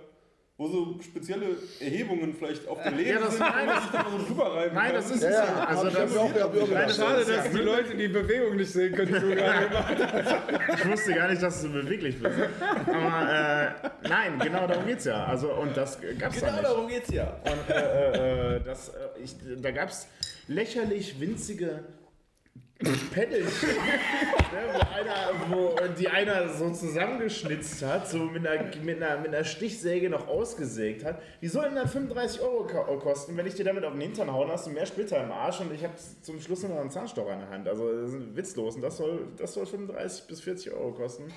wo 0.57 0.69
so 0.69 0.97
spezielle 1.03 1.47
Erhebungen 1.81 2.33
vielleicht 2.33 2.65
auf 2.65 2.81
der 2.81 2.93
Lehne 2.93 3.09
Ja, 3.09 3.19
das- 3.19 3.31
sind, 3.31 3.39
nein, 3.41 3.67
das- 3.67 3.81
sich 3.83 3.91
dann 3.91 4.05
so 4.09 4.25
drüber 4.25 4.55
reiben 4.55 4.75
Nein, 4.75 4.93
das 4.93 5.11
ist 5.11 5.23
Ja, 5.23 5.29
ja, 5.29 5.35
ja. 5.45 5.65
Also 5.65 5.81
hab 5.83 5.89
ich 5.91 5.93
das, 5.97 6.15
auch- 6.17 6.41
auch 6.41 6.51
gedacht. 6.67 6.95
Schade, 6.95 7.25
dass 7.25 7.49
die 7.51 7.57
Leute 7.57 7.95
die 7.97 8.07
Bewegung 8.07 8.55
nicht 8.55 8.71
sehen 8.71 8.95
können, 8.95 9.13
die 9.13 9.19
du 9.19 9.35
gerade 9.35 9.67
gemacht 9.67 9.95
hast. 9.99 10.79
ich 10.79 10.91
wusste 10.91 11.13
gar 11.13 11.27
nicht, 11.29 11.41
dass 11.43 11.61
du 11.61 11.67
so 11.67 11.73
beweglich 11.73 12.21
bist. 12.23 12.39
Aber 12.87 13.73
äh, 13.83 14.07
nein, 14.07 14.39
genau 14.39 14.65
darum 14.65 14.85
geht's 14.85 15.03
ja. 15.03 15.25
Also, 15.25 15.51
und 15.53 15.75
das 15.75 15.99
gab's 16.17 16.39
da 16.39 16.45
Genau 16.47 16.51
nicht. 16.57 16.63
darum 16.63 16.87
geht's 16.87 17.09
ja. 17.11 17.35
Und 17.43 17.69
äh, 17.75 18.55
äh, 18.55 18.61
das, 18.63 18.89
äh, 18.89 18.93
ich, 19.21 19.35
da 19.61 19.71
gab 19.71 19.89
es 19.89 20.07
lächerlich 20.47 21.19
winzige 21.19 21.83
Pedalchen, 22.79 23.69
ne, 23.69 24.73
wo, 24.73 24.79
einer, 24.93 25.33
wo 25.49 25.75
die 25.97 26.09
einer 26.09 26.49
so 26.49 26.69
zusammengeschnitzt 26.71 27.81
hat, 27.85 28.07
so 28.09 28.17
mit 28.19 28.45
einer, 28.45 28.65
mit, 28.83 29.01
einer, 29.01 29.17
mit 29.17 29.27
einer 29.33 29.45
Stichsäge 29.45 30.09
noch 30.09 30.27
ausgesägt 30.27 31.05
hat. 31.05 31.21
Die 31.41 31.47
sollen 31.47 31.73
dann 31.75 31.87
35 31.87 32.41
Euro 32.41 32.65
ko- 32.67 32.97
kosten. 32.99 33.37
Wenn 33.37 33.47
ich 33.47 33.55
dir 33.55 33.63
damit 33.63 33.85
auf 33.85 33.93
den 33.93 34.01
Hintern 34.01 34.31
hauen, 34.31 34.49
hast 34.51 34.67
du 34.67 34.71
mehr 34.71 34.85
Splitter 34.85 35.23
im 35.23 35.31
Arsch 35.31 35.61
und 35.61 35.73
ich 35.73 35.83
habe 35.85 35.93
zum 36.21 36.41
Schluss 36.41 36.63
noch 36.63 36.77
einen 36.77 36.91
Zahnstocher 36.91 37.33
in 37.33 37.39
der 37.39 37.49
Hand. 37.49 37.67
Also 37.69 37.89
das 38.01 38.11
ist 38.13 38.35
witzlos 38.35 38.75
und 38.75 38.81
das 38.81 38.97
soll, 38.97 39.27
das 39.37 39.53
soll 39.53 39.65
35 39.65 40.27
bis 40.27 40.41
40 40.41 40.73
Euro 40.73 40.91
kosten. 40.91 41.31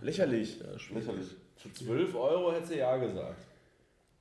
Lächerlich. 0.00 0.60
Lächerlich. 0.92 1.36
Für 1.58 1.72
12 1.72 2.14
Euro 2.16 2.52
hätte 2.52 2.66
sie 2.66 2.78
ja 2.78 2.96
gesagt. 2.96 3.46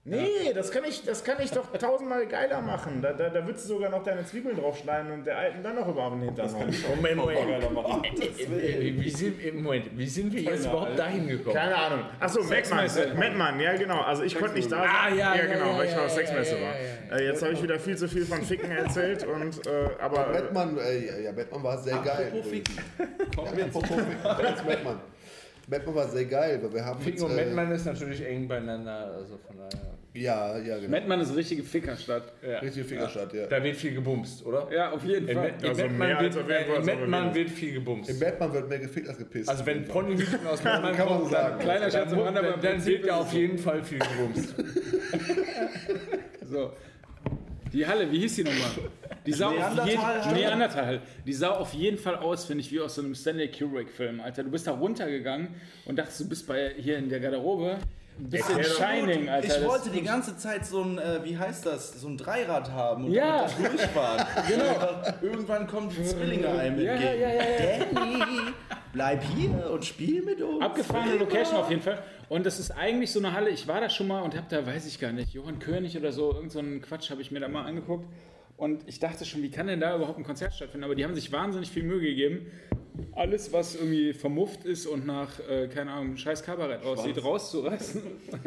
Nee, 0.08 0.54
das 0.54 0.70
kann 0.70 0.84
ich, 0.88 1.04
das 1.04 1.24
kann 1.24 1.38
ich 1.42 1.50
doch 1.50 1.66
tausendmal 1.72 2.28
geiler 2.28 2.62
machen. 2.62 3.02
Da, 3.02 3.12
da, 3.12 3.28
da 3.28 3.44
würdest 3.44 3.66
du 3.66 3.74
sogar 3.74 3.90
noch 3.90 4.04
deine 4.04 4.24
Zwiebeln 4.24 4.56
draufschneiden 4.56 5.12
und 5.12 5.26
der 5.26 5.36
alten 5.36 5.64
dann 5.64 5.76
noch 5.76 5.88
über 5.88 6.12
den 6.12 6.22
Hintern 6.22 6.54
hauen. 6.54 6.76
Moment, 6.96 7.16
Moment. 7.16 9.04
Wie, 9.04 9.10
sind, 9.10 9.44
im 9.44 9.64
Moment, 9.64 9.98
wie 9.98 10.06
sind 10.06 10.32
wir 10.32 10.44
jetzt 10.44 10.68
überhaupt 10.68 11.00
dahin 11.00 11.28
gekommen? 11.28 11.56
Keine 11.56 11.76
Ahnung. 11.76 12.00
Achso, 12.20 12.42
Madman. 12.42 12.56
Sexmesse. 12.56 13.14
Madman, 13.16 13.60
ja 13.60 13.76
genau. 13.76 14.02
Also 14.02 14.22
ich 14.22 14.38
konnte 14.38 14.54
nicht 14.54 14.72
da 14.72 14.78
sein. 14.78 14.88
Ah, 14.88 15.10
ja, 15.10 15.36
ja, 15.36 15.46
genau, 15.48 15.72
ja, 15.72 15.78
weil 15.80 15.86
ich 15.86 15.92
ja, 15.92 15.98
noch 15.98 16.04
auf 16.06 16.10
ja, 16.12 16.16
Sexmesse 16.16 16.56
ja, 16.56 16.62
war. 16.62 17.18
Äh, 17.18 17.26
Jetzt 17.26 17.42
habe 17.42 17.54
ich 17.54 17.64
wieder 17.64 17.80
viel 17.80 17.98
zu 17.98 18.08
viel 18.08 18.26
von 18.28 18.42
Ficken 18.44 18.70
erzählt 18.70 19.26
und 19.26 19.66
äh, 19.66 19.90
aber 20.00 20.26
Batman, 20.26 20.78
äh, 20.78 21.24
ja, 21.24 21.32
Batman 21.32 21.64
war 21.64 21.80
sehr 21.80 21.98
geil. 21.98 22.28
Apropos. 22.28 22.48
Ficken. 22.52 22.76
Ja, 23.00 23.66
apropos 23.66 23.90
Ficken. 23.90 24.18
Wer 24.22 24.54
ist 24.54 24.68
Batman? 24.68 25.00
Batman 25.68 25.96
war 25.96 26.08
sehr 26.08 26.26
geil, 26.26 26.60
weil 26.62 26.74
wir 26.74 26.86
haben 26.86 27.04
jetzt, 27.06 27.24
und 27.24 27.32
äh, 27.38 27.46
Madman 27.46 27.72
ist 27.72 27.86
natürlich 27.86 28.26
eng 28.26 28.48
beieinander, 28.48 29.14
also 29.18 29.38
von 29.38 29.58
daher. 29.58 29.96
Ja, 30.14 30.58
ja, 30.60 30.78
genau. 30.78 30.90
Mettmann 30.92 31.20
ist 31.20 31.28
eine 31.30 31.38
richtige 31.40 31.62
Fickerstadt. 31.64 32.32
Ja. 32.42 32.60
Richtige 32.60 32.86
Fingerstadt, 32.86 33.34
ja. 33.34 33.48
Da 33.48 33.62
wird 33.62 33.76
viel 33.76 33.94
gebumst, 33.96 34.46
oder? 34.46 34.70
Ja, 34.72 34.92
auf 34.92 35.04
jeden 35.04 35.28
In, 35.28 35.36
Fall. 35.36 35.52
Met- 35.52 35.62
in 35.62 35.68
Also 35.70 35.82
Mettmann 35.82 35.98
mehr 36.08 36.18
als 36.18 36.36
wird, 36.36 36.44
auf 36.46 36.50
jeden 36.50 36.66
Fall 36.66 36.76
in 36.78 36.84
so 36.86 36.92
Mettmann 36.92 37.36
wird 37.36 37.50
viel 37.50 37.70
Im 37.70 37.76
gebumst. 37.76 38.20
Batman 38.22 38.54
wird 38.54 38.70
mehr 38.70 38.80
gefickt 38.80 39.10
als 39.10 39.18
gepisst. 39.18 39.50
Also 39.50 39.66
wenn 39.66 39.84
Ponyhüten 39.86 40.48
aus 40.48 40.64
Mettmann 40.64 40.96
Kann 40.96 41.06
man 41.10 41.18
so 41.18 41.20
kommt, 41.24 41.32
sagen. 41.32 41.50
dann, 41.58 41.60
Kleiner 41.60 41.92
Scherz 41.92 42.14
am 42.14 42.20
aber 42.20 42.58
dann, 42.62 42.86
wird 42.86 43.04
ist 43.04 43.10
auf 43.12 43.34
jeden 43.34 43.58
Fall 43.58 43.84
viel 43.84 44.00
gebumst. 44.00 44.56
So. 46.48 46.74
Die 47.76 47.86
Halle, 47.86 48.10
wie 48.12 48.20
hieß 48.20 48.36
die 48.36 48.44
nochmal? 48.46 48.72
Die 49.26 49.34
sah 49.34 49.48
auf 49.48 49.86
jeden. 49.86 50.34
Neandertal. 50.34 51.02
Die 51.26 51.34
sah 51.34 51.50
auf 51.52 51.74
jeden 51.74 51.98
Fall 51.98 52.16
aus, 52.16 52.46
finde 52.46 52.62
ich, 52.62 52.72
wie 52.72 52.80
aus 52.80 52.96
so 52.96 53.02
einem 53.02 53.14
Stanley 53.16 53.50
Kubrick-Film, 53.52 54.22
Alter. 54.22 54.44
Du 54.44 54.50
bist 54.52 54.66
da 54.68 54.72
runtergegangen 54.72 55.50
und 55.86 55.98
dachtest, 55.98 56.22
du 56.22 56.30
bist 56.30 56.48
bei 56.48 56.74
hier 56.78 56.98
in 56.98 57.10
der 57.10 57.20
Garderobe. 57.20 57.78
Ein 58.18 58.30
bisschen 58.30 58.64
Shining, 58.64 59.28
Alter. 59.28 59.46
Ich 59.48 59.54
Das- 59.56 59.66
wollte 59.66 59.90
die 59.90 60.02
ganze 60.02 60.38
Zeit 60.38 60.66
so 60.66 60.82
ein, 60.84 60.98
äh, 61.00 61.20
wie 61.26 61.38
heißt 61.38 61.66
das, 61.66 62.00
so 62.00 62.08
ein 62.08 62.18
Dreirad 62.18 62.72
haben 62.72 63.06
und 63.08 63.12
Ja. 63.12 63.46
damit 63.46 63.54
da 63.66 63.70
durchfahren. 63.70 64.26
genau. 64.48 65.02
Irgendwann 65.22 65.68
kommen 65.68 65.90
die 65.90 66.02
Zwillinge 66.02 66.48
einem 66.58 66.80
Ja, 66.80 66.92
entgegen. 66.94 67.20
ja, 67.22 67.28
ja, 67.30 67.34
ja. 67.34 67.86
Danny, 67.94 68.24
bleib 68.94 69.22
hier 69.36 69.70
und 69.70 69.84
spiel 69.84 70.22
mit 70.24 70.42
uns. 70.42 70.64
Abgefahrene 70.64 71.16
Location 71.18 71.58
auf 71.58 71.70
jeden 71.70 71.82
Fall. 71.82 72.02
Und 72.30 72.46
das 72.46 72.60
ist 72.60 72.72
eigentlich 72.72 73.12
so 73.12 73.20
eine 73.20 73.34
Halle, 73.34 73.50
ich 73.50 73.68
war 73.68 73.82
da 73.82 73.90
schon 73.90 74.08
mal 74.08 74.22
und 74.22 74.36
habe 74.36 74.48
da, 74.50 74.66
weiß 74.66 74.88
ich 74.88 75.00
gar 75.00 75.12
nicht, 75.12 75.34
Johann 75.34 75.60
König 75.60 75.98
oder 75.98 76.12
so, 76.12 76.34
irgend 76.34 76.52
so 76.52 76.60
einen 76.60 76.82
Quatsch 76.82 77.12
habe 77.12 77.22
ich 77.22 77.32
mir 77.32 77.40
da 77.40 77.48
mal 77.48 77.66
angeguckt. 77.66 78.08
Und 78.58 78.88
ich 78.88 79.00
dachte 79.00 79.26
schon, 79.26 79.44
wie 79.44 79.52
kann 79.52 79.68
denn 79.68 79.82
da 79.82 79.96
überhaupt 79.96 80.18
ein 80.18 80.24
Konzert 80.24 80.54
stattfinden? 80.54 80.86
Aber 80.86 80.96
die 80.96 81.04
haben 81.04 81.14
sich 81.14 81.32
wahnsinnig 81.32 81.70
viel 81.70 81.84
Mühe 81.84 82.00
gegeben. 82.00 82.48
Alles, 83.14 83.52
was 83.52 83.76
irgendwie 83.76 84.14
vermufft 84.14 84.64
ist 84.64 84.86
und 84.86 85.06
nach, 85.06 85.30
äh, 85.50 85.68
keine 85.68 85.92
Ahnung, 85.92 86.16
scheiß 86.16 86.44
Kabarett 86.44 86.86
aussieht, 86.86 87.22
rauszureißen. 87.22 88.02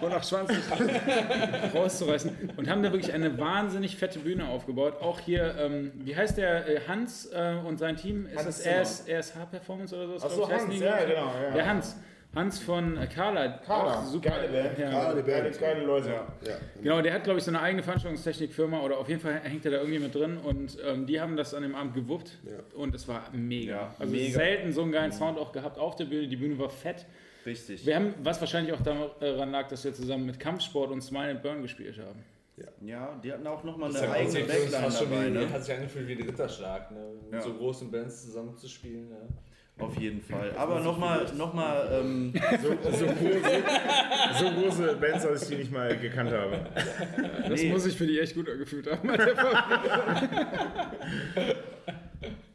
Und 0.00 0.08
nach 0.08 0.24
Schwanz 0.24 0.50
rauszureißen. 1.74 2.52
Und 2.56 2.70
haben 2.70 2.82
da 2.82 2.90
wirklich 2.90 3.12
eine 3.12 3.38
wahnsinnig 3.38 3.96
fette 3.96 4.18
Bühne 4.20 4.48
aufgebaut. 4.48 5.02
Auch 5.02 5.20
hier, 5.20 5.56
ähm, 5.58 5.92
wie 5.96 6.16
heißt 6.16 6.38
der, 6.38 6.66
äh, 6.66 6.80
Hans 6.88 7.26
äh, 7.26 7.56
und 7.66 7.78
sein 7.78 7.96
Team? 7.96 8.24
Ist 8.24 8.38
Hans 8.38 8.62
das 8.62 8.66
RS, 8.66 9.08
RSH-Performance 9.08 9.94
oder 9.94 10.18
so? 10.18 10.26
Ach 10.26 10.30
so, 10.30 10.36
glaub 10.36 10.48
ich, 10.48 10.54
heißen 10.54 10.70
Hans, 10.70 10.80
ja, 10.80 10.98
ich. 11.00 11.08
genau, 11.08 11.32
ja. 11.42 11.50
Der 11.50 11.66
Hans. 11.66 11.96
Hans 12.36 12.58
von 12.60 12.96
äh, 12.98 13.06
Carla. 13.06 13.48
Carla, 13.66 14.04
super. 14.04 14.30
geile 14.30 14.48
Band. 14.48 14.78
Ja. 14.78 14.88
Ah, 14.90 15.14
die 15.14 15.22
Geile, 15.22 15.42
Band. 15.44 15.58
geile 15.60 15.84
Leute. 15.84 16.08
Ja. 16.10 16.54
Genau, 16.80 17.00
der 17.02 17.14
hat, 17.14 17.24
glaube 17.24 17.38
ich, 17.38 17.44
so 17.44 17.50
eine 17.50 17.60
eigene 17.60 17.82
Veranstaltungstechnikfirma 17.82 18.80
oder 18.82 18.98
auf 18.98 19.08
jeden 19.08 19.20
Fall 19.20 19.40
hängt 19.42 19.64
er 19.64 19.70
da 19.72 19.78
irgendwie 19.78 19.98
mit 19.98 20.14
drin 20.14 20.36
und 20.36 20.76
ähm, 20.86 21.06
die 21.06 21.20
haben 21.20 21.36
das 21.36 21.54
an 21.54 21.62
dem 21.62 21.74
Abend 21.74 21.94
gewuppt 21.94 22.38
und 22.74 22.94
es 22.94 23.08
war 23.08 23.24
mega. 23.32 23.72
Ja, 23.72 23.94
also 23.98 24.12
mega. 24.12 24.32
selten 24.34 24.72
so 24.72 24.82
einen 24.82 24.92
geilen 24.92 25.12
Sound 25.12 25.38
auch 25.38 25.50
gehabt 25.50 25.78
auf 25.78 25.96
der 25.96 26.04
Bühne. 26.04 26.28
Die 26.28 26.36
Bühne 26.36 26.58
war 26.58 26.70
fett. 26.70 27.06
Richtig. 27.46 27.86
Wir 27.86 27.96
haben, 27.96 28.14
was 28.22 28.38
wahrscheinlich 28.40 28.72
auch 28.74 28.80
daran 28.82 29.50
lag, 29.50 29.68
dass 29.68 29.82
wir 29.84 29.94
zusammen 29.94 30.26
mit 30.26 30.38
Kampfsport 30.38 30.90
und 30.90 31.00
Smile 31.00 31.30
and 31.30 31.42
Burn 31.42 31.62
gespielt 31.62 31.98
haben. 31.98 32.22
Ja, 32.80 33.18
die 33.22 33.32
hatten 33.32 33.46
auch 33.46 33.62
nochmal 33.64 33.94
eine 33.94 34.10
eigene 34.12 34.40
Backline 34.44 34.70
dabei. 34.70 35.26
wie, 35.26 35.30
Ne? 35.30 35.50
hat 35.52 35.62
sich 35.64 35.74
angefühlt 35.74 36.08
wie 36.08 36.14
ein 36.14 36.22
Ritterschlag, 36.22 36.90
ne? 36.90 37.00
mit 37.24 37.34
Ja. 37.34 37.40
so 37.42 37.52
großen 37.54 37.90
Bands 37.90 38.24
zusammenzuspielen. 38.24 39.08
Ne? 39.10 39.16
Auf 39.78 39.94
jeden 39.98 40.22
Fall. 40.22 40.52
Aber 40.56 40.80
nochmal, 40.80 41.26
nochmal, 41.36 41.86
ähm, 41.92 42.32
So, 42.62 42.68
so, 42.92 43.04
große, 43.06 43.62
so 44.38 44.50
große 44.50 44.96
Bands, 44.96 45.24
dass 45.24 45.42
ich 45.42 45.48
die 45.48 45.56
nicht 45.56 45.72
mal 45.72 45.94
gekannt 45.98 46.32
habe. 46.32 46.60
Das 47.46 47.60
Nee. 47.60 47.68
muss 47.70 47.84
ich 47.84 47.94
für 47.96 48.06
die 48.06 48.18
echt 48.18 48.34
gut 48.34 48.48
angefühlt 48.48 48.90
haben. 48.90 49.06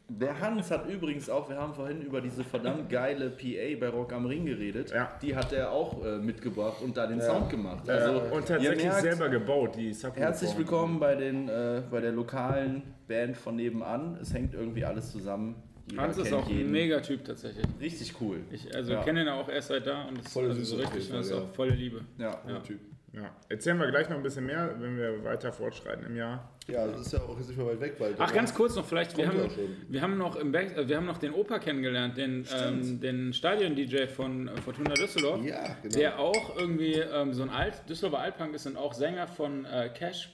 der 0.08 0.40
Hans 0.40 0.70
hat 0.72 0.88
übrigens 0.88 1.30
auch, 1.30 1.48
wir 1.48 1.56
haben 1.56 1.74
vorhin 1.74 2.02
über 2.02 2.20
diese 2.20 2.42
verdammt 2.42 2.88
geile 2.90 3.30
PA 3.30 3.76
bei 3.78 3.88
Rock 3.88 4.12
am 4.12 4.26
Ring 4.26 4.44
geredet. 4.44 4.90
Ja. 4.90 5.12
Die 5.22 5.36
hat 5.36 5.52
er 5.52 5.70
auch 5.70 6.04
äh, 6.04 6.18
mitgebracht 6.18 6.82
und 6.82 6.96
da 6.96 7.06
den 7.06 7.20
Sound 7.20 7.50
gemacht. 7.50 7.88
Also, 7.88 8.20
Also, 8.20 8.34
und 8.34 8.48
tatsächlich 8.48 8.84
merkt, 8.84 9.00
selber 9.00 9.28
gebaut, 9.28 9.76
die 9.76 9.92
Subwoofer. 9.92 10.20
Herzlich 10.20 10.58
willkommen 10.58 10.98
bei, 10.98 11.14
den, 11.14 11.48
äh, 11.48 11.82
bei 11.88 12.00
der 12.00 12.10
lokalen 12.12 12.82
Band 13.06 13.36
von 13.36 13.54
nebenan. 13.54 14.18
Es 14.20 14.34
hängt 14.34 14.54
irgendwie 14.54 14.84
alles 14.84 15.12
zusammen. 15.12 15.54
Hans 15.96 16.16
ist 16.18 16.32
auch 16.32 16.46
ein 16.48 16.56
jeden. 16.56 16.70
Mega-Typ 16.70 17.24
tatsächlich. 17.24 17.64
Richtig 17.80 18.14
cool. 18.20 18.40
Ich 18.50 18.74
also 18.74 18.92
Ja. 18.92 19.02
kenne 19.02 19.22
ihn 19.22 19.28
auch 19.28 19.48
erst 19.48 19.68
seit 19.68 19.86
da 19.86 20.04
und 20.04 20.18
das 20.24 20.32
Volle 20.32 20.48
ist 20.50 20.58
also 20.58 20.76
auf 20.76 20.80
richtig, 20.82 21.04
jeden 21.04 21.16
das 21.16 21.26
ist 21.26 21.32
auch 21.32 21.48
volle 21.54 21.74
Liebe. 21.74 22.00
Ja. 22.18 22.40
Ja. 22.48 22.60
Typ. 22.60 22.80
Ja. 23.12 23.30
Erzählen 23.50 23.78
wir 23.78 23.90
gleich 23.90 24.08
noch 24.08 24.16
ein 24.16 24.22
bisschen 24.22 24.46
mehr, 24.46 24.74
wenn 24.78 24.96
wir 24.96 25.22
weiter 25.22 25.52
fortschreiten 25.52 26.06
im 26.06 26.16
Jahr. 26.16 26.48
Ja, 26.66 26.86
das 26.86 27.02
ist 27.02 27.12
ja 27.12 27.18
auch 27.20 27.36
jetzt 27.36 27.48
nicht 27.48 27.58
mehr 27.58 27.66
weit 27.66 27.80
weg, 27.80 27.96
weil. 27.98 28.14
Ach, 28.18 28.32
ganz 28.32 28.54
kurz 28.54 28.74
noch 28.74 28.86
vielleicht, 28.86 29.14
wir 29.18 29.26
haben, 29.28 29.36
ja 29.38 29.48
wir 29.88 30.00
haben 30.00 30.16
noch 30.16 30.36
im 30.36 30.50
Back, 30.50 30.74
äh, 30.78 30.88
wir 30.88 30.96
haben 30.96 31.04
noch 31.04 31.18
den 31.18 31.34
Opa 31.34 31.58
kennengelernt, 31.58 32.16
den, 32.16 32.46
ähm, 32.56 33.00
den 33.00 33.34
Stadion-DJ 33.34 34.06
von 34.06 34.48
äh, 34.48 34.56
Fortuna 34.62 34.94
Düsseldorf, 34.94 35.44
Ja, 35.44 35.76
genau. 35.82 35.94
der 35.94 36.18
auch 36.18 36.56
irgendwie 36.56 36.94
ähm, 36.94 37.34
so 37.34 37.42
ein 37.42 37.50
Alt, 37.50 37.82
Düsseldorfer 37.88 38.22
Altpunk 38.22 38.54
ist 38.54 38.66
und 38.66 38.78
auch 38.78 38.94
Sänger 38.94 39.26
von 39.26 39.66
äh, 39.66 39.90
Cash 39.92 40.30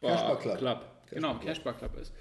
Bar. 0.00 0.38
Club. 0.38 0.84
Genau, 1.12 1.34
Cashbar 1.34 1.74
Club 1.74 1.98
ist. 2.00 2.12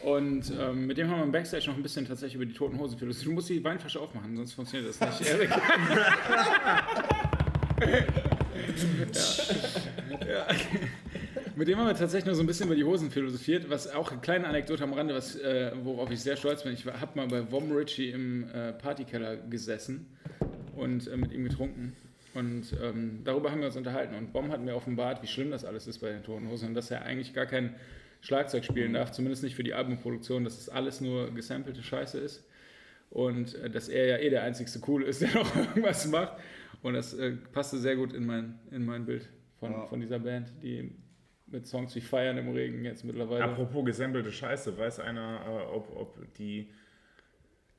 Und 0.00 0.52
ähm, 0.58 0.86
mit 0.86 0.98
dem 0.98 1.08
haben 1.08 1.18
wir 1.18 1.24
im 1.24 1.32
Backstage 1.32 1.66
noch 1.68 1.76
ein 1.76 1.82
bisschen 1.82 2.06
tatsächlich 2.06 2.34
über 2.36 2.46
die 2.46 2.54
Toten 2.54 2.78
Hosen 2.78 2.98
philosophiert. 2.98 3.30
Du 3.30 3.34
musst 3.34 3.48
die 3.48 3.62
Weinflasche 3.62 4.00
aufmachen, 4.00 4.36
sonst 4.36 4.54
funktioniert 4.54 4.94
das 5.00 5.20
nicht. 5.20 5.30
Erik. 5.30 5.50
ja. 10.20 10.22
Ja. 10.28 10.46
Mit 11.54 11.68
dem 11.68 11.78
haben 11.78 11.86
wir 11.86 11.94
tatsächlich 11.94 12.26
nur 12.26 12.34
so 12.34 12.42
ein 12.42 12.46
bisschen 12.46 12.66
über 12.66 12.74
die 12.74 12.84
Hosen 12.84 13.10
philosophiert, 13.10 13.68
was 13.68 13.92
auch 13.92 14.10
eine 14.10 14.20
kleine 14.20 14.48
Anekdote 14.48 14.82
am 14.84 14.94
Rande, 14.94 15.14
was, 15.14 15.36
äh, 15.36 15.72
worauf 15.82 16.10
ich 16.10 16.20
sehr 16.20 16.36
stolz 16.36 16.62
bin. 16.62 16.72
Ich 16.72 16.86
habe 16.86 17.10
mal 17.14 17.26
bei 17.28 17.42
Vom 17.44 17.70
Ritchie 17.70 18.10
im 18.10 18.48
äh, 18.50 18.72
Partykeller 18.72 19.36
gesessen 19.36 20.06
und 20.74 21.06
äh, 21.08 21.16
mit 21.16 21.32
ihm 21.32 21.44
getrunken. 21.44 21.94
Und 22.34 22.74
ähm, 22.82 23.20
darüber 23.24 23.50
haben 23.50 23.60
wir 23.60 23.66
uns 23.66 23.76
unterhalten. 23.76 24.14
Und 24.14 24.32
Bom 24.32 24.50
hat 24.50 24.62
mir 24.62 24.74
offenbart, 24.74 25.22
wie 25.22 25.26
schlimm 25.26 25.50
das 25.50 25.64
alles 25.64 25.86
ist 25.86 25.98
bei 25.98 26.10
den 26.10 26.22
Toten 26.22 26.48
Hosen 26.48 26.68
und 26.68 26.74
dass 26.74 26.90
er 26.90 27.02
eigentlich 27.02 27.34
gar 27.34 27.46
kein 27.46 27.74
Schlagzeug 28.22 28.64
spielen 28.64 28.94
darf, 28.94 29.10
zumindest 29.12 29.42
nicht 29.42 29.54
für 29.56 29.64
die 29.64 29.74
Albumproduktion, 29.74 30.44
dass 30.44 30.58
es 30.58 30.68
alles 30.68 31.00
nur 31.00 31.30
gesampelte 31.34 31.82
Scheiße 31.82 32.18
ist. 32.18 32.48
Und 33.10 33.54
äh, 33.56 33.68
dass 33.68 33.88
er 33.90 34.06
ja 34.06 34.16
eh 34.18 34.30
der 34.30 34.42
einzigste 34.42 34.80
Cool 34.88 35.02
ist, 35.02 35.20
der 35.20 35.34
noch 35.34 35.54
irgendwas 35.54 36.06
macht. 36.06 36.38
Und 36.82 36.94
das 36.94 37.12
äh, 37.14 37.32
passte 37.52 37.78
sehr 37.78 37.96
gut 37.96 38.12
in 38.14 38.24
mein, 38.24 38.58
in 38.70 38.84
mein 38.86 39.04
Bild 39.04 39.28
von, 39.60 39.72
Ja. 39.72 39.86
von 39.86 40.00
dieser 40.00 40.18
Band, 40.18 40.48
die 40.62 40.90
mit 41.46 41.66
Songs 41.66 41.94
wie 41.94 42.00
Feiern 42.00 42.38
im 42.38 42.48
Regen 42.48 42.84
jetzt 42.84 43.04
mittlerweile. 43.04 43.44
Apropos 43.44 43.84
gesampelte 43.84 44.32
Scheiße, 44.32 44.78
weiß 44.78 45.00
einer, 45.00 45.40
äh, 45.46 45.74
ob, 45.74 45.94
ob 45.94 46.34
die 46.34 46.70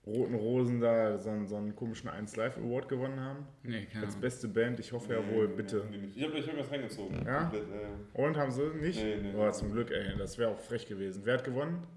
Roten 0.06 0.36
Rosen 0.36 0.82
da 0.82 1.18
so 1.18 1.30
einen, 1.30 1.48
so 1.48 1.56
einen 1.56 1.76
komischen 1.76 2.10
1 2.10 2.36
Live 2.36 2.58
Award 2.58 2.90
gewonnen 2.90 3.20
haben? 3.20 3.48
nee, 3.64 3.86
keine 3.86 4.06
Als 4.06 4.16
beste 4.18 4.50
Band, 4.50 4.80
ich 4.80 4.92
hoffe 4.92 5.14
ja 5.14 5.20
wohl, 5.34 5.48
bitte. 5.48 5.86
Ich 6.14 6.24
habe 6.24 6.38
ich 6.38 6.48
hab 6.48 6.58
was 6.58 6.70
reingezogen. 6.70 7.26
Ja? 7.26 7.44
Komplett, 7.44 7.64
ja. 7.70 8.22
Und 8.26 8.38
haben 8.38 8.52
sie 8.52 8.70
nicht? 8.82 9.02
Nee, 9.02 9.16
nee. 9.22 9.34
Oh, 9.38 9.50
zum 9.52 9.72
Glück, 9.72 9.92
ey, 9.92 10.18
das 10.18 10.38
wäre 10.38 10.52
auch 10.52 10.60
frech 10.60 10.86
gewesen. 10.86 11.22
Wer 11.24 11.36
hat 11.36 11.44
gewonnen? 11.46 11.88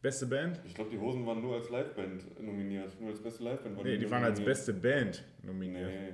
Beste 0.00 0.26
Band? 0.26 0.60
Ich 0.64 0.74
glaube, 0.74 0.90
die 0.90 0.98
Hosen 0.98 1.26
waren 1.26 1.40
nur 1.42 1.56
als 1.56 1.68
Liveband 1.68 2.40
nominiert. 2.40 3.00
Nur 3.00 3.10
als 3.10 3.20
beste 3.20 3.42
Liveband 3.42 3.82
Nee, 3.82 3.98
die 3.98 4.08
waren 4.08 4.22
als 4.22 4.40
beste 4.40 4.72
Band 4.72 5.24
nominiert. 5.42 5.88
Nee, 5.88 6.08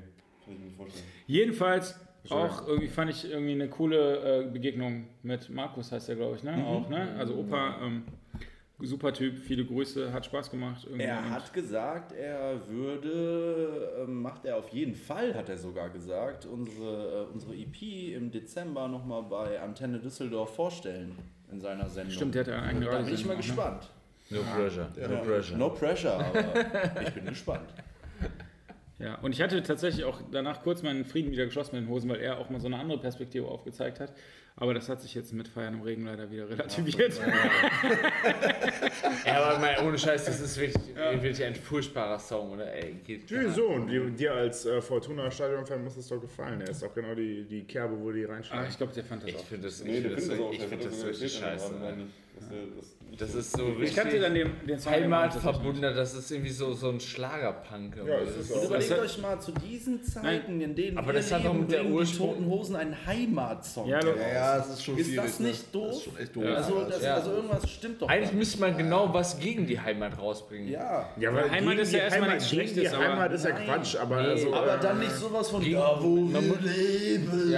kann 0.45 0.55
ich 0.55 0.59
mir 0.59 0.65
nicht 0.65 0.77
vorstellen. 0.77 1.05
Jedenfalls 1.27 2.01
auch 2.31 2.67
irgendwie 2.67 2.89
fand 2.89 3.11
ich 3.11 3.31
irgendwie 3.31 3.53
eine 3.53 3.69
coole 3.69 4.45
äh, 4.47 4.51
Begegnung 4.51 5.09
mit 5.23 5.51
Markus, 5.51 5.93
heißt 5.93 6.09
er, 6.09 6.17
glaube 6.17 6.37
ich, 6.37 6.43
ne? 6.43 6.65
Auch, 6.65 6.89
ne? 6.89 7.15
Also 7.19 7.35
Opa, 7.37 7.81
ähm, 7.83 8.05
super 8.83 9.13
Typ, 9.13 9.39
viele 9.39 9.65
Grüße, 9.65 10.13
hat 10.13 10.27
Spaß 10.27 10.51
gemacht. 10.51 10.85
Irgendwie. 10.85 11.05
Er 11.05 11.31
hat 11.31 11.53
gesagt, 11.53 12.13
er 12.13 12.67
würde, 12.69 14.03
ähm, 14.03 14.23
macht 14.23 14.45
er 14.45 14.57
auf 14.57 14.69
jeden 14.69 14.95
Fall, 14.95 15.35
hat 15.35 15.49
er 15.49 15.59
sogar 15.59 15.91
gesagt, 15.91 16.47
unsere, 16.47 17.27
äh, 17.29 17.33
unsere 17.33 17.55
EP 17.55 18.15
im 18.15 18.31
Dezember 18.31 18.89
nochmal 18.89 19.23
bei 19.23 19.61
Antenne 19.61 19.99
Düsseldorf 19.99 20.55
vorstellen 20.55 21.17
in 21.51 21.61
seiner 21.61 21.89
Sendung. 21.89 22.15
Stimmt, 22.15 22.35
der 22.35 22.47
hat 22.47 22.53
eine 22.53 22.63
eigene 22.63 22.87
Da 22.87 23.03
bin 23.03 23.15
ich 23.15 23.25
mal 23.25 23.33
ne? 23.33 23.37
gespannt. 23.39 23.91
No 24.31 24.41
pressure. 24.41 24.89
No 24.97 25.23
pressure. 25.23 25.59
No 25.59 25.71
pressure, 25.71 26.15
aber 26.15 27.03
ich 27.03 27.11
bin 27.13 27.27
gespannt. 27.27 27.69
Ja, 28.99 29.17
und 29.17 29.33
ich 29.33 29.41
hatte 29.43 29.61
tatsächlich 29.63 30.05
auch 30.05 30.21
danach 30.31 30.63
kurz 30.63 30.83
meinen 30.83 31.05
Frieden 31.05 31.33
wieder 31.33 31.45
geschlossen 31.47 31.75
mit 31.77 31.85
den 31.85 31.89
Hosen, 31.91 32.09
weil 32.11 32.21
er 32.21 32.39
auch 32.39 32.51
mal 32.51 32.61
so 32.61 32.67
eine 32.69 32.79
andere 32.79 32.99
Perspektive 32.99 33.47
aufgezeigt 33.49 33.99
hat. 34.01 34.13
Aber 34.55 34.75
das 34.75 34.89
hat 34.91 35.01
sich 35.01 35.15
jetzt 35.15 35.33
mit 35.33 35.49
Feiern 35.49 35.75
im 35.75 35.81
Regen 35.81 36.05
leider 36.05 36.31
wieder 36.31 36.49
relativiert. 36.49 37.19
Ja, 39.25 39.43
aber 39.43 39.59
mal 39.59 39.77
ohne 39.87 39.99
Scheiß, 39.99 40.27
das 40.27 40.41
ist 40.41 40.59
wirklich, 40.59 40.95
wirklich 40.95 41.43
ein 41.43 41.55
furchtbarer 41.55 42.19
Song, 42.19 42.51
oder? 42.53 42.73
Ey, 42.73 42.97
geht 43.05 43.31
Ja, 43.31 43.49
so, 43.51 43.67
und 43.69 43.87
dir, 43.89 44.05
dir 44.11 44.35
als 44.35 44.67
äh, 44.67 44.81
Fortuna-Stadion-Fan 44.83 45.83
muss 45.83 45.97
es 45.97 46.09
doch 46.09 46.21
gefallen. 46.21 46.61
Er 46.61 46.69
ist 46.69 46.85
auch 46.85 46.95
genau 46.95 47.15
die, 47.15 47.45
die 47.45 47.65
Kerbe, 47.65 47.99
wo 47.99 48.13
die 48.13 48.27
Ah, 48.27 48.33
reinschlagen. 48.33 48.67
ich 48.69 48.77
glaube, 48.77 48.93
der 48.93 49.05
fand 49.05 49.23
das 49.23 49.31
Ich 49.31 49.37
auch. 49.37 49.45
finde 49.45 49.67
das, 49.69 49.81
ich 49.81 49.87
Nee, 49.87 49.93
find 49.95 50.05
der 50.05 50.15
das, 50.17 50.29
das 50.29 50.39
ich 50.53 50.61
find 50.63 50.85
das 50.85 50.95
sogar 50.97 51.11
richtig 51.11 51.33
scheiße. 51.33 51.75
Aber 52.49 52.57
nicht, 52.57 52.73
er 52.75 52.81
das 53.19 53.33
Das 53.33 53.35
ist 53.35 53.57
so 53.57 53.65
Ich 53.83 53.95
kannte 53.95 54.19
dann 54.19 54.33
richtig 54.33 54.59
den, 54.61 54.67
den 54.69 54.79
Song 54.79 54.93
Heimatverbundener, 54.93 55.93
das 55.93 56.15
ist 56.15 56.31
irgendwie 56.31 56.51
so, 56.51 56.73
so 56.73 56.89
ein 56.89 56.99
Schlagerpunk. 56.99 57.97
Ja, 58.07 58.21
das 58.25 58.37
ist 58.37 58.53
auch. 58.53 58.65
Überlegt 58.65 58.99
euch 58.99 59.19
mal 59.21 59.39
zu 59.41 59.53
diesen 59.53 60.03
Zeiten, 60.03 60.61
in 60.61 60.75
denen 60.75 60.97
Aber 60.97 61.09
wir 61.09 61.15
das 61.15 61.31
hat 61.31 61.45
doch 61.45 61.53
mit 61.53 61.71
der 61.71 61.85
Ursprung- 61.85 62.31
Toten 62.37 62.47
Hosen 62.47 62.77
einen 62.77 62.97
Heimatsong. 63.07 63.87
Ja, 63.87 64.01
Ja, 64.01 64.15
ja, 64.33 64.57
das 64.59 64.71
ist 64.71 64.85
schon 64.85 64.97
Ist 64.97 65.15
das 65.17 65.41
nicht 65.41 65.75
ne? 65.75 65.81
doof? 65.81 65.89
Das 65.91 65.97
ist 65.99 66.05
schon 66.05 66.17
echt 66.19 66.37
doof. 66.37 66.45
Also, 66.57 66.85
das, 66.89 67.03
Ja. 67.03 67.15
also 67.17 67.31
irgendwas 67.33 67.71
stimmt 67.71 68.01
doch. 68.03 68.09
Eigentlich 68.09 68.33
müsste 68.33 68.61
man 68.61 68.77
genau 68.79 69.13
was 69.13 69.39
gegen 69.39 69.67
die 69.67 69.79
Heimat 69.79 70.19
rausbringen. 70.19 70.69
Ja. 70.71 71.09
Ja, 71.19 71.35
weil 71.35 71.51
Heimat 71.51 71.79
ist 71.79 71.93
ja 71.93 71.99
erstmal 72.01 72.23
Heimat- 72.23 72.35
nichts 72.37 72.49
Schlechtes, 72.51 72.81
Die 72.81 72.89
aber- 72.89 73.05
Heimat 73.09 73.33
ist 73.33 73.45
ja. 73.45 73.51
Quatsch, 73.53 73.97
aber 73.97 74.23
Nee. 74.23 74.29
also, 74.29 74.55
Aber 74.55 74.77
dann 74.79 74.99
nicht 74.99 75.13
sowas 75.13 75.51
von 75.51 75.71
da, 75.71 75.99
wo 76.01 76.17
wir 76.17 76.41
leben, 76.63 77.53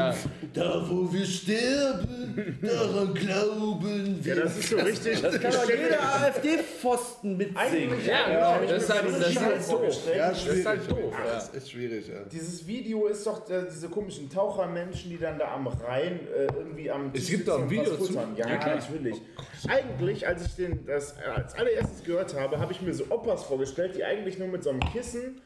da, 0.52 0.84
wo 0.88 1.12
wir 1.12 1.24
sterben, 1.24 2.58
daran 2.62 3.14
glauben 3.14 4.18
wir. 4.22 4.34
ja, 4.36 4.42
das 4.42 4.58
ist 4.58 4.73
so 4.78 4.84
richtig. 4.84 5.20
Das 5.22 5.40
kann 5.40 5.52
doch 5.52 5.68
jeder 5.68 6.00
AfD-Pfosten 6.02 7.36
mitsingen. 7.36 8.04
Ja, 8.06 8.56
genau. 8.58 8.70
Das 8.72 8.82
ist 8.82 8.92
halt, 8.92 9.04
das 9.08 9.28
ist 9.30 9.40
halt 9.40 9.70
doof. 9.72 10.02
Ja, 10.16 10.28
Das 10.28 10.38
ist 10.38 10.44
schwierig. 10.44 10.66
halt 10.66 10.90
doof. 10.90 11.12
Ja. 11.12 11.34
Das 11.34 11.44
ist 11.48 11.54
echt 11.56 11.70
schwierig, 11.70 12.08
ja. 12.08 12.14
Dieses 12.30 12.66
Video 12.66 13.06
ist 13.06 13.26
doch 13.26 13.48
äh, 13.50 13.64
diese 13.70 13.88
komischen 13.88 14.30
Tauchermenschen, 14.30 15.10
die 15.10 15.18
dann 15.18 15.38
da 15.38 15.52
am 15.54 15.66
Rhein 15.66 16.20
äh, 16.28 16.46
irgendwie 16.56 16.90
am 16.90 17.06
Es 17.14 17.20
Tisch 17.20 17.30
gibt 17.30 17.48
doch 17.48 17.62
ein 17.62 17.70
Video 17.70 17.96
zu. 17.96 18.12
Ja, 18.14 18.28
Ja, 18.36 18.56
klar. 18.56 18.76
natürlich. 18.76 19.20
Eigentlich, 19.68 20.26
als 20.26 20.46
ich 20.46 20.54
den 20.56 20.84
das 20.86 21.14
als 21.36 21.54
allererstes 21.54 22.04
gehört 22.04 22.34
habe, 22.38 22.58
habe 22.58 22.72
ich 22.72 22.82
mir 22.82 22.92
so 22.94 23.04
Opas 23.10 23.44
vorgestellt, 23.44 23.96
die 23.96 24.04
eigentlich 24.04 24.38
nur 24.38 24.48
mit 24.48 24.62
so 24.62 24.70
einem 24.70 24.80
Kissen 24.80 25.40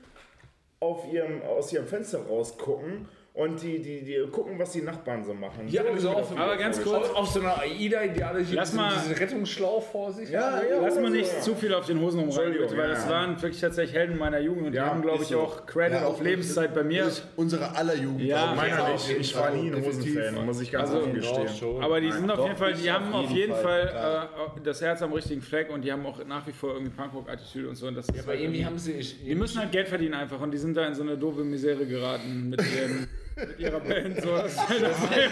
auf 0.81 1.05
ihrem, 1.13 1.43
aus 1.43 1.73
ihrem 1.73 1.87
Fenster 1.87 2.21
rausgucken 2.27 3.09
und 3.39 3.63
die, 3.63 3.81
die, 3.81 4.03
die 4.05 4.27
gucken, 4.33 4.59
was 4.59 4.73
die 4.73 4.83
Nachbarn 4.83 5.23
so 5.23 5.33
machen. 5.33 5.69
Ja, 5.69 5.83
so 5.85 5.91
also 5.91 6.09
auf, 6.11 6.37
aber 6.37 6.57
ganz 6.57 6.83
kurz- 6.83 7.09
auf, 7.11 7.15
auf 7.15 7.29
so 7.29 7.39
einer 7.39 7.57
AIDA, 7.61 8.09
die 8.09 8.25
alle 8.25 8.41
Lass 8.41 8.71
diesen, 8.71 8.77
mal- 8.77 8.93
diesen 8.95 9.13
Rettungsschlauch 9.15 9.81
vor 9.93 10.13
sich 10.13 10.29
Ja, 10.31 10.57
haben. 10.57 10.63
ja, 10.69 10.81
Lass 10.83 10.99
mal 10.99 11.09
nicht 11.09 11.31
so. 11.31 11.53
zu 11.53 11.55
viel 11.55 11.73
auf 11.73 11.87
den 11.87 12.01
Hosen 12.01 12.19
rumreiten, 12.19 12.55
bitte, 12.55 12.77
weil 12.77 12.89
ja, 12.89 12.95
das 12.97 13.05
ja. 13.05 13.11
waren 13.11 13.41
wirklich 13.41 13.61
tatsächlich 13.61 13.95
Helden 13.95 14.19
meiner 14.19 14.41
Jugend 14.41 14.67
und 14.67 14.73
die 14.73 14.79
Ja, 14.79 14.87
haben, 14.87 15.03
glaube 15.03 15.23
ich, 15.23 15.29
so. 15.29 15.39
auch 15.39 15.67
Credit 15.67 16.01
Ja, 16.01 16.07
auf 16.09 16.21
Lebenszeit 16.21 16.75
bei 16.75 16.83
mir. 16.83 17.13
Unsere 17.37 17.77
aller 17.77 17.95
Jugend. 17.95 18.23
Ja. 18.23 18.55
Meiner 18.57 18.77
Ja, 18.77 18.93
nicht. 18.93 19.09
jeden 19.09 19.21
Ich 19.21 19.37
war 19.37 19.51
nie 19.53 19.69
ein 19.69 19.73
Definitiv. 19.77 20.17
Hosenfan, 20.19 20.45
muss 20.47 20.61
ich 20.61 20.73
ganz 20.73 20.91
Also, 20.91 21.03
offen 21.03 21.15
gestehen. 21.15 21.81
Aber 21.81 22.01
die 22.01 22.11
sind 22.11 22.29
auf 22.33 22.43
jeden 22.45 22.57
Fall, 22.57 22.73
die 22.75 22.91
haben 22.91 23.13
auf 23.15 23.31
jeden 23.31 23.55
Fall, 23.55 23.89
Fall, 23.89 24.29
äh, 24.57 24.61
das 24.65 24.81
Herz 24.81 25.01
am 25.01 25.13
richtigen 25.13 25.43
Fleck 25.43 25.71
und 25.71 25.85
die 25.85 25.93
haben 25.93 26.05
auch 26.07 26.25
nach 26.27 26.45
wie 26.49 26.53
vor 26.53 26.73
irgendwie 26.73 26.91
Punkrock-Attitüde 26.91 27.69
und 27.69 27.77
so. 27.77 27.87
Und 27.87 27.95
das 27.95 28.09
ist 28.09 28.19
Aber 28.19 28.33
halt 28.33 28.41
irgendwie 28.41 28.65
haben 28.67 28.79
sie. 28.79 28.95
die 28.99 29.35
müssen 29.37 29.61
halt 29.61 29.71
Geld 29.71 29.87
verdienen 29.87 30.15
einfach 30.15 30.41
und 30.41 30.51
die 30.51 30.59
sind 30.59 30.77
da 30.77 30.85
in 30.87 30.95
so 30.95 31.03
eine 31.03 31.17
doofe 31.17 31.45
Misere 31.45 31.87
geraten 31.87 32.49
mit, 32.51 32.61
ihren, 32.61 33.09
mit 33.39 33.59
ihrer 33.59 33.81
Band. 33.81 34.21
So. 34.23 34.31
Das 34.37 34.57
halt 34.69 35.31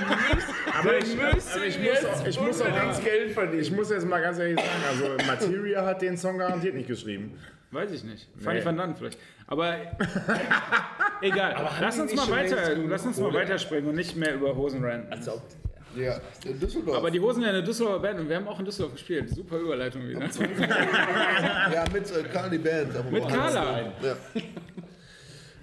Aber 0.79 0.99
ich, 0.99 1.19
aber 1.19 1.65
ich 1.67 1.79
muss 1.79 2.05
auch, 2.05 2.27
ich 2.27 2.41
muss 2.41 2.61
auch 2.63 2.75
ganz 2.75 3.03
Geld 3.03 3.33
verdienen. 3.33 3.63
ich 3.63 3.71
muss 3.73 3.91
jetzt 3.91 4.07
mal 4.07 4.21
ganz 4.21 4.39
ehrlich 4.39 4.59
sagen, 4.59 4.69
also 4.89 5.27
Materia 5.27 5.85
hat 5.85 6.03
den 6.03 6.17
Song 6.17 6.39
garantiert 6.39 6.75
nicht 6.75 6.89
geschrieben. 6.89 7.39
Weiß 7.71 7.91
ich 7.91 8.05
nicht. 8.05 8.29
Fanny 8.39 8.61
Nee. 8.61 8.65
van 8.65 8.77
Dunn 8.77 8.95
vielleicht. 8.97 9.19
Aber 9.49 9.75
egal. 11.21 11.55
haben 11.57 11.71
lass 11.81 11.99
uns 11.99 12.15
mal 12.15 12.31
weiter, 12.31 12.77
lass 12.77 13.05
uns 13.05 13.19
mal 13.19 13.33
weiterspringen 13.35 13.89
und 13.91 13.97
nicht 13.97 14.17
mehr 14.17 14.35
über 14.35 14.55
Hosen 14.57 14.85
ranten. 14.85 15.13
Als 15.13 15.29
ob. 15.29 15.43
Ja, 15.97 16.21
in 16.45 16.61
Düsseldorf. 16.61 16.99
Aber 16.99 17.11
die 17.11 17.19
Hosen 17.21 17.37
sind 17.37 17.45
ja 17.45 17.49
eine 17.51 17.63
Düsseldorfer 17.65 18.01
Band 18.01 18.21
und 18.21 18.29
wir 18.29 18.37
haben 18.37 18.47
auch 18.49 18.59
in 18.59 18.67
Düsseldorf 18.67 18.93
gespielt. 18.93 19.31
Super 19.31 19.57
Überleitung 19.57 20.07
wieder. 20.07 20.21
ja, 21.73 21.85
mit 21.93 22.11
äh, 22.11 22.23
Carly 22.33 22.59
Band. 22.59 22.95
aber 22.97 23.11
Mit 23.11 23.27
Carla. 23.29 23.81
Ja. 24.03 24.17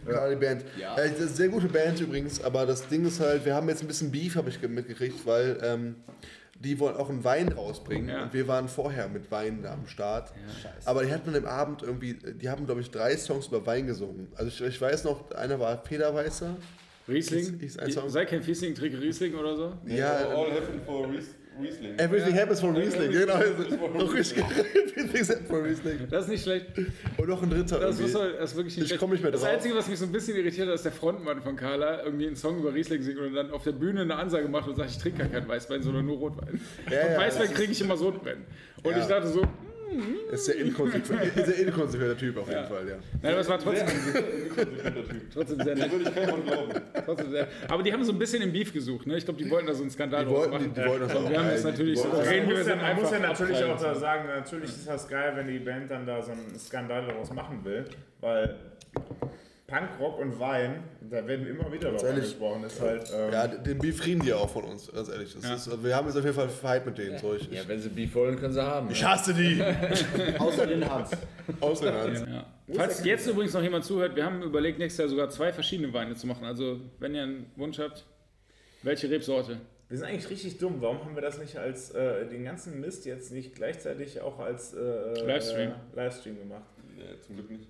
Carly 0.05 0.35
Band. 0.35 0.63
Ja. 0.79 0.95
Äh, 0.97 1.09
das 1.09 1.11
ist 1.11 1.19
eine 1.21 1.29
sehr 1.29 1.47
gute 1.49 1.67
Band 1.67 1.99
übrigens, 2.01 2.43
aber 2.43 2.65
das 2.65 2.87
Ding 2.87 3.05
ist 3.05 3.19
halt, 3.19 3.45
wir 3.45 3.55
haben 3.55 3.67
jetzt 3.69 3.81
ein 3.81 3.87
bisschen 3.87 4.11
Beef, 4.11 4.35
habe 4.35 4.49
ich 4.49 4.59
ge- 4.59 4.69
mitgekriegt, 4.69 5.25
weil 5.25 5.57
ähm, 5.63 5.95
die 6.59 6.79
wollen 6.79 6.95
auch 6.95 7.09
einen 7.09 7.23
Wein 7.23 7.49
rausbringen 7.51 8.09
Ja. 8.09 8.23
und 8.23 8.33
wir 8.33 8.47
waren 8.47 8.67
vorher 8.69 9.09
mit 9.09 9.29
Wein 9.31 9.61
da 9.63 9.73
am 9.73 9.85
Start. 9.87 10.31
aber 10.85 11.03
die 11.03 11.11
hatten 11.11 11.27
an 11.29 11.33
dem 11.33 11.45
Abend 11.45 11.81
irgendwie, 11.83 12.13
die 12.13 12.49
haben 12.49 12.65
glaube 12.65 12.81
ich 12.81 12.89
drei 12.91 13.17
Songs 13.17 13.47
über 13.47 13.65
Wein 13.65 13.87
gesungen. 13.87 14.27
Also 14.35 14.47
ich, 14.47 14.61
ich 14.75 14.79
weiß 14.81 15.03
noch, 15.03 15.31
einer 15.31 15.59
war 15.59 15.83
Federweißer. 15.83 16.55
Riesling? 17.07 17.59
Ist- 17.59 17.75
ist 17.75 17.79
ein 17.81 17.91
Song. 17.91 18.09
Sei 18.09 18.23
kein 18.25 18.41
Fiesling, 18.41 18.75
trinke 18.75 19.01
Riesling 19.01 19.35
oder 19.35 19.57
so? 19.57 19.73
Ja, 19.87 20.13
All 20.29 20.51
heaven 20.51 20.79
for 20.85 21.07
Ries- 21.09 21.35
Riesling. 21.61 21.99
Everything 21.99 22.33
Happens 22.37 22.59
for 22.59 22.75
Riesling. 22.75 23.11
Genau, 23.11 23.35
richtig. 24.13 24.43
Everything 24.43 25.21
Happens 25.27 25.47
for 25.47 25.63
Riesling. 25.63 25.99
Das 26.09 26.23
ist 26.25 26.29
nicht 26.29 26.43
schlecht. 26.43 26.65
Und 27.17 27.29
noch 27.29 27.41
ein 27.43 27.49
dritter 27.49 27.79
Das, 27.79 27.99
irgendwie. 27.99 28.11
muss 28.13 28.21
halt, 28.21 28.39
das 28.39 28.51
ist 28.51 28.55
wirklich 28.57 28.75
nicht 28.75 28.83
Ich 28.83 28.87
schlecht. 28.89 28.99
komm 28.99 29.11
nicht 29.11 29.23
mehr 29.23 29.31
Das 29.31 29.41
drauf. 29.41 29.49
Einzige, 29.51 29.75
was 29.75 29.87
mich 29.87 29.99
so 29.99 30.05
ein 30.05 30.11
bisschen 30.11 30.35
irritiert 30.37 30.67
hat, 30.67 30.75
ist 30.75 30.85
der 30.85 30.91
Frontmann 30.91 31.41
von 31.41 31.55
Carla 31.55 32.03
irgendwie 32.03 32.27
einen 32.27 32.35
Song 32.35 32.57
über 32.59 32.73
Riesling 32.73 33.01
singt 33.01 33.19
und 33.19 33.33
dann 33.33 33.51
auf 33.51 33.63
der 33.63 33.73
Bühne 33.73 34.01
eine 34.01 34.15
Ansage 34.15 34.47
macht 34.47 34.67
und 34.67 34.75
sagt, 34.75 34.89
ich 34.91 34.97
trinke 34.97 35.19
gar 35.19 35.27
keinen 35.27 35.47
Weißwein, 35.47 35.81
sondern 35.83 36.05
nur 36.05 36.17
Rotwein. 36.17 36.59
Ja, 36.91 37.01
und 37.05 37.11
ja, 37.13 37.17
Weißwein 37.19 37.47
das 37.47 37.53
kriege 37.55 37.71
ich 37.71 37.81
immer 37.81 37.97
Sodbrennen. 37.97 38.43
Und 38.83 38.91
Ja. 38.91 38.97
ich 39.01 39.05
dachte 39.05 39.27
so, 39.27 39.41
ist 40.31 40.45
sehr 40.45 40.55
inkonsequent. 40.57 41.35
Ist 41.37 41.45
sehr 41.55 41.67
inkonsequenter 41.67 42.17
Typ 42.17 42.37
auf 42.37 42.47
jeden 42.49 42.65
Fall, 42.65 42.87
ja. 42.89 42.95
nein, 43.21 43.31
aber 43.31 43.41
es 43.41 43.49
war 43.49 43.59
trotzdem, 43.59 43.87
Inkonsequenter 43.87 45.09
Typ. 45.09 45.21
trotzdem 45.33 45.57
sehr 45.63 45.75
Da 45.75 45.81
nett. 45.83 45.91
würde 45.91 46.03
ich 46.09 46.15
keinem 46.15 46.29
Mann 46.31 46.43
glauben. 46.45 46.71
Trotzdem 47.05 47.31
sehr, 47.31 47.47
aber 47.67 47.83
die 47.83 47.93
haben 47.93 48.03
so 48.03 48.11
ein 48.11 48.19
bisschen 48.19 48.41
im 48.41 48.51
Beef 48.51 48.73
gesucht. 48.73 49.07
Ne? 49.07 49.17
Ich 49.17 49.25
glaube, 49.25 49.41
die 49.43 49.49
wollten 49.49 49.67
da 49.67 49.73
so 49.73 49.81
einen 49.83 49.91
Skandal 49.91 50.25
Die 50.25 50.31
draus 50.31 50.49
wollten, 50.49 50.51
die, 50.63 50.67
machen. 50.69 50.73
die 50.83 50.89
wollten 50.89 51.07
das 51.07 51.15
auch. 51.15 51.29
Wir 51.29 51.39
haben 51.39 51.49
das 51.49 51.63
Ja, 51.63 51.69
natürlich 51.71 51.99
so 51.99 52.09
reden 52.09 52.45
Man 52.47 52.55
wir 52.55 52.63
ja, 52.67 52.75
man 52.75 52.95
muss 52.95 53.11
ja 53.11 53.19
natürlich 53.19 53.63
auch 53.63 53.79
da 53.81 53.95
sagen, 53.95 54.27
natürlich 54.27 54.69
ist 54.69 54.87
das 54.87 55.07
geil, 55.07 55.33
wenn 55.35 55.47
die 55.47 55.59
Band 55.59 55.89
dann 55.91 56.05
da 56.05 56.21
so 56.21 56.31
einen 56.31 56.57
Skandal 56.57 57.05
daraus 57.07 57.31
machen 57.33 57.59
will, 57.63 57.85
weil 58.21 58.55
Punkrock 59.73 60.19
und 60.19 60.39
Wein, 60.39 60.83
da 61.09 61.25
werden 61.25 61.47
immer 61.47 61.71
wieder 61.71 61.91
drauf 61.91 62.03
ehrlich. 62.03 62.23
angesprochen, 62.23 62.63
ist 62.63 62.79
halt. 62.81 63.11
Ähm, 63.15 63.31
Ja, 63.33 63.47
den 63.47 63.77
Beef 63.79 64.01
kriegen 64.01 64.19
die 64.21 64.33
auch 64.33 64.49
von 64.49 64.63
uns, 64.65 64.91
ganz 64.91 65.09
ehrlich. 65.09 65.33
Das 65.33 65.43
Ja. 65.43 65.55
ist, 65.55 65.83
wir 65.83 65.95
haben 65.95 66.07
jetzt 66.07 66.17
auf 66.17 66.23
jeden 66.23 66.35
Fall 66.35 66.49
Fight 66.49 66.85
mit 66.85 66.97
denen. 66.97 67.17
So, 67.17 67.33
ich, 67.35 67.49
Ja, 67.51 67.61
wenn 67.67 67.79
sie 67.79 67.89
Beef 67.89 68.13
wollen, 68.15 68.37
können 68.39 68.53
sie 68.53 68.61
haben. 68.63 68.89
ich 68.91 69.03
hasse 69.03 69.33
die! 69.33 69.63
Außer 70.39 70.67
den 70.67 70.89
Hans. 70.89 71.11
Ausländer. 71.59 72.27
Ja. 72.29 72.45
Falls 72.75 73.03
jetzt 73.03 73.27
übrigens 73.27 73.53
noch 73.53 73.61
jemand 73.61 73.83
zuhört, 73.85 74.15
wir 74.15 74.25
haben 74.25 74.41
überlegt, 74.43 74.79
nächstes 74.79 74.99
Jahr 74.99 75.09
sogar 75.09 75.29
zwei 75.29 75.51
verschiedene 75.51 75.91
Weine 75.93 76.15
zu 76.15 76.27
machen. 76.27 76.45
Also, 76.45 76.79
wenn 76.99 77.15
ihr 77.15 77.23
einen 77.23 77.45
Wunsch 77.55 77.79
habt, 77.79 78.05
welche 78.83 79.09
Rebsorte? 79.09 79.57
Wir 79.89 79.97
sind 79.97 80.07
eigentlich 80.07 80.29
richtig 80.29 80.57
dumm. 80.57 80.77
Warum 80.79 81.03
haben 81.05 81.13
wir 81.15 81.21
das 81.21 81.37
nicht 81.37 81.55
als 81.57 81.91
äh, 81.91 82.25
den 82.25 82.43
ganzen 82.45 82.79
Mist 82.79 83.05
jetzt 83.05 83.31
nicht 83.31 83.53
gleichzeitig 83.55 84.21
auch 84.21 84.39
als 84.39 84.73
äh, 84.73 84.79
Livestream. 85.25 85.69
Äh, 85.71 85.95
Livestream 85.95 86.37
gemacht? 86.39 86.63
Nee, 87.03 87.19
zum 87.21 87.35
Glück 87.35 87.49
nicht. 87.51 87.67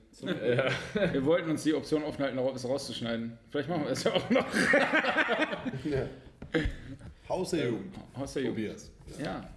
Wir 1.13 1.25
wollten 1.25 1.49
uns 1.49 1.63
die 1.63 1.73
Option 1.73 2.03
offen 2.03 2.23
halten, 2.23 2.37
es 2.37 2.67
rauszuschneiden. 2.67 3.37
Vielleicht 3.49 3.69
machen 3.69 3.83
wir 3.83 3.89
das 3.89 4.03
ja 4.03 4.13
auch 4.13 4.29
noch. 4.29 4.45
Haus 7.29 7.49
der 7.51 7.67
Jugend. 7.67 7.95
Aus 8.13 8.33
der 8.33 8.43
Jugend. 8.43 8.57
Tobias. 8.57 8.91
Ja. 9.19 9.49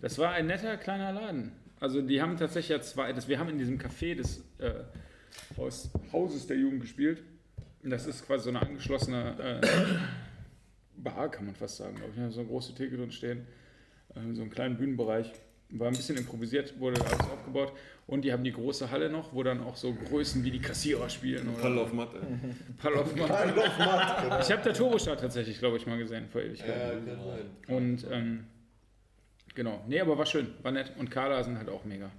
Das 0.00 0.18
war 0.18 0.32
ein 0.32 0.46
netter 0.46 0.76
kleiner 0.76 1.12
Laden. 1.12 1.52
Also 1.80 2.02
die 2.02 2.20
haben 2.20 2.36
tatsächlich 2.36 2.68
ja 2.68 2.80
zwei, 2.80 3.12
das, 3.12 3.28
wir 3.28 3.38
haben 3.38 3.48
in 3.48 3.58
diesem 3.58 3.78
Café 3.78 4.14
des 4.14 4.44
äh, 4.58 4.72
Haus, 5.56 5.90
Hauses 6.12 6.46
der 6.46 6.56
Jugend 6.58 6.80
gespielt. 6.80 7.22
Und 7.82 7.90
Das 7.90 8.06
ist 8.06 8.26
quasi 8.26 8.44
so 8.44 8.50
eine 8.50 8.60
angeschlossene 8.60 9.60
äh, 9.62 9.66
Bar, 10.96 11.30
kann 11.30 11.46
man 11.46 11.54
fast 11.54 11.78
sagen, 11.78 11.96
glaube 11.96 12.12
ich. 12.14 12.34
So 12.34 12.40
eine 12.40 12.48
große 12.48 12.74
Theke 12.74 12.96
drin 12.96 13.10
stehen, 13.10 13.46
äh, 14.14 14.34
so 14.34 14.42
einen 14.42 14.50
kleinen 14.50 14.76
Bühnenbereich. 14.76 15.32
War 15.74 15.88
ein 15.88 15.94
bisschen 15.94 16.18
improvisiert, 16.18 16.78
wurde 16.78 17.00
alles 17.00 17.20
aufgebaut. 17.20 17.72
Und 18.06 18.22
die 18.22 18.32
haben 18.32 18.44
die 18.44 18.52
große 18.52 18.90
Halle 18.90 19.08
noch, 19.08 19.32
wo 19.32 19.42
dann 19.42 19.62
auch 19.62 19.76
so 19.76 19.94
Größen 19.94 20.44
wie 20.44 20.50
die 20.50 20.60
Kassierer 20.60 21.08
spielen. 21.08 21.48
Oder 21.48 21.62
Pall 21.62 21.78
auf 21.78 21.92
Matte. 21.92 22.20
Pall 22.82 22.94
auf 22.96 23.16
Matt. 23.16 24.42
Ich 24.42 24.52
habe 24.52 24.62
der 24.62 24.74
Turbostadt 24.74 25.20
tatsächlich, 25.20 25.58
glaube 25.58 25.78
ich, 25.78 25.86
mal 25.86 25.96
gesehen 25.96 26.28
vor 26.28 26.42
Ewigkeiten. 26.42 27.08
Und 27.68 28.06
ähm, 28.10 28.44
genau. 29.54 29.82
Nee, 29.88 30.00
aber 30.00 30.18
war 30.18 30.26
schön, 30.26 30.48
war 30.62 30.72
nett. 30.72 30.92
Und 30.98 31.10
Carla 31.10 31.42
sind 31.42 31.56
halt 31.56 31.70
auch 31.70 31.84
mega. 31.84 32.10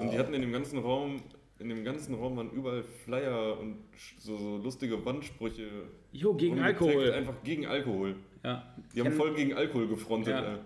Und 0.00 0.12
die 0.12 0.18
hatten 0.18 0.34
in 0.34 0.40
dem 0.40 0.52
ganzen 0.52 0.78
Raum, 0.78 1.22
in 1.60 1.68
dem 1.68 1.84
ganzen 1.84 2.14
Raum 2.14 2.36
waren 2.36 2.50
überall 2.50 2.82
Flyer 2.82 3.58
und 3.60 3.76
so, 4.18 4.36
so 4.36 4.56
lustige 4.56 5.04
Wandsprüche. 5.04 5.68
Jo, 6.10 6.34
gegen 6.34 6.58
Und 6.58 6.64
Text 6.64 6.82
Alkohol. 6.82 7.12
Einfach 7.12 7.42
gegen 7.44 7.66
Alkohol. 7.66 8.16
Ja. 8.42 8.74
Die 8.94 9.00
haben 9.02 9.12
voll 9.12 9.34
gegen 9.34 9.54
Alkohol 9.54 9.88
gefrontet. 9.88 10.34
Ja. 10.34 10.58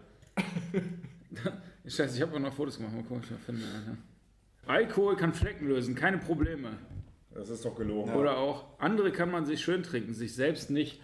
Scheiße, 1.86 2.16
ich 2.16 2.22
habe 2.22 2.38
noch 2.38 2.52
Fotos 2.52 2.76
gemacht. 2.76 2.94
Mal 2.94 3.02
gucken, 3.02 3.22
was 3.22 3.30
ich 3.38 3.44
finde. 3.44 3.64
Alter. 3.66 3.96
Alkohol 4.66 5.16
kann 5.16 5.34
Flecken 5.34 5.68
lösen, 5.68 5.94
keine 5.94 6.18
Probleme. 6.18 6.70
Das 7.34 7.48
ist 7.48 7.64
doch 7.64 7.74
gelogen. 7.74 8.14
Oder 8.14 8.36
auch, 8.36 8.78
andere 8.78 9.10
kann 9.10 9.30
man 9.30 9.46
sich 9.46 9.60
schön 9.62 9.82
trinken, 9.82 10.12
sich 10.14 10.34
selbst 10.34 10.70
nicht. 10.70 11.00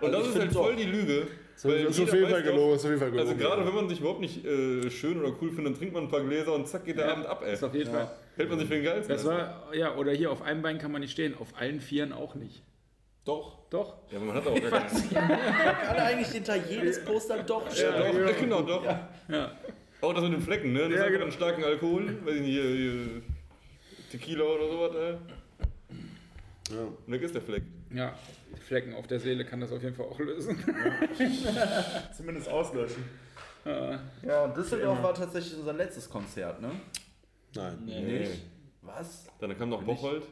Und 0.00 0.12
das 0.12 0.28
ist 0.28 0.38
halt 0.38 0.52
voll 0.52 0.76
die 0.76 0.84
Lüge. 0.84 1.26
Weil 1.64 1.84
Das 1.84 1.96
ist 1.98 2.02
auf 2.02 2.14
jeden 2.14 2.28
Fall 2.28 2.42
gelogen. 2.42 2.74
ist 2.74 2.84
auf 2.84 2.90
jeden 2.90 3.00
Fall 3.00 3.10
gelogen. 3.10 3.28
Also 3.30 3.40
gerade 3.40 3.66
wenn 3.66 3.74
man 3.74 3.88
sich 3.88 4.00
überhaupt 4.00 4.20
nicht 4.20 4.44
äh, 4.44 4.90
schön 4.90 5.18
oder 5.20 5.32
cool 5.40 5.50
findet, 5.50 5.66
dann 5.66 5.74
trinkt 5.74 5.94
man 5.94 6.04
ein 6.04 6.08
paar 6.10 6.22
Gläser 6.22 6.54
und 6.54 6.66
zack 6.66 6.84
geht 6.84 6.96
der 6.96 7.10
Abend 7.12 7.26
ab, 7.26 7.42
ey. 7.44 7.50
Das 7.52 7.62
auf 7.62 7.74
jeden 7.74 7.90
Fall. 7.90 8.10
Hält 8.36 8.48
man 8.48 8.58
sich 8.58 8.68
für 8.68 8.74
den 8.74 8.84
geilsten. 8.84 9.14
Das 9.14 9.24
war, 9.24 9.74
ja, 9.74 9.94
oder 9.96 10.12
hier, 10.12 10.30
auf 10.32 10.42
einem 10.42 10.62
Bein 10.62 10.78
kann 10.78 10.90
man 10.90 11.02
nicht 11.02 11.12
stehen, 11.12 11.34
auf 11.38 11.54
allen 11.58 11.80
Vieren 11.80 12.12
auch 12.12 12.34
nicht. 12.34 12.62
Doch. 13.24 13.58
Doch. 13.70 13.94
ja, 14.10 14.16
aber 14.18 14.26
man 14.26 14.36
hat 14.36 14.46
auch 14.46 14.60
gar 14.60 14.80
keinen. 14.80 15.10
Kann 15.10 15.96
eigentlich 15.96 16.28
hinter 16.28 16.56
jedes 16.56 17.04
Poster 17.04 17.42
doch 17.42 17.70
stehen. 17.70 17.92
Ja, 17.92 18.12
doch, 18.26 18.38
genau, 18.38 18.62
doch. 18.62 18.84
Ja. 18.84 19.52
Auch 20.00 20.12
das 20.12 20.24
mit 20.24 20.32
den 20.32 20.42
Flecken, 20.42 20.72
ne? 20.72 20.80
Das 20.80 20.88
Ja, 20.90 20.94
ist 20.96 21.00
einfach 21.00 21.12
genau. 21.12 21.22
einen 21.24 21.32
starken 21.32 21.64
Alkohol. 21.64 22.26
Weiß 22.26 22.34
ich 22.34 22.40
nicht, 22.40 22.50
hier, 22.50 22.64
hier 22.64 23.22
Tequila 24.10 24.44
oder 24.44 24.68
sowas, 24.68 24.92
ey. 24.96 25.16
Ja. 26.76 26.82
Und 26.82 27.12
weg 27.12 27.22
ist 27.22 27.34
der 27.34 27.42
Fleck. 27.42 27.62
Ja, 27.94 28.14
Flecken 28.66 28.94
auf 28.94 29.06
der 29.06 29.20
Seele 29.20 29.44
kann 29.44 29.60
das 29.60 29.70
auf 29.72 29.82
jeden 29.82 29.94
Fall 29.94 30.06
auch 30.06 30.18
lösen. 30.18 30.58
Zumindest 32.16 32.48
auslöschen. 32.48 33.04
Ja, 33.64 34.44
und 34.44 34.56
Düsseldorf 34.56 35.02
war 35.02 35.14
tatsächlich 35.14 35.56
unser 35.58 35.72
letztes 35.74 36.10
Konzert, 36.10 36.60
ne? 36.60 36.72
Nein. 37.54 37.78
Nee. 37.84 38.28
Was? 38.82 39.26
Dann 39.38 39.56
kam 39.56 39.68
noch 39.70 39.82
Bocholt. 39.82 40.24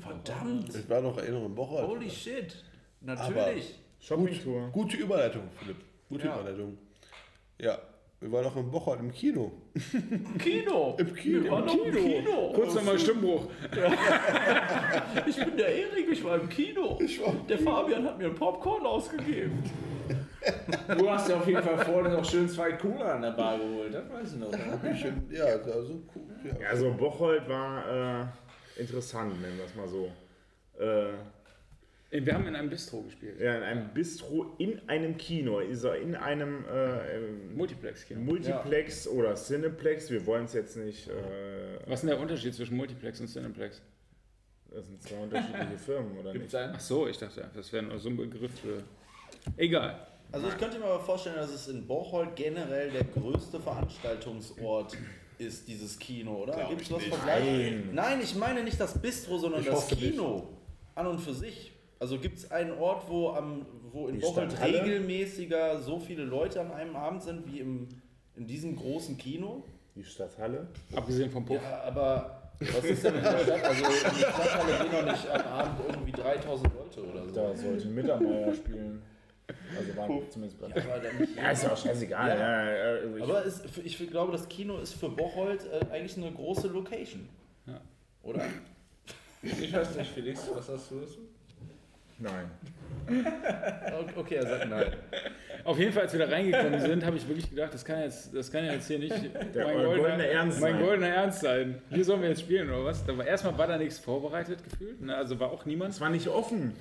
Verdammt! 0.00 0.74
Ich 0.74 0.88
war 0.90 1.00
noch 1.00 1.16
erinnern 1.18 1.46
im 1.46 1.56
Woche. 1.56 1.86
Holy 1.86 2.10
shit! 2.10 2.62
Natürlich! 3.00 3.78
Shoppingtour. 4.00 4.68
Gute 4.72 4.96
Überleitung, 4.98 5.44
Philipp. 5.58 5.76
Gute 6.08 6.26
Ja. 6.26 6.34
Überleitung. 6.38 6.78
Ja, 7.58 7.78
wir 8.20 8.30
waren 8.30 8.44
noch 8.44 8.56
im 8.56 8.70
Bocholt 8.70 9.00
im 9.00 9.10
Kino. 9.10 9.52
Kino! 10.38 10.96
Im 10.98 11.14
Kino. 11.14 11.44
Wir 11.44 11.50
waren 11.50 11.64
noch 11.64 11.74
im 11.84 11.94
Kino! 11.94 12.52
Kurz 12.54 12.74
nochmal 12.74 12.98
Stimmbruch. 12.98 13.46
Ich 15.26 15.36
bin 15.36 15.56
der 15.56 15.68
Erik, 15.74 16.08
ich 16.12 16.22
war 16.24 16.40
im 16.40 16.48
Kino. 16.48 16.98
Der 17.48 17.58
Fabian 17.58 18.04
hat 18.04 18.18
mir 18.18 18.26
ein 18.26 18.34
Popcorn 18.34 18.84
ausgegeben. 18.86 19.62
Du 20.96 21.10
hast 21.10 21.28
ja 21.28 21.36
auf 21.36 21.46
jeden 21.46 21.62
Fall 21.62 21.78
vorher 21.84 22.12
noch 22.12 22.24
schön 22.24 22.48
zwei 22.48 22.72
Cola 22.72 23.14
an 23.14 23.22
der 23.22 23.30
Bar 23.32 23.58
geholt, 23.58 23.92
das 23.94 24.08
weiß 24.10 24.32
ich 24.34 24.38
noch. 24.38 24.50
Ne? 24.50 24.96
Schön, 24.96 25.28
ja, 25.30 25.44
also 25.44 26.00
cool. 26.14 26.22
Ja. 26.60 26.68
Also 26.68 26.92
Bocholt 26.92 27.48
war 27.48 28.22
äh, 28.76 28.80
interessant, 28.80 29.40
nennen 29.40 29.58
wir 29.58 29.64
es 29.64 29.74
mal 29.74 29.88
so. 29.88 30.10
Äh, 30.78 31.12
Wir 32.24 32.34
haben 32.34 32.46
in 32.46 32.56
einem 32.56 32.70
Bistro 32.70 33.02
gespielt. 33.02 33.40
ja, 33.40 33.54
in 33.56 33.62
einem 33.62 33.88
Bistro 33.92 34.54
in 34.58 34.80
einem 34.88 35.16
Kino, 35.18 35.58
also 35.58 35.92
in 35.92 36.14
einem 36.14 36.64
äh, 36.64 37.16
ähm, 37.16 37.56
Multiplex-Kino. 37.56 38.20
Multiplex 38.20 39.06
oder 39.08 39.34
Cineplex. 39.34 40.10
Wir 40.10 40.24
wollen 40.26 40.44
es 40.46 40.54
jetzt 40.54 40.76
nicht. 40.76 41.08
Äh, 41.08 41.12
Was 41.86 41.94
ist 41.94 42.00
denn 42.02 42.10
der 42.10 42.20
Unterschied 42.20 42.54
zwischen 42.54 42.76
Multiplex 42.76 43.20
und 43.20 43.26
Cineplex? 43.28 43.82
das 44.70 44.86
sind 44.86 45.02
zwei 45.02 45.16
unterschiedliche 45.16 45.78
Firmen, 45.78 46.18
oder 46.18 46.32
Gibt's 46.32 46.52
nicht? 46.52 46.62
einen? 46.62 46.74
Ach 46.76 46.80
so, 46.80 47.08
ich 47.08 47.16
dachte, 47.18 47.50
das 47.54 47.72
wäre 47.72 47.84
nur 47.84 47.98
so 47.98 48.10
ein 48.10 48.16
Begriff 48.16 48.50
für. 48.60 48.82
Egal. 49.56 50.06
Also 50.30 50.48
ich 50.48 50.58
könnte 50.58 50.78
mir 50.78 50.84
aber 50.86 51.00
vorstellen, 51.00 51.36
dass 51.36 51.50
es 51.50 51.68
in 51.68 51.86
Bocholt 51.86 52.36
generell 52.36 52.90
der 52.90 53.04
größte 53.04 53.58
Veranstaltungsort 53.60 54.96
ist, 55.38 55.66
dieses 55.68 55.98
Kino, 55.98 56.42
oder? 56.42 56.66
Gibt 56.68 56.82
es 56.82 56.92
was 56.92 57.02
Vergleichbares? 57.04 57.84
Nein, 57.92 58.20
ich 58.22 58.34
meine 58.34 58.62
nicht 58.62 58.78
das 58.78 59.00
Bistro, 59.00 59.38
sondern 59.38 59.64
das 59.64 59.74
hoffe 59.74 59.94
nicht. 59.94 60.10
Kino 60.12 60.48
an 60.94 61.06
und 61.06 61.18
für 61.20 61.32
sich. 61.32 61.72
Also 62.00 62.18
gibt 62.18 62.38
es 62.38 62.50
einen 62.50 62.72
Ort, 62.72 63.08
wo, 63.08 63.30
am, 63.30 63.64
wo 63.90 64.08
in 64.08 64.16
Die 64.16 64.20
Bocholt 64.20 64.52
Stadthalle? 64.52 64.82
regelmäßiger 64.84 65.80
so 65.80 65.98
viele 65.98 66.24
Leute 66.24 66.60
an 66.60 66.72
einem 66.72 66.94
Abend 66.96 67.22
sind 67.22 67.46
wie 67.46 67.60
im, 67.60 67.88
in 68.36 68.46
diesem 68.46 68.76
großen 68.76 69.16
Kino? 69.16 69.64
Die 69.96 70.04
Stadthalle. 70.04 70.68
Abgesehen 70.94 71.30
vom 71.30 71.44
Puff. 71.44 71.60
Ja, 71.62 71.82
aber 71.84 72.52
was 72.60 72.84
ist 72.84 73.02
denn 73.04 73.14
in 73.16 73.22
der 73.22 73.38
Stadt? 73.38 73.64
Also 73.64 73.84
in 73.84 73.90
die 74.14 74.18
Stadthalle 74.20 74.78
gehen 74.78 74.92
doch 74.92 75.12
nicht 75.12 75.28
am 75.30 75.40
Abend 75.52 75.80
irgendwie 75.88 76.12
3000 76.12 76.74
Leute 76.74 77.10
oder 77.10 77.24
so. 77.26 77.34
Da 77.34 77.56
sollte 77.56 77.86
Mittermeier 77.88 78.54
spielen. 78.54 79.02
Also 79.76 79.96
waren 79.96 80.30
zumindest 80.30 80.60
bei. 80.60 80.66
Aber, 80.66 80.98
dann 80.98 81.16
nicht 81.18 81.36
Ja, 81.36 81.50
ist 81.50 81.62
ja 81.62 81.72
auch 81.72 81.76
scheißegal. 81.76 82.28
Ja. 82.28 82.36
Ja. 82.36 82.96
Ja, 82.96 83.16
ich, 83.16 83.22
aber 83.22 83.46
es, 83.46 83.62
ich 83.82 84.10
glaube, 84.10 84.32
das 84.32 84.48
Kino 84.48 84.78
ist 84.78 84.94
für 84.94 85.08
Bocholt 85.08 85.66
äh, 85.70 85.92
eigentlich 85.92 86.16
eine 86.16 86.32
große 86.32 86.68
Location. 86.68 87.28
Ja. 87.66 87.80
Oder? 88.22 88.44
Ich 89.42 89.72
weiß 89.72 89.96
nicht, 89.96 90.10
Felix, 90.10 90.50
was 90.52 90.68
hast 90.68 90.90
du 90.90 91.00
dazu? 91.00 91.18
nein. 92.18 92.50
Okay, 94.16 94.34
er 94.36 94.46
sagt 94.46 94.68
nein. 94.68 94.92
Auf 95.64 95.78
jeden 95.78 95.92
Fall, 95.92 96.02
als 96.02 96.12
wir 96.12 96.26
da 96.26 96.26
reingekommen 96.34 96.80
sind, 96.80 97.04
habe 97.04 97.16
ich 97.16 97.26
wirklich 97.28 97.48
gedacht, 97.48 97.72
das 97.72 97.84
kann, 97.84 98.00
jetzt, 98.00 98.34
das 98.34 98.50
kann 98.50 98.64
ja 98.64 98.72
jetzt 98.72 98.88
hier 98.88 98.98
nicht 98.98 99.14
Der 99.54 99.64
mein, 99.66 99.84
goldene 99.84 100.26
Ernst 100.26 100.60
mein 100.60 100.74
sein. 100.74 100.82
goldener 100.82 101.08
Ernst 101.08 101.40
sein. 101.40 101.80
Hier 101.90 102.04
sollen 102.04 102.22
wir 102.22 102.28
jetzt 102.30 102.40
spielen 102.40 102.68
oder 102.68 102.84
was? 102.84 103.04
Da 103.06 103.16
war, 103.16 103.26
erstmal 103.26 103.56
war 103.56 103.66
da 103.66 103.78
nichts 103.78 103.98
vorbereitet 103.98 104.62
gefühlt. 104.64 105.00
Ne? 105.00 105.14
Also 105.16 105.38
war 105.38 105.52
auch 105.52 105.64
niemand. 105.64 105.94
Es 105.94 106.00
war 106.00 106.10
nicht 106.10 106.28
offen. 106.28 106.74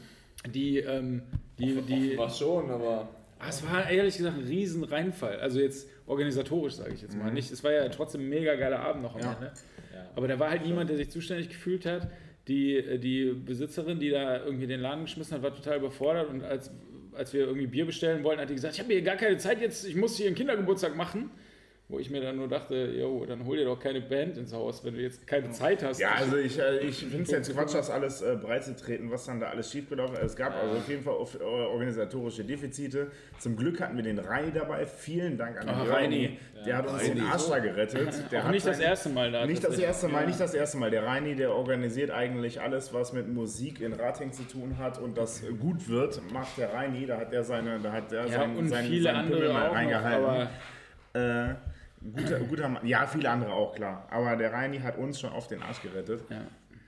Die, 0.45 0.77
ähm, 0.79 1.23
die, 1.59 1.81
die, 1.81 2.17
War 2.17 2.29
schon, 2.29 2.69
aber. 2.69 3.09
Ah, 3.39 3.49
es 3.49 3.63
war 3.63 3.89
ehrlich 3.89 4.17
gesagt 4.17 4.37
ein 4.37 4.43
riesen 4.45 4.83
Reinfall. 4.83 5.39
Also 5.39 5.59
jetzt 5.59 5.87
organisatorisch, 6.07 6.73
sage 6.73 6.93
ich 6.93 7.01
jetzt 7.01 7.15
mal. 7.15 7.31
Nicht, 7.31 7.51
es 7.51 7.63
war 7.63 7.71
ja 7.71 7.87
trotzdem 7.89 8.21
ein 8.21 8.29
mega 8.29 8.55
geiler 8.55 8.79
Abend 8.79 9.03
noch 9.03 9.15
am 9.15 9.21
Ja. 9.21 9.33
Ende. 9.33 9.51
Aber 10.15 10.27
da 10.27 10.39
war 10.39 10.49
halt 10.49 10.65
niemand, 10.65 10.89
der 10.89 10.97
sich 10.97 11.11
zuständig 11.11 11.49
gefühlt 11.49 11.85
hat. 11.85 12.09
Die, 12.47 12.97
die 12.99 13.33
Besitzerin, 13.33 13.99
die 13.99 14.09
da 14.09 14.43
irgendwie 14.43 14.65
den 14.65 14.79
Laden 14.79 15.03
geschmissen 15.03 15.35
hat, 15.35 15.43
war 15.43 15.53
total 15.53 15.77
überfordert. 15.77 16.29
Und 16.29 16.43
als, 16.43 16.71
als 17.13 17.33
wir 17.33 17.41
irgendwie 17.41 17.67
Bier 17.67 17.85
bestellen 17.85 18.23
wollten, 18.23 18.41
hat 18.41 18.49
die 18.49 18.55
gesagt, 18.55 18.73
ich 18.73 18.79
habe 18.79 18.91
hier 18.91 19.03
gar 19.03 19.17
keine 19.17 19.37
Zeit 19.37 19.61
jetzt, 19.61 19.85
ich 19.85 19.95
muss 19.95 20.17
hier 20.17 20.27
einen 20.27 20.35
Kindergeburtstag 20.35 20.95
machen. 20.95 21.29
Wo 21.89 21.99
ich 21.99 22.09
mir 22.09 22.19
dann 22.19 22.35
nur 22.35 22.49
dachte, 22.49 22.75
jo, 22.75 23.25
dann 23.25 23.45
hol 23.45 23.55
dir 23.55 23.63
doch 23.63 23.79
keine 23.79 24.01
Band 24.01 24.35
ins 24.37 24.51
Haus, 24.51 24.83
wenn 24.83 24.95
du 24.95 25.01
jetzt 25.01 25.25
keine 25.25 25.51
Zeit 25.51 25.81
hast. 25.83 26.01
Ja, 26.01 26.15
also 26.15 26.35
ich, 26.35 26.59
äh, 26.59 26.79
ich 26.79 26.97
finde 27.05 27.23
es 27.23 27.31
jetzt 27.31 27.53
Quatsch, 27.53 27.73
das 27.75 27.89
alles 27.89 28.21
äh, 28.21 28.35
breit 28.35 28.65
zu 28.65 28.75
treten, 28.75 29.09
was 29.09 29.25
dann 29.25 29.39
da 29.39 29.47
alles 29.51 29.71
schiefgelaufen 29.71 30.17
ist. 30.17 30.23
Es 30.31 30.35
gab 30.35 30.53
also 30.53 30.75
auf 30.75 30.89
jeden 30.89 31.01
Fall 31.01 31.13
äh, 31.13 31.43
organisatorische 31.43 32.43
Defizite. 32.43 33.09
Zum 33.39 33.55
Glück 33.55 33.79
hatten 33.79 33.95
wir 33.95 34.03
den 34.03 34.19
Reini 34.19 34.51
dabei. 34.51 34.85
Vielen 34.85 35.37
Dank 35.37 35.61
an 35.61 35.67
den 35.67 35.75
Ah, 35.75 35.83
Reini. 35.83 36.25
Reini. 36.25 36.39
Der 36.65 36.75
hat 36.75 36.91
uns 36.91 37.03
den 37.03 37.21
Arsch 37.21 37.47
da 37.47 37.59
gerettet. 37.59 38.09
Der 38.31 38.41
auch 38.41 38.45
hat 38.47 38.51
nicht 38.51 38.67
das 38.67 38.79
erste 38.81 39.07
Mal 39.09 39.31
da. 39.31 39.45
Nicht 39.45 39.63
das 39.63 39.79
erste 39.79 40.09
Mal, 40.09 40.21
Ja. 40.23 40.27
nicht 40.27 40.39
das 40.41 40.53
erste 40.53 40.77
Mal. 40.77 40.91
Der 40.91 41.05
Reini, 41.05 41.35
der 41.37 41.53
organisiert 41.55 42.11
eigentlich 42.11 42.59
alles, 42.59 42.93
was 42.93 43.13
mit 43.13 43.29
Musik 43.29 43.79
in 43.79 43.93
Rating 43.93 44.33
zu 44.33 44.43
tun 44.43 44.77
hat 44.77 44.99
und 44.99 45.17
das 45.17 45.41
gut 45.61 45.87
wird, 45.87 46.21
macht 46.33 46.57
der 46.57 46.73
Reini. 46.73 47.05
Da 47.05 47.17
hat 47.17 47.31
er 47.31 47.45
seine, 47.45 47.79
da 47.79 47.93
hat 47.93 48.11
er 48.11 48.23
Ja, 48.25 48.39
sein, 48.39 48.57
und 48.57 48.67
sein, 48.67 48.85
viele 48.87 49.03
seinen 49.03 49.15
andere 49.15 49.37
Pimmel 49.39 49.53
mal 49.53 49.67
noch, 49.67 49.73
reingehalten. 49.75 50.47
Äh, 51.13 51.55
guter, 52.01 52.39
guter 52.41 52.69
Mann. 52.69 52.85
Ja, 52.85 53.07
viele 53.07 53.29
andere 53.29 53.53
auch, 53.53 53.75
klar. 53.75 54.07
Aber 54.09 54.35
der 54.35 54.53
Reini 54.53 54.79
hat 54.79 54.97
uns 54.97 55.19
schon 55.19 55.31
auf 55.31 55.47
den 55.47 55.61
Arsch 55.61 55.81
gerettet. 55.81 56.23
Ja. 56.29 56.41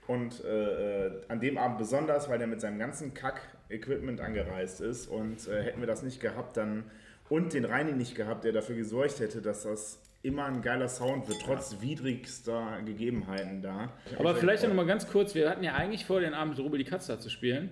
Und 0.06 0.44
äh, 0.44 1.06
äh, 1.06 1.12
an 1.28 1.40
dem 1.40 1.56
Abend 1.56 1.78
besonders, 1.78 2.28
weil 2.28 2.38
der 2.38 2.46
mit 2.46 2.60
seinem 2.60 2.78
ganzen 2.78 3.14
Kack-Equipment 3.14 4.20
angereist 4.20 4.80
ist. 4.80 5.06
Und 5.06 5.46
äh, 5.46 5.62
hätten 5.62 5.80
wir 5.80 5.86
das 5.86 6.02
nicht 6.02 6.20
gehabt, 6.20 6.56
dann 6.56 6.84
und 7.28 7.52
den 7.52 7.64
Reini 7.64 7.92
nicht 7.92 8.16
gehabt, 8.16 8.44
der 8.44 8.52
dafür 8.52 8.74
gesorgt 8.74 9.20
hätte, 9.20 9.40
dass 9.40 9.62
das 9.62 10.00
immer 10.22 10.44
ein 10.44 10.62
geiler 10.62 10.88
Sound 10.88 11.28
wird, 11.28 11.40
trotz 11.40 11.80
widrigster 11.80 12.80
Gegebenheiten 12.84 13.62
da. 13.62 13.92
Aber 14.18 14.34
vielleicht 14.34 14.66
noch 14.66 14.74
mal 14.74 14.84
ganz 14.84 15.08
kurz, 15.08 15.34
wir 15.34 15.48
hatten 15.48 15.62
ja 15.62 15.74
eigentlich 15.74 16.04
vor, 16.04 16.20
den 16.20 16.34
Abend 16.34 16.58
Rubel 16.58 16.78
die 16.78 16.84
Katze 16.84 17.18
zu 17.18 17.30
spielen. 17.30 17.70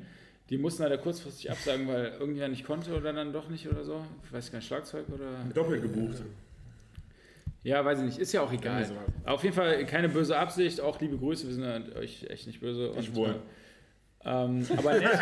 Die 0.49 0.57
mussten 0.57 0.83
leider 0.83 0.97
kurzfristig 0.97 1.51
absagen, 1.51 1.89
weil 1.89 2.13
irgendjemand 2.19 2.53
nicht 2.53 2.65
konnte 2.65 2.97
oder 2.97 3.13
dann 3.13 3.33
doch 3.35 3.51
nicht 3.51 3.69
oder 3.69 3.85
so. 3.85 4.03
Ich 4.25 4.33
weiß 4.33 4.51
gar 4.51 4.61
nicht, 4.61 4.69
Schlagzeug 4.69 5.05
oder. 5.13 5.45
doppelt 5.53 5.83
gebucht. 5.83 6.23
Ja, 7.69 7.85
weiß 7.85 7.99
ich 8.01 8.05
nicht, 8.07 8.19
ist 8.19 8.33
ja 8.33 8.41
auch 8.43 8.53
egal. 8.53 8.83
Irgendwie. 8.83 8.99
Auf 9.29 9.43
jeden 9.45 9.55
Fall 9.55 9.85
keine 9.87 10.09
böse 10.09 10.37
Absicht, 10.39 10.81
auch 10.81 10.99
liebe 11.01 11.19
Grüße, 11.19 11.47
wir 11.47 11.55
sind 11.55 11.65
ja 11.65 12.01
euch 12.01 12.25
echt 12.29 12.47
nicht 12.47 12.61
böse. 12.61 12.93
Ich 12.99 13.09
Und, 13.11 13.17
wohl. 13.17 13.29
äh, 14.25 14.29
Ähm, 14.31 14.67
aber 14.77 14.95
nett. 14.95 15.11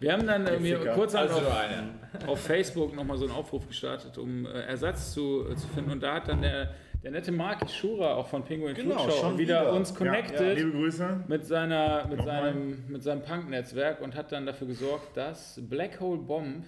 Wir 0.00 0.12
haben 0.12 0.26
dann 0.26 0.46
irgendwie 0.46 0.74
Ficker. 0.74 0.94
kurz 0.94 1.14
Also 1.14 1.36
auf, 1.36 2.26
auf 2.26 2.40
Facebook 2.40 2.92
nochmal 2.94 3.16
so 3.18 3.24
einen 3.26 3.34
Aufruf 3.34 3.68
gestartet, 3.68 4.18
um 4.18 4.46
äh, 4.46 4.48
Ersatz 4.62 5.12
zu, 5.12 5.46
äh, 5.48 5.54
zu 5.54 5.68
finden. 5.68 5.92
Und 5.92 6.02
da 6.02 6.14
hat 6.14 6.26
dann 6.26 6.42
der, 6.42 6.74
der 7.04 7.12
nette 7.12 7.30
Mark 7.30 7.70
Schura 7.70 8.14
auch 8.14 8.26
von 8.26 8.42
Penguin 8.44 8.74
Genau, 8.74 8.98
Food 8.98 9.12
Show 9.12 9.38
wieder, 9.38 9.60
wieder. 9.60 9.72
uns 9.74 9.94
connected 9.94 10.58
Liebe 10.58 10.72
Grüße. 10.72 11.20
mit, 11.28 11.46
seiner, 11.46 12.06
mit, 12.08 12.18
Nochmal. 12.18 12.42
seinem, 12.52 12.84
mit 12.88 13.02
seinem 13.04 13.22
Punk-Netzwerk 13.22 14.00
und 14.00 14.16
hat 14.16 14.32
dann 14.32 14.44
dafür 14.44 14.66
gesorgt, 14.66 15.16
dass 15.16 15.60
Black 15.68 16.00
Hole 16.00 16.18
Bomb 16.18 16.64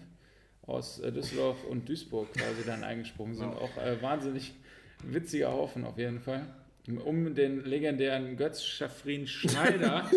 aus 0.67 1.01
äh, 1.01 1.13
Düsseldorf 1.13 1.65
und 1.65 1.89
Duisburg 1.89 2.33
quasi 2.33 2.65
dann 2.67 2.85
eingesprungen 2.85 3.35
sind. 3.35 3.55
Auch 3.55 3.77
äh, 3.77 4.01
wahnsinnig 4.03 4.55
witziger 5.03 5.53
Haufen 5.53 5.85
auf 5.85 5.99
jeden 5.99 6.21
Fall. 6.21 6.47
Um 6.87 7.35
den 7.35 7.65
legendären 7.65 8.37
Götz 8.37 8.63
Schaffrin 8.63 9.27
Schneider, 9.27 10.11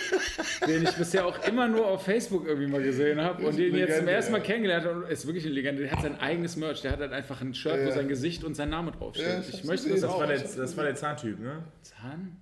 den 0.66 0.84
ich 0.84 0.92
bisher 0.92 1.26
auch 1.26 1.46
immer 1.46 1.68
nur 1.68 1.86
auf 1.86 2.02
Facebook 2.02 2.46
irgendwie 2.46 2.66
mal 2.66 2.82
gesehen 2.82 3.20
habe 3.20 3.46
und 3.46 3.58
den 3.58 3.74
jetzt 3.74 3.98
zum 3.98 4.08
ersten 4.08 4.32
Mal 4.32 4.38
ja. 4.38 4.44
kennengelernt 4.44 4.86
habe. 4.86 5.04
Ist 5.12 5.26
wirklich 5.26 5.44
eine 5.44 5.52
Legende. 5.52 5.82
Der 5.82 5.92
hat 5.92 6.00
sein 6.00 6.18
eigenes 6.18 6.56
Merch. 6.56 6.80
Der 6.80 6.92
hat 6.92 7.00
halt 7.00 7.12
einfach 7.12 7.42
ein 7.42 7.52
Shirt, 7.52 7.86
wo 7.86 7.90
sein 7.90 8.08
Gesicht 8.08 8.42
und 8.42 8.54
sein 8.54 8.70
Name 8.70 8.92
draufsteht. 8.92 9.26
Ja, 9.26 9.40
ich 9.40 9.64
möchte 9.64 9.90
das 9.90 10.00
Das 10.00 10.10
auch. 10.10 10.20
war, 10.20 10.26
der, 10.26 10.38
das 10.38 10.76
war 10.78 10.84
der 10.84 10.94
Zahntyp, 10.94 11.38
ne? 11.40 11.62
Zahn? 11.82 12.36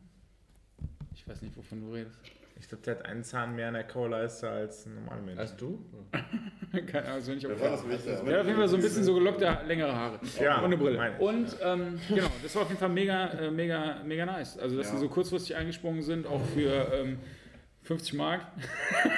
Ich 1.17 1.27
weiß 1.27 1.43
nicht, 1.43 1.57
wovon 1.57 1.81
du 1.81 1.93
redest. 1.93 2.17
Ich 2.63 2.69
glaube, 2.69 2.85
der 2.85 2.95
hat 2.97 3.05
einen 3.07 3.25
Zahn 3.25 3.57
mehr 3.57 3.69
in 3.69 3.75
der 3.75 3.83
Kauleiste 3.85 4.49
als 4.49 4.87
ein 4.87 4.95
normaler 4.95 5.21
Mensch. 5.23 5.39
Hast 5.41 5.61
du? 5.61 5.85
Keine 6.87 7.03
Ahnung, 7.07 7.15
also 7.17 7.33
nicht 7.33 7.45
auf 7.45 7.61
War 7.61 7.71
das? 7.71 8.05
Der 8.05 8.35
hat 8.35 8.41
auf 8.41 8.47
jeden 8.47 8.57
Fall 8.59 8.69
so 8.69 8.77
ein 8.77 8.83
bisschen 8.83 9.03
so 9.03 9.15
gelockte, 9.15 9.59
längere 9.67 9.93
Haare. 9.95 10.21
Ja, 10.41 10.59
und 10.59 10.65
eine 10.67 10.77
Brille. 10.79 11.13
ich, 11.17 11.21
Und 11.21 11.57
ähm, 11.61 12.01
genau, 12.09 12.29
das 12.41 12.55
war 12.55 12.63
auf 12.63 12.69
jeden 12.69 12.79
Fall 12.79 12.89
mega, 12.89 13.27
äh, 13.31 13.51
mega, 13.51 13.97
mega 14.05 14.25
nice. 14.25 14.59
Also, 14.59 14.77
dass 14.77 14.87
Ja. 14.87 14.93
sie 14.93 14.99
so 15.01 15.09
kurzfristig 15.09 15.57
eingesprungen 15.57 16.03
sind, 16.03 16.25
auch 16.27 16.41
für 16.55 16.93
ähm, 16.95 17.19
50 17.83 18.15
Mark. 18.15 18.47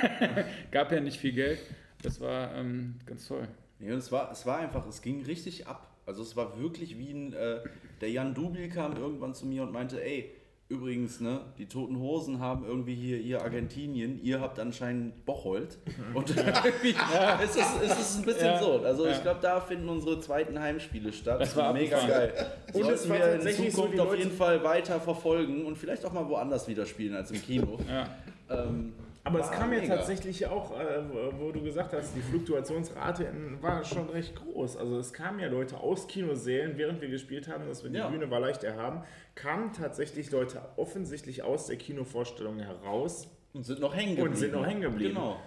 Gab 0.71 0.91
ja 0.91 1.01
nicht 1.01 1.19
viel 1.21 1.33
Geld. 1.33 1.59
Das 2.03 2.21
war 2.23 2.55
ähm, 2.55 2.97
ganz 3.07 3.29
toll. 3.29 3.47
Nee, 3.79 3.93
und 3.93 3.99
es 3.99 4.11
war, 4.11 4.33
es 4.33 4.47
war 4.47 4.59
einfach, 4.61 4.87
es 4.87 5.03
ging 5.03 5.23
richtig 5.25 5.67
ab. 5.67 5.95
Also 6.07 6.23
es 6.23 6.35
war 6.35 6.59
wirklich 6.59 6.99
wie 6.99 7.13
ein, 7.13 7.33
äh, 7.35 7.59
der 8.01 8.11
Jan 8.11 8.35
Dubil 8.35 8.69
kam 8.71 8.97
irgendwann 8.97 9.35
zu 9.35 9.47
mir 9.47 9.63
und 9.63 9.73
meinte, 9.73 10.03
ey, 10.03 10.35
übrigens, 10.75 11.21
ne, 11.21 11.41
die 11.59 11.67
Toten 11.67 11.99
Hosen 11.99 12.41
haben 12.41 12.65
irgendwie 12.67 12.95
hier 12.95 13.19
ihr 13.19 13.43
Argentinien, 13.43 14.21
ihr 14.23 14.41
habt 14.41 14.59
anscheinend 14.59 15.25
Bocholt. 15.25 15.79
Und 16.13 16.31
irgendwie 16.37 16.95
es 17.43 17.57
ist, 17.57 17.83
es 17.83 17.99
ist 17.99 18.19
ein 18.19 18.25
bisschen 18.25 18.47
Ja. 18.47 18.63
so. 18.63 18.81
Also 18.81 19.07
ich 19.07 19.23
glaube, 19.23 19.41
da 19.41 19.61
finden 19.61 19.89
unsere 19.89 20.21
zweiten 20.21 20.59
Heimspiele 20.61 21.13
statt. 21.13 21.41
Das 21.41 21.57
war 21.57 21.73
mega 21.73 21.99
geil. 22.07 22.33
Und 22.73 22.83
war 22.83 23.09
wir 23.09 23.35
in 23.35 23.43
so, 23.43 23.71
Zukunft 23.71 23.95
die 23.95 24.01
auf 24.01 24.17
jeden 24.17 24.33
Fall 24.33 24.63
weiter 24.65 25.01
verfolgen 25.01 25.65
und 25.65 25.79
vielleicht 25.79 26.05
auch 26.05 26.13
mal 26.13 26.29
woanders 26.29 26.69
wieder 26.69 26.87
spielen 26.87 27.15
als 27.15 27.31
im 27.31 27.41
Kino. 27.41 27.79
Ja. 27.89 28.09
Ähm, 28.51 28.93
Aber 29.27 29.41
es 29.41 29.51
kam 29.51 29.73
ja 29.73 29.81
mega. 29.81 29.97
tatsächlich 29.97 30.47
auch, 30.47 30.79
äh, 30.79 31.03
wo 31.11 31.39
wo 31.47 31.53
du 31.53 31.63
gesagt 31.63 31.95
hast, 31.95 32.15
die 32.15 32.21
Fluktuationsrate 32.21 33.25
in- 33.25 33.63
war 33.63 33.83
schon 33.85 34.11
recht 34.11 34.37
groß. 34.37 34.77
Also 34.77 34.99
es 34.99 35.15
kamen 35.15 35.41
ja 35.41 35.49
Leute 35.49 35.79
aus 35.81 36.07
Kinosälen, 36.09 36.77
während 36.77 37.01
wir 37.01 37.09
gespielt 37.09 37.49
haben, 37.49 37.67
dass 37.67 37.83
wir 37.83 37.91
die 37.91 37.97
Ja. 37.97 38.09
Bühne 38.09 38.31
war 38.31 38.39
leicht 38.41 38.65
erhaben, 38.65 39.03
kamen 39.35 39.73
tatsächlich 39.73 40.31
Leute 40.31 40.61
offensichtlich 40.77 41.43
aus 41.43 41.67
der 41.69 41.77
Kinovorstellung 41.77 42.59
heraus. 42.59 43.29
Und 43.55 43.65
sind 43.65 43.81
noch 43.81 43.95
hängen 43.95 44.11
geblieben. 44.17 44.29
Und 44.31 44.37
sind 44.37 44.53
noch 44.53 44.67
hängen 44.67 44.83
geblieben. 44.83 45.15
Genau. 45.15 45.41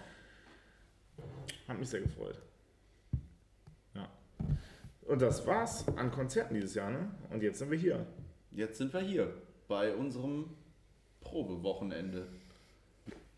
Hat 1.68 1.78
mich 1.78 1.90
sehr 1.90 2.02
gefreut. 2.02 2.40
Ja. 3.94 4.10
Und 5.06 5.22
das 5.22 5.46
war's 5.46 5.86
an 5.98 6.10
Konzerten 6.12 6.56
dieses 6.56 6.74
Jahr, 6.74 6.90
ne? 6.90 7.12
Und 7.30 7.44
jetzt 7.44 7.60
sind 7.60 7.70
wir 7.70 7.78
hier. 7.78 8.08
Jetzt 8.52 8.78
sind 8.80 8.92
wir 8.94 9.02
hier 9.02 9.34
bei 9.68 9.94
unserem 9.94 10.46
Probewochenende. 11.22 12.26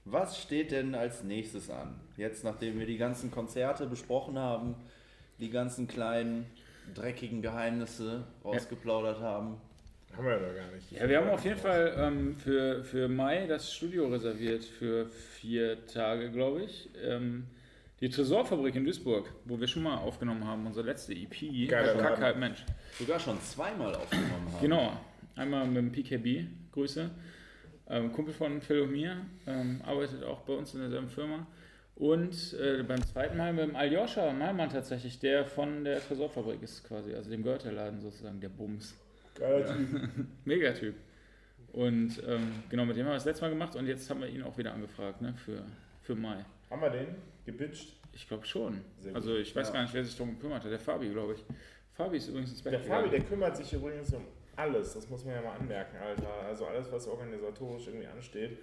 Was 0.05 0.41
steht 0.41 0.71
denn 0.71 0.95
als 0.95 1.23
nächstes 1.23 1.69
an? 1.69 1.99
Jetzt, 2.17 2.43
nachdem 2.43 2.79
wir 2.79 2.85
die 2.85 2.97
ganzen 2.97 3.31
Konzerte 3.31 3.85
besprochen 3.85 4.37
haben, 4.39 4.75
die 5.39 5.49
ganzen 5.49 5.87
kleinen, 5.87 6.45
dreckigen 6.93 7.41
Geheimnisse 7.41 8.23
rausgeplaudert 8.43 9.19
haben. 9.19 9.57
Haben 10.15 10.25
wir 10.25 10.33
ja 10.33 10.39
noch 10.39 10.55
gar 10.55 10.71
nicht. 10.75 10.91
Ja, 10.91 11.07
wir 11.07 11.17
haben 11.19 11.29
auf 11.29 11.45
jeden 11.45 11.59
Fall 11.59 11.93
ähm, 11.97 12.35
für, 12.35 12.83
für 12.83 13.07
Mai 13.07 13.45
das 13.45 13.73
Studio 13.73 14.07
reserviert 14.07 14.63
für 14.63 15.05
vier 15.05 15.85
Tage, 15.85 16.31
glaube 16.31 16.63
ich. 16.63 16.89
Ähm, 17.03 17.45
die 18.01 18.09
Tresorfabrik 18.09 18.75
in 18.75 18.85
Duisburg, 18.85 19.29
wo 19.45 19.59
wir 19.59 19.67
schon 19.67 19.83
mal 19.83 19.97
aufgenommen 19.97 20.45
haben, 20.45 20.65
unsere 20.65 20.85
letzte 20.85 21.13
EP. 21.13 21.69
Geiler 21.69 21.93
Kack 21.93 22.03
Laden. 22.03 22.23
halt 22.23 22.37
Mensch. 22.37 22.65
Sogar 22.97 23.19
schon 23.19 23.39
zweimal 23.41 23.93
aufgenommen 23.93 24.53
haben. 24.53 24.61
Genau. 24.61 24.93
Einmal 25.35 25.67
mit 25.67 25.77
dem 25.77 25.91
PKB, 25.91 26.47
Grüße. 26.73 27.09
Ähm, 27.89 28.11
Kumpel 28.11 28.33
von 28.33 28.61
Phil 28.61 28.81
und 28.81 28.91
mir, 28.91 29.17
ähm, 29.47 29.81
arbeitet 29.85 30.23
auch 30.23 30.41
bei 30.41 30.53
uns 30.53 30.73
in 30.73 30.81
derselben 30.81 31.09
Firma. 31.09 31.47
Und 31.95 32.53
äh, 32.53 32.83
beim 32.83 33.03
zweiten 33.03 33.35
Mal 33.35 33.51
mit 33.51 33.63
dem 33.63 33.75
Aljoscha 33.75 34.31
Malmann 34.31 34.69
tatsächlich, 34.69 35.19
der 35.19 35.45
von 35.45 35.83
der 35.83 35.99
Tresorfabrik 35.99 36.61
ist 36.61 36.87
quasi, 36.87 37.13
also 37.13 37.29
dem 37.29 37.43
gehört 37.43 37.65
der 37.65 37.73
Laden 37.73 37.99
sozusagen, 37.99 38.39
der 38.39 38.49
Bums. 38.49 38.95
Geiler 39.35 39.65
Typ. 39.65 40.09
Megatyp. 40.45 40.95
Und 41.73 42.21
ähm, 42.25 42.63
genau, 42.69 42.85
mit 42.85 42.95
dem 42.95 43.03
haben 43.05 43.11
wir 43.11 43.15
das 43.15 43.25
letzte 43.25 43.43
Mal 43.43 43.49
gemacht 43.49 43.75
und 43.75 43.85
jetzt 43.85 44.09
haben 44.09 44.21
wir 44.21 44.29
ihn 44.29 44.43
auch 44.43 44.57
wieder 44.57 44.73
angefragt, 44.73 45.21
ne, 45.21 45.33
für, 45.45 45.63
für 46.01 46.15
Mai. 46.15 46.45
Haben 46.69 46.81
wir 46.81 46.89
den 46.89 47.07
gepitcht? 47.45 47.95
Ich 48.13 48.27
glaube 48.27 48.45
schon. 48.45 48.81
Also 49.13 49.35
ich 49.35 49.55
weiß 49.55 49.71
gar 49.73 49.81
nicht, 49.81 49.93
wer 49.93 50.03
sich 50.03 50.15
darum 50.15 50.35
gekümmert 50.35 50.63
hat. 50.63 50.71
Der 50.71 50.79
Fabi, 50.79 51.09
glaube 51.09 51.33
ich. 51.33 51.43
Fabi 51.93 52.17
ist 52.17 52.29
übrigens 52.29 52.51
ins 52.51 52.61
Bett 52.61 52.73
Der 52.73 52.79
Fabi, 52.79 53.03
gegangen. 53.03 53.11
der 53.11 53.21
kümmert 53.29 53.57
sich 53.57 53.73
übrigens 53.73 54.13
um 54.13 54.23
alles. 54.59 54.93
Das 54.93 55.09
muss 55.09 55.23
man 55.25 55.35
ja 55.35 55.41
mal 55.41 55.55
anmerken, 55.59 55.97
Alter. 55.97 56.29
Also 56.47 56.65
alles, 56.65 56.91
was 56.91 57.07
organisatorisch 57.07 57.87
irgendwie 57.87 58.07
ansteht. 58.07 58.57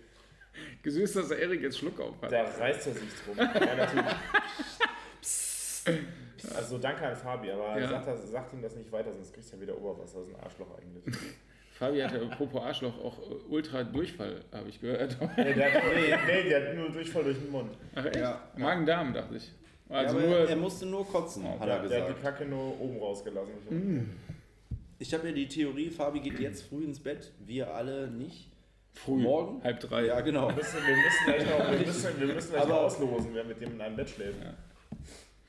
Gesüßt, 0.82 1.16
dass 1.16 1.28
der 1.28 1.38
Erik 1.40 1.62
jetzt 1.62 1.78
Schluck 1.78 2.00
auf 2.00 2.20
hat. 2.22 2.32
Da 2.32 2.42
reißt 2.44 2.86
er 2.86 2.92
sich 2.94 3.10
drum. 3.24 3.36
Ja, 3.36 3.74
natürlich. 3.76 4.14
Also 6.54 6.78
danke 6.78 7.06
an 7.06 7.16
Fabi, 7.16 7.50
aber 7.50 7.78
Ja. 7.78 7.88
sagt, 7.88 8.08
das, 8.08 8.30
sagt 8.30 8.52
ihm 8.52 8.62
das 8.62 8.74
nicht 8.76 8.90
weiter, 8.92 9.12
sonst 9.12 9.32
kriegt 9.32 9.52
er 9.52 9.60
wieder 9.60 9.76
Oberwasser. 9.76 10.18
Das 10.20 10.28
ist 10.28 10.34
ein 10.34 10.40
Arschloch 10.42 10.66
eigentlich. 10.78 11.14
Fabi 11.78 12.00
hatte 12.00 12.22
apropos 12.22 12.62
Arschloch 12.62 12.98
auch 13.04 13.18
äh, 13.30 13.34
ultra 13.50 13.82
Durchfall, 13.84 14.40
habe 14.52 14.68
ich 14.68 14.80
gehört. 14.80 15.16
nee, 15.36 15.52
der 15.54 15.72
hat, 15.74 15.82
nee, 15.94 16.14
nee, 16.42 16.48
der 16.48 16.68
hat 16.70 16.76
nur 16.76 16.90
Durchfall 16.90 17.24
durch 17.24 17.38
den 17.38 17.50
Mund. 17.52 17.76
Ach 17.94 18.04
echt? 18.06 18.16
Ja. 18.16 18.40
Magen-Darm, 18.56 19.12
dachte 19.12 19.36
ich. 19.36 19.52
Ja, 19.90 19.96
Also 19.98 20.16
aber 20.18 20.26
nur, 20.26 20.48
er 20.48 20.56
musste 20.56 20.86
nur 20.86 21.06
kotzen, 21.06 21.44
hat 21.48 21.60
er 21.60 21.66
Der, 21.66 21.66
der 21.66 21.76
hat 21.76 21.82
gesagt. 22.08 22.18
die 22.18 22.22
Kacke 22.22 22.44
nur 22.46 22.80
oben 22.80 22.98
rausgelassen. 22.98 23.52
Ich 24.98 25.12
habe 25.12 25.28
ja 25.28 25.34
die 25.34 25.46
Theorie, 25.48 25.90
Fabi 25.90 26.20
geht 26.20 26.38
jetzt 26.40 26.62
früh 26.62 26.84
ins 26.84 27.00
Bett, 27.00 27.32
wir 27.44 27.74
alle 27.74 28.08
nicht. 28.08 28.50
früh, 28.94 29.16
morgen? 29.22 29.62
halb 29.62 29.78
drei. 29.80 30.06
Ja, 30.06 30.20
genau. 30.22 30.48
Wir 30.48 30.56
müssen, 30.56 30.78
wir 30.86 30.96
müssen 30.96 31.24
gleich 31.26 31.44
noch, 31.44 31.70
wir 31.70 31.78
müssen, 31.86 32.20
wir 32.20 32.34
müssen 32.34 32.50
gleich 32.52 32.68
noch 32.68 32.76
auslosen, 32.76 33.30
wer 33.34 33.44
mit 33.44 33.60
dem 33.60 33.72
in 33.72 33.80
einem 33.80 33.96
Bett 33.96 34.08
schläft. 34.08 34.38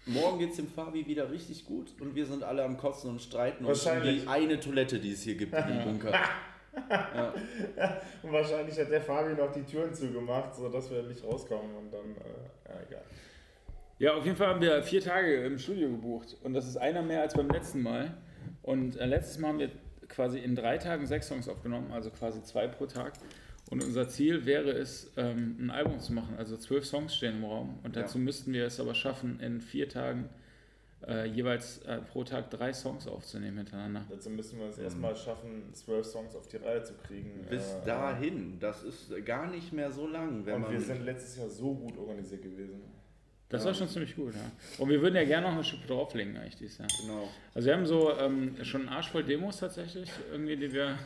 Morgen 0.05 0.39
geht 0.39 0.51
es 0.51 0.57
dem 0.57 0.67
Fabi 0.67 1.05
wieder 1.05 1.31
richtig 1.31 1.65
gut 1.65 1.93
und 1.99 2.15
wir 2.15 2.25
sind 2.25 2.43
alle 2.43 2.63
am 2.63 2.77
Kotzen 2.77 3.09
und 3.09 3.21
streiten 3.21 3.65
uns 3.65 3.85
um 3.85 4.01
die 4.03 4.27
eine 4.27 4.59
Toilette, 4.59 4.99
die 4.99 5.11
es 5.11 5.21
hier 5.21 5.35
gibt 5.35 5.53
im 5.53 5.83
Bunker. 5.83 6.13
Und 8.21 8.31
wahrscheinlich 8.31 8.77
hat 8.77 8.91
der 8.91 9.01
Fabi 9.01 9.33
noch 9.33 9.51
die 9.51 9.63
Türen 9.63 9.95
zugemacht, 9.95 10.55
sodass 10.55 10.91
wir 10.91 11.01
nicht 11.01 11.23
rauskommen 11.23 11.75
und 11.75 11.91
dann, 11.91 12.11
äh, 12.11 12.69
ja, 12.69 12.81
egal. 12.87 13.03
Ja, 13.97 14.13
auf 14.13 14.23
jeden 14.23 14.37
Fall 14.37 14.47
haben 14.49 14.61
wir 14.61 14.83
vier 14.83 15.01
Tage 15.01 15.43
im 15.43 15.57
Studio 15.57 15.89
gebucht 15.89 16.37
und 16.43 16.53
das 16.53 16.67
ist 16.67 16.77
einer 16.77 17.01
mehr 17.01 17.21
als 17.21 17.33
beim 17.33 17.49
letzten 17.49 17.81
Mal. 17.81 18.15
Und 18.67 18.97
äh, 18.97 19.05
letztes 19.05 19.37
Mal 19.39 19.47
haben 19.49 19.59
wir 19.59 19.71
quasi 20.09 20.39
in 20.39 20.53
drei 20.55 20.77
Tagen 20.77 21.05
sechs 21.05 21.27
Songs 21.29 21.47
aufgenommen, 21.47 21.91
also 21.93 22.09
quasi 22.09 22.43
zwei 22.43 22.67
pro 22.67 22.85
Tag. 22.85 23.13
Und 23.69 23.81
unser 23.83 24.07
Ziel 24.09 24.45
wäre 24.45 24.71
es, 24.71 25.11
ähm, 25.17 25.55
ein 25.59 25.69
Album 25.71 25.99
zu 25.99 26.11
machen. 26.13 26.35
Also 26.37 26.57
zwölf 26.57 26.85
Songs 26.85 27.15
stehen 27.15 27.37
im 27.37 27.45
Raum. 27.45 27.79
Und 27.83 27.95
dazu 27.95 28.19
müssten 28.19 28.51
wir 28.51 28.65
es 28.65 28.79
aber 28.79 28.93
schaffen, 28.93 29.39
in 29.39 29.61
vier 29.61 29.87
Tagen 29.87 30.29
äh, 31.07 31.25
jeweils 31.27 31.79
äh, 31.83 31.99
pro 32.01 32.23
Tag 32.25 32.49
drei 32.49 32.73
Songs 32.73 33.07
aufzunehmen 33.07 33.57
hintereinander. 33.57 34.05
Dazu 34.09 34.29
müssen 34.31 34.59
wir 34.59 34.67
es 34.67 34.77
erstmal 34.77 35.15
schaffen, 35.15 35.73
zwölf 35.73 36.05
Songs 36.05 36.35
auf 36.35 36.47
die 36.49 36.57
Reihe 36.57 36.83
zu 36.83 36.93
kriegen. 36.95 37.45
Bis 37.49 37.71
Äh, 37.73 37.85
dahin, 37.85 38.59
das 38.59 38.83
ist 38.83 39.13
gar 39.25 39.49
nicht 39.49 39.71
mehr 39.71 39.91
so 39.91 40.07
lang, 40.07 40.45
wenn 40.45 40.55
Und 40.55 40.61
man. 40.63 40.71
wir 40.71 40.81
sind 40.81 41.03
letztes 41.05 41.37
Jahr 41.37 41.49
so 41.49 41.73
gut 41.73 41.97
organisiert 41.97 42.41
gewesen. 42.41 42.81
Das 43.49 43.63
war 43.63 43.73
schon 43.73 43.87
ziemlich 43.87 44.13
gut, 44.13 44.33
ja. 44.35 44.41
Und 44.77 44.89
wir 44.89 45.01
würden 45.01 45.15
ja 45.15 45.23
gerne 45.23 45.47
noch 45.47 45.53
eine 45.53 45.63
Schippe 45.63 45.87
drauflegen, 45.87 46.35
eigentlich, 46.35 46.57
dieses 46.57 46.79
Jahr. 46.79 46.87
genau. 47.01 47.29
Also 47.53 47.67
wir 47.67 47.75
haben 47.75 47.85
so 47.85 48.11
ähm, 48.19 48.57
schon 48.63 48.81
einen 48.81 48.89
Arsch 48.89 49.09
voll 49.09 49.23
Demos 49.23 49.57
tatsächlich, 49.57 50.09
irgendwie, 50.31 50.57
die 50.57 50.73
wir... 50.73 50.97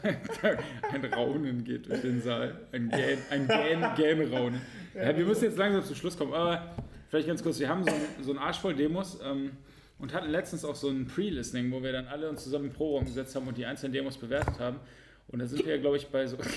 ein 0.91 1.05
Raunen 1.05 1.63
geht 1.63 1.87
durch 1.87 2.01
den 2.01 2.19
Saal. 2.19 2.59
Ein 2.71 2.89
Gähn, 2.89 3.19
ein 3.29 3.47
Gähn, 3.47 3.85
Gähnraunen. 3.95 4.59
Ja, 4.95 5.15
wir 5.15 5.23
müssen 5.23 5.43
jetzt 5.43 5.57
langsam 5.57 5.83
zum 5.83 5.95
Schluss 5.95 6.17
kommen, 6.17 6.33
aber 6.33 6.75
vielleicht 7.09 7.27
ganz 7.27 7.43
kurz, 7.43 7.59
wir 7.59 7.69
haben 7.69 7.83
so, 7.83 7.91
ein, 7.91 8.23
so 8.23 8.31
einen 8.31 8.39
Arsch 8.39 8.57
voll 8.57 8.73
Demos 8.73 9.19
ähm, 9.23 9.51
und 9.99 10.11
hatten 10.11 10.31
letztens 10.31 10.65
auch 10.65 10.75
so 10.75 10.89
ein 10.89 11.05
Pre-Listening, 11.05 11.71
wo 11.71 11.83
wir 11.83 11.91
dann 11.91 12.07
alle 12.07 12.27
uns 12.27 12.43
zusammen 12.43 12.65
im 12.65 12.73
Pro-Raum 12.73 13.05
gesetzt 13.05 13.35
haben 13.35 13.47
und 13.47 13.55
die 13.55 13.67
einzelnen 13.67 13.93
Demos 13.93 14.17
bewertet 14.17 14.59
haben. 14.59 14.79
Und 15.27 15.37
da 15.37 15.45
sind 15.45 15.63
wir 15.63 15.75
ja, 15.75 15.79
glaube 15.79 15.97
ich, 15.97 16.07
bei 16.07 16.25
so... 16.25 16.37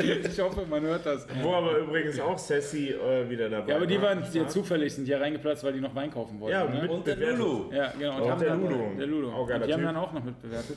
ich 0.32 0.40
hoffe, 0.40 0.64
man 0.68 0.82
hört 0.82 1.04
das. 1.06 1.26
Wo 1.42 1.52
aber 1.54 1.78
übrigens 1.78 2.18
auch 2.20 2.38
Sassy 2.38 2.90
äh, 2.90 3.28
wieder 3.28 3.48
dabei 3.48 3.70
Ja, 3.70 3.76
aber 3.76 3.86
die 3.86 3.96
war, 3.96 4.16
waren 4.16 4.24
ja 4.32 4.46
zufällig, 4.48 4.94
sind 4.94 5.06
hier 5.06 5.20
reingeplatzt, 5.20 5.62
weil 5.64 5.72
die 5.72 5.80
noch 5.80 5.94
Wein 5.94 6.10
kaufen 6.10 6.40
wollten. 6.40 6.52
Ja, 6.58 6.64
ne? 6.68 6.82
mit 6.82 6.90
Und 6.90 7.06
der. 7.06 7.16
Lulu. 7.16 7.72
Ja, 7.72 7.92
genau. 7.98 8.16
Und 8.16 8.22
Auch 8.22 8.30
haben 8.30 8.40
der 8.40 8.48
dann, 8.50 8.60
Ludo. 8.62 8.92
Der 8.98 9.06
Ludo. 9.06 9.32
Auch 9.32 9.40
und 9.42 9.48
die 9.48 9.52
haben 9.54 9.68
Typ. 9.70 9.82
dann 9.82 9.96
auch 9.96 10.12
noch 10.12 10.24
mitbewertet. 10.24 10.76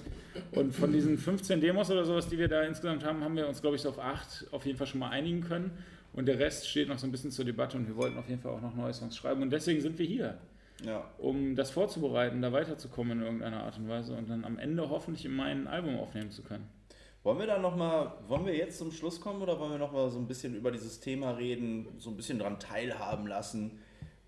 Und 0.52 0.74
von 0.76 0.92
diesen 0.92 1.18
15 1.18 1.62
Demos 1.62 1.90
oder 1.92 2.06
sowas, 2.06 2.28
die 2.28 2.38
wir 2.38 2.48
da 2.48 2.64
insgesamt 2.64 3.06
haben, 3.06 3.24
haben 3.24 3.36
wir 3.36 3.48
uns, 3.48 3.62
glaube 3.62 3.76
ich, 3.76 3.82
so 3.82 3.90
auf 3.90 4.00
acht 4.00 4.46
auf 4.52 4.66
jeden 4.66 4.78
Fall 4.78 4.88
schon 4.88 5.00
mal 5.00 5.10
einigen 5.10 5.42
können. 5.42 5.72
Und 6.14 6.28
der 6.28 6.38
Rest 6.40 6.68
steht 6.70 6.90
noch 6.90 6.98
so 7.00 7.08
ein 7.08 7.12
bisschen 7.12 7.32
zur 7.32 7.44
Debatte 7.46 7.76
und 7.78 7.88
wir 7.88 7.96
wollten 7.96 8.18
auf 8.18 8.30
jeden 8.30 8.42
Fall 8.42 8.52
auch 8.52 8.62
noch 8.62 8.76
neue 8.76 8.94
Songs 8.94 9.18
schreiben. 9.18 9.42
Und 9.42 9.50
deswegen 9.52 9.82
sind 9.82 9.98
wir 9.98 10.06
hier, 10.06 10.38
Ja. 10.86 11.04
um 11.18 11.56
das 11.56 11.72
vorzubereiten, 11.72 12.42
da 12.42 12.52
weiterzukommen 12.52 13.20
in 13.20 13.24
irgendeiner 13.26 13.64
Art 13.64 13.78
und 13.80 13.90
Weise 13.90 14.14
und 14.14 14.30
dann 14.30 14.46
am 14.46 14.60
Ende 14.60 14.90
hoffentlich 14.90 15.26
in 15.26 15.36
mein 15.36 15.68
Album 15.68 15.98
aufnehmen 15.98 16.30
zu 16.30 16.44
können. 16.44 16.68
Wollen 17.24 17.40
wir 17.40 17.48
dann 17.48 17.62
nochmal, 17.62 18.12
wollen 18.28 18.46
wir 18.46 18.54
jetzt 18.54 18.78
zum 18.78 18.92
Schluss 18.92 19.22
kommen 19.22 19.42
oder 19.42 19.58
wollen 19.58 19.72
wir 19.72 19.78
nochmal 19.78 20.10
so 20.10 20.20
ein 20.20 20.28
bisschen 20.28 20.56
über 20.56 20.72
dieses 20.72 21.00
Thema 21.00 21.32
reden, 21.32 21.88
so 21.98 22.10
ein 22.10 22.18
bisschen 22.18 22.38
dran 22.38 22.60
teilhaben 22.60 23.28
lassen? 23.28 23.80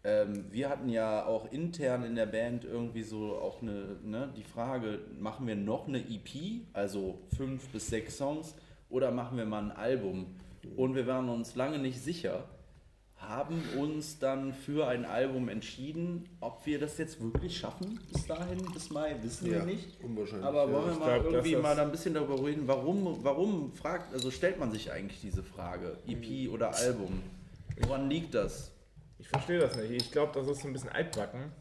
Ähm, 0.06 0.46
wir 0.50 0.70
hatten 0.70 0.88
ja 0.88 1.26
auch 1.26 1.52
intern 1.52 2.06
in 2.06 2.16
der 2.16 2.26
Band 2.26 2.64
irgendwie 2.64 3.04
so 3.04 3.36
auch 3.36 3.62
eine, 3.62 3.98
ne, 4.02 4.34
die 4.38 4.46
Frage, 4.46 5.00
machen 5.20 5.46
wir 5.46 5.58
noch 5.58 5.90
eine 5.90 6.00
EP, 6.00 6.62
also 6.72 7.20
fünf 7.36 7.68
bis 7.68 7.88
sechs 7.88 8.16
Songs, 8.18 8.56
oder 8.90 9.12
machen 9.12 9.38
wir 9.38 9.46
mal 9.46 9.64
ein 9.64 9.72
Album? 9.72 10.28
Und 10.78 10.96
wir 10.96 11.06
waren 11.06 11.28
uns 11.28 11.56
lange 11.56 11.80
nicht 11.80 12.00
sicher, 12.00 12.46
haben 13.28 13.62
uns 13.78 14.20
dann 14.20 14.54
für 14.54 14.88
ein 14.88 15.06
Album 15.06 15.50
entschieden. 15.50 16.28
Ob 16.40 16.66
wir 16.66 16.80
das 16.80 16.98
jetzt 16.98 17.22
wirklich 17.22 17.58
schaffen 17.58 18.00
bis 18.12 18.26
dahin, 18.28 18.58
bis 18.74 18.90
Mai, 18.90 19.16
wissen 19.22 19.48
wir 19.50 19.58
Ja, 19.60 19.66
nicht. 19.66 20.02
unwahrscheinlich, 20.04 20.46
Aber 20.46 20.66
ja. 20.66 20.72
wollen 20.72 20.86
wir 20.86 20.94
Ich 20.94 21.00
mal 21.00 21.20
glaub, 21.20 21.34
irgendwie 21.34 21.56
mal 21.56 21.80
ein 21.80 21.92
bisschen 21.92 22.14
darüber 22.14 22.44
reden, 22.46 22.68
warum, 22.68 23.24
warum 23.24 23.72
fragt, 23.74 24.14
also 24.14 24.32
stellt 24.32 24.60
man 24.60 24.72
sich 24.72 24.92
eigentlich 24.92 25.22
diese 25.22 25.44
Frage, 25.44 25.98
EP 26.08 26.50
oder 26.52 26.76
Album? 26.76 27.22
Woran 27.88 28.10
liegt 28.10 28.34
das? 28.34 28.72
Ich 29.20 29.28
verstehe 29.28 29.60
das 29.60 29.76
nicht. 29.76 29.92
Ich 29.92 30.12
glaube, 30.12 30.32
das 30.40 30.48
ist 30.48 30.62
so 30.62 30.68
ein 30.68 30.74
bisschen 30.74 30.90
altbacken. 30.90 31.52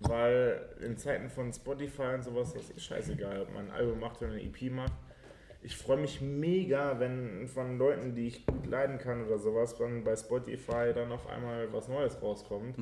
Weil 0.00 0.60
in 0.80 0.96
Zeiten 0.96 1.28
von 1.28 1.52
Spotify 1.52 2.14
und 2.14 2.22
sowas 2.24 2.54
ist 2.54 2.74
eh 2.74 2.80
scheißegal, 2.80 3.42
ob 3.42 3.52
man 3.52 3.66
ein 3.66 3.70
Album 3.72 4.00
macht 4.00 4.22
oder 4.22 4.32
eine 4.32 4.42
EP 4.42 4.70
macht. 4.72 4.92
Ich 5.62 5.76
freue 5.76 5.98
mich 5.98 6.20
mega, 6.20 6.98
wenn 7.00 7.46
von 7.48 7.76
Leuten, 7.78 8.14
die 8.14 8.28
ich 8.28 8.46
gut 8.46 8.66
leiden 8.66 8.98
kann 8.98 9.26
oder 9.26 9.38
sowas, 9.38 9.76
dann 9.76 10.04
bei 10.04 10.16
Spotify 10.16 10.92
dann 10.94 11.12
auf 11.12 11.26
einmal 11.28 11.70
was 11.72 11.88
Neues 11.88 12.20
rauskommt. 12.22 12.78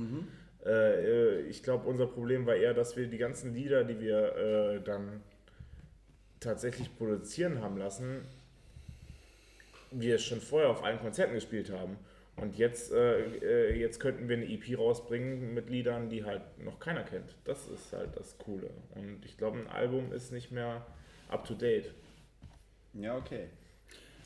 Äh, 0.64 0.70
äh, 0.70 1.40
ich 1.42 1.62
glaube, 1.62 1.88
unser 1.88 2.06
Problem 2.06 2.46
war 2.46 2.54
eher, 2.54 2.74
dass 2.74 2.96
wir 2.96 3.06
die 3.08 3.18
ganzen 3.18 3.54
Lieder, 3.54 3.84
die 3.84 3.98
wir 4.00 4.36
äh, 4.36 4.80
dann 4.82 5.22
tatsächlich 6.40 6.96
produzieren 6.96 7.60
haben 7.62 7.78
lassen, 7.78 8.24
wir 9.90 10.18
schon 10.18 10.40
vorher 10.40 10.70
auf 10.70 10.84
allen 10.84 11.00
Konzerten 11.00 11.34
gespielt 11.34 11.70
haben. 11.72 11.96
Und 12.36 12.56
jetzt, 12.56 12.92
äh, 12.92 13.20
äh, 13.38 13.80
jetzt 13.80 13.98
könnten 13.98 14.28
wir 14.28 14.36
eine 14.36 14.48
EP 14.48 14.78
rausbringen 14.78 15.54
mit 15.54 15.70
Liedern, 15.70 16.08
die 16.08 16.24
halt 16.24 16.42
noch 16.64 16.78
keiner 16.78 17.02
kennt. 17.02 17.34
Das 17.44 17.66
ist 17.68 17.92
halt 17.92 18.16
das 18.16 18.38
Coole. 18.38 18.70
Und 18.94 19.24
ich 19.24 19.36
glaube, 19.36 19.58
ein 19.58 19.66
Album 19.66 20.12
ist 20.12 20.30
nicht 20.30 20.52
mehr 20.52 20.86
up 21.28 21.44
to 21.44 21.54
date. 21.54 21.92
Ja, 23.00 23.16
okay. 23.16 23.46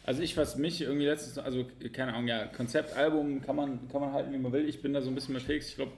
Also 0.04 0.22
ich, 0.22 0.36
was 0.36 0.56
mich 0.56 0.80
irgendwie 0.80 1.06
letztes, 1.06 1.38
also 1.38 1.64
keine 1.92 2.14
Ahnung, 2.14 2.26
ja, 2.26 2.46
Konzeptalbum 2.46 3.40
kann 3.42 3.54
man, 3.54 3.88
kann 3.88 4.00
man 4.00 4.12
halten, 4.12 4.32
wie 4.32 4.38
man 4.38 4.52
will. 4.52 4.68
Ich 4.68 4.82
bin 4.82 4.92
da 4.92 5.00
so 5.00 5.10
ein 5.10 5.14
bisschen 5.14 5.34
mit 5.34 5.42
Felix. 5.42 5.68
Ich 5.68 5.76
glaube, 5.76 5.92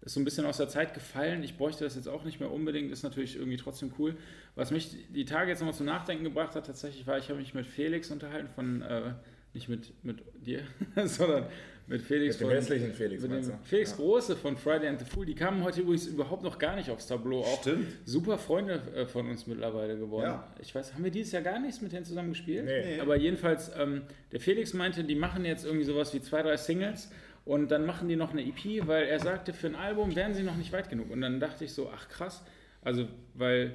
ist 0.00 0.14
so 0.14 0.20
ein 0.20 0.24
bisschen 0.24 0.44
aus 0.46 0.58
der 0.58 0.68
Zeit 0.68 0.94
gefallen. 0.94 1.42
Ich 1.42 1.56
bräuchte 1.56 1.84
das 1.84 1.94
jetzt 1.94 2.08
auch 2.08 2.24
nicht 2.24 2.40
mehr 2.40 2.50
unbedingt, 2.50 2.92
ist 2.92 3.02
natürlich 3.02 3.36
irgendwie 3.36 3.56
trotzdem 3.56 3.92
cool. 3.98 4.16
Was 4.54 4.70
mich 4.70 4.94
die 5.10 5.24
Tage 5.24 5.50
jetzt 5.50 5.60
nochmal 5.60 5.74
zum 5.74 5.86
Nachdenken 5.86 6.24
gebracht 6.24 6.54
hat, 6.54 6.66
tatsächlich 6.66 7.06
war, 7.06 7.18
ich 7.18 7.28
habe 7.30 7.38
mich 7.38 7.54
mit 7.54 7.66
Felix 7.66 8.10
unterhalten 8.10 8.48
von, 8.48 8.82
äh, 8.82 9.12
nicht 9.54 9.68
mit, 9.68 9.92
mit 10.04 10.22
dir, 10.46 10.60
sondern 11.04 11.46
mit 11.86 12.00
Felix. 12.02 12.34
Mit 12.36 12.40
dem 12.40 12.46
von- 12.48 12.56
hässlichen 12.56 12.92
Felix, 12.92 13.22
Mit 13.22 13.32
dem 13.32 13.42
du? 13.42 13.58
Felix 13.62 13.94
Große 13.96 14.36
von 14.36 14.56
Friday 14.56 14.88
and 14.88 14.98
the 14.98 15.04
Fool. 15.04 15.26
Die 15.26 15.34
kamen 15.34 15.62
heute 15.62 15.82
übrigens 15.82 16.06
überhaupt 16.06 16.42
noch 16.42 16.58
gar 16.58 16.76
nicht 16.76 16.90
aufs 16.90 17.06
Tableau. 17.06 17.40
Auch 17.42 17.60
Stimmt. 17.60 17.86
super 18.04 18.38
Freunde 18.38 18.80
äh, 18.94 19.06
von 19.06 19.28
uns 19.28 19.46
mittlerweile 19.46 19.96
geworden. 19.98 20.24
Ja. 20.26 20.52
Ich 20.60 20.74
weiß, 20.74 20.94
haben 20.94 21.04
wir 21.04 21.10
dieses 21.10 21.32
Jahr 21.32 21.42
gar 21.42 21.60
nichts 21.60 21.80
mit 21.82 21.92
denen 21.92 22.04
zusammen 22.04 22.30
gespielt? 22.30 22.64
Nee. 22.64 22.98
Aber 23.00 23.16
jedenfalls, 23.16 23.70
ähm, 23.78 24.02
der 24.32 24.40
Felix 24.40 24.72
meinte, 24.72 25.04
die 25.04 25.14
machen 25.14 25.44
jetzt 25.44 25.64
irgendwie 25.64 25.84
sowas 25.84 26.12
wie 26.14 26.20
zwei, 26.22 26.42
drei 26.42 26.56
Singles 26.56 27.10
und 27.44 27.70
dann 27.70 27.84
machen 27.84 28.08
die 28.08 28.16
noch 28.16 28.32
eine 28.32 28.42
EP, 28.42 28.86
weil 28.86 29.04
er 29.04 29.20
sagte, 29.20 29.52
für 29.52 29.66
ein 29.66 29.76
Album 29.76 30.16
wären 30.16 30.32
sie 30.32 30.42
noch 30.42 30.56
nicht 30.56 30.72
weit 30.72 30.88
genug. 30.88 31.10
Und 31.10 31.20
dann 31.20 31.38
dachte 31.38 31.64
ich 31.66 31.72
so, 31.72 31.90
ach 31.94 32.08
krass, 32.08 32.42
also 32.80 33.06
weil 33.34 33.74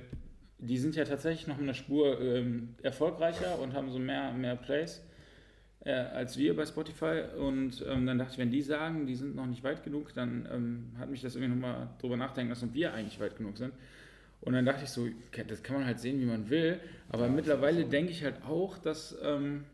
die 0.57 0.77
sind 0.79 0.95
ja 0.95 1.05
tatsächlich 1.05 1.45
noch 1.47 1.59
eine 1.59 1.73
Spur 1.75 2.19
ähm, 2.19 2.69
erfolgreicher 2.81 3.59
und 3.59 3.73
haben 3.73 3.91
so 3.91 3.99
mehr, 3.99 4.33
mehr 4.33 4.55
Plays 4.55 5.01
äh, 5.85 5.91
als 5.91 6.37
wir 6.37 6.55
bei 6.55 6.65
Spotify. 6.65 7.23
Und 7.37 7.83
ähm, 7.87 8.05
dann 8.05 8.17
dachte 8.17 8.33
ich, 8.33 8.37
wenn 8.37 8.51
die 8.51 8.61
sagen, 8.61 9.05
die 9.05 9.15
sind 9.15 9.35
noch 9.35 9.45
nicht 9.45 9.63
weit 9.63 9.83
genug, 9.83 10.13
dann 10.13 10.47
ähm, 10.51 10.91
hat 10.99 11.09
mich 11.09 11.21
das 11.21 11.35
irgendwie 11.35 11.55
nochmal 11.55 11.89
drüber 11.99 12.17
nachdenken 12.17 12.49
lassen, 12.49 12.69
ob 12.69 12.73
wir 12.73 12.93
eigentlich 12.93 13.19
weit 13.19 13.37
genug 13.37 13.57
sind. 13.57 13.73
Und 14.41 14.53
dann 14.53 14.65
dachte 14.65 14.83
ich 14.85 14.89
so, 14.89 15.07
das 15.47 15.63
kann 15.63 15.77
man 15.77 15.85
halt 15.85 15.99
sehen, 15.99 16.19
wie 16.19 16.25
man 16.25 16.49
will. 16.49 16.79
Aber 17.09 17.27
mittlerweile 17.27 17.85
denke 17.85 18.11
ich 18.11 18.23
halt 18.23 18.43
auch, 18.43 18.77
dass, 18.77 19.17
ähm, 19.21 19.65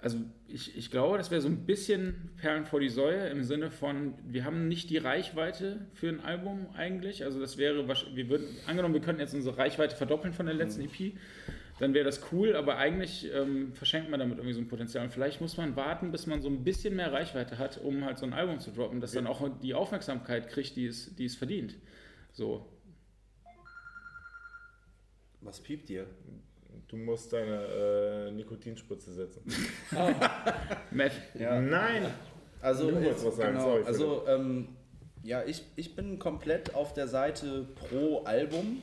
also 0.00 0.18
ich, 0.48 0.76
ich 0.76 0.90
glaube, 0.90 1.18
das 1.18 1.30
wäre 1.30 1.40
so 1.40 1.48
ein 1.48 1.64
bisschen 1.64 2.30
Perlen 2.36 2.64
vor 2.64 2.80
die 2.80 2.88
Säue 2.88 3.28
im 3.28 3.44
Sinne 3.44 3.70
von, 3.70 4.14
wir 4.26 4.44
haben 4.44 4.66
nicht 4.66 4.90
die 4.90 4.98
Reichweite 4.98 5.86
für 5.92 6.08
ein 6.08 6.20
Album 6.20 6.66
eigentlich. 6.74 7.24
Also 7.24 7.40
das 7.40 7.58
wäre, 7.58 7.86
wir 7.86 8.28
würden, 8.28 8.46
angenommen, 8.66 8.94
wir 8.94 9.00
könnten 9.00 9.20
jetzt 9.20 9.34
unsere 9.34 9.56
Reichweite 9.56 9.94
verdoppeln 9.94 10.32
von 10.32 10.46
der 10.46 10.54
letzten 10.54 10.82
EP, 10.82 11.14
dann 11.78 11.94
wäre 11.94 12.04
das 12.04 12.20
cool, 12.32 12.56
aber 12.56 12.76
eigentlich 12.76 13.32
ähm, 13.32 13.72
verschenkt 13.74 14.10
man 14.10 14.18
damit 14.20 14.38
irgendwie 14.38 14.54
so 14.54 14.60
ein 14.60 14.68
Potenzial. 14.68 15.04
Und 15.04 15.12
vielleicht 15.12 15.40
muss 15.40 15.56
man 15.56 15.76
warten, 15.76 16.10
bis 16.10 16.26
man 16.26 16.42
so 16.42 16.48
ein 16.48 16.64
bisschen 16.64 16.96
mehr 16.96 17.12
Reichweite 17.12 17.58
hat, 17.58 17.78
um 17.78 18.04
halt 18.04 18.18
so 18.18 18.26
ein 18.26 18.32
Album 18.32 18.58
zu 18.58 18.70
droppen, 18.72 19.00
das 19.00 19.12
dann 19.12 19.26
auch 19.26 19.48
die 19.62 19.74
Aufmerksamkeit 19.74 20.48
kriegt, 20.48 20.74
die 20.76 20.86
es, 20.86 21.14
die 21.14 21.24
es 21.26 21.36
verdient. 21.36 21.76
So. 22.32 22.66
Was 25.40 25.60
piept 25.60 25.88
dir? 25.88 26.06
Du 26.88 26.96
musst 26.96 27.32
deine 27.32 27.64
äh, 27.64 28.30
Nikotinspritze 28.32 29.12
setzen. 29.12 29.42
Meth. 30.90 31.12
Nein! 31.34 32.06
Also, 32.60 32.90
jetzt- 32.90 33.24
was 33.24 33.36
sagen, 33.36 33.52
genau, 33.52 33.64
sorry, 33.70 33.84
also 33.84 34.26
ähm, 34.26 34.68
ja, 35.22 35.44
ich, 35.44 35.62
ich 35.76 35.94
bin 35.94 36.18
komplett 36.18 36.74
auf 36.74 36.92
der 36.92 37.06
Seite 37.06 37.66
pro 37.76 38.24
Album 38.24 38.82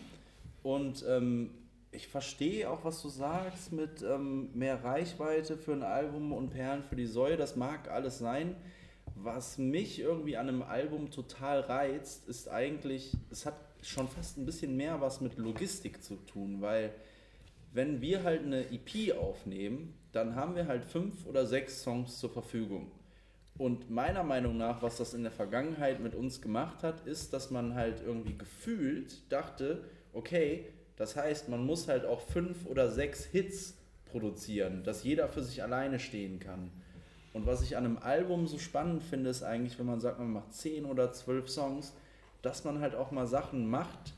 und 0.63 1.03
ähm, 1.07 1.49
ich 1.95 2.07
verstehe 2.07 2.69
auch, 2.69 2.83
was 2.83 3.01
du 3.01 3.09
sagst 3.09 3.71
mit 3.71 4.03
ähm, 4.03 4.49
mehr 4.53 4.83
Reichweite 4.83 5.57
für 5.57 5.73
ein 5.73 5.83
Album 5.83 6.33
und 6.33 6.49
Perlen 6.49 6.83
für 6.83 6.95
die 6.95 7.05
Säue, 7.05 7.37
das 7.37 7.55
mag 7.55 7.89
alles 7.89 8.19
sein. 8.19 8.55
Was 9.15 9.57
mich 9.57 9.99
irgendwie 9.99 10.35
an 10.35 10.49
einem 10.49 10.61
Album 10.61 11.09
total 11.09 11.61
reizt, 11.61 12.27
ist 12.27 12.49
eigentlich, 12.49 13.13
es 13.31 13.45
hat 13.45 13.55
schon 13.81 14.07
fast 14.07 14.37
ein 14.37 14.45
bisschen 14.45 14.75
mehr 14.75 14.99
was 14.99 15.21
mit 15.21 15.37
Logistik 15.37 16.03
zu 16.03 16.15
tun, 16.15 16.61
weil 16.61 16.91
wenn 17.71 18.01
wir 18.01 18.23
halt 18.23 18.43
eine 18.43 18.65
EP 18.71 19.17
aufnehmen, 19.17 19.93
dann 20.11 20.35
haben 20.35 20.55
wir 20.55 20.67
halt 20.67 20.85
fünf 20.85 21.25
oder 21.25 21.45
sechs 21.45 21.83
Songs 21.83 22.19
zur 22.19 22.29
Verfügung. 22.29 22.91
Und 23.57 23.89
meiner 23.89 24.23
Meinung 24.23 24.57
nach, 24.57 24.81
was 24.81 24.97
das 24.97 25.13
in 25.13 25.23
der 25.23 25.31
Vergangenheit 25.31 26.01
mit 26.01 26.13
uns 26.13 26.41
gemacht 26.41 26.83
hat, 26.83 27.05
ist, 27.07 27.31
dass 27.31 27.51
man 27.51 27.75
halt 27.75 28.01
irgendwie 28.05 28.37
gefühlt 28.37 29.31
dachte, 29.31 29.85
okay, 30.11 30.65
das 30.97 31.15
heißt, 31.15 31.49
man 31.49 31.65
muss 31.65 31.87
halt 31.87 32.05
auch 32.05 32.21
fünf 32.21 32.65
oder 32.65 32.89
sechs 32.89 33.25
Hits 33.25 33.77
produzieren, 34.05 34.83
dass 34.83 35.03
jeder 35.03 35.27
für 35.27 35.43
sich 35.43 35.61
alleine 35.61 35.99
stehen 35.99 36.39
kann. 36.39 36.71
Und 37.33 37.45
was 37.45 37.61
ich 37.61 37.75
an 37.75 37.85
einem 37.85 37.97
Album 37.97 38.47
so 38.47 38.57
spannend 38.57 39.03
finde, 39.03 39.29
ist 39.29 39.43
eigentlich, 39.43 39.77
wenn 39.77 39.85
man 39.85 39.99
sagt, 39.99 40.19
man 40.19 40.31
macht 40.31 40.53
zehn 40.53 40.85
oder 40.85 41.11
zwölf 41.11 41.49
Songs, 41.49 41.93
dass 42.41 42.63
man 42.63 42.79
halt 42.79 42.95
auch 42.95 43.11
mal 43.11 43.27
Sachen 43.27 43.69
macht 43.69 44.13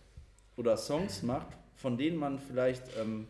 oder 0.55 0.77
Songs 0.77 1.23
macht, 1.23 1.47
von 1.75 1.97
denen 1.97 2.17
man 2.17 2.37
vielleicht 2.37 2.83
ähm, 2.99 3.27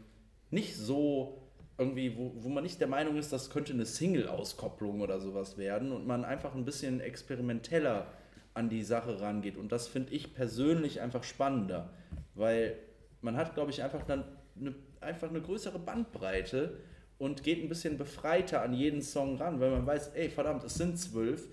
nicht 0.52 0.76
so 0.76 1.41
irgendwie, 1.78 2.18
wo, 2.18 2.34
wo 2.36 2.49
man 2.49 2.64
nicht 2.64 2.82
der 2.82 2.88
Meinung 2.88 3.18
ist, 3.18 3.32
das 3.32 3.49
könnte 3.49 3.72
eine 3.72 3.86
Single-Auskopplung 3.86 5.02
oder 5.02 5.19
sowas 5.19 5.57
werden 5.57 5.91
und 5.91 6.07
man 6.07 6.26
einfach 6.26 6.56
ein 6.56 6.65
bisschen 6.65 6.99
experimenteller 6.99 8.07
an 8.53 8.69
die 8.69 8.84
Sache 8.84 9.22
rangeht. 9.22 9.56
Und 9.56 9.72
das 9.72 9.88
finde 9.88 10.14
ich 10.14 10.34
persönlich 10.34 10.99
einfach 10.99 11.24
spannender, 11.24 11.94
weil 12.34 12.78
man 13.22 13.38
hat, 13.38 13.53
glaube 13.53 13.72
ich, 13.72 13.84
einfach 13.84 14.03
dann 14.03 14.23
eine, 14.60 14.76
einfach 15.02 15.30
eine 15.30 15.41
größere 15.41 15.80
Bandbreite 15.80 16.77
und 17.18 17.44
geht 17.44 17.64
ein 17.64 17.69
bisschen 17.69 17.98
befreiter 17.98 18.61
an 18.61 18.73
jeden 18.73 19.02
Song 19.02 19.38
ran, 19.38 19.60
weil 19.60 19.72
man 19.72 19.85
weiß, 19.85 20.10
ey, 20.14 20.30
verdammt, 20.30 20.64
es 20.64 20.76
sind 20.76 20.99
zwölf, 20.99 21.48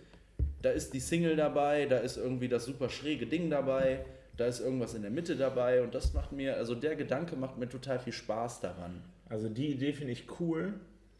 da 0.62 0.70
ist 0.70 0.94
die 0.94 1.00
Single 1.00 1.36
dabei, 1.36 1.86
da 1.86 1.98
ist 1.98 2.16
irgendwie 2.16 2.48
das 2.48 2.64
super 2.64 2.88
schräge 2.88 3.26
Ding 3.26 3.50
dabei, 3.50 4.04
da 4.36 4.46
ist 4.46 4.60
irgendwas 4.60 4.94
in 4.94 5.02
der 5.02 5.10
Mitte 5.10 5.36
dabei 5.36 5.82
und 5.82 5.94
das 5.94 6.12
macht 6.12 6.32
mir, 6.32 6.56
also 6.56 6.74
der 6.74 6.96
Gedanke 6.96 7.36
macht 7.36 7.58
mir 7.58 7.68
total 7.68 7.98
viel 7.98 8.12
Spaß 8.12 8.60
daran. 8.60 9.02
Also 9.28 9.48
die 9.48 9.68
Idee 9.68 9.92
finde 9.92 10.12
ich 10.12 10.26
cool. 10.40 10.74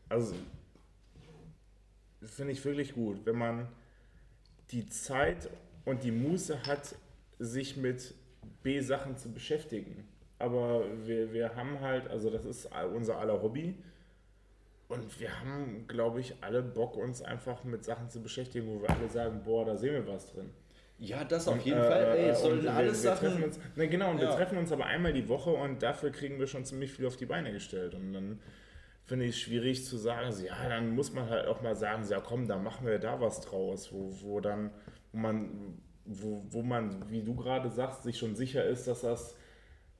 Also 0.09 0.35
finde 2.23 2.53
ich 2.53 2.65
wirklich 2.65 2.95
gut, 2.95 3.25
wenn 3.25 3.37
man 3.37 3.69
die 4.71 4.87
Zeit 4.87 5.49
und 5.85 6.03
die 6.05 6.11
Muße 6.11 6.67
hat, 6.67 6.95
sich 7.39 7.77
mit 7.77 8.15
B-Sachen 8.63 9.17
zu 9.17 9.31
beschäftigen. 9.31 10.09
Aber 10.45 10.85
wir, 11.07 11.33
wir 11.33 11.57
haben 11.57 11.81
halt, 11.81 12.09
also 12.09 12.29
das 12.29 12.45
ist 12.45 12.69
unser 12.95 13.19
aller 13.19 13.41
Hobby. 13.43 13.75
Und 14.89 15.19
wir 15.19 15.41
haben, 15.41 15.87
glaube 15.89 16.21
ich, 16.21 16.35
alle 16.43 16.63
Bock, 16.63 16.97
uns 16.97 17.23
einfach 17.23 17.65
mit 17.65 17.85
Sachen 17.85 18.11
zu 18.11 18.21
beschäftigen, 18.23 18.67
wo 18.69 18.83
wir 18.83 18.91
alle 18.91 19.09
sagen, 19.09 19.41
boah, 19.43 19.65
da 19.65 19.77
sehen 19.77 19.95
wir 19.95 20.07
was 20.07 20.31
drin. 20.33 20.51
Ja, 20.99 21.25
das 21.25 21.49
auf 21.49 21.55
Und, 21.55 21.65
jeden 21.65 21.81
äh, 21.81 21.85
Fall. 21.89 22.03
Ey, 22.17 22.25
äh, 22.27 22.29
es 22.29 22.43
sollen 22.43 22.63
wir- 22.63 22.73
alles 22.73 23.03
wir 23.03 23.11
Sachen. 23.11 23.29
Treffen 23.29 23.45
uns, 23.45 23.59
ne, 23.77 23.89
genau, 23.89 24.11
und 24.11 24.19
wir 24.19 24.29
Ja. 24.29 24.35
treffen 24.37 24.59
uns 24.59 24.71
aber 24.71 24.85
einmal 24.87 25.13
die 25.15 25.29
Woche 25.29 25.51
und 25.51 25.83
dafür 25.83 26.11
kriegen 26.11 26.39
wir 26.39 26.47
schon 26.47 26.65
ziemlich 26.65 26.93
viel 26.93 27.07
auf 27.07 27.17
die 27.17 27.27
Beine 27.27 27.51
gestellt. 27.53 27.95
Und 27.95 28.13
dann 28.13 28.39
finde 29.05 29.25
ich 29.25 29.31
es 29.37 29.41
schwierig 29.41 29.85
zu 29.87 29.97
sagen, 29.97 30.31
so, 30.31 30.45
ja, 30.45 30.69
dann 30.69 30.95
muss 30.95 31.13
man 31.13 31.29
halt 31.31 31.47
auch 31.49 31.63
mal 31.63 31.75
sagen, 31.75 32.05
so, 32.05 32.13
ja 32.13 32.21
komm, 32.21 32.47
da 32.47 32.59
machen 32.59 32.87
wir 32.87 32.99
da 32.99 33.21
was 33.21 33.41
draus, 33.41 33.91
wo, 33.93 34.11
wo 34.21 34.41
dann, 34.41 34.71
wo 35.13 35.19
man, 35.19 35.79
wo, 36.05 36.43
wo 36.51 36.63
man, 36.63 37.11
wie 37.11 37.23
du 37.23 37.35
gerade 37.35 37.71
sagst, 37.71 38.03
sich 38.03 38.19
schon 38.19 38.37
sicher 38.37 38.65
ist, 38.65 38.87
dass 38.87 39.01
das 39.01 39.35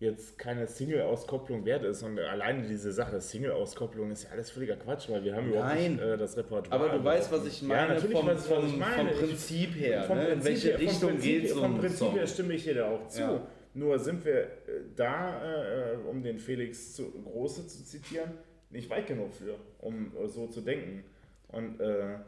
jetzt 0.05 0.39
keine 0.39 0.67
Single-Auskopplung 0.67 1.65
wert 1.65 1.85
ist. 1.85 2.03
Und 2.03 2.19
alleine 2.19 2.63
diese 2.69 2.93
Sache, 2.93 3.21
Single-Auskopplung 3.21 4.11
ist 4.13 4.25
ja 4.25 4.31
alles 4.31 4.51
völliger 4.51 4.77
Quatsch, 4.77 5.09
weil 5.11 5.25
wir 5.25 5.35
haben 5.35 5.49
überhaupt 5.51 5.75
Nein. 5.75 5.93
nicht 5.95 6.03
äh, 6.03 6.17
das 6.17 6.37
Repertoire. 6.37 6.73
Aber 6.73 6.89
du 6.91 6.97
überhaupt 7.01 7.05
weißt, 7.21 7.33
was 7.33 7.47
ich 7.47 7.63
meine 7.63 7.81
Ja, 7.89 7.95
natürlich 7.95 8.17
vom, 8.17 8.27
weiß 8.27 8.45
ich, 8.45 8.51
was 8.51 8.59
vom, 8.59 8.67
ich 8.69 8.77
meine. 8.77 9.11
vom 9.13 9.29
Prinzip 9.29 9.75
her. 9.77 10.03
vom 10.05 10.17
ne? 10.19 10.25
In 10.29 10.41
Prinzip 10.41 10.45
welche 10.51 10.69
her- 10.69 10.79
vom 10.79 10.87
Richtung 11.09 11.19
geht 11.21 11.49
so 11.49 11.55
Vom 11.61 11.75
ein 11.75 11.81
Prinzip 11.81 12.13
her 12.13 12.27
stimme 12.27 12.55
ich 12.55 12.65
dir 12.65 12.75
da 12.75 12.89
auch 12.91 13.09
zu. 13.09 13.21
Ja. 13.21 13.47
Nur 13.77 13.99
sind 13.99 14.25
wir 14.25 14.41
äh, 14.43 14.49
da, 14.95 15.93
äh, 15.93 15.97
um 16.09 16.23
den 16.23 16.39
Felix 16.39 16.95
zu, 16.95 17.11
Große 17.11 17.67
zu 17.67 17.85
zitieren, 17.85 18.31
nicht 18.71 18.89
weit 18.89 19.07
genug 19.09 19.35
für, 19.35 19.57
um 19.79 20.13
äh, 20.17 20.29
so 20.29 20.47
zu 20.47 20.61
denken. 20.61 21.05
Und 21.49 21.81
äh, 21.81 22.19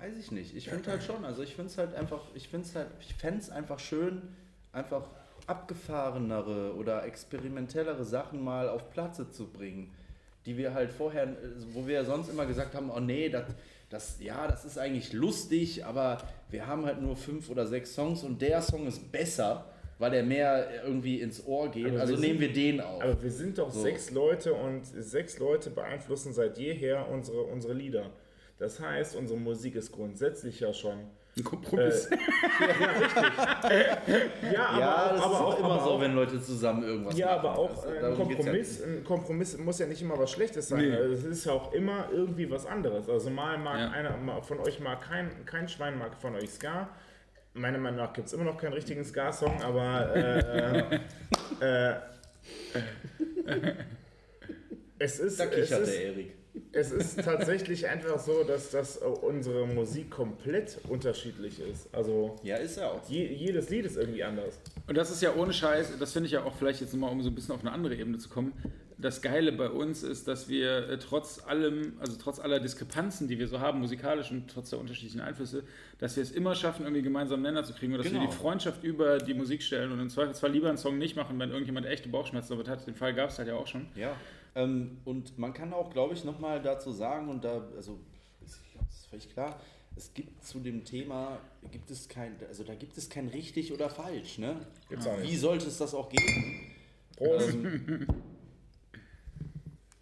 Weiß 0.00 0.16
ich 0.18 0.30
nicht. 0.32 0.54
Ich 0.56 0.68
finde 0.68 0.90
halt 0.90 1.02
schon. 1.02 1.24
Also 1.24 1.42
ich 1.42 1.54
finde 1.54 1.70
es 1.70 1.78
halt 1.78 1.94
einfach, 1.94 2.20
ich 2.34 2.48
finde 2.48 2.66
es 2.66 2.74
halt, 2.74 2.88
ich 3.00 3.14
fände 3.14 3.40
es 3.40 3.50
einfach 3.50 3.78
schön, 3.78 4.22
einfach 4.72 5.08
abgefahrenere 5.48 6.74
oder 6.74 7.04
experimentellere 7.04 8.04
Sachen 8.04 8.42
mal 8.42 8.68
auf 8.68 8.90
Platze 8.90 9.30
zu 9.30 9.46
bringen, 9.48 9.92
die 10.46 10.56
wir 10.56 10.74
halt 10.74 10.90
vorher, 10.90 11.36
wo 11.72 11.86
wir 11.86 11.94
ja 11.94 12.04
sonst 12.04 12.28
immer 12.28 12.46
gesagt 12.46 12.74
haben, 12.74 12.90
oh 12.90 13.00
nee, 13.00 13.28
das, 13.28 13.44
das, 13.90 14.16
ja, 14.20 14.46
das 14.46 14.64
ist 14.64 14.78
eigentlich 14.78 15.12
lustig, 15.12 15.84
aber 15.84 16.18
wir 16.50 16.66
haben 16.66 16.84
halt 16.86 17.00
nur 17.00 17.16
fünf 17.16 17.50
oder 17.50 17.66
sechs 17.66 17.94
Songs 17.94 18.22
und 18.22 18.40
der 18.40 18.62
Song 18.62 18.86
ist 18.86 19.10
besser, 19.10 19.66
weil 19.98 20.14
er 20.14 20.22
mehr 20.22 20.84
irgendwie 20.84 21.20
ins 21.20 21.44
Ohr 21.46 21.70
geht. 21.70 21.86
Aber 21.88 22.00
also 22.00 22.12
wir 22.14 22.20
nehmen 22.20 22.38
sind- 22.38 22.40
wir 22.40 22.52
den 22.52 22.80
auf. 22.80 23.02
aber 23.02 23.22
wir 23.22 23.30
sind 23.32 23.58
doch 23.58 23.72
So. 23.72 23.80
sechs 23.82 24.10
Leute 24.12 24.54
und 24.54 24.86
sechs 24.86 25.38
Leute 25.38 25.70
beeinflussen 25.70 26.32
seit 26.32 26.56
jeher 26.58 27.08
unsere, 27.08 27.42
unsere 27.42 27.72
Lieder. 27.74 28.10
Das 28.58 28.78
heißt, 28.80 29.16
unsere 29.16 29.38
Musik 29.38 29.74
ist 29.74 29.92
grundsätzlich 29.92 30.60
ja 30.60 30.72
schon. 30.72 30.98
Ein 31.38 31.44
Kompromiss. 31.44 32.08
Ja, 34.52 34.66
aber 34.68 34.80
ja, 34.80 35.06
auch, 35.06 35.10
das 35.12 35.20
aber 35.22 35.34
ist 35.34 35.40
auch, 35.40 35.40
auch 35.54 35.58
immer 35.58 35.70
aber 35.72 35.84
so, 35.84 35.90
auch, 35.90 36.00
wenn 36.00 36.14
Leute 36.14 36.42
zusammen 36.42 36.82
irgendwas 36.82 37.16
Ja, 37.16 37.26
machen. 37.26 37.38
aber 37.38 37.58
auch 37.58 37.84
Also, 37.84 37.88
äh, 37.88 37.98
ein 37.98 38.16
geht's 38.16 38.18
ja 38.18 38.24
Kompromiss, 38.34 38.82
ein 38.82 39.04
Kompromiss 39.04 39.58
muss 39.58 39.78
ja 39.78 39.86
nicht 39.86 40.02
immer 40.02 40.18
was 40.18 40.30
Schlechtes 40.30 40.68
sein. 40.68 40.80
Nee. 40.88 40.94
Also 40.96 41.14
Es 41.14 41.24
ist 41.24 41.44
ja 41.46 41.52
auch 41.52 41.72
immer 41.72 42.08
irgendwie 42.12 42.50
was 42.50 42.66
anderes. 42.66 43.08
Also 43.08 43.30
mal 43.30 43.56
mag 43.58 43.78
Ja. 43.78 43.90
einer 43.90 44.16
mal 44.16 44.42
von 44.42 44.58
euch 44.60 44.80
mag 44.80 45.00
kein, 45.00 45.30
kein 45.46 45.68
Schwein 45.68 45.98
mag 45.98 46.16
von 46.20 46.34
euch 46.34 46.50
Ska. 46.50 46.88
Meiner 47.54 47.78
Meinung 47.78 47.98
nach 48.00 48.12
gibt 48.12 48.26
es 48.28 48.32
immer 48.34 48.44
noch 48.44 48.56
keinen 48.58 48.72
richtigen 48.74 49.04
Ska-Song, 49.04 49.62
aber 49.62 50.14
äh, 50.14 51.00
äh, 51.60 51.94
Es 55.00 55.20
ist, 55.20 55.38
Da 55.38 55.44
es 55.44 55.50
kichert 55.50 55.80
ist, 55.82 55.92
der 55.94 56.04
Erik. 56.06 56.34
Es 56.72 56.90
ist 56.92 57.22
tatsächlich 57.24 57.86
einfach 57.88 58.18
so, 58.18 58.44
dass, 58.44 58.70
dass 58.70 58.96
äh, 59.00 59.04
unsere 59.04 59.66
Musik 59.66 60.10
komplett 60.10 60.78
unterschiedlich 60.88 61.60
ist. 61.60 61.88
Also 61.94 62.36
Ja, 62.42 62.56
ist 62.56 62.76
er 62.76 62.92
auch. 62.92 63.08
je, 63.08 63.26
jedes 63.32 63.70
Lied 63.70 63.84
ist 63.86 63.96
irgendwie 63.96 64.24
anders. 64.24 64.58
Und 64.86 64.96
das 64.96 65.10
ist 65.10 65.22
ja 65.22 65.34
ohne 65.34 65.52
Scheiß, 65.52 65.92
das 65.98 66.12
finde 66.12 66.26
ich 66.26 66.32
ja 66.32 66.42
auch 66.44 66.54
vielleicht 66.56 66.80
jetzt 66.80 66.92
nochmal, 66.92 67.10
um 67.12 67.22
so 67.22 67.28
ein 67.30 67.34
bisschen 67.34 67.54
auf 67.54 67.60
eine 67.60 67.72
andere 67.72 67.94
Ebene 67.94 68.18
zu 68.18 68.28
kommen. 68.28 68.52
Das 69.00 69.22
Geile 69.22 69.52
bei 69.52 69.70
uns 69.70 70.02
ist, 70.02 70.26
dass 70.26 70.48
wir 70.48 70.88
äh, 70.88 70.98
trotz 70.98 71.40
allem, 71.46 71.92
also 72.00 72.16
trotz 72.20 72.40
aller 72.40 72.58
Diskrepanzen, 72.58 73.28
die 73.28 73.38
wir 73.38 73.46
so 73.46 73.60
haben, 73.60 73.78
musikalisch 73.78 74.32
und 74.32 74.50
trotz 74.50 74.70
der 74.70 74.80
unterschiedlichen 74.80 75.20
Einflüsse, 75.20 75.62
dass 76.00 76.16
wir 76.16 76.22
es 76.24 76.32
immer 76.32 76.56
schaffen, 76.56 76.82
irgendwie 76.82 77.02
gemeinsam 77.02 77.40
Nenner 77.42 77.62
zu 77.62 77.74
kriegen 77.74 77.92
und 77.92 77.98
dass 77.98 78.12
wir 78.12 78.18
Genau. 78.18 78.28
die 78.28 78.36
Freundschaft 78.36 78.82
über 78.82 79.18
die 79.18 79.34
Musik 79.34 79.62
stellen 79.62 79.92
und 79.92 80.00
im 80.00 80.08
Zweifelsfall 80.08 80.50
lieber 80.50 80.68
einen 80.68 80.78
Song 80.78 80.98
nicht 80.98 81.14
machen, 81.14 81.38
wenn 81.38 81.50
irgendjemand 81.50 81.86
echte 81.86 82.08
Bauchschmerzen 82.08 82.50
damit 82.54 82.68
hat. 82.68 82.88
Den 82.88 82.96
Fall 82.96 83.14
gab 83.14 83.30
es 83.30 83.38
halt 83.38 83.46
ja 83.46 83.54
auch 83.54 83.68
schon. 83.68 83.86
Ja. 83.94 84.16
Ähm, 84.58 84.98
und 85.04 85.38
man 85.38 85.54
kann 85.54 85.72
auch, 85.72 85.90
glaube 85.90 86.14
ich, 86.14 86.24
nochmal 86.24 86.60
dazu 86.60 86.90
sagen, 86.90 87.28
und 87.28 87.44
da, 87.44 87.62
also, 87.76 88.00
ich 88.44 88.72
glaube, 88.72 88.86
das 88.88 88.98
ist 88.98 89.06
völlig 89.06 89.32
klar, 89.32 89.60
es 89.96 90.12
gibt 90.12 90.44
zu 90.44 90.58
dem 90.58 90.84
Thema, 90.84 91.38
gibt 91.70 91.90
es 91.92 92.08
kein, 92.08 92.34
also 92.48 92.64
da 92.64 92.74
gibt 92.74 92.98
es 92.98 93.08
kein 93.08 93.28
richtig 93.28 93.72
oder 93.72 93.88
falsch, 93.88 94.38
ne? 94.38 94.56
Gibt's 94.88 95.06
auch 95.06 95.16
nicht. 95.16 95.30
Wie 95.30 95.36
sollte 95.36 95.68
es 95.68 95.78
das 95.78 95.94
auch 95.94 96.08
geben? 96.08 96.72
Prost. 97.16 97.54
Ähm, 97.54 98.06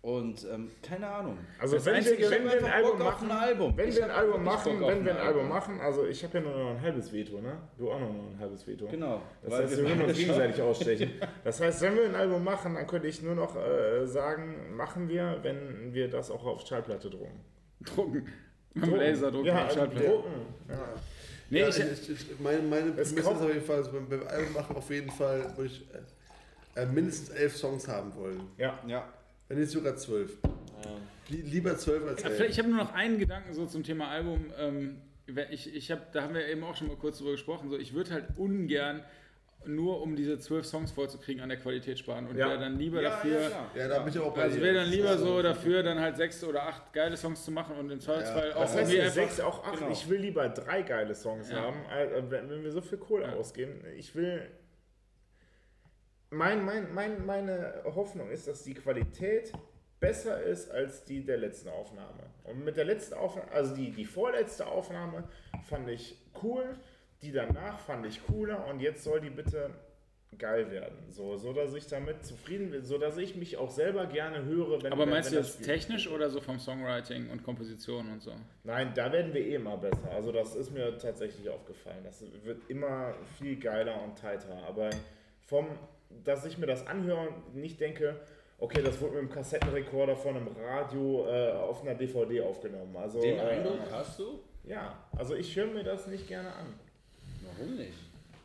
und 0.07 0.47
ähm, 0.53 0.71
keine 0.83 1.09
Ahnung. 1.09 1.37
Also 1.59 1.85
wenn, 1.85 2.05
wir, 2.05 2.31
wenn 2.31 2.45
wir 2.45 2.53
ein 2.59 2.65
Album 2.73 2.91
Bock 2.93 2.99
machen, 3.07 3.31
ein 3.31 3.37
Album. 3.39 3.77
wenn 3.77 3.89
Ich 3.89 3.97
wir 3.97 4.05
ein 4.05 4.11
Album 4.13 4.45
machen, 4.45 4.81
wenn 4.81 5.05
wir 5.05 5.13
ein 5.13 5.19
Album 5.19 5.43
Album. 5.43 5.49
machen, 5.49 5.81
also 5.81 6.07
ich 6.07 6.23
habe 6.23 6.39
ja 6.39 6.45
nur 6.45 6.57
noch 6.57 6.71
ein 6.71 6.81
halbes 6.81 7.13
Veto, 7.13 7.41
ne? 7.41 7.57
Du 7.77 7.91
auch 7.91 7.99
noch 7.99 8.09
ein 8.11 8.37
halbes 8.39 8.65
Veto. 8.69 8.87
Genau. 8.87 9.21
Das 9.43 9.51
weil 9.51 9.63
heißt, 9.65 9.77
wir 9.79 9.89
würden 9.89 10.03
uns 10.05 10.17
gegenseitig 10.17 10.63
ausstechen. 10.63 11.11
Das 11.45 11.61
heißt, 11.61 11.83
wenn 11.83 11.97
wir 11.97 12.05
ein 12.05 12.15
Album 12.15 12.45
machen, 12.45 12.75
dann 12.75 12.87
könnte 12.87 13.09
ich 13.09 13.21
nur 13.21 13.35
noch 13.35 13.57
äh, 13.57 14.07
sagen, 14.07 14.77
machen 14.77 15.09
wir, 15.09 15.39
wenn 15.43 15.93
wir 15.93 16.09
das 16.09 16.31
auch 16.31 16.45
auf 16.47 16.65
Schallplatte 16.67 17.11
drucken. 17.11 17.41
Drucken. 17.85 18.29
Mit 18.75 18.91
Laser 18.91 19.31
drucken. 19.33 19.47
Ja, 19.47 19.55
auf 19.55 19.61
also 19.65 19.75
Schallplatte. 19.77 20.07
drucken. 20.07 20.31
Ja. 20.69 20.75
Nee, 21.51 21.61
ja, 21.61 21.69
ich, 21.69 21.79
ich, 21.81 22.11
ich, 22.11 22.41
meine 22.41 22.63
meine 22.63 22.91
Es 22.91 23.09
Prämisse 23.13 23.23
kommt- 23.23 23.37
ist 23.41 23.43
auf 23.47 23.53
jeden 23.55 23.65
Fall, 23.67 23.77
also 23.77 23.91
beim, 23.93 24.09
beim 24.09 24.27
Album 24.29 24.53
machen 24.55 24.77
auf 24.77 24.89
jeden 24.91 25.11
Fall 25.11 25.53
würde 25.57 25.67
ich 25.71 25.85
äh, 26.77 26.87
mindestens 26.87 27.31
elf 27.31 27.57
Songs 27.57 27.89
haben 27.89 28.15
wollen. 28.15 28.41
ja. 28.57 28.79
Ja. 28.87 29.09
Wenn 29.49 29.59
nicht 29.59 29.71
sogar 29.71 29.97
zwölf. 29.97 30.39
Lie- 31.29 31.43
Lieber 31.43 31.77
zwölf 31.77 32.07
als 32.07 32.23
Ja, 32.23 32.29
elf. 32.29 32.37
vielleicht- 32.37 32.53
Ich 32.53 32.59
habe 32.59 32.69
nur 32.69 32.79
noch 32.79 32.93
einen 32.95 33.19
Gedanken 33.19 33.53
so 33.53 33.67
zum 33.67 33.83
Thema 33.83 34.09
Album. 34.09 34.47
Ähm, 34.59 34.99
ich, 35.51 35.75
ich 35.75 35.91
hab, 35.91 36.13
da 36.13 36.23
haben 36.23 36.35
wir 36.35 36.47
eben 36.47 36.63
auch 36.63 36.77
schon 36.77 36.87
mal 36.89 36.97
kurz 36.97 37.19
drüber 37.19 37.33
gesprochen. 37.33 37.69
So, 37.69 37.77
ich 37.77 37.95
würde 37.95 38.13
halt 38.13 38.27
ungern 38.37 39.03
nur 39.65 40.01
um 40.03 40.15
diese 40.15 40.39
zwölf 40.39 40.65
Songs 40.65 40.93
vollzukriegen 40.93 41.43
an 41.43 41.49
der 41.49 41.59
Qualität 41.59 41.99
sparen 41.99 42.29
und 42.29 42.37
Ja. 42.37 42.49
wäre 42.51 42.61
dann 42.61 42.79
lieber 42.79 43.03
Ja, 43.03 43.11
dafür. 43.11 43.41
ja. 43.41 43.71
Ja, 43.75 43.89
da 43.89 43.99
bin 43.99 44.13
ich 44.13 44.19
auch 44.21 44.33
bei 44.33 44.43
Also 44.43 44.61
wäre 44.61 44.75
dann 44.77 44.89
lieber 44.89 45.19
so 45.19 45.43
dafür, 45.43 45.83
dann 45.83 45.99
halt 45.99 46.17
sechs 46.17 46.45
oder 46.45 46.63
acht 46.69 46.93
geile 46.93 47.17
Songs 47.17 47.45
zu 47.45 47.51
machen 47.51 47.75
und 47.77 47.91
im 47.91 47.99
Zweifelsfall 47.99 48.53
auch 48.53 48.61
Das 48.61 48.77
heißt, 48.77 48.93
irgendwie 48.93 49.11
sechs, 49.11 49.41
auch 49.41 49.65
acht. 49.65 49.79
genau. 49.81 49.91
Ich 49.91 50.09
will 50.09 50.21
lieber 50.21 50.49
drei 50.51 50.83
geile 50.83 51.17
Songs 51.17 51.51
Ja. 51.51 51.57
haben, 51.63 51.79
äh, 51.87 52.23
wenn, 52.31 52.49
wenn 52.49 52.63
wir 52.63 52.71
so 52.71 52.81
viel 52.81 52.99
Kohle 52.99 53.25
Ja. 53.25 53.33
ausgeben. 53.33 53.81
Ich 53.97 54.15
will. 54.15 54.43
Mein, 56.37 56.65
mein, 56.65 56.93
mein, 56.93 57.25
meine 57.25 57.83
Hoffnung 57.85 58.31
ist, 58.31 58.47
dass 58.47 58.63
die 58.63 58.75
Qualität 58.75 59.53
besser 60.01 60.43
ist 60.43 60.71
als 60.71 61.05
die 61.05 61.25
der 61.25 61.39
letzten 61.39 61.71
Aufnahme. 61.71 62.25
Und 62.45 62.65
mit 62.65 62.77
der 62.77 62.85
letzten 62.85 63.15
Aufnahme, 63.15 63.51
also 63.53 63.75
die, 63.75 63.91
die 63.91 64.05
vorletzte 64.05 64.67
Aufnahme 64.67 65.25
fand 65.69 65.89
ich 65.89 66.17
cool, 66.43 66.77
die 67.23 67.33
danach 67.33 67.79
fand 67.81 68.05
ich 68.05 68.23
cooler 68.27 68.67
und 68.67 68.81
jetzt 68.81 69.03
soll 69.03 69.21
die 69.21 69.31
bitte 69.31 69.71
geil 70.37 70.71
werden. 70.71 70.99
So, 71.09 71.39
so 71.39 71.55
dass 71.55 71.73
ich 71.73 71.87
damit 71.87 72.27
zufrieden 72.27 72.71
bin, 72.71 72.85
so 72.85 72.99
dass 72.99 73.17
ich 73.17 73.37
mich 73.37 73.57
auch 73.57 73.71
selber 73.71 74.05
gerne 74.05 74.45
höre, 74.45 74.83
wenn 74.83 74.93
Aber 74.93 75.05
wenn- 75.05 75.11
meinst 75.11 75.31
wenn 75.31 75.39
du 75.39 75.43
das 75.43 75.59
technisch 75.61 76.07
oder 76.11 76.29
so 76.29 76.43
vom 76.43 76.59
Songwriting 76.59 77.31
und 77.31 77.43
Komposition 77.43 78.11
und 78.13 78.21
so? 78.21 78.33
Nein, 78.63 78.93
da 78.95 79.11
werden 79.11 79.33
wir 79.33 79.41
eh 79.41 79.55
immer 79.55 79.79
besser. 79.79 80.11
Also 80.13 80.33
das 80.33 80.55
ist 80.55 80.71
mir 80.73 80.99
tatsächlich 80.99 81.49
aufgefallen. 81.49 82.05
Das 82.05 82.23
wird 82.45 82.69
immer 82.69 83.15
viel 83.39 83.57
geiler 83.59 84.03
und 84.03 84.19
tighter. 84.19 84.63
Aber 84.69 84.91
vom, 85.41 85.69
dass 86.25 86.45
ich 86.45 86.59
mir 86.59 86.67
das 86.67 86.87
anhöre 86.87 87.29
und 87.29 87.55
nicht 87.57 87.81
denke, 87.81 88.21
okay, 88.59 88.83
das 88.83 89.01
wurde 89.01 89.15
mit 89.15 89.21
einem 89.23 89.31
Kassettenrekorder 89.31 90.17
von 90.17 90.37
einem 90.37 90.49
Radio 90.49 91.27
äh, 91.29 91.53
auf 91.53 91.83
einer 91.83 91.95
DVD 91.95 92.41
aufgenommen. 92.43 92.97
Also, 92.97 93.21
Den 93.21 93.39
äh, 93.39 93.43
Eindruck 93.43 93.81
hast 93.91 94.19
du? 94.19 94.41
Ja, 94.65 94.99
also 95.17 95.35
ich 95.35 95.55
höre 95.55 95.67
mir 95.67 95.85
das 95.85 96.07
nicht 96.07 96.27
gerne 96.27 96.53
an. 96.53 96.75
Warum 97.43 97.77
nicht? 97.77 97.99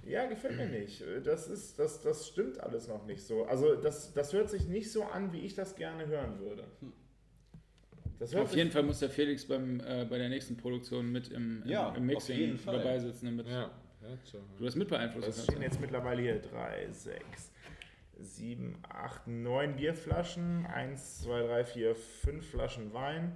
Ja, 0.05 0.25
gefällt 0.25 0.57
mir 0.57 0.67
nicht. 0.67 1.03
Das, 1.23 1.47
ist, 1.47 1.77
das, 1.77 2.01
das 2.01 2.27
stimmt 2.27 2.59
alles 2.59 2.88
noch 2.88 3.05
nicht 3.05 3.21
so. 3.21 3.45
Also 3.45 3.75
das, 3.75 4.13
das 4.13 4.33
hört 4.33 4.49
sich 4.49 4.67
nicht 4.67 4.91
so 4.91 5.03
an, 5.03 5.31
wie 5.31 5.41
ich 5.41 5.53
das 5.55 5.75
gerne 5.75 6.07
hören 6.07 6.39
würde. 6.39 6.63
Das 8.19 8.33
hört 8.33 8.45
Auf 8.45 8.55
jeden 8.55 8.71
Fall 8.71 8.83
muss 8.83 8.99
der 8.99 9.09
Felix 9.09 9.45
beim, 9.45 9.79
äh, 9.79 10.05
bei 10.09 10.17
der 10.17 10.29
nächsten 10.29 10.57
Produktion 10.57 11.11
mit 11.11 11.29
im, 11.29 11.63
im, 11.63 11.69
Ja, 11.69 11.89
im 11.89 11.95
auf 11.95 11.99
Mixing 12.01 12.38
jeden 12.38 12.57
Fall. 12.57 12.77
dabei 12.77 12.99
sitzen, 12.99 13.25
damit 13.27 13.47
Ja. 13.47 13.71
Ja 14.02 14.18
so. 14.23 14.40
du 14.57 14.65
das 14.65 14.76
mit 14.76 14.88
beeinflussen 14.90 15.30
Es 15.30 15.44
stehen 15.44 15.61
jetzt 15.61 15.80
mittlerweile 15.80 16.22
hier 16.22 16.40
drei, 16.41 16.88
sechs, 16.91 17.52
sieben, 18.19 18.82
acht, 18.90 19.28
neun 19.28 19.76
Bierflaschen, 19.76 20.65
eins, 20.68 21.22
zwei, 21.22 21.41
drei, 21.41 21.64
vier, 21.65 21.95
fünf 21.95 22.49
Flaschen 22.49 22.94
Wein. 22.94 23.34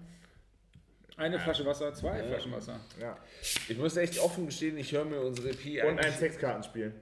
Eine 1.17 1.39
Flasche 1.39 1.65
Wasser, 1.65 1.93
zwei 1.93 2.21
Flaschen 2.23 2.51
Wasser. 2.51 2.79
Ja. 2.99 3.17
Ich 3.69 3.77
muss 3.77 3.95
echt 3.95 4.19
offen 4.19 4.47
gestehen, 4.47 4.77
ich 4.77 4.91
höre 4.91 5.05
mir 5.05 5.21
unsere 5.21 5.49
EP 5.49 5.83
Und 5.87 5.99
ein 5.99 6.11
Sexkartenspiel 6.11 6.93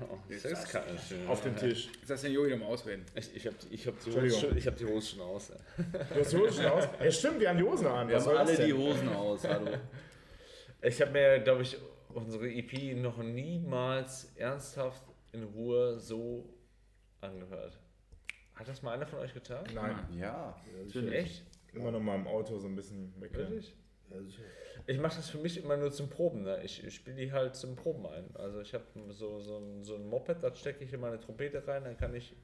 Oh, 0.00 0.18
Sexkarten. 0.30 0.98
auf 1.26 1.42
dem 1.42 1.56
Tisch. 1.56 1.88
Jetzt 2.00 2.08
lass 2.10 2.20
den 2.20 2.32
Jogi 2.32 2.50
doch 2.50 2.58
mal 2.58 2.66
ausreden. 2.66 3.06
Ich, 3.14 3.34
ich 3.34 3.46
habe 3.46 3.56
ich 3.70 3.86
hab 3.86 3.98
die, 4.00 4.10
Hose 4.10 4.18
Entschuldigung. 4.18 4.40
schon- 4.40 4.58
ich 4.58 4.66
hab 4.66 4.76
die 4.76 4.84
Hose 4.84 5.06
schon 5.08 5.20
aus. 5.22 5.52
Du 5.78 6.20
hast 6.20 6.32
die 6.32 6.36
Hose 6.36 6.52
schon 6.62 6.66
aus? 6.66 6.88
Ja, 7.02 7.10
stimmt, 7.10 7.40
wir 7.40 7.48
haben 7.48 7.56
die 7.58 7.64
Hosen 7.64 7.86
an. 7.86 8.08
Wir 8.08 8.16
Was 8.16 8.26
haben 8.26 8.34
das 8.34 8.48
alle 8.48 8.56
denn? 8.56 8.66
die 8.66 8.72
Hosen 8.74 9.08
aus, 9.08 9.44
hallo. 9.44 9.70
Ich 10.82 11.00
habe 11.00 11.12
mir, 11.12 11.38
glaube 11.38 11.62
ich, 11.62 11.78
unsere 12.22 12.48
EP 12.50 12.96
noch 12.96 13.18
niemals 13.18 14.32
ernsthaft 14.36 15.02
in 15.32 15.44
Ruhe 15.44 15.98
so 15.98 16.48
angehört. 17.20 17.78
Hat 18.54 18.68
das 18.68 18.82
mal 18.82 18.92
einer 18.92 19.06
von 19.06 19.20
euch 19.20 19.34
getan? 19.34 19.64
Nein, 19.74 19.96
Ja. 20.18 20.56
Echt? 21.12 21.44
immer 21.74 21.90
noch 21.92 22.00
mal 22.00 22.16
im 22.16 22.26
Auto 22.26 22.58
so 22.58 22.66
ein 22.66 22.74
bisschen 22.74 23.12
meckern. 23.20 23.40
Wirklich? 23.50 23.74
Ich 24.86 24.98
mache 24.98 25.16
das 25.16 25.28
für 25.28 25.38
mich 25.38 25.62
immer 25.62 25.76
nur 25.76 25.92
zum 25.92 26.08
Proben. 26.08 26.42
Ne? 26.42 26.62
Ich, 26.64 26.82
ich 26.82 26.94
spiele 26.94 27.16
die 27.16 27.30
halt 27.32 27.54
zum 27.54 27.76
Proben 27.76 28.06
ein. 28.06 28.24
Also 28.34 28.60
ich 28.60 28.72
habe 28.72 28.84
so, 29.10 29.38
so, 29.40 29.58
ein, 29.58 29.84
so 29.84 29.96
ein 29.96 30.08
Moped, 30.08 30.42
da 30.42 30.54
stecke 30.54 30.82
ich 30.82 30.92
in 30.92 31.00
meine 31.00 31.20
Trompete 31.20 31.66
rein, 31.66 31.84
dann 31.84 31.96
kann 31.96 32.14
ich 32.14 32.34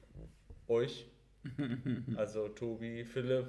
euch, 0.67 1.07
also 2.15 2.49
Tobi, 2.49 3.03
Philipp, 3.03 3.47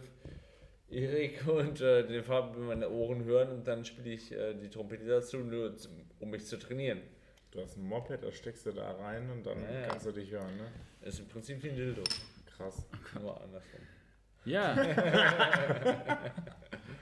Erik 0.89 1.47
und 1.47 1.81
äh, 1.81 2.07
den 2.07 2.23
Fabian 2.25 2.63
in 2.63 2.67
meine 2.67 2.91
Ohren 2.91 3.25
hören 3.25 3.51
und 3.51 3.67
dann 3.67 3.85
spiele 3.85 4.11
ich 4.11 4.33
äh, 4.33 4.55
die 4.55 4.71
Trompete 4.71 5.05
dazu, 5.05 5.39
nur 5.39 5.77
zum, 5.77 5.93
um 6.21 6.31
mich 6.31 6.47
zu 6.47 6.59
trainieren. 6.59 7.01
Du 7.51 7.61
hast 7.61 7.77
ein 7.77 7.85
Moped, 7.89 8.23
da 8.23 8.31
steckst 8.33 8.67
du 8.67 8.73
da 8.73 8.91
rein 8.93 9.31
und 9.31 9.45
dann 9.47 9.63
Ja, 9.63 9.81
ja. 9.81 9.87
kannst 9.89 10.07
du 10.07 10.13
dich 10.13 10.31
hören, 10.31 10.57
ne? 10.57 10.71
Das 11.01 11.15
ist 11.15 11.21
im 11.21 11.29
Prinzip 11.29 11.63
wie 11.63 11.71
ein 11.71 11.77
Dildo, 11.77 12.03
Krass. 12.47 12.85
nur 13.21 13.41
andersrum. 13.41 13.81
Ja, 14.45 14.75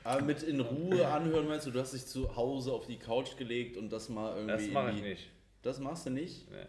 Aber 0.04 0.22
mit 0.22 0.42
in 0.42 0.60
Ruhe 0.60 1.06
anhören 1.08 1.48
meinst 1.48 1.66
du, 1.66 1.70
du 1.70 1.80
hast 1.80 1.94
dich 1.94 2.06
zu 2.06 2.36
Hause 2.36 2.72
auf 2.72 2.86
die 2.86 2.98
Couch 2.98 3.36
gelegt 3.36 3.76
und 3.76 3.90
das 3.90 4.08
mal 4.08 4.36
irgendwie. 4.36 4.66
Das 4.66 4.72
mache 4.72 4.90
ich 4.92 5.02
nicht. 5.02 5.30
Das 5.62 5.78
machst 5.80 6.06
du 6.06 6.10
nicht? 6.10 6.50
Nee. 6.50 6.66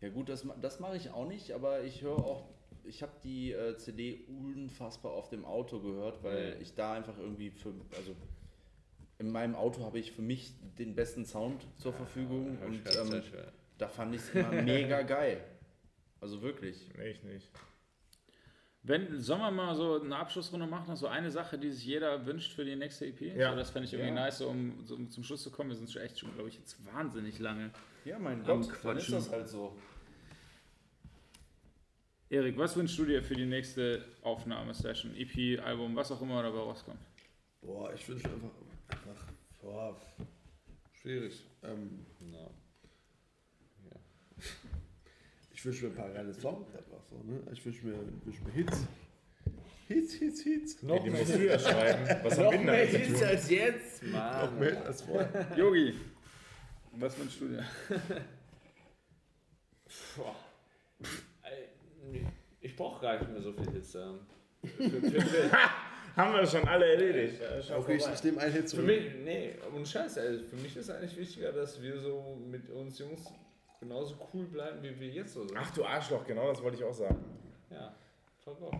Ja 0.00 0.10
gut, 0.10 0.28
das, 0.28 0.46
das 0.60 0.78
mache 0.80 0.96
ich 0.96 1.10
auch 1.10 1.26
nicht, 1.26 1.52
aber 1.52 1.82
ich 1.82 2.02
höre 2.02 2.18
auch, 2.18 2.44
ich 2.84 3.02
habe 3.02 3.12
die 3.24 3.52
äh, 3.52 3.76
CD 3.78 4.20
unfassbar 4.28 5.12
auf 5.12 5.28
dem 5.30 5.44
Auto 5.44 5.80
gehört, 5.80 6.22
weil 6.22 6.54
Mhm. 6.56 6.62
ich 6.62 6.74
da 6.74 6.92
einfach 6.92 7.18
irgendwie 7.18 7.50
für, 7.50 7.72
also 7.96 8.14
in 9.18 9.30
meinem 9.30 9.54
Auto 9.54 9.84
habe 9.84 9.98
ich 9.98 10.12
für 10.12 10.22
mich 10.22 10.52
den 10.78 10.94
besten 10.94 11.24
Sound 11.24 11.66
zur 11.76 11.92
Verfügung 11.92 12.58
Hab 12.60 12.70
ich 12.70 13.00
und 13.00 13.14
ähm, 13.14 13.22
da 13.78 13.88
fand 13.88 14.14
ich 14.14 14.20
es 14.22 14.30
immer 14.30 14.50
mega 14.62 15.02
geil. 15.02 15.42
Also 16.20 16.42
wirklich. 16.42 16.88
Nee, 16.96 17.10
ich 17.10 17.22
nicht. 17.22 17.48
wenn, 18.82 19.20
sollen 19.20 19.40
wir 19.40 19.50
mal 19.50 19.74
so 19.74 20.00
eine 20.00 20.16
Abschlussrunde 20.16 20.66
machen, 20.66 20.96
so 20.96 21.06
eine 21.06 21.30
Sache, 21.30 21.58
die 21.58 21.70
sich 21.70 21.84
jeder 21.84 22.24
wünscht 22.26 22.52
für 22.52 22.64
die 22.64 22.76
nächste 22.76 23.06
EP? 23.06 23.20
Ja. 23.36 23.50
So, 23.50 23.56
das 23.56 23.70
fände 23.70 23.86
ich 23.86 23.92
irgendwie 23.92 24.14
Ja. 24.14 24.24
nice, 24.24 24.38
so, 24.38 24.48
um, 24.48 24.84
so, 24.84 24.94
um 24.96 25.10
zum 25.10 25.22
Schluss 25.24 25.42
zu 25.42 25.50
kommen. 25.50 25.70
Wir 25.70 25.76
sind 25.76 25.90
schon 25.90 26.02
echt 26.02 26.18
schon, 26.18 26.32
glaube 26.34 26.48
ich, 26.48 26.56
jetzt 26.56 26.84
wahnsinnig 26.86 27.38
lange. 27.38 27.70
Ja, 28.04 28.18
mein 28.18 28.42
Gott, 28.42 28.68
dann 28.82 28.96
ist 28.96 29.12
das 29.12 29.30
halt 29.30 29.48
so. 29.48 29.76
Erik, 32.30 32.58
was 32.58 32.76
wünschst 32.76 32.98
du 32.98 33.04
dir 33.06 33.22
für 33.22 33.34
die 33.34 33.46
nächste 33.46 34.04
Aufnahmesession, 34.22 35.14
EP, 35.16 35.60
Album, 35.64 35.96
was 35.96 36.12
auch 36.12 36.20
immer 36.20 36.42
dabei 36.42 36.58
rauskommt? 36.58 37.00
Boah, 37.62 37.92
ich 37.94 38.06
wünsche 38.08 38.28
einfach, 38.28 38.50
einfach 38.88 39.24
boah, 39.60 39.96
schwierig. 41.00 41.44
Ähm, 41.62 42.06
Na. 42.20 42.50
ich 45.52 45.64
wünsche 45.64 45.86
mir 45.86 45.90
ein 45.92 45.96
paar 45.96 46.10
geile 46.10 46.32
Songs 46.32 46.68
einfach 46.74 47.02
so, 47.02 47.16
ne? 47.24 47.40
Ich 47.52 47.64
wünsche 47.64 47.86
mir, 47.86 47.98
wünsch 48.24 48.40
mir 48.42 48.52
Hits. 48.52 48.86
Hits, 49.88 50.12
Hits, 50.14 50.42
Hits. 50.42 50.82
Noch 50.82 51.02
die 51.02 51.10
musst 51.10 51.34
du 51.34 51.46
ja 51.46 51.58
schreiben. 51.58 52.06
Was 52.22 52.38
haben 52.38 52.44
wir 52.44 52.58
denn 52.58 52.66
damit 52.66 52.90
zu 53.06 53.12
tun? 53.14 53.24
als 53.24 53.50
jetzt, 53.50 54.02
Noch 54.02 54.12
Mann. 54.12 54.58
mehr 54.58 54.84
als 54.84 55.02
vorher. 55.02 55.56
Yogi, 55.56 55.94
was 56.92 57.18
wünschst 57.18 57.40
du 57.40 57.48
dir? 57.48 57.64
Ich 62.60 62.76
brauche 62.76 63.00
gar 63.00 63.18
nicht 63.18 63.30
mehr 63.30 63.40
so 63.40 63.52
viel 63.52 63.70
Hits. 63.72 63.94
ähm. 63.94 64.20
Haben 66.18 66.34
wir 66.34 66.46
schon 66.46 66.66
alle 66.66 66.84
erledigt. 66.94 67.40
Ja, 67.40 67.76
Okay, 67.76 67.94
ich, 67.96 68.02
vorbei. 68.02 68.14
ich 68.16 68.24
nehme 68.24 68.40
einen 68.40 68.52
Hit 68.52 68.62
Für 68.62 68.68
zurück. 68.68 68.86
mich, 68.86 69.04
nee, 69.24 69.54
und 69.72 69.86
Scheiße, 69.86 70.20
also 70.20 70.44
für 70.44 70.56
mich 70.56 70.76
ist 70.76 70.90
eigentlich 70.90 71.16
wichtiger, 71.16 71.52
dass 71.52 71.80
wir 71.80 71.96
so 71.98 72.36
mit 72.50 72.68
uns 72.70 72.98
Jungs 72.98 73.32
genauso 73.78 74.16
cool 74.34 74.44
bleiben, 74.46 74.82
wie 74.82 74.98
wir 74.98 75.08
jetzt 75.08 75.34
so 75.34 75.46
sind. 75.46 75.56
Ach 75.56 75.70
du 75.70 75.84
Arschloch, 75.84 76.26
genau 76.26 76.48
das 76.48 76.60
wollte 76.60 76.76
ich 76.78 76.82
auch 76.84 76.92
sagen. 76.92 77.24
Ja, 77.70 77.94
fuck 78.44 78.60
off. 78.62 78.74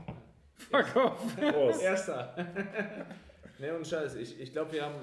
Fuck 0.56 0.96
off. 0.96 1.36
Prost. 1.36 1.80
Erster. 1.82 2.34
nee, 3.58 3.70
und 3.70 3.86
Scheiße, 3.86 4.20
ich, 4.20 4.40
ich 4.40 4.52
glaube, 4.52 4.72
wir 4.72 4.84
haben, 4.84 4.96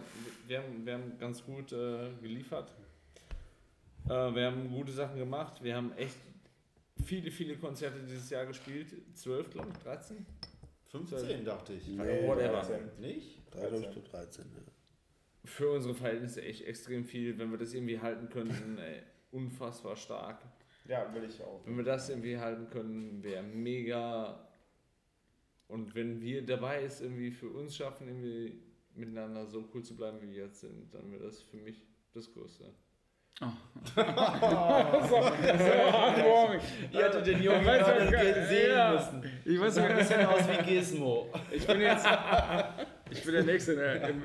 wir, 0.48 0.58
haben, 0.58 0.86
wir 0.86 0.94
haben 0.94 1.18
ganz 1.18 1.42
gut 1.42 1.72
äh, 1.72 2.10
geliefert. 2.22 2.70
Äh, 4.08 4.10
wir 4.10 4.48
haben 4.48 4.70
gute 4.70 4.92
Sachen 4.92 5.18
gemacht. 5.18 5.64
Wir 5.64 5.78
haben 5.78 5.94
echt 5.96 6.18
viele, 7.06 7.32
viele 7.32 7.56
Konzerte 7.56 8.00
dieses 8.00 8.30
Jahr 8.30 8.46
gespielt. 8.46 8.88
12, 9.14 9.52
glaube 9.52 9.70
ich, 9.72 9.78
13? 9.84 10.26
15 11.04 11.46
dachte 11.46 11.74
ich. 11.74 11.88
Nee, 11.88 12.28
Whatever. 12.28 12.62
13. 12.62 13.00
Nicht? 13.00 13.42
13. 13.52 14.04
13 14.04 14.46
ja. 14.46 14.62
Für 15.44 15.72
unsere 15.72 15.94
Verhältnisse 15.94 16.42
echt 16.42 16.66
extrem 16.66 17.06
viel. 17.06 17.38
Wenn 17.38 17.52
wir 17.52 17.58
das 17.58 17.74
irgendwie 17.74 18.00
halten 18.00 18.30
könnten, 18.30 18.78
ey, 18.80 19.02
unfassbar 19.32 19.96
stark. 19.96 20.42
Ja, 20.88 21.14
will 21.14 21.24
ich 21.24 21.42
auch. 21.42 21.66
Wenn 21.66 21.78
wir 21.78 21.84
das 21.84 22.10
irgendwie 22.10 22.38
halten 22.38 22.70
können, 22.70 23.24
wäre 23.24 23.44
mega. 23.44 24.48
Und 25.68 25.96
wenn 25.96 26.22
wir 26.22 26.46
dabei 26.46 26.84
es 26.84 27.02
irgendwie 27.02 27.32
für 27.32 27.50
uns 27.50 27.76
schaffen, 27.76 28.08
irgendwie 28.08 28.62
miteinander 28.94 29.46
so 29.48 29.68
cool 29.74 29.84
zu 29.84 29.96
bleiben, 29.96 30.22
wie 30.22 30.32
wir 30.32 30.46
jetzt 30.46 30.62
sind, 30.62 30.94
dann 30.94 31.12
wäre 31.12 31.24
das 31.24 31.42
für 31.42 31.58
mich 31.58 31.86
das 32.14 32.32
Größte. 32.32 32.72
Heartwarming. 35.36 36.60
Ihr 36.92 37.04
hättet 37.04 37.28
den 37.28 37.44
Jungen 37.44 37.64
gerade 37.64 38.48
sehen 38.48 38.70
ja. 38.72 38.92
müssen. 38.94 39.32
Ich 39.46 39.60
weiß 39.60 39.76
Sieht 39.76 39.84
ein 39.84 39.98
bisschen 39.98 40.26
aus 40.26 40.42
wie 40.48 40.64
Gizmo. 40.64 41.30
ich 41.52 41.68
bin 41.68 41.82
jetzt. 41.82 42.08
Ich 43.12 43.24
bin 43.24 43.34
der 43.34 43.44
Nächste 43.44 43.76
der, 43.76 44.10
im, 44.10 44.24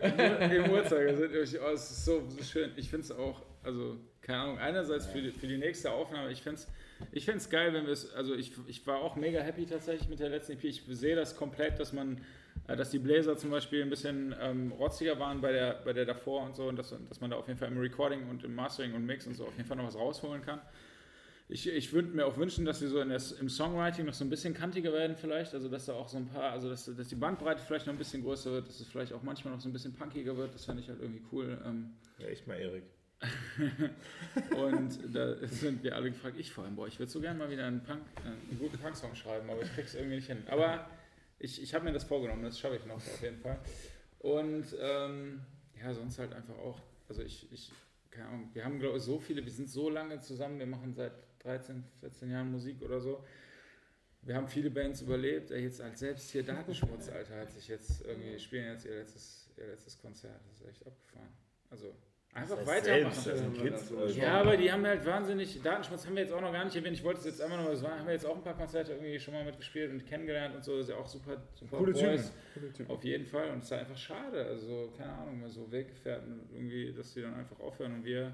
im 0.50 0.70
Uhrzeigersinn. 0.70 1.30
Ich- 1.42 1.60
Oh, 1.60 1.72
es 1.74 1.90
ist 1.90 2.04
so, 2.04 2.22
so 2.28 2.42
schön. 2.42 2.70
Ich 2.76 2.88
finde 2.88 3.04
es 3.04 3.12
auch, 3.12 3.42
also, 3.62 3.96
keine 4.22 4.38
Ahnung, 4.38 4.58
einerseits 4.58 5.06
für 5.06 5.20
die, 5.20 5.30
für 5.30 5.46
die 5.46 5.58
nächste 5.58 5.90
Aufnahme, 5.92 6.30
ich 6.30 6.42
finde 6.42 6.60
es 6.60 6.68
ich 7.12 7.24
find's 7.24 7.48
geil, 7.48 7.72
wenn 7.72 7.86
wir 7.86 7.92
es, 7.94 8.12
also 8.14 8.34
ich, 8.34 8.52
ich 8.66 8.86
war 8.86 8.98
auch 8.98 9.16
mega 9.16 9.40
happy 9.40 9.64
tatsächlich 9.66 10.08
mit 10.10 10.20
der 10.20 10.28
letzten 10.28 10.52
EP. 10.52 10.64
Ich 10.64 10.82
sehe 10.86 11.16
das 11.16 11.34
komplett, 11.34 11.80
dass 11.80 11.92
man, 11.94 12.20
dass 12.66 12.90
die 12.90 12.98
Bläser 12.98 13.36
zum 13.36 13.50
Beispiel 13.50 13.82
ein 13.82 13.90
bisschen 13.90 14.34
ähm, 14.40 14.72
rotziger 14.72 15.18
waren 15.18 15.40
bei 15.40 15.52
der, 15.52 15.80
bei 15.84 15.92
der 15.92 16.04
davor 16.04 16.44
und 16.44 16.54
so 16.54 16.68
und 16.68 16.76
dass, 16.76 16.94
dass 17.08 17.20
man 17.20 17.30
da 17.30 17.36
auf 17.36 17.48
jeden 17.48 17.58
Fall 17.58 17.68
im 17.68 17.78
Recording 17.78 18.28
und 18.28 18.44
im 18.44 18.54
Mastering 18.54 18.94
und 18.94 19.04
Mix 19.04 19.26
und 19.26 19.34
so 19.34 19.44
auf 19.46 19.56
jeden 19.56 19.68
Fall 19.68 19.76
noch 19.76 19.86
was 19.86 19.96
rausholen 19.96 20.42
kann. 20.42 20.60
Ich, 21.48 21.68
ich 21.68 21.92
würde 21.92 22.08
mir 22.08 22.26
auch 22.26 22.36
wünschen, 22.36 22.64
dass 22.64 22.80
wir 22.80 22.88
so 22.88 23.00
in 23.00 23.08
der, 23.08 23.20
im 23.40 23.48
Songwriting 23.48 24.06
noch 24.06 24.14
so 24.14 24.24
ein 24.24 24.30
bisschen 24.30 24.54
kantiger 24.54 24.92
werden 24.92 25.16
vielleicht, 25.16 25.52
also 25.52 25.68
dass 25.68 25.86
da 25.86 25.94
auch 25.94 26.08
so 26.08 26.18
ein 26.18 26.28
paar, 26.28 26.52
also 26.52 26.68
dass, 26.68 26.84
dass 26.84 27.08
die 27.08 27.16
Bandbreite 27.16 27.60
vielleicht 27.66 27.86
noch 27.86 27.94
ein 27.94 27.98
bisschen 27.98 28.22
größer 28.22 28.52
wird, 28.52 28.68
dass 28.68 28.78
es 28.78 28.86
vielleicht 28.86 29.12
auch 29.12 29.24
manchmal 29.24 29.52
noch 29.54 29.60
so 29.60 29.68
ein 29.68 29.72
bisschen 29.72 29.92
punkiger 29.92 30.36
wird, 30.36 30.54
das 30.54 30.64
fände 30.64 30.80
ich 30.80 30.88
halt 30.88 31.00
irgendwie 31.00 31.24
cool. 31.32 31.58
Ähm, 31.66 31.90
Ja, 32.18 32.28
echt 32.28 32.46
mal 32.46 32.54
Erik. 32.54 32.84
und 34.56 35.14
da 35.14 35.34
sind 35.48 35.82
wir 35.82 35.94
alle 35.96 36.10
gefragt, 36.10 36.36
ich 36.38 36.52
vor 36.52 36.64
allem, 36.64 36.76
boah, 36.76 36.86
ich 36.86 36.98
würde 36.98 37.10
so 37.10 37.20
gerne 37.20 37.38
mal 37.38 37.50
wieder 37.50 37.66
einen, 37.66 37.82
Punk, 37.82 38.00
äh, 38.24 38.28
einen 38.28 38.58
guten 38.58 38.78
Punk-Song 38.78 39.14
schreiben, 39.16 39.50
aber 39.50 39.60
ich 39.60 39.74
krieg's 39.74 39.94
irgendwie 39.94 40.16
nicht 40.16 40.28
hin. 40.28 40.42
Aber 40.48 40.86
ich, 41.40 41.62
ich 41.62 41.74
habe 41.74 41.84
mir 41.84 41.92
das 41.92 42.04
vorgenommen, 42.04 42.44
das 42.44 42.58
schaffe 42.58 42.76
ich 42.76 42.86
noch 42.86 42.96
auf 42.96 43.22
jeden 43.22 43.38
Fall. 43.38 43.58
Und 44.20 44.66
ähm, 44.78 45.40
ja, 45.82 45.92
sonst 45.94 46.18
halt 46.18 46.32
einfach 46.32 46.56
auch, 46.58 46.78
also 47.08 47.22
ich, 47.22 47.50
ich 47.50 47.72
keine 48.10 48.28
Ahnung, 48.28 48.50
wir 48.52 48.64
haben 48.64 48.78
glaube 48.78 48.98
ich 48.98 49.02
so 49.02 49.18
viele, 49.18 49.44
wir 49.44 49.52
sind 49.52 49.68
so 49.68 49.88
lange 49.88 50.20
zusammen, 50.20 50.58
wir 50.58 50.66
machen 50.66 50.92
seit 50.92 51.12
13, 51.40 51.82
14 52.00 52.30
Jahren 52.30 52.52
Musik 52.52 52.82
oder 52.82 53.00
so. 53.00 53.24
Wir 54.22 54.34
haben 54.34 54.48
viele 54.48 54.70
Bands 54.70 55.00
überlebt, 55.00 55.50
ey, 55.50 55.62
jetzt 55.62 55.80
als 55.80 56.00
selbst 56.00 56.30
hier 56.30 56.42
Datenschmutz, 56.42 57.08
Alter, 57.08 57.40
hat 57.40 57.52
sich 57.52 57.68
jetzt 57.68 58.04
irgendwie, 58.04 58.38
spielen 58.38 58.70
jetzt 58.70 58.84
ihr 58.84 58.96
letztes, 58.96 59.48
ihr 59.56 59.68
letztes 59.68 59.98
Konzert, 59.98 60.38
das 60.46 60.60
ist 60.60 60.68
echt 60.68 60.86
abgefahren. 60.86 61.32
Also 61.70 61.94
einfach 62.34 62.66
weitermachen. 62.66 63.12
Selbst, 63.12 63.26
das 63.26 63.38
sind 63.38 63.54
Kids. 63.60 63.92
oder 63.92 64.08
so. 64.08 64.20
Ja, 64.20 64.40
aber 64.40 64.56
die 64.56 64.70
haben 64.70 64.86
halt 64.86 65.04
wahnsinnig, 65.04 65.60
Datenschmutz 65.62 66.06
haben 66.06 66.14
wir 66.14 66.22
jetzt 66.22 66.32
auch 66.32 66.40
noch 66.40 66.52
gar 66.52 66.64
nicht 66.64 66.76
erwähnt. 66.76 66.96
Ich 66.96 67.04
wollte 67.04 67.20
es 67.20 67.26
jetzt 67.26 67.42
einmal 67.42 67.58
noch 67.58 67.66
mal 67.66 67.76
sagen, 67.76 67.98
haben 67.98 68.06
wir 68.06 68.14
jetzt 68.14 68.26
auch 68.26 68.36
ein 68.36 68.42
paar 68.42 68.56
Konzerte 68.56 68.92
irgendwie 68.92 69.18
schon 69.18 69.34
mal 69.34 69.44
mitgespielt 69.44 69.90
und 69.90 70.06
kennengelernt 70.06 70.54
und 70.54 70.64
so. 70.64 70.72
Das 70.76 70.82
ist 70.82 70.90
ja 70.90 70.96
auch 70.96 71.06
super, 71.08 71.36
super 71.54 71.76
Coole 71.76 71.92
Typen. 71.92 72.10
Boys. 72.16 72.88
Auf 72.88 73.04
jeden 73.04 73.26
Fall. 73.26 73.50
Und 73.50 73.58
es 73.58 73.64
ist 73.64 73.70
halt 73.72 73.80
einfach 73.82 73.98
schade. 73.98 74.44
Also, 74.46 74.92
keine 74.96 75.12
Ahnung, 75.12 75.40
mal 75.40 75.50
so 75.50 75.70
Weggefährten 75.70 76.48
irgendwie, 76.52 76.92
dass 76.92 77.12
die 77.14 77.22
dann 77.22 77.34
einfach 77.34 77.58
aufhören 77.60 77.94
und 77.94 78.04
wir, 78.04 78.32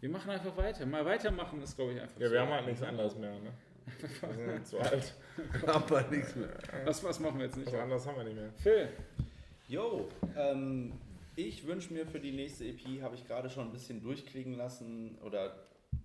wir 0.00 0.08
machen 0.08 0.30
einfach 0.30 0.56
weiter. 0.56 0.86
Mal 0.86 1.04
weitermachen 1.04 1.60
ist, 1.62 1.76
glaube 1.76 1.92
ich, 1.94 2.00
einfach 2.00 2.20
Ja, 2.20 2.28
so. 2.28 2.32
wir 2.32 2.40
haben 2.40 2.50
halt 2.50 2.66
nichts 2.66 2.82
anderes 2.82 3.16
mehr, 3.16 3.30
ne? 3.40 3.52
Wir 4.36 4.46
sind 4.52 4.66
zu 4.66 4.78
alt. 4.78 5.12
Aber 5.66 6.02
nichts 6.10 6.34
mehr. 6.36 6.48
Was, 6.86 7.04
was 7.04 7.20
machen 7.20 7.38
wir 7.38 7.46
jetzt 7.46 7.56
nicht? 7.58 7.70
Was 7.70 7.80
anderes 7.80 8.06
haben 8.06 8.16
wir 8.16 8.24
nicht 8.24 8.36
mehr. 8.36 8.50
Phil, 8.56 8.88
Jo, 9.68 10.08
ähm, 10.36 10.92
ich 11.36 11.66
wünsche 11.66 11.92
mir 11.92 12.06
für 12.06 12.20
die 12.20 12.32
nächste 12.32 12.64
EP, 12.64 13.02
habe 13.02 13.14
ich 13.14 13.26
gerade 13.26 13.50
schon 13.50 13.66
ein 13.66 13.72
bisschen 13.72 14.00
durchklingen 14.00 14.56
lassen, 14.56 15.18
oder 15.24 15.54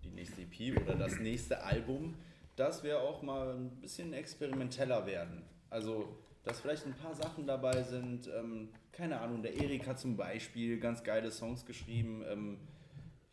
die 0.04 0.10
nächste 0.10 0.42
EP 0.42 0.82
oder 0.82 0.96
das 0.96 1.20
nächste 1.20 1.64
Album, 1.64 2.16
dass 2.56 2.84
wir 2.84 3.02
auch 3.02 3.22
mal 3.22 3.56
ein 3.56 3.70
bisschen 3.82 4.14
experimenteller 4.14 5.06
werden. 5.06 5.44
Also, 5.70 6.18
dass 6.44 6.60
vielleicht 6.60 6.86
ein 6.86 6.94
paar 6.94 7.14
Sachen 7.14 7.46
dabei 7.46 7.84
sind. 7.84 8.28
Ähm, 8.28 8.70
keine 8.92 9.20
Ahnung, 9.22 9.42
der 9.42 9.54
Erik 9.54 9.88
hat 9.88 10.00
zum 10.00 10.18
Beispiel 10.18 10.80
ganz 10.80 11.04
geile 11.04 11.32
Songs 11.32 11.66
geschrieben. 11.66 12.24
Ähm, 12.28 12.58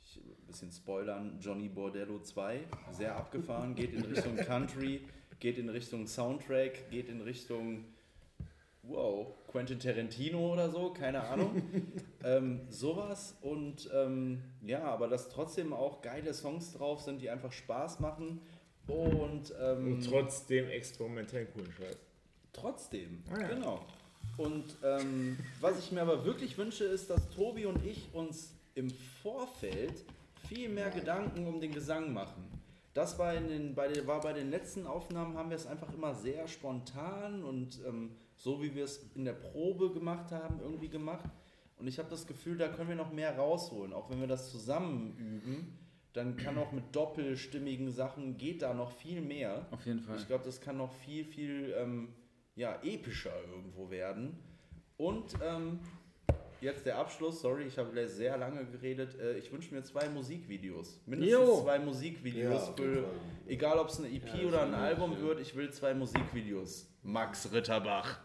ich, 0.04 0.18
ein 0.18 0.46
bisschen 0.46 0.70
spoilern, 0.70 1.38
Johnny 1.40 1.68
Bordello 1.68 2.20
2, 2.20 2.60
sehr 2.92 3.16
abgefahren, 3.16 3.74
geht 3.74 3.92
in 3.92 4.04
Richtung 4.04 4.36
Country, 4.36 5.00
geht 5.40 5.58
in 5.58 5.68
Richtung 5.68 6.06
Soundtrack, 6.06 6.90
geht 6.90 7.08
in 7.08 7.20
Richtung 7.20 7.84
wow, 8.88 9.26
Quentin 9.48 9.78
Tarantino 9.78 10.52
oder 10.52 10.70
so, 10.70 10.90
keine 10.90 11.22
Ahnung. 11.22 11.62
ähm, 12.24 12.60
sowas 12.70 13.36
und 13.42 13.88
ähm, 13.94 14.42
ja, 14.62 14.84
aber 14.84 15.08
dass 15.08 15.28
trotzdem 15.28 15.72
auch 15.72 16.02
geile 16.02 16.32
Songs 16.34 16.72
drauf 16.74 17.00
sind, 17.00 17.20
die 17.20 17.30
einfach 17.30 17.52
Spaß 17.52 18.00
machen 18.00 18.40
und, 18.86 19.52
ähm, 19.60 19.94
Und 19.94 20.08
trotzdem 20.08 20.68
experimentell 20.68 21.46
coolen 21.46 21.72
Scheiß. 21.72 21.96
trotzdem, 22.52 23.22
Ah 23.32 23.40
ja. 23.40 23.48
genau. 23.48 23.84
Und 24.36 24.76
ähm, 24.84 25.38
was 25.60 25.78
ich 25.78 25.92
mir 25.92 26.02
aber 26.02 26.24
wirklich 26.24 26.58
wünsche, 26.58 26.84
ist, 26.84 27.08
dass 27.10 27.28
Tobi 27.30 27.66
und 27.66 27.84
ich 27.84 28.08
uns 28.12 28.52
im 28.74 28.90
Vorfeld 29.22 30.04
viel 30.48 30.68
mehr 30.68 30.90
Gedanken 30.90 31.46
um 31.46 31.60
den 31.60 31.72
Gesang 31.72 32.12
machen. 32.12 32.44
Das 32.94 33.18
war, 33.18 33.34
in 33.34 33.48
den, 33.48 33.74
bei 33.74 33.88
den, 33.88 34.06
war 34.06 34.20
bei 34.20 34.32
den 34.32 34.50
letzten 34.50 34.86
Aufnahmen, 34.86 35.36
haben 35.36 35.50
wir 35.50 35.56
es 35.56 35.66
einfach 35.66 35.92
immer 35.92 36.14
sehr 36.14 36.46
spontan 36.48 37.42
und 37.42 37.80
ähm, 37.86 38.10
so 38.36 38.62
wie 38.62 38.74
wir 38.74 38.84
es 38.84 39.10
in 39.14 39.24
der 39.24 39.32
Probe 39.32 39.92
gemacht 39.92 40.30
haben, 40.30 40.60
irgendwie 40.60 40.88
gemacht. 40.88 41.24
Und 41.78 41.86
ich 41.88 41.98
habe 41.98 42.08
das 42.08 42.26
Gefühl, 42.26 42.56
da 42.56 42.68
können 42.68 42.88
wir 42.88 42.96
noch 42.96 43.12
mehr 43.12 43.36
rausholen. 43.36 43.92
Auch 43.92 44.08
wenn 44.10 44.20
wir 44.20 44.26
das 44.26 44.50
zusammen 44.50 45.16
üben, 45.18 45.78
dann 46.12 46.36
kann 46.36 46.56
auch 46.56 46.72
mit 46.72 46.96
doppelstimmigen 46.96 47.90
Sachen, 47.90 48.38
geht 48.38 48.62
da 48.62 48.72
noch 48.72 48.90
viel 48.90 49.20
mehr. 49.20 49.66
auf 49.70 49.84
jeden 49.84 50.00
Fall. 50.00 50.16
Ich 50.16 50.26
glaube, 50.26 50.44
das 50.44 50.60
kann 50.60 50.78
noch 50.78 50.92
viel, 50.92 51.24
viel 51.24 51.74
ähm, 51.76 52.08
ja, 52.54 52.80
epischer 52.82 53.34
irgendwo 53.50 53.90
werden. 53.90 54.38
Und 54.96 55.34
ähm, 55.44 55.80
jetzt 56.62 56.86
der 56.86 56.96
Abschluss, 56.96 57.42
sorry, 57.42 57.64
ich 57.64 57.76
habe 57.76 58.08
sehr 58.08 58.38
lange 58.38 58.64
geredet. 58.64 59.18
Äh, 59.20 59.36
ich 59.36 59.52
wünsche 59.52 59.74
mir 59.74 59.82
zwei 59.82 60.08
Musikvideos. 60.08 61.00
Mindestens 61.04 61.38
Jo. 61.38 61.62
zwei 61.62 61.78
Musikvideos. 61.78 62.68
Ja, 62.68 62.72
für, 62.74 63.04
egal 63.46 63.78
ob 63.78 63.88
es 63.88 63.98
eine 63.98 64.08
EP 64.08 64.46
oder 64.46 64.62
ein 64.62 64.74
Album 64.74 65.20
wird, 65.20 65.40
ich 65.40 65.54
will 65.54 65.70
zwei 65.70 65.92
Musikvideos. 65.92 66.88
Max 67.06 67.52
Ritterbach. 67.52 68.18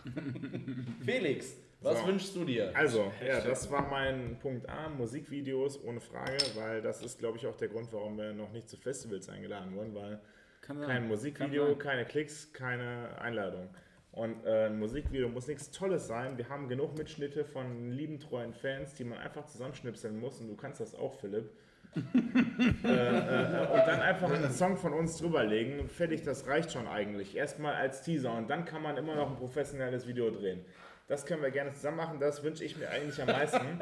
Felix, 1.06 1.56
was 1.82 2.00
So. 2.00 2.08
wünschst 2.08 2.36
du 2.36 2.44
dir? 2.46 2.76
Also, 2.76 3.12
ja, 3.26 3.40
das 3.42 3.70
war 3.72 3.88
mein 3.90 4.38
Punkt 4.40 4.68
A, 4.68 4.90
Musikvideos 4.90 5.84
ohne 5.84 6.02
Frage, 6.02 6.38
weil 6.56 6.82
das 6.82 7.04
ist, 7.04 7.20
glaube 7.20 7.38
ich, 7.38 7.46
auch 7.46 7.56
der 7.56 7.68
Grund, 7.68 7.94
warum 7.94 8.18
wir 8.18 8.34
noch 8.34 8.52
nicht 8.52 8.68
zu 8.70 8.78
Festivals 8.78 9.30
eingeladen 9.30 9.76
wurden, 9.76 9.94
weil 9.94 10.20
Kann 10.62 10.82
kein 10.82 11.08
Musikvideo, 11.08 11.76
keine 11.76 12.06
Klicks, 12.06 12.52
keine 12.54 13.18
Einladung. 13.20 13.70
Und 14.12 14.44
äh, 14.46 14.66
ein 14.66 14.78
Musikvideo 14.80 15.30
muss 15.30 15.48
nichts 15.48 15.72
Tolles 15.72 16.08
sein. 16.08 16.38
Wir 16.38 16.50
haben 16.50 16.68
genug 16.68 16.98
Mitschnitte 16.98 17.46
von 17.46 17.92
lieben, 17.92 18.20
treuen 18.20 18.54
Fans, 18.54 18.94
die 18.96 19.06
man 19.06 19.20
einfach 19.20 19.46
zusammenschnipseln 19.46 20.20
muss. 20.20 20.42
Und 20.42 20.50
du 20.50 20.56
kannst 20.56 20.82
das 20.82 20.96
auch, 20.96 21.14
Philipp. 21.14 21.50
Äh, 21.96 22.88
äh, 22.88 23.68
und 23.68 23.88
dann 23.88 24.02
einfach 24.02 24.32
einen 24.32 24.52
Song 24.52 24.78
von 24.78 24.94
uns 24.94 25.18
drüberlegen. 25.18 25.90
Fertig, 25.90 26.24
das 26.24 26.48
reicht 26.48 26.72
schon 26.72 26.88
eigentlich. 26.88 27.36
Erstmal 27.36 27.76
als 27.76 28.02
Teaser. 28.02 28.34
Und 28.34 28.50
dann 28.50 28.66
kann 28.66 28.82
man 28.82 28.98
immer 28.98 29.16
noch 29.16 29.30
ein 29.30 29.36
professionelles 29.36 30.08
Video 30.08 30.30
drehen. 30.32 30.64
Das 31.08 31.26
können 31.26 31.42
wir 31.42 31.52
gerne 31.52 31.72
zusammen 31.74 31.98
machen. 31.98 32.20
Das 32.20 32.44
wünsche 32.44 32.64
ich 32.64 32.78
mir 32.78 32.90
eigentlich 32.90 33.22
am 33.22 33.28
meisten. 33.28 33.80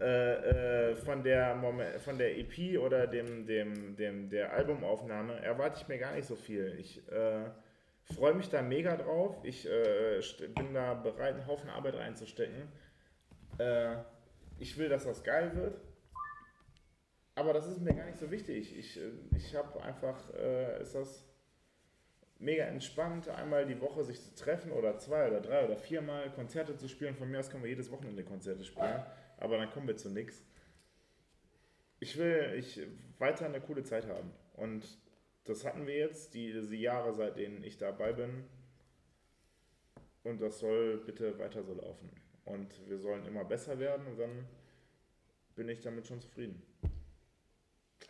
äh, 0.00 0.90
äh, 0.90 0.96
von, 0.96 1.22
der 1.22 1.54
Momen- 1.54 1.98
von 2.00 2.18
der 2.18 2.36
EP 2.38 2.78
oder 2.78 3.06
dem, 3.06 3.46
dem, 3.46 3.96
dem, 3.96 4.28
der 4.30 4.52
Albumaufnahme 4.52 5.40
erwarte 5.42 5.80
ich 5.80 5.88
mir 5.88 5.98
gar 5.98 6.12
nicht 6.14 6.26
so 6.26 6.36
viel. 6.36 6.76
Ich 6.78 7.06
äh, 7.10 7.44
freue 8.14 8.34
mich 8.34 8.48
da 8.48 8.62
mega 8.62 8.96
drauf. 8.96 9.36
Ich 9.44 9.68
äh, 9.68 10.20
bin 10.54 10.74
da 10.74 10.94
bereit, 10.94 11.34
einen 11.34 11.46
Haufen 11.46 11.70
Arbeit 11.70 11.94
reinzustecken. 11.96 12.68
Ich 14.58 14.78
will, 14.78 14.88
dass 14.88 15.04
das 15.04 15.22
geil 15.22 15.54
wird. 15.54 15.78
Aber 17.34 17.52
das 17.52 17.66
ist 17.66 17.80
mir 17.80 17.94
gar 17.94 18.06
nicht 18.06 18.18
so 18.18 18.30
wichtig. 18.30 18.76
Ich, 18.78 18.98
äh, 18.98 19.10
ich 19.36 19.54
habe 19.54 19.82
einfach, 19.82 20.32
äh, 20.34 20.82
ist 20.82 20.94
das 20.94 21.24
mega 22.38 22.64
entspannt, 22.64 23.28
einmal 23.28 23.66
die 23.66 23.80
Woche 23.80 24.04
sich 24.04 24.20
zu 24.20 24.34
treffen 24.34 24.72
oder 24.72 24.98
zwei 24.98 25.28
oder 25.28 25.40
drei 25.40 25.64
oder 25.64 25.76
viermal 25.76 26.30
Konzerte 26.32 26.76
zu 26.76 26.88
spielen. 26.88 27.14
Von 27.14 27.30
mir 27.30 27.38
aus 27.38 27.50
können 27.50 27.62
wir 27.62 27.70
jedes 27.70 27.90
Wochenende 27.90 28.24
Konzerte 28.24 28.64
spielen, 28.64 29.02
aber 29.38 29.58
dann 29.58 29.70
kommen 29.70 29.86
wir 29.86 29.96
zu 29.96 30.10
nichts. 30.10 30.44
Ich 32.00 32.18
will 32.18 32.54
ich 32.58 32.80
weiter 33.18 33.46
eine 33.46 33.60
coole 33.60 33.84
Zeit 33.84 34.08
haben 34.08 34.32
und 34.54 34.98
das 35.44 35.64
hatten 35.64 35.86
wir 35.86 35.96
jetzt, 35.96 36.34
die, 36.34 36.52
diese 36.52 36.76
Jahre, 36.76 37.12
seit 37.12 37.36
denen 37.36 37.64
ich 37.64 37.78
dabei 37.78 38.12
bin. 38.12 38.44
Und 40.22 40.40
das 40.40 40.60
soll 40.60 40.98
bitte 40.98 41.36
weiter 41.38 41.64
so 41.64 41.74
laufen. 41.74 42.10
Und 42.44 42.88
wir 42.88 42.98
sollen 42.98 43.26
immer 43.26 43.44
besser 43.44 43.78
werden 43.78 44.06
und 44.06 44.18
dann 44.18 44.46
bin 45.56 45.68
ich 45.68 45.80
damit 45.80 46.06
schon 46.06 46.20
zufrieden. 46.20 46.62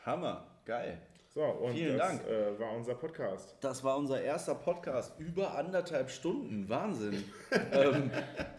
Hammer, 0.05 0.45
geil. 0.65 0.99
So, 1.33 1.43
und 1.45 1.73
Vielen 1.75 1.97
das 1.97 2.09
Dank. 2.09 2.23
Äh, 2.27 2.59
war 2.61 2.73
unser 2.73 2.95
Podcast. 2.95 3.55
Das 3.61 3.83
war 3.85 3.97
unser 3.97 4.21
erster 4.21 4.55
Podcast. 4.55 5.13
Über 5.19 5.57
anderthalb 5.57 6.11
Stunden. 6.11 6.69
Wahnsinn. 6.69 7.25
ähm, 7.73 8.11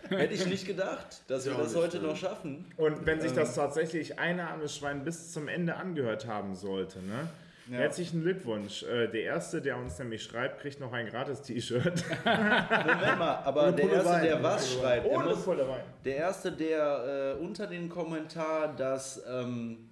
hätte 0.09 0.33
ich 0.33 0.45
nicht 0.47 0.65
gedacht, 0.65 1.21
dass 1.27 1.45
wir 1.45 1.51
Ja, 1.51 1.59
das 1.59 1.75
heute 1.75 1.99
ne? 1.99 2.07
noch 2.07 2.15
schaffen. 2.15 2.65
Und 2.77 3.05
wenn 3.05 3.19
sich 3.21 3.33
das 3.33 3.53
tatsächlich 3.55 4.17
ein 4.17 4.39
armes 4.39 4.75
Schwein 4.75 5.03
bis 5.03 5.31
zum 5.33 5.47
Ende 5.47 5.75
angehört 5.75 6.27
haben 6.27 6.55
sollte, 6.55 6.99
ne? 6.99 7.27
Herzlichen 7.69 8.21
Glückwunsch. 8.23 8.83
Äh, 8.83 9.07
der 9.07 9.23
Erste, 9.23 9.61
der 9.61 9.77
uns 9.77 9.97
nämlich 9.99 10.23
schreibt, 10.23 10.59
kriegt 10.61 10.79
noch 10.81 10.91
ein 10.91 11.05
gratis 11.07 11.41
T-Shirt. 11.43 12.03
Moment 12.25 13.19
mal, 13.19 13.35
aber 13.45 13.71
der 13.71 13.83
Pulle 13.83 13.95
Erste, 13.95 14.09
Wein. 14.09 14.23
der 14.23 14.43
was 14.43 14.73
schreibt, 14.73 15.05
der, 15.05 15.11
Ohne 15.13 15.29
muss, 15.29 15.43
volle 15.43 15.67
Wein. 15.69 15.81
der 16.03 16.15
Erste, 16.17 16.51
der 16.51 17.35
äh, 17.39 17.41
unter 17.41 17.67
den 17.67 17.87
Kommentar 17.87 18.73
das 18.75 19.23
ähm, 19.29 19.89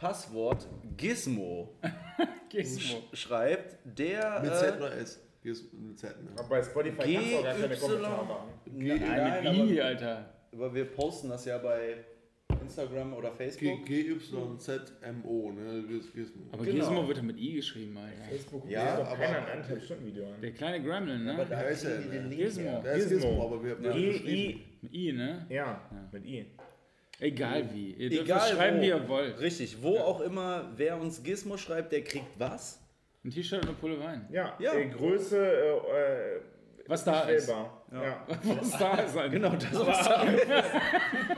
Passwort 0.00 0.66
Gizmo 0.96 1.74
Gizmo. 2.48 3.02
sch 3.12 3.18
schreibt, 3.18 3.76
der... 3.84 4.40
Mit 4.40 4.50
äh, 4.50 4.54
Z 4.56 4.76
oder 4.78 4.96
S? 4.96 5.20
Hier 5.42 5.52
ist 5.52 5.72
mit 5.74 5.98
Z, 5.98 6.22
ne? 6.22 6.30
Aber 6.38 6.48
bei 6.48 6.62
Spotify 6.62 6.96
kannst 7.14 7.32
du 7.32 7.36
auch 7.38 7.42
gar 7.44 7.54
keine. 7.54 7.76
Kommentare 7.76 8.24
machen. 8.26 8.48
Nein, 8.66 9.00
Nein, 9.00 9.46
aber- 9.46 9.52
mit 9.64 9.70
I, 9.72 9.80
Alter. 9.80 10.34
Aber 10.52 10.74
wir 10.74 10.84
posten 10.86 11.28
das 11.28 11.44
ja 11.44 11.58
bei 11.58 11.96
Instagram 12.62 13.12
oder 13.14 13.30
G- 13.30 13.36
Facebook. 13.36 13.86
G-Y-Z-M-O, 13.86 15.52
ne? 15.52 15.82
Giz- 15.88 16.12
Gizmo. 16.12 16.42
Aber 16.52 16.64
Genau. 16.64 16.78
Gizmo 16.78 17.06
wird 17.08 17.16
ja 17.18 17.22
mit 17.22 17.38
I 17.38 17.52
geschrieben, 17.54 17.96
Alter. 17.96 18.24
Facebook 18.30 18.68
Ja, 18.70 18.84
ja, 18.84 18.96
doch 18.98 19.06
aber- 19.06 19.16
keiner 19.16 19.38
ein 19.38 19.52
anderthalb 19.52 19.82
Stunden 19.82 20.06
Video 20.06 20.26
an. 20.26 20.40
Der 20.42 20.52
kleine 20.52 20.82
Gremlin, 20.82 21.28
Aber 21.28 21.44
ne? 21.44 21.50
da 21.50 21.60
ist 21.62 21.84
er, 21.84 21.98
kriegen 21.98 22.10
die 22.10 22.16
den 22.16 22.22
ne? 22.24 22.28
Link 22.30 22.40
Gizmo. 22.42 22.62
her. 22.64 22.80
Der 22.82 22.92
ist 22.94 23.08
Gizmo. 23.10 23.28
Gizmo, 23.28 23.44
aber 23.46 23.64
wir 23.64 23.70
haben 23.76 23.84
ja 23.84 23.92
geschrieben. 23.92 24.24
G-I. 24.24 24.66
Mit 24.82 24.94
I, 24.94 25.12
ne? 25.12 25.46
Ja, 25.50 25.80
mit 26.12 26.24
I. 26.26 26.46
Egal 27.20 27.68
wie. 27.72 27.92
Ihr 27.92 28.10
dürft 28.10 28.24
Egal 28.24 28.40
es 28.50 28.56
schreiben, 28.56 28.78
wo. 28.78 28.82
wie 28.82 28.86
ihr 28.88 29.08
wollt. 29.08 29.40
Richtig, 29.40 29.82
wo 29.82 29.98
auch 29.98 30.20
immer, 30.20 30.70
wer 30.76 30.96
uns 30.98 31.22
Gizmo 31.22 31.56
schreibt, 31.56 31.92
der 31.92 32.02
kriegt 32.02 32.38
was? 32.38 32.80
Ein 33.24 33.30
T-Shirt 33.30 33.60
und 33.62 33.68
eine 33.68 33.76
Pulle 33.78 34.00
Wein. 34.00 34.26
Ja, 34.32 34.54
Ja. 34.58 34.72
Äh, 34.72 34.88
Größe 34.88 35.36
äh, 35.38 35.76
äh, 36.36 36.40
Was 36.86 37.04
da 37.04 37.20
ist. 37.28 37.44
stellbar. 37.44 37.84
Ja. 37.92 38.26
Was 38.60 38.78
da 38.78 38.94
ist. 39.00 39.16
Alter. 39.16 39.28
Genau, 39.28 39.50
das 39.50 39.86
war's. 39.86 40.08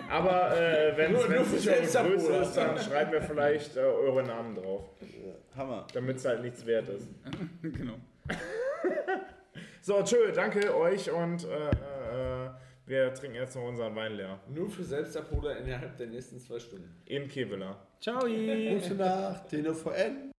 Aber 0.08 0.56
äh, 0.56 0.96
wenn 0.96 1.14
es 1.14 1.24
eure. 1.26 2.08
Größe 2.08 2.32
ist, 2.36 2.56
dann 2.56 2.78
schreiben 2.78 3.10
wir 3.12 3.22
vielleicht 3.22 3.76
äh, 3.76 3.80
eure 3.80 4.22
Namen 4.22 4.54
drauf, 4.54 4.84
Hammer. 5.56 5.86
damit 5.92 6.16
es 6.18 6.24
halt 6.24 6.42
nichts 6.42 6.64
wert 6.66 6.88
ist. 6.88 7.08
genau. 7.62 7.94
So, 9.84 10.00
tschö, 10.04 10.30
danke 10.32 10.76
euch 10.76 11.10
und 11.10 11.42
äh, 11.42 11.48
wir 12.86 13.14
trinken 13.14 13.36
jetzt 13.36 13.54
noch 13.54 13.64
unseren 13.64 13.94
Wein 13.94 14.14
leer. 14.14 14.40
Nur 14.48 14.70
für 14.70 14.84
Selbstabholer 14.84 15.58
innerhalb 15.58 15.96
der 15.96 16.08
nächsten 16.08 16.40
zwei 16.40 16.58
Stunden. 16.58 17.02
Im 17.06 17.28
Keveler. 17.28 17.86
Ciao. 18.00 18.20
Gute 18.20 18.94
Nacht, 18.96 19.48
TNVN. 19.48 20.32